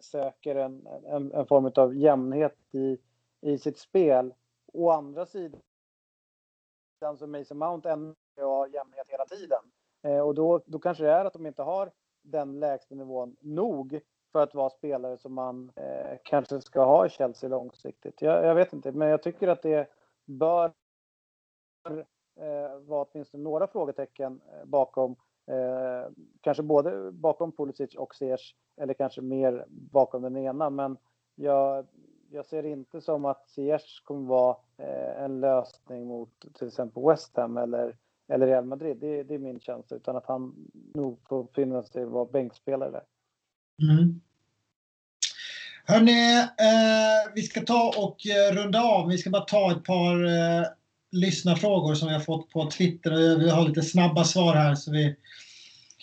söker 0.00 0.54
en, 0.54 0.86
en, 0.86 1.32
en, 1.32 1.46
form 1.46 1.72
av 1.76 1.94
jämnhet 1.94 2.56
i, 2.72 2.98
i 3.40 3.58
sitt 3.58 3.78
spel. 3.78 4.34
Å 4.72 4.90
andra 4.90 5.26
sidan 5.26 5.60
så 7.18 7.26
Mason 7.26 7.58
Mount 7.58 7.90
ändå 7.90 8.14
har 8.36 8.66
jämnhet 8.66 9.08
hela 9.08 9.26
tiden. 9.26 9.62
Eh, 10.02 10.20
och 10.20 10.34
då, 10.34 10.60
då 10.66 10.78
kanske 10.78 11.04
det 11.04 11.10
är 11.10 11.24
att 11.24 11.32
de 11.32 11.46
inte 11.46 11.62
har 11.62 11.92
den 12.22 12.60
lägsta 12.60 12.94
nivån 12.94 13.36
nog 13.40 14.00
för 14.32 14.42
att 14.42 14.54
vara 14.54 14.70
spelare 14.70 15.18
som 15.18 15.34
man 15.34 15.72
eh, 15.76 16.18
kanske 16.24 16.60
ska 16.60 16.84
ha 16.84 17.06
i 17.06 17.08
Chelsea 17.08 17.50
långsiktigt. 17.50 18.22
Jag, 18.22 18.44
jag, 18.44 18.54
vet 18.54 18.72
inte, 18.72 18.92
men 18.92 19.08
jag 19.08 19.22
tycker 19.22 19.48
att 19.48 19.62
det 19.62 19.90
bör 20.24 20.72
eh, 22.40 22.78
vara 22.80 23.06
åtminstone 23.12 23.42
några 23.42 23.66
frågetecken 23.66 24.40
eh, 24.52 24.64
bakom 24.64 25.16
Eh, 25.50 26.10
kanske 26.40 26.62
både 26.62 27.12
bakom 27.12 27.52
Pulisic 27.52 27.94
och 27.94 28.14
Ziyech 28.14 28.54
eller 28.76 28.94
kanske 28.94 29.20
mer 29.20 29.64
bakom 29.68 30.22
den 30.22 30.36
ena. 30.36 30.70
Men 30.70 30.96
jag, 31.34 31.86
jag 32.30 32.46
ser 32.46 32.66
inte 32.66 33.00
som 33.00 33.24
att 33.24 33.48
Ziyech 33.48 34.02
kommer 34.04 34.28
vara 34.28 34.56
eh, 34.78 35.24
en 35.24 35.40
lösning 35.40 36.06
mot 36.06 36.44
till 36.58 36.68
exempel 36.68 37.02
West 37.02 37.36
Ham 37.36 37.56
eller, 37.56 37.96
eller 38.28 38.46
Real 38.46 38.64
Madrid. 38.64 38.96
Det, 38.96 39.22
det 39.22 39.34
är 39.34 39.38
min 39.38 39.60
känsla. 39.60 39.96
Utan 39.96 40.16
att 40.16 40.26
han 40.26 40.70
nog 40.94 41.18
får 41.28 41.46
finna 41.54 41.82
sig 41.82 42.04
vara 42.04 42.24
bänkspelare 42.24 42.90
där. 42.90 43.04
Mm. 43.92 44.20
Hörni, 45.84 46.38
eh, 46.38 47.32
vi 47.34 47.42
ska 47.42 47.60
ta 47.60 47.92
och 47.96 48.26
eh, 48.26 48.54
runda 48.54 48.82
av. 48.82 49.08
Vi 49.08 49.18
ska 49.18 49.30
bara 49.30 49.42
ta 49.42 49.72
ett 49.72 49.84
par 49.84 50.24
eh, 50.24 50.66
lyssnarfrågor 51.12 51.94
som 51.94 52.08
vi 52.08 52.14
har 52.14 52.20
fått 52.20 52.50
på 52.50 52.70
Twitter. 52.70 53.38
Vi 53.38 53.50
har 53.50 53.68
lite 53.68 53.82
snabba 53.82 54.24
svar 54.24 54.54
här 54.54 54.74
så 54.74 54.90
vi 54.90 55.16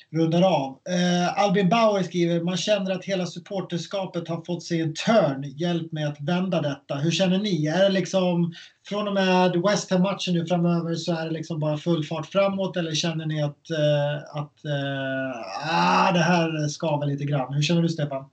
rundar 0.09 0.41
av. 0.41 0.79
Eh, 0.89 1.43
Albin 1.43 1.69
Bauer 1.69 2.03
skriver, 2.03 2.43
man 2.43 2.57
känner 2.57 2.91
att 2.91 3.05
hela 3.05 3.25
supporterskapet 3.25 4.27
har 4.27 4.45
fått 4.45 4.63
sig 4.63 4.81
en 4.81 4.93
törn. 4.93 5.43
Hjälp 5.57 5.91
mig 5.91 6.03
att 6.03 6.21
vända 6.21 6.61
detta. 6.61 6.95
Hur 6.95 7.11
känner 7.11 7.37
ni? 7.37 7.67
Är 7.67 7.83
det 7.83 7.89
liksom 7.89 8.53
från 8.89 9.07
och 9.07 9.13
med 9.13 9.61
West 9.61 9.91
Ham-matchen 9.91 10.33
nu 10.33 10.45
framöver 10.45 10.95
så 10.95 11.13
är 11.13 11.25
det 11.25 11.31
liksom 11.31 11.59
bara 11.59 11.77
full 11.77 12.03
fart 12.03 12.31
framåt 12.31 12.77
eller 12.77 12.95
känner 12.95 13.25
ni 13.25 13.43
att, 13.43 13.69
eh, 13.69 14.41
att 14.41 14.65
eh, 14.65 15.71
ah, 15.71 16.11
det 16.11 16.23
här 16.23 16.67
skaver 16.67 17.05
lite 17.05 17.25
grann? 17.25 17.53
Hur 17.53 17.61
känner 17.61 17.81
du 17.81 17.89
Stefan? 17.89 18.25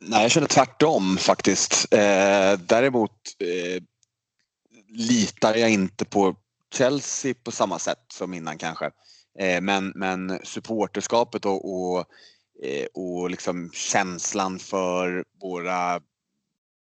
Nej, 0.00 0.22
jag 0.22 0.30
känner 0.30 0.46
tvärtom 0.46 1.16
faktiskt. 1.16 1.94
Eh, 1.94 2.60
däremot 2.66 3.12
eh, 3.38 3.82
litar 4.96 5.54
jag 5.54 5.70
inte 5.70 6.04
på 6.04 6.36
Chelsea 6.74 7.34
på 7.44 7.50
samma 7.50 7.78
sätt 7.78 8.04
som 8.12 8.34
innan 8.34 8.58
kanske. 8.58 8.90
Eh, 9.38 9.60
men, 9.60 9.92
men 9.94 10.40
supporterskapet 10.42 11.44
och, 11.44 11.72
och, 11.74 12.04
eh, 12.62 12.86
och 12.94 13.30
liksom 13.30 13.70
känslan 13.72 14.58
för 14.58 15.24
våra, 15.40 16.00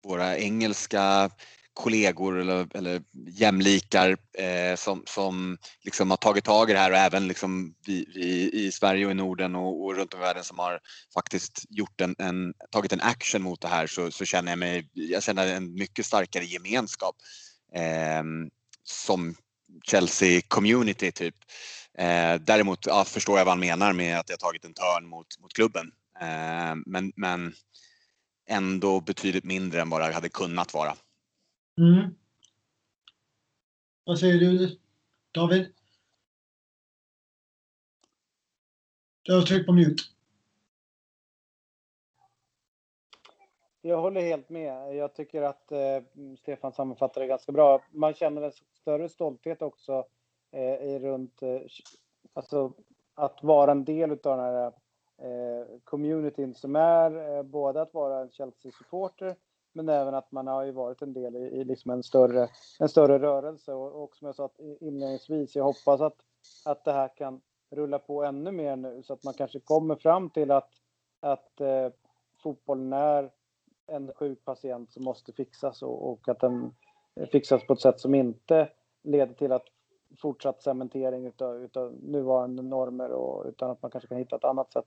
våra 0.04 0.38
engelska 0.38 1.30
kollegor 1.74 2.40
eller, 2.40 2.76
eller 2.76 3.02
jämlikar 3.26 4.16
eh, 4.38 4.76
som, 4.76 5.02
som 5.06 5.58
liksom 5.84 6.10
har 6.10 6.16
tagit 6.16 6.44
tag 6.44 6.70
i 6.70 6.72
det 6.72 6.78
här 6.78 6.90
och 6.90 6.96
även 6.96 7.28
liksom 7.28 7.74
vi, 7.86 8.06
vi 8.14 8.50
i 8.52 8.72
Sverige 8.72 9.06
och 9.06 9.10
i 9.10 9.14
Norden 9.14 9.56
och, 9.56 9.84
och, 9.84 9.96
runt 9.96 10.14
om 10.14 10.20
i 10.20 10.22
världen 10.22 10.44
som 10.44 10.58
har 10.58 10.80
faktiskt 11.14 11.64
gjort 11.68 12.00
en, 12.00 12.14
en, 12.18 12.54
tagit 12.70 12.92
en 12.92 13.00
action 13.00 13.42
mot 13.42 13.60
det 13.60 13.68
här 13.68 13.86
så, 13.86 14.10
så 14.10 14.24
känner 14.24 14.52
jag 14.52 14.58
mig, 14.58 14.88
jag 14.92 15.22
känner 15.22 15.46
en 15.46 15.74
mycket 15.74 16.06
starkare 16.06 16.44
gemenskap 16.44 17.16
Ehm, 17.72 18.50
som 18.84 19.34
Chelsea 19.84 20.40
community 20.48 21.12
typ. 21.12 21.34
Eh, 21.94 22.34
däremot 22.40 22.86
ja, 22.86 23.04
förstår 23.04 23.38
jag 23.38 23.44
vad 23.44 23.52
han 23.52 23.60
menar 23.60 23.92
med 23.92 24.18
att 24.18 24.26
det 24.26 24.32
har 24.32 24.38
tagit 24.38 24.64
en 24.64 24.74
törn 24.74 25.06
mot, 25.06 25.38
mot 25.38 25.52
klubben. 25.52 25.92
Eh, 26.20 26.74
men, 26.86 27.12
men 27.16 27.54
ändå 28.48 29.00
betydligt 29.00 29.44
mindre 29.44 29.80
än 29.80 29.90
vad 29.90 30.00
det 30.00 30.14
hade 30.14 30.28
kunnat 30.28 30.74
vara. 30.74 30.96
Mm. 31.78 32.14
Vad 34.04 34.18
säger 34.18 34.38
du 34.40 34.78
David? 35.32 35.72
Du 39.22 39.34
har 39.34 39.42
tryckt 39.42 39.66
på 39.66 39.72
mute. 39.72 40.02
Jag 43.82 44.00
håller 44.00 44.20
helt 44.20 44.48
med. 44.48 44.94
Jag 44.94 45.14
tycker 45.14 45.42
att 45.42 45.72
eh, 45.72 46.02
Stefan 46.38 46.72
sammanfattar 46.72 47.20
det 47.20 47.26
ganska 47.26 47.52
bra. 47.52 47.82
Man 47.90 48.14
känner 48.14 48.42
en 48.42 48.52
större 48.80 49.08
stolthet 49.08 49.62
också 49.62 50.04
eh, 50.52 50.74
i 50.74 50.98
runt, 50.98 51.42
eh, 51.42 51.60
alltså 52.32 52.72
att 53.14 53.42
vara 53.42 53.70
en 53.70 53.84
del 53.84 54.10
av 54.10 54.18
den 54.18 54.40
här 54.40 54.66
eh, 55.18 55.66
communityn 55.84 56.54
som 56.54 56.76
är 56.76 57.36
eh, 57.36 57.42
både 57.42 57.82
att 57.82 57.94
vara 57.94 58.20
en 58.20 58.30
Chelsea-supporter 58.30 59.36
men 59.72 59.88
även 59.88 60.14
att 60.14 60.32
man 60.32 60.46
har 60.46 60.64
ju 60.64 60.72
varit 60.72 61.02
en 61.02 61.12
del 61.12 61.36
i, 61.36 61.40
i 61.40 61.64
liksom 61.64 61.90
en, 61.90 62.02
större, 62.02 62.48
en 62.80 62.88
större 62.88 63.18
rörelse. 63.18 63.72
Och, 63.72 64.02
och 64.02 64.16
som 64.16 64.26
jag 64.26 64.34
sa 64.34 64.50
inledningsvis, 64.80 65.56
jag 65.56 65.64
hoppas 65.64 66.00
att, 66.00 66.16
att 66.64 66.84
det 66.84 66.92
här 66.92 67.16
kan 67.16 67.40
rulla 67.70 67.98
på 67.98 68.24
ännu 68.24 68.52
mer 68.52 68.76
nu 68.76 69.02
så 69.02 69.12
att 69.12 69.24
man 69.24 69.34
kanske 69.34 69.60
kommer 69.60 69.96
fram 69.96 70.30
till 70.30 70.50
att, 70.50 70.70
att 71.20 71.60
eh, 71.60 71.88
fotbollen 72.42 72.92
är 72.92 73.30
en 73.90 74.12
sjuk 74.14 74.44
patient 74.44 74.92
som 74.92 75.04
måste 75.04 75.32
fixas 75.32 75.82
och, 75.82 76.10
och, 76.10 76.28
att 76.28 76.40
den 76.40 76.74
fixas 77.32 77.66
på 77.66 77.72
ett 77.72 77.80
sätt 77.80 78.00
som 78.00 78.14
inte 78.14 78.68
leder 79.02 79.34
till 79.34 79.52
att 79.52 79.66
fortsatt 80.18 80.62
cementering 80.62 81.26
utav, 81.26 81.64
utav 81.64 81.94
nuvarande 82.02 82.62
normer 82.62 83.10
och 83.10 83.46
utan 83.46 83.70
att 83.70 83.82
man 83.82 83.90
kanske 83.90 84.08
kan 84.08 84.18
hitta 84.18 84.36
ett 84.36 84.44
annat 84.44 84.72
sätt, 84.72 84.86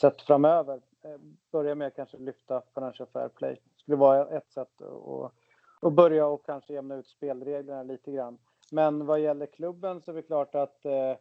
sätt 0.00 0.22
framöver. 0.22 0.80
Eh, 1.02 1.20
börja 1.52 1.74
med 1.74 1.86
att 1.86 1.96
kanske 1.96 2.18
lyfta 2.18 2.62
Financial 2.74 3.08
Fair 3.12 3.28
Play. 3.28 3.52
Det 3.52 3.80
skulle 3.80 3.96
vara 3.96 4.36
ett 4.36 4.52
sätt 4.52 4.82
att, 4.82 5.32
att 5.80 5.92
börja 5.92 6.26
och 6.26 6.46
kanske 6.46 6.72
jämna 6.72 6.96
ut 6.96 7.06
spelreglerna 7.06 7.82
lite 7.82 8.12
grann. 8.12 8.38
Men 8.70 9.06
vad 9.06 9.20
gäller 9.20 9.46
klubben 9.46 10.02
så 10.02 10.10
är 10.10 10.14
det 10.14 10.22
klart 10.22 10.54
att 10.54 10.84
eh, 10.84 11.16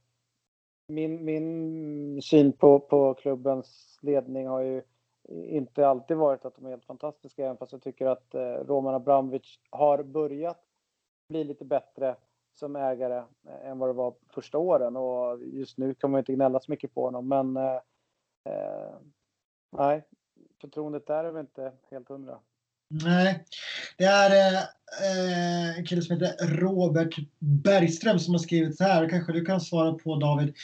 min, 0.88 1.26
min 1.26 2.22
syn 2.22 2.52
på, 2.54 2.80
på 2.80 3.14
klubbens 3.14 4.00
ledning 4.02 4.48
har 4.48 4.62
ju 4.62 4.82
inte 5.30 5.88
alltid 5.88 6.18
varit 6.18 6.45
att 6.45 6.56
de 6.56 6.66
är 6.66 6.70
helt 6.70 6.86
fantastiska, 6.86 7.45
även 7.45 7.58
fast 7.58 7.72
jag 7.72 7.82
tycker 7.82 8.06
att 8.06 8.36
eh, 8.36 8.41
Roman 8.41 8.95
Abramovic 8.95 9.60
har 9.70 10.04
börjat 10.04 10.60
bli 11.30 11.44
lite 11.44 11.66
bättre 11.66 12.16
som 12.54 12.76
ägare 12.76 13.18
eh, 13.48 13.70
än 13.70 13.80
vad 13.80 13.90
det 13.90 13.94
var 13.94 14.14
första 14.30 14.58
åren 14.58 14.98
och 14.98 15.40
just 15.44 15.78
nu 15.78 15.94
kan 15.94 16.12
man 16.12 16.20
inte 16.20 16.34
gnälla 16.34 16.60
så 16.60 16.72
mycket 16.72 16.94
på 16.94 17.06
honom, 17.06 17.28
men 17.28 17.58
eh, 17.58 17.80
eh 18.45 18.95
nej, 19.78 20.04
förtroendet 20.62 21.08
där 21.08 21.24
är 21.24 21.32
väl 21.32 21.40
inte 21.40 21.72
helt 21.91 22.10
hundra. 22.10 22.40
Nej, 23.04 23.45
det 23.98 24.04
är 24.04 24.54
eh, 25.04 25.78
en 25.78 25.86
kille 25.86 26.02
som 26.02 26.16
heter 26.16 26.48
Robert 26.48 27.16
Bergström 27.40 28.20
som 28.20 28.34
har 28.34 28.40
skrivit 28.40 28.78
så 28.78 28.84
här. 28.84 29.10
Kanske 29.10 29.34
du 29.34 29.45
kan 29.45 29.62
svara 29.62 29.94
på 29.94 30.16
David. 30.16 30.56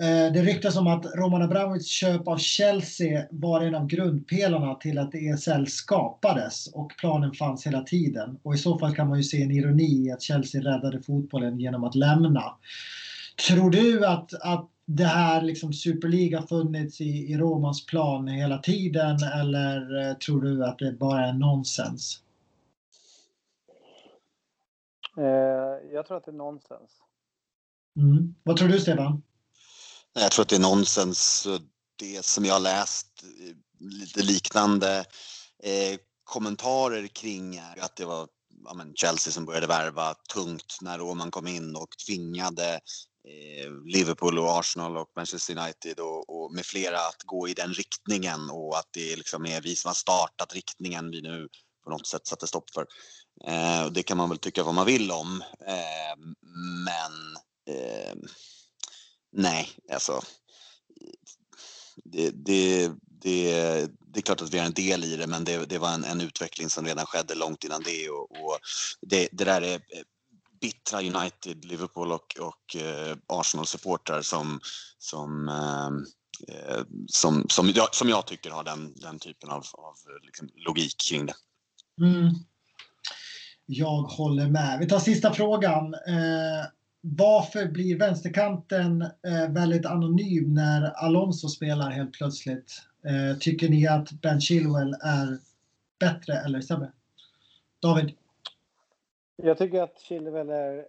Eh, 0.00 0.32
det 0.32 0.42
ryktas 0.42 0.76
om 0.76 0.86
att 0.86 1.06
Roman 1.14 1.42
Abramovics 1.42 1.86
köp 1.86 2.28
av 2.28 2.36
Chelsea 2.36 3.26
var 3.30 3.60
en 3.60 3.74
av 3.74 3.86
grundpelarna 3.86 4.74
till 4.74 4.98
att 4.98 5.14
ESL 5.14 5.66
skapades 5.66 6.66
och 6.66 6.92
planen 6.98 7.32
fanns 7.32 7.66
hela 7.66 7.82
tiden. 7.82 8.38
Och 8.42 8.54
i 8.54 8.58
så 8.58 8.78
fall 8.78 8.94
kan 8.94 9.08
man 9.08 9.18
ju 9.18 9.22
se 9.22 9.42
en 9.42 9.50
ironi 9.50 10.06
i 10.06 10.12
att 10.12 10.22
Chelsea 10.22 10.60
räddade 10.60 11.02
fotbollen 11.02 11.60
genom 11.60 11.84
att 11.84 11.94
lämna. 11.94 12.42
Tror 13.48 13.70
du 13.70 14.06
att, 14.06 14.34
att 14.42 14.70
det 14.86 15.04
här 15.04 15.42
liksom 15.42 15.72
superliga 15.72 16.42
funnits 16.42 17.00
i, 17.00 17.32
i 17.32 17.36
Romans 17.36 17.86
plan 17.86 18.28
hela 18.28 18.58
tiden 18.58 19.16
eller 19.40 20.08
eh, 20.08 20.14
tror 20.14 20.42
du 20.42 20.64
att 20.64 20.78
det 20.78 20.92
bara 20.92 21.26
är 21.26 21.32
nonsens? 21.32 22.22
Eh, 25.16 25.92
jag 25.92 26.06
tror 26.06 26.16
att 26.16 26.24
det 26.24 26.30
är 26.30 26.36
nonsens. 26.36 26.90
Mm. 27.96 28.34
Vad 28.42 28.56
tror 28.56 28.68
du 28.68 28.80
Stefan? 28.80 29.22
Jag 30.12 30.32
tror 30.32 30.42
att 30.42 30.48
det 30.48 30.56
är 30.56 30.60
nonsens. 30.60 31.46
Eh, 31.46 31.60
det 31.98 32.24
som 32.24 32.44
jag 32.44 32.54
har 32.54 32.60
läst 32.60 33.06
eh, 33.22 33.54
lite 33.78 34.22
liknande 34.22 35.04
eh, 35.62 35.98
kommentarer 36.24 37.06
kring 37.06 37.56
är 37.56 37.80
att 37.80 37.96
det 37.96 38.04
var 38.04 38.28
ja, 38.64 38.74
men 38.74 38.94
Chelsea 38.94 39.32
som 39.32 39.44
började 39.44 39.66
värva 39.66 40.14
tungt 40.34 40.78
när 40.80 40.98
Roman 40.98 41.30
kom 41.30 41.46
in 41.46 41.76
och 41.76 41.88
tvingade 42.06 42.74
eh, 43.28 43.70
Liverpool 43.86 44.38
och 44.38 44.58
Arsenal 44.58 44.96
och 44.96 45.08
Manchester 45.16 45.58
United 45.58 46.00
och, 46.00 46.30
och, 46.30 46.54
med 46.54 46.66
flera 46.66 46.98
att 46.98 47.22
gå 47.24 47.48
i 47.48 47.54
den 47.54 47.72
riktningen 47.74 48.50
och 48.50 48.78
att 48.78 48.88
det 48.90 49.16
liksom 49.16 49.46
är 49.46 49.60
vi 49.60 49.76
som 49.76 49.88
har 49.88 49.94
startat 49.94 50.54
riktningen 50.54 51.10
vi 51.10 51.22
nu 51.22 51.48
på 51.84 51.90
något 51.90 52.06
sätt 52.06 52.26
satte 52.26 52.46
stopp 52.46 52.70
för. 52.74 52.86
Eh, 53.44 53.86
det 53.86 54.02
kan 54.02 54.16
man 54.16 54.28
väl 54.28 54.38
tycka 54.38 54.64
vad 54.64 54.74
man 54.74 54.86
vill 54.86 55.10
om. 55.10 55.42
Eh, 55.66 56.16
men 56.84 57.36
eh, 57.76 58.14
Nej, 59.32 59.68
alltså. 59.92 60.20
Det, 62.04 62.30
det, 62.30 62.88
det, 63.22 63.90
det 64.00 64.20
är 64.20 64.22
klart 64.22 64.42
att 64.42 64.54
vi 64.54 64.58
har 64.58 64.66
en 64.66 64.72
del 64.72 65.04
i 65.04 65.16
det, 65.16 65.26
men 65.26 65.44
det, 65.44 65.68
det 65.68 65.78
var 65.78 65.94
en, 65.94 66.04
en, 66.04 66.20
utveckling 66.20 66.70
som 66.70 66.86
redan 66.86 67.06
skedde 67.06 67.34
långt 67.34 67.64
innan 67.64 67.82
det. 67.82 68.10
Och, 68.10 68.30
och 68.30 68.58
det, 69.00 69.28
det, 69.32 69.44
där 69.44 69.62
är 69.62 69.80
bittra 70.60 71.00
United, 71.00 71.64
Liverpool 71.64 72.12
och, 72.12 72.36
och 72.40 72.76
eh, 72.76 73.16
Arsenal-supportrar 73.26 74.22
som, 74.22 74.60
som, 74.98 75.48
ehm, 75.48 76.04
eh, 76.48 76.82
som, 77.06 77.46
som, 77.48 77.68
jag, 77.68 77.94
som 77.94 78.08
jag 78.08 78.26
tycker 78.26 78.50
har 78.50 78.64
den, 78.64 78.94
den 78.94 79.18
typen 79.18 79.50
av, 79.50 79.64
av 79.72 79.94
liksom, 80.22 80.48
logik 80.54 80.96
kring 81.10 81.26
det. 81.26 81.34
Mm. 82.00 82.34
Jag 83.66 84.02
håller 84.02 84.48
med. 84.48 84.78
Vi 84.78 84.88
tar 84.88 84.98
sista 84.98 85.34
frågan. 85.34 85.94
Eh, 85.94 86.64
varför 87.00 87.66
blir 87.66 87.98
vänsterkanten 87.98 89.02
eh, 89.02 89.50
väldigt 89.50 89.86
anonym 89.86 90.54
när 90.54 90.90
Alonso 91.04 91.48
spelar 91.48 91.90
helt 91.90 92.12
plötsligt? 92.12 92.82
Eh, 93.04 93.38
tycker 93.38 93.68
ni 93.68 93.86
att 93.86 94.12
Ben 94.12 94.40
Chilwell 94.40 94.94
är 95.02 95.38
bättre 96.00 96.34
eller 96.34 96.60
sämre? 96.60 96.92
David? 97.82 98.12
Jag 99.36 99.58
tycker 99.58 99.82
att 99.82 100.00
Chilwell 100.00 100.50
är 100.50 100.78
eh, 100.78 100.84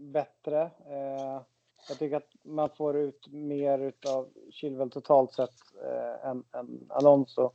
bättre. 0.00 0.62
Eh, 0.62 1.42
jag 1.88 1.98
tycker 1.98 2.16
att 2.16 2.30
man 2.42 2.68
får 2.76 2.96
ut 2.96 3.28
mer 3.30 3.92
av 4.06 4.28
Chilwell 4.50 4.90
totalt 4.90 5.32
sett 5.32 5.54
eh, 5.84 6.30
än, 6.30 6.44
än 6.52 6.86
Alonso. 6.88 7.50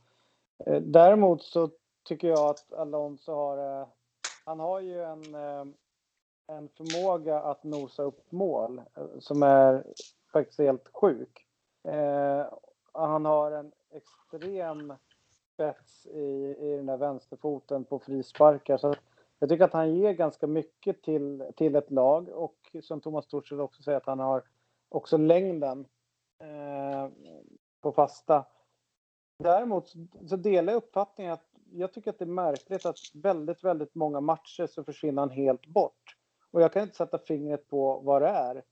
Eh, 0.66 0.80
däremot 0.80 1.42
så 1.42 1.70
tycker 2.04 2.28
jag 2.28 2.50
att 2.50 2.72
Alonso 2.72 3.32
har... 3.32 3.80
Eh, 3.80 3.88
han 4.44 4.60
har 4.60 4.80
ju 4.80 5.02
en 5.02 5.34
eh, 5.34 5.64
en 6.46 6.68
förmåga 6.68 7.40
att 7.40 7.64
nosa 7.64 8.02
upp 8.02 8.32
mål 8.32 8.82
eh, 8.94 9.18
som 9.18 9.42
är 9.42 9.84
faktiskt 10.32 10.58
helt 10.58 10.88
sjuk. 10.92 11.46
Eh, 11.84 12.44
han 12.92 13.24
har 13.24 13.52
en 13.52 13.72
extrem 13.90 14.94
spets 15.54 16.06
i, 16.06 16.56
i 16.60 16.76
den 16.76 16.86
där 16.86 16.96
vänsterfoten 16.96 17.84
på 17.84 17.98
frisparkar. 17.98 18.76
Så 18.76 18.94
jag 19.38 19.48
tycker 19.48 19.64
att 19.64 19.72
han 19.72 19.96
ger 19.96 20.12
ganska 20.12 20.46
mycket 20.46 21.02
till, 21.02 21.44
till 21.56 21.76
ett 21.76 21.90
lag 21.90 22.28
och 22.28 22.76
som 22.82 23.00
Thomas 23.00 23.26
Thorsell 23.26 23.60
också 23.60 23.82
säger 23.82 23.98
att 23.98 24.06
han 24.06 24.18
har 24.18 24.42
också 24.88 25.16
längden 25.16 25.86
eh, 26.38 27.08
på 27.80 27.92
fasta. 27.92 28.44
Däremot 29.38 29.92
så 30.28 30.36
delar 30.36 30.72
jag 30.72 30.82
uppfattningen 30.82 31.32
att 31.32 31.46
jag 31.72 31.92
tycker 31.92 32.10
att 32.10 32.18
det 32.18 32.24
är 32.24 32.26
märkligt 32.26 32.86
att 32.86 32.96
väldigt, 33.14 33.64
väldigt 33.64 33.94
många 33.94 34.20
matcher 34.20 34.66
så 34.66 34.84
försvinner 34.84 35.22
han 35.22 35.30
helt 35.30 35.66
bort. 35.66 36.15
Och 36.56 36.62
jag 36.62 36.72
kan 36.72 36.82
inte 36.82 36.96
sätta 36.96 37.18
fingret 37.18 37.68
på 37.68 38.00
vad 38.04 38.22
det 38.22 38.28
är 38.28 38.62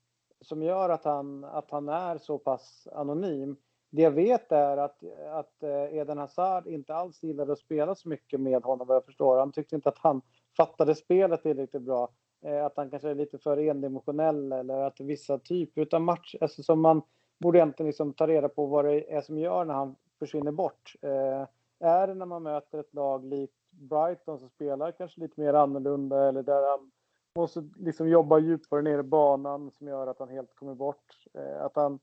som 0.40 0.62
gör 0.62 0.88
att 0.88 1.04
han, 1.04 1.44
att 1.44 1.70
han 1.70 1.88
är 1.88 2.18
så 2.18 2.38
pass 2.38 2.88
anonym. 2.92 3.56
Det 3.90 4.02
jag 4.02 4.10
vet 4.10 4.52
är 4.52 4.76
att, 4.76 5.02
att 5.30 5.62
eh, 5.62 5.98
Eden 5.98 6.18
Hazard 6.18 6.66
inte 6.66 6.94
alls 6.94 7.22
gillade 7.22 7.52
att 7.52 7.58
spela 7.58 7.94
så 7.94 8.08
mycket 8.08 8.40
med 8.40 8.62
honom 8.62 8.86
vad 8.86 8.96
jag 8.96 9.04
förstår. 9.04 9.38
Han 9.38 9.52
tyckte 9.52 9.76
inte 9.76 9.88
att 9.88 9.98
han 9.98 10.22
fattade 10.56 10.94
spelet 10.94 11.42
tillräckligt 11.42 11.82
bra. 11.82 12.08
Eh, 12.44 12.64
att 12.64 12.76
han 12.76 12.90
kanske 12.90 13.10
är 13.10 13.14
lite 13.14 13.38
för 13.38 13.56
endimensionell 13.56 14.52
eller 14.52 14.78
att 14.82 15.00
vissa 15.00 15.38
typer 15.38 15.94
av 15.94 16.00
match, 16.00 16.34
alltså 16.40 16.62
som 16.62 16.80
man 16.80 17.02
borde 17.38 17.58
egentligen 17.58 17.86
liksom 17.86 18.12
ta 18.12 18.26
reda 18.26 18.48
på 18.48 18.66
vad 18.66 18.84
det 18.84 19.12
är 19.12 19.20
som 19.20 19.38
gör 19.38 19.64
när 19.64 19.74
han 19.74 19.96
försvinner 20.18 20.52
bort. 20.52 20.94
Eh, 21.02 21.46
är 21.80 22.06
det 22.06 22.14
när 22.14 22.26
man 22.26 22.42
möter 22.42 22.78
ett 22.78 22.94
lag 22.94 23.24
likt 23.24 23.70
Brighton 23.70 24.38
som 24.38 24.48
spelar 24.48 24.92
kanske 24.92 25.20
lite 25.20 25.40
mer 25.40 25.54
annorlunda 25.54 26.28
eller 26.28 26.42
där 26.42 26.70
han 26.70 26.90
måste 27.34 27.68
liksom 27.76 28.08
jobba 28.08 28.38
djupare 28.38 28.82
ner 28.82 28.98
i 28.98 29.02
banan 29.02 29.70
som 29.70 29.88
gör 29.88 30.06
att 30.06 30.18
han 30.18 30.28
helt 30.28 30.54
kommer 30.54 30.74
bort. 30.74 31.26
Eh, 31.34 31.64
att 31.64 31.76
han 31.76 31.98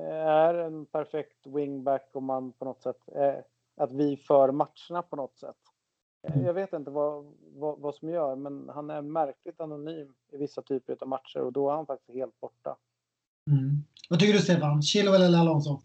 eh, 0.00 0.16
är 0.16 0.54
en 0.54 0.86
perfekt 0.86 1.46
wingback 1.46 2.10
om 2.12 2.24
man 2.24 2.52
på 2.52 2.64
något 2.64 2.82
sätt, 2.82 2.96
att 3.76 3.92
vi 3.92 4.16
för 4.16 4.52
matcherna 4.52 5.02
på 5.10 5.16
något 5.16 5.38
sätt. 5.38 5.56
Mm. 6.28 6.46
Jag 6.46 6.54
vet 6.54 6.72
inte 6.72 6.90
vad, 6.90 7.34
vad, 7.54 7.80
vad, 7.80 7.94
som 7.94 8.08
gör, 8.08 8.36
men 8.36 8.68
han 8.74 8.90
är 8.90 9.02
märkligt 9.02 9.60
anonym 9.60 10.14
i 10.32 10.36
vissa 10.36 10.62
typer 10.62 10.96
av 11.00 11.08
matcher 11.08 11.40
och 11.40 11.52
då 11.52 11.70
är 11.70 11.74
han 11.74 11.86
faktiskt 11.86 12.18
helt 12.18 12.40
borta. 12.40 12.76
Mm. 13.50 13.84
Vad 14.08 14.20
tycker 14.20 14.32
du 14.32 14.38
Stefan? 14.38 14.82
Chilwell 14.82 15.22
eller 15.22 15.38
Alonso? 15.38 15.80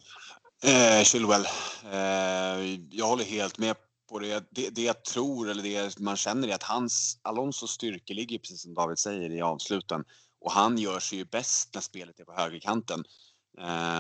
Eh, 0.64 1.04
Chilwell. 1.04 1.46
Eh, 1.92 2.80
jag 2.92 3.06
håller 3.06 3.24
helt 3.24 3.58
med 3.58 3.76
på 4.12 4.20
det. 4.20 4.46
det. 4.52 4.70
det. 4.70 4.82
jag 4.82 5.04
tror, 5.04 5.50
eller 5.50 5.64
det 5.64 6.00
man 6.00 6.18
känner, 6.18 6.48
är 6.48 6.56
att 6.56 6.64
hans, 6.64 7.20
Alonsos 7.22 7.72
styrka 7.72 8.14
ligger 8.14 8.38
precis 8.38 8.62
som 8.62 8.74
David 8.74 9.00
säger 9.00 9.32
i 9.32 9.42
avsluten. 9.42 10.04
Och 10.42 10.52
han 10.52 10.78
gör 10.78 11.00
sig 11.00 11.18
ju 11.18 11.26
bäst 11.26 11.70
när 11.74 11.82
spelet 11.82 12.20
är 12.20 12.24
på 12.24 12.34
högerkanten. 12.34 13.04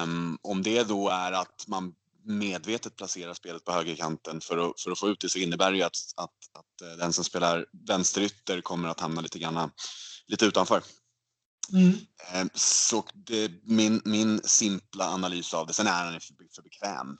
Um, 0.03 0.37
om 0.41 0.63
det 0.63 0.83
då 0.83 1.09
är 1.09 1.31
att 1.31 1.67
man 1.67 1.93
medvetet 2.25 2.95
placerar 2.95 3.33
spelet 3.33 3.65
på 3.65 3.71
högerkanten 3.71 4.41
för 4.41 4.57
att, 4.57 4.81
för 4.81 4.91
att 4.91 4.99
få 4.99 5.09
ut 5.09 5.21
det 5.21 5.29
så 5.29 5.39
innebär 5.39 5.71
det 5.71 5.77
ju 5.77 5.83
att, 5.83 5.97
att, 6.15 6.29
att 6.53 6.81
eh, 6.81 6.97
den 6.97 7.13
som 7.13 7.23
spelar 7.23 7.65
vänsterytter 7.87 8.61
kommer 8.61 8.89
att 8.89 8.99
hamna 8.99 9.21
lite 9.21 9.39
grann 9.39 9.71
lite 10.27 10.45
utanför. 10.45 10.83
Mm. 11.73 11.93
Ehm, 12.33 12.49
så 12.53 13.03
det, 13.13 13.51
min, 13.63 14.01
min 14.05 14.41
simpla 14.43 15.05
analys 15.05 15.53
av 15.53 15.67
det, 15.67 15.73
sen 15.73 15.87
är 15.87 15.91
han 15.91 16.13
för, 16.13 16.35
för 16.55 16.61
bekväm. 16.61 17.07
Ehm, 17.07 17.17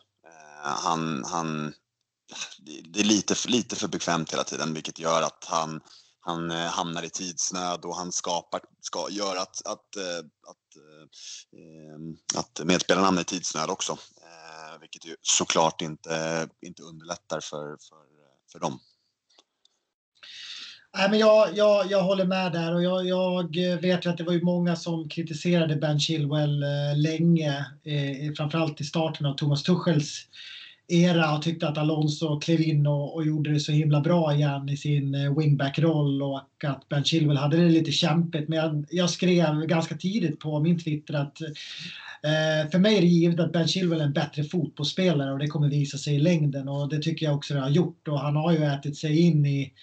han, 0.84 1.23
han, 1.23 1.73
det 2.83 2.99
är 2.99 3.03
lite, 3.03 3.35
lite 3.47 3.75
för 3.75 3.87
bekvämt 3.87 4.33
hela 4.33 4.43
tiden 4.43 4.73
vilket 4.73 4.99
gör 4.99 5.21
att 5.21 5.45
han, 5.47 5.81
han 6.19 6.51
eh, 6.51 6.57
hamnar 6.57 7.03
i 7.03 7.09
tidsnöd 7.09 7.85
och 7.85 7.95
han 7.95 8.11
skapar, 8.11 8.61
ska, 8.81 9.07
gör 9.09 9.35
att, 9.35 9.67
att, 9.67 9.95
eh, 9.95 10.25
att, 10.49 10.75
eh, 11.53 12.39
att 12.39 12.65
medspelarna 12.67 13.05
hamnar 13.05 13.21
i 13.21 13.25
tidsnöd 13.25 13.69
också. 13.69 13.97
Vilket 14.81 15.05
ju 15.05 15.15
såklart 15.21 15.81
inte, 15.81 16.47
inte 16.65 16.83
underlättar 16.83 17.39
för, 17.39 17.77
för, 17.89 18.05
för 18.51 18.59
dem. 18.59 18.79
Nej, 20.97 21.09
men 21.09 21.19
jag, 21.19 21.57
jag, 21.57 21.91
jag 21.91 22.03
håller 22.03 22.25
med 22.25 22.51
där 22.51 22.73
och 22.73 22.83
jag, 22.83 23.05
jag 23.05 23.81
vet 23.81 24.05
ju 24.05 24.09
att 24.09 24.17
det 24.17 24.23
var 24.23 24.33
ju 24.33 24.43
många 24.43 24.75
som 24.75 25.09
kritiserade 25.09 25.75
Ben 25.75 25.99
Chilwell 25.99 26.65
länge, 26.95 27.65
eh, 27.83 28.33
framförallt 28.37 28.81
i 28.81 28.83
starten 28.83 29.25
av 29.25 29.35
Thomas 29.35 29.63
Tuchels 29.63 30.27
era 30.91 31.35
och 31.35 31.41
tyckte 31.41 31.68
att 31.68 31.77
Alonso 31.77 32.39
klev 32.39 32.61
in 32.61 32.88
och, 32.88 33.15
och 33.15 33.26
gjorde 33.26 33.53
det 33.53 33.59
så 33.59 33.72
himla 33.72 34.01
bra 34.01 34.34
igen 34.34 34.69
i 34.69 34.77
sin 34.77 35.15
eh, 35.15 35.38
wingback-roll 35.38 36.22
och 36.22 36.41
att 36.63 36.89
Ben 36.89 37.03
Chilwell 37.03 37.38
hade 37.38 37.57
det 37.57 37.69
lite 37.69 37.91
kämpigt. 37.91 38.49
Men 38.49 38.59
jag, 38.59 38.85
jag 38.89 39.09
skrev 39.09 39.65
ganska 39.65 39.97
tidigt 39.97 40.39
på 40.39 40.59
min 40.59 40.80
Twitter 40.80 41.13
att 41.13 41.41
eh, 41.41 42.72
för 42.72 42.80
mig 42.80 42.97
är 42.97 43.01
det 43.01 43.07
givet 43.07 43.39
att 43.39 43.53
Ben 43.53 43.68
Chilwell 43.68 44.01
är 44.01 44.05
en 44.05 44.13
bättre 44.13 44.43
fotbollsspelare 44.43 45.31
och 45.31 45.39
det 45.39 45.47
kommer 45.47 45.69
visa 45.69 45.97
sig 45.97 46.15
i 46.15 46.19
längden 46.19 46.69
och 46.69 46.89
det 46.89 47.01
tycker 47.01 47.26
jag 47.26 47.35
också 47.35 47.53
det 47.53 47.59
har 47.59 47.69
gjort 47.69 48.07
och 48.07 48.19
han 48.19 48.35
har 48.35 48.51
ju 48.51 48.63
ätit 48.63 48.97
sig 48.97 49.19
in 49.19 49.45
i 49.45 49.73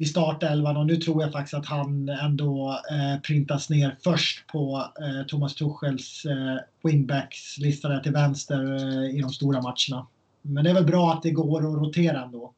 i 0.00 0.04
startelvan 0.04 0.76
och 0.76 0.86
nu 0.86 0.96
tror 0.96 1.22
jag 1.22 1.32
faktiskt 1.32 1.54
att 1.54 1.66
han 1.66 2.08
ändå 2.08 2.80
eh, 2.90 3.20
printas 3.20 3.70
ner 3.70 3.96
först 4.04 4.46
på 4.46 4.92
eh, 5.00 5.26
Thomas 5.26 5.54
Tuchels 5.54 6.24
eh, 6.24 6.56
wingbacks 6.82 7.58
lista 7.58 7.88
där 7.88 8.00
till 8.00 8.12
vänster 8.12 8.74
eh, 8.74 9.16
i 9.16 9.20
de 9.20 9.30
stora 9.30 9.60
matcherna. 9.60 10.06
Men 10.48 10.64
det 10.64 10.70
är 10.70 10.74
väl 10.74 10.86
bra 10.86 11.12
att 11.12 11.22
det 11.22 11.30
går 11.30 11.58
att 11.58 11.86
rotera 11.86 12.22
ändå. 12.22 12.54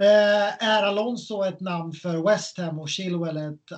Eh, 0.00 0.64
är 0.68 0.82
Alonso 0.82 1.42
ett 1.42 1.60
namn 1.60 1.92
för 1.92 2.22
West 2.30 2.58
Ham 2.58 2.78
och 2.78 2.88
Chilwell 2.88 3.36
ett, 3.36 3.72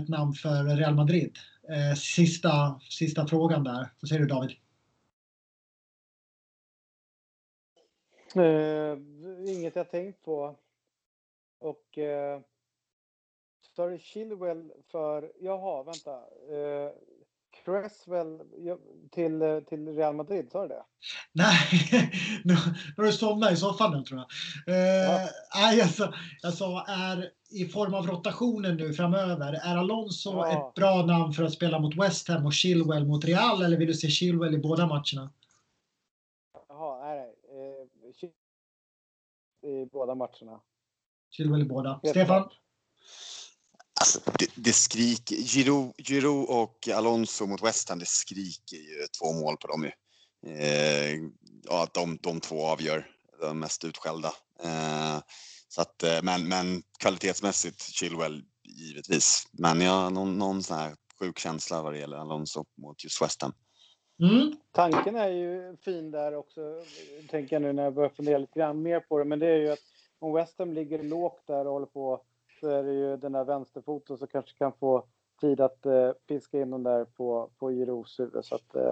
ett 0.00 0.08
namn 0.08 0.32
för 0.32 0.76
Real 0.76 0.94
Madrid? 0.94 1.36
Eh, 1.68 1.96
sista, 1.96 2.80
sista 2.90 3.26
frågan 3.26 3.64
där. 3.64 3.92
Vad 4.00 4.08
säger 4.08 4.22
du 4.22 4.26
David? 4.26 4.50
Eh, 8.34 8.98
inget 9.54 9.76
jag 9.76 9.90
tänkt 9.90 10.24
på. 10.24 10.56
Och 11.58 11.98
eh, 11.98 12.40
sorry 13.76 13.98
Chilwell 13.98 14.72
för, 14.88 15.32
jaha, 15.40 15.82
vänta. 15.82 16.16
Eh, 16.50 16.92
Cresswell 17.66 18.40
till, 19.10 19.64
till 19.68 19.88
Real 19.88 20.14
Madrid, 20.14 20.48
sa 20.52 20.62
du 20.62 20.68
det? 20.68 20.84
Nej, 21.32 21.56
nu 22.44 22.54
har 22.96 23.04
du 23.04 23.12
somnat 23.12 23.52
i 23.52 23.56
soffan 23.56 23.92
nu 23.96 24.04
tror 24.04 24.20
jag. 24.20 24.28
Eh, 24.76 25.12
ja. 25.12 25.28
Nej, 25.54 25.78
jag 25.78 25.90
sa, 25.90 26.14
jag 26.42 26.54
sa 26.54 26.84
är 26.88 27.30
i 27.50 27.64
form 27.64 27.94
av 27.94 28.06
rotationen 28.06 28.76
nu 28.76 28.92
framöver. 28.92 29.52
Är 29.52 29.76
Alonso 29.76 30.30
ja. 30.30 30.68
ett 30.68 30.74
bra 30.74 31.06
namn 31.06 31.32
för 31.32 31.42
att 31.42 31.52
spela 31.52 31.78
mot 31.78 31.96
West 31.96 32.28
Ham 32.28 32.46
och 32.46 32.52
Chilwell 32.52 33.06
mot 33.06 33.24
Real 33.24 33.62
eller 33.62 33.76
vill 33.76 33.88
du 33.88 33.94
se 33.94 34.08
Chilwell 34.08 34.54
i 34.54 34.58
båda 34.58 34.86
matcherna? 34.86 35.32
Jaha, 36.68 37.04
nej. 37.04 37.34
Eh, 39.62 39.70
I 39.70 39.86
båda 39.92 40.14
matcherna. 40.14 40.60
Chilwell 41.30 41.62
i 41.62 41.64
båda. 41.64 42.00
Stefan? 42.04 42.48
Alltså, 44.00 44.20
det, 44.38 44.48
det 44.54 44.72
skriker. 44.72 45.36
Giro, 45.36 45.94
Giro 45.98 46.42
och 46.42 46.88
Alonso 46.88 47.46
mot 47.46 47.62
West 47.62 47.88
Ham, 47.88 47.98
det 47.98 48.08
skriker 48.08 48.76
ju 48.76 49.06
två 49.20 49.32
mål 49.32 49.56
på 49.56 49.66
dem 49.66 49.84
ju. 49.84 49.90
Eh, 50.46 51.14
ja, 51.64 51.82
att 51.82 51.94
de, 51.94 52.18
de 52.22 52.40
två 52.40 52.66
avgör 52.66 53.10
de 53.40 53.58
mest 53.60 53.84
utskällda. 53.84 54.32
Eh, 54.62 55.18
så 55.68 55.80
att, 55.80 56.02
eh, 56.02 56.22
men, 56.22 56.48
men 56.48 56.82
kvalitetsmässigt 56.98 57.82
Chilwell 57.82 58.42
givetvis. 58.64 59.48
Men 59.52 59.80
jag 59.80 59.92
har 59.92 60.10
någon, 60.10 60.38
någon 60.38 60.62
sån 60.62 60.76
här 60.76 60.94
sjuk 61.20 61.38
känsla 61.38 61.82
vad 61.82 61.92
det 61.92 61.98
gäller 61.98 62.16
Alonso 62.16 62.64
mot 62.76 63.04
just 63.04 63.22
West 63.22 63.42
Ham. 63.42 63.52
Mm. 64.22 64.56
Tanken 64.72 65.16
är 65.16 65.28
ju 65.28 65.76
fin 65.76 66.10
där 66.10 66.34
också, 66.34 66.60
tänker 67.30 67.56
jag 67.56 67.62
nu 67.62 67.72
när 67.72 67.82
jag 67.82 67.94
börjar 67.94 68.10
fundera 68.10 68.38
lite 68.38 68.58
grann 68.58 68.82
mer 68.82 69.00
på 69.00 69.18
det. 69.18 69.24
Men 69.24 69.38
det 69.38 69.46
är 69.46 69.56
ju 69.56 69.72
att 69.72 69.78
om 70.18 70.34
West 70.34 70.58
Ham 70.58 70.72
ligger 70.72 71.02
lågt 71.02 71.46
där 71.46 71.66
och 71.66 71.72
håller 71.72 71.86
på 71.86 72.22
så 72.60 72.68
är 72.68 72.82
det 72.82 72.92
ju 72.92 73.16
den 73.16 73.32
där 73.32 73.44
vänsterfoten 73.44 74.18
som 74.18 74.28
kanske 74.28 74.58
kan 74.58 74.72
få 74.72 75.04
tid 75.40 75.60
att 75.60 75.86
eh, 75.86 76.10
piska 76.28 76.60
in 76.60 76.70
den 76.70 76.82
där 76.82 77.04
på, 77.04 77.50
på 77.58 77.70
Giroux 77.70 78.20
huvud. 78.20 78.44
Så 78.44 78.54
att, 78.54 78.76
eh, 78.76 78.90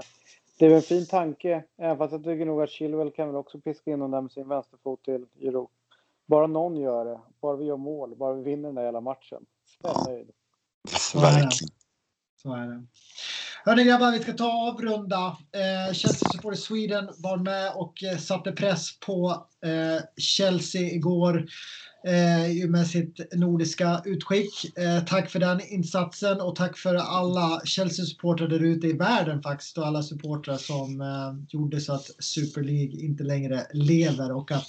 det 0.58 0.66
är 0.66 0.74
en 0.74 0.82
fin 0.82 1.06
tanke, 1.06 1.64
även 1.76 1.98
fast 1.98 2.12
jag 2.12 2.24
tycker 2.24 2.44
nog 2.44 2.62
att 2.62 2.70
Chilwell 2.70 3.10
kan 3.10 3.26
väl 3.26 3.36
också 3.36 3.60
piska 3.60 3.90
in 3.90 4.00
den 4.00 4.10
där 4.10 4.20
med 4.20 4.32
sin 4.32 4.48
vänsterfot 4.48 5.04
till 5.04 5.26
Giroux. 5.34 5.72
Bara 6.26 6.46
någon 6.46 6.76
gör 6.76 7.04
det, 7.04 7.20
bara 7.40 7.56
vi 7.56 7.64
gör 7.64 7.76
mål, 7.76 8.16
bara 8.16 8.34
vi 8.34 8.42
vinner 8.42 8.68
den 8.68 8.74
där 8.74 8.84
hela 8.84 9.00
matchen. 9.00 9.46
Så 9.82 9.88
är 9.88 10.12
nöjd. 10.12 10.30
Verkligen. 11.14 11.50
Så 12.42 12.52
är 12.52 12.66
det. 12.66 12.86
Hörni 13.66 13.84
grabbar, 13.84 14.12
vi 14.12 14.18
ska 14.18 14.32
ta 14.32 14.68
avrunda. 14.68 15.36
Eh, 15.52 15.92
Chelsea 15.92 16.28
Supporter 16.32 16.58
Sweden 16.58 17.08
var 17.18 17.36
med 17.36 17.72
och 17.74 18.02
eh, 18.02 18.18
satte 18.18 18.52
press 18.52 19.00
på 19.00 19.46
eh, 19.64 20.02
Chelsea 20.16 20.82
igår 20.82 21.46
eh, 22.06 22.68
med 22.68 22.86
sitt 22.86 23.34
nordiska 23.34 24.02
utskick. 24.04 24.78
Eh, 24.78 25.04
tack 25.04 25.30
för 25.30 25.38
den 25.38 25.60
insatsen 25.60 26.40
och 26.40 26.56
tack 26.56 26.78
för 26.78 26.94
alla 26.94 27.60
Chelsea-supportrar 27.64 28.48
där 28.48 28.64
ute 28.64 28.86
i 28.86 28.92
världen 28.92 29.42
faktiskt 29.42 29.78
och 29.78 29.86
alla 29.86 30.02
supportrar 30.02 30.56
som 30.56 31.00
eh, 31.00 31.46
gjorde 31.48 31.80
så 31.80 31.92
att 31.92 32.10
Super 32.18 32.62
League 32.62 33.00
inte 33.00 33.24
längre 33.24 33.66
lever 33.72 34.32
och 34.32 34.52
att 34.52 34.66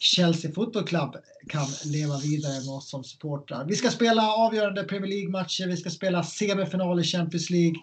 Chelsea 0.00 0.52
Football 0.52 0.84
Club 0.84 1.16
kan 1.48 1.66
leva 1.84 2.18
vidare 2.18 2.60
med 2.64 2.74
oss 2.74 2.90
som 2.90 3.04
supportrar. 3.04 3.64
Vi 3.64 3.76
ska 3.76 3.90
spela 3.90 4.32
avgörande 4.32 4.84
Premier 4.84 5.10
League-matcher, 5.10 5.66
vi 5.66 5.76
ska 5.76 5.90
spela 5.90 6.22
semifinal 6.22 7.00
i 7.00 7.04
Champions 7.04 7.50
League 7.50 7.76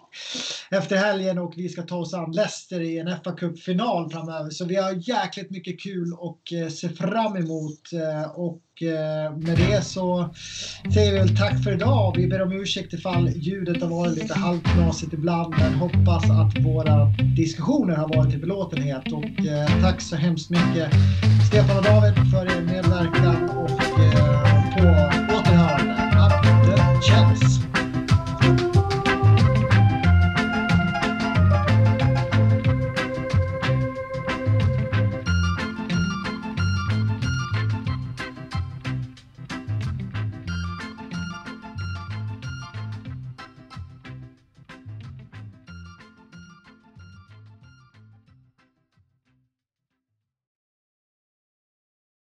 efter 0.70 0.96
helgen 0.96 1.38
och 1.38 1.52
vi 1.56 1.68
ska 1.68 1.82
ta 1.82 1.96
oss 1.96 2.14
an 2.14 2.32
Leicester 2.32 2.80
i 2.80 2.98
en 2.98 3.16
fa 3.24 3.32
Cup-final 3.32 4.10
framöver. 4.10 4.50
Så 4.50 4.64
vi 4.64 4.76
har 4.76 5.08
jäkligt 5.08 5.50
mycket 5.50 5.80
kul 5.80 6.12
och 6.12 6.52
eh, 6.52 6.68
se 6.68 6.88
fram 6.88 7.36
emot. 7.36 7.92
Eh, 7.92 8.30
och 8.30 8.62
Eh, 8.88 9.36
med 9.36 9.58
det 9.58 9.84
så 9.84 10.34
säger 10.94 11.12
vi 11.12 11.18
väl 11.18 11.36
tack 11.36 11.62
för 11.64 11.72
idag. 11.72 12.14
Vi 12.16 12.26
ber 12.26 12.42
om 12.42 12.52
ursäkt 12.52 12.92
ifall 12.92 13.28
ljudet 13.28 13.82
har 13.82 13.88
varit 13.88 14.14
lite 14.18 14.34
halvknasigt 14.34 15.12
ibland, 15.12 15.54
men 15.58 15.74
hoppas 15.74 16.24
att 16.30 16.64
våra 16.64 17.06
diskussioner 17.36 17.96
har 17.96 18.08
varit 18.08 18.30
till 18.30 18.40
belåtenhet. 18.40 19.12
Och 19.12 19.46
eh, 19.46 19.82
tack 19.82 20.00
så 20.00 20.16
hemskt 20.16 20.50
mycket 20.50 20.90
Stefan 21.48 21.76
och 21.76 21.84
David 21.84 22.14
för 22.30 22.46
er 22.46 22.62
medverkan 22.62 23.50
och 23.50 24.00
eh, 24.00 24.45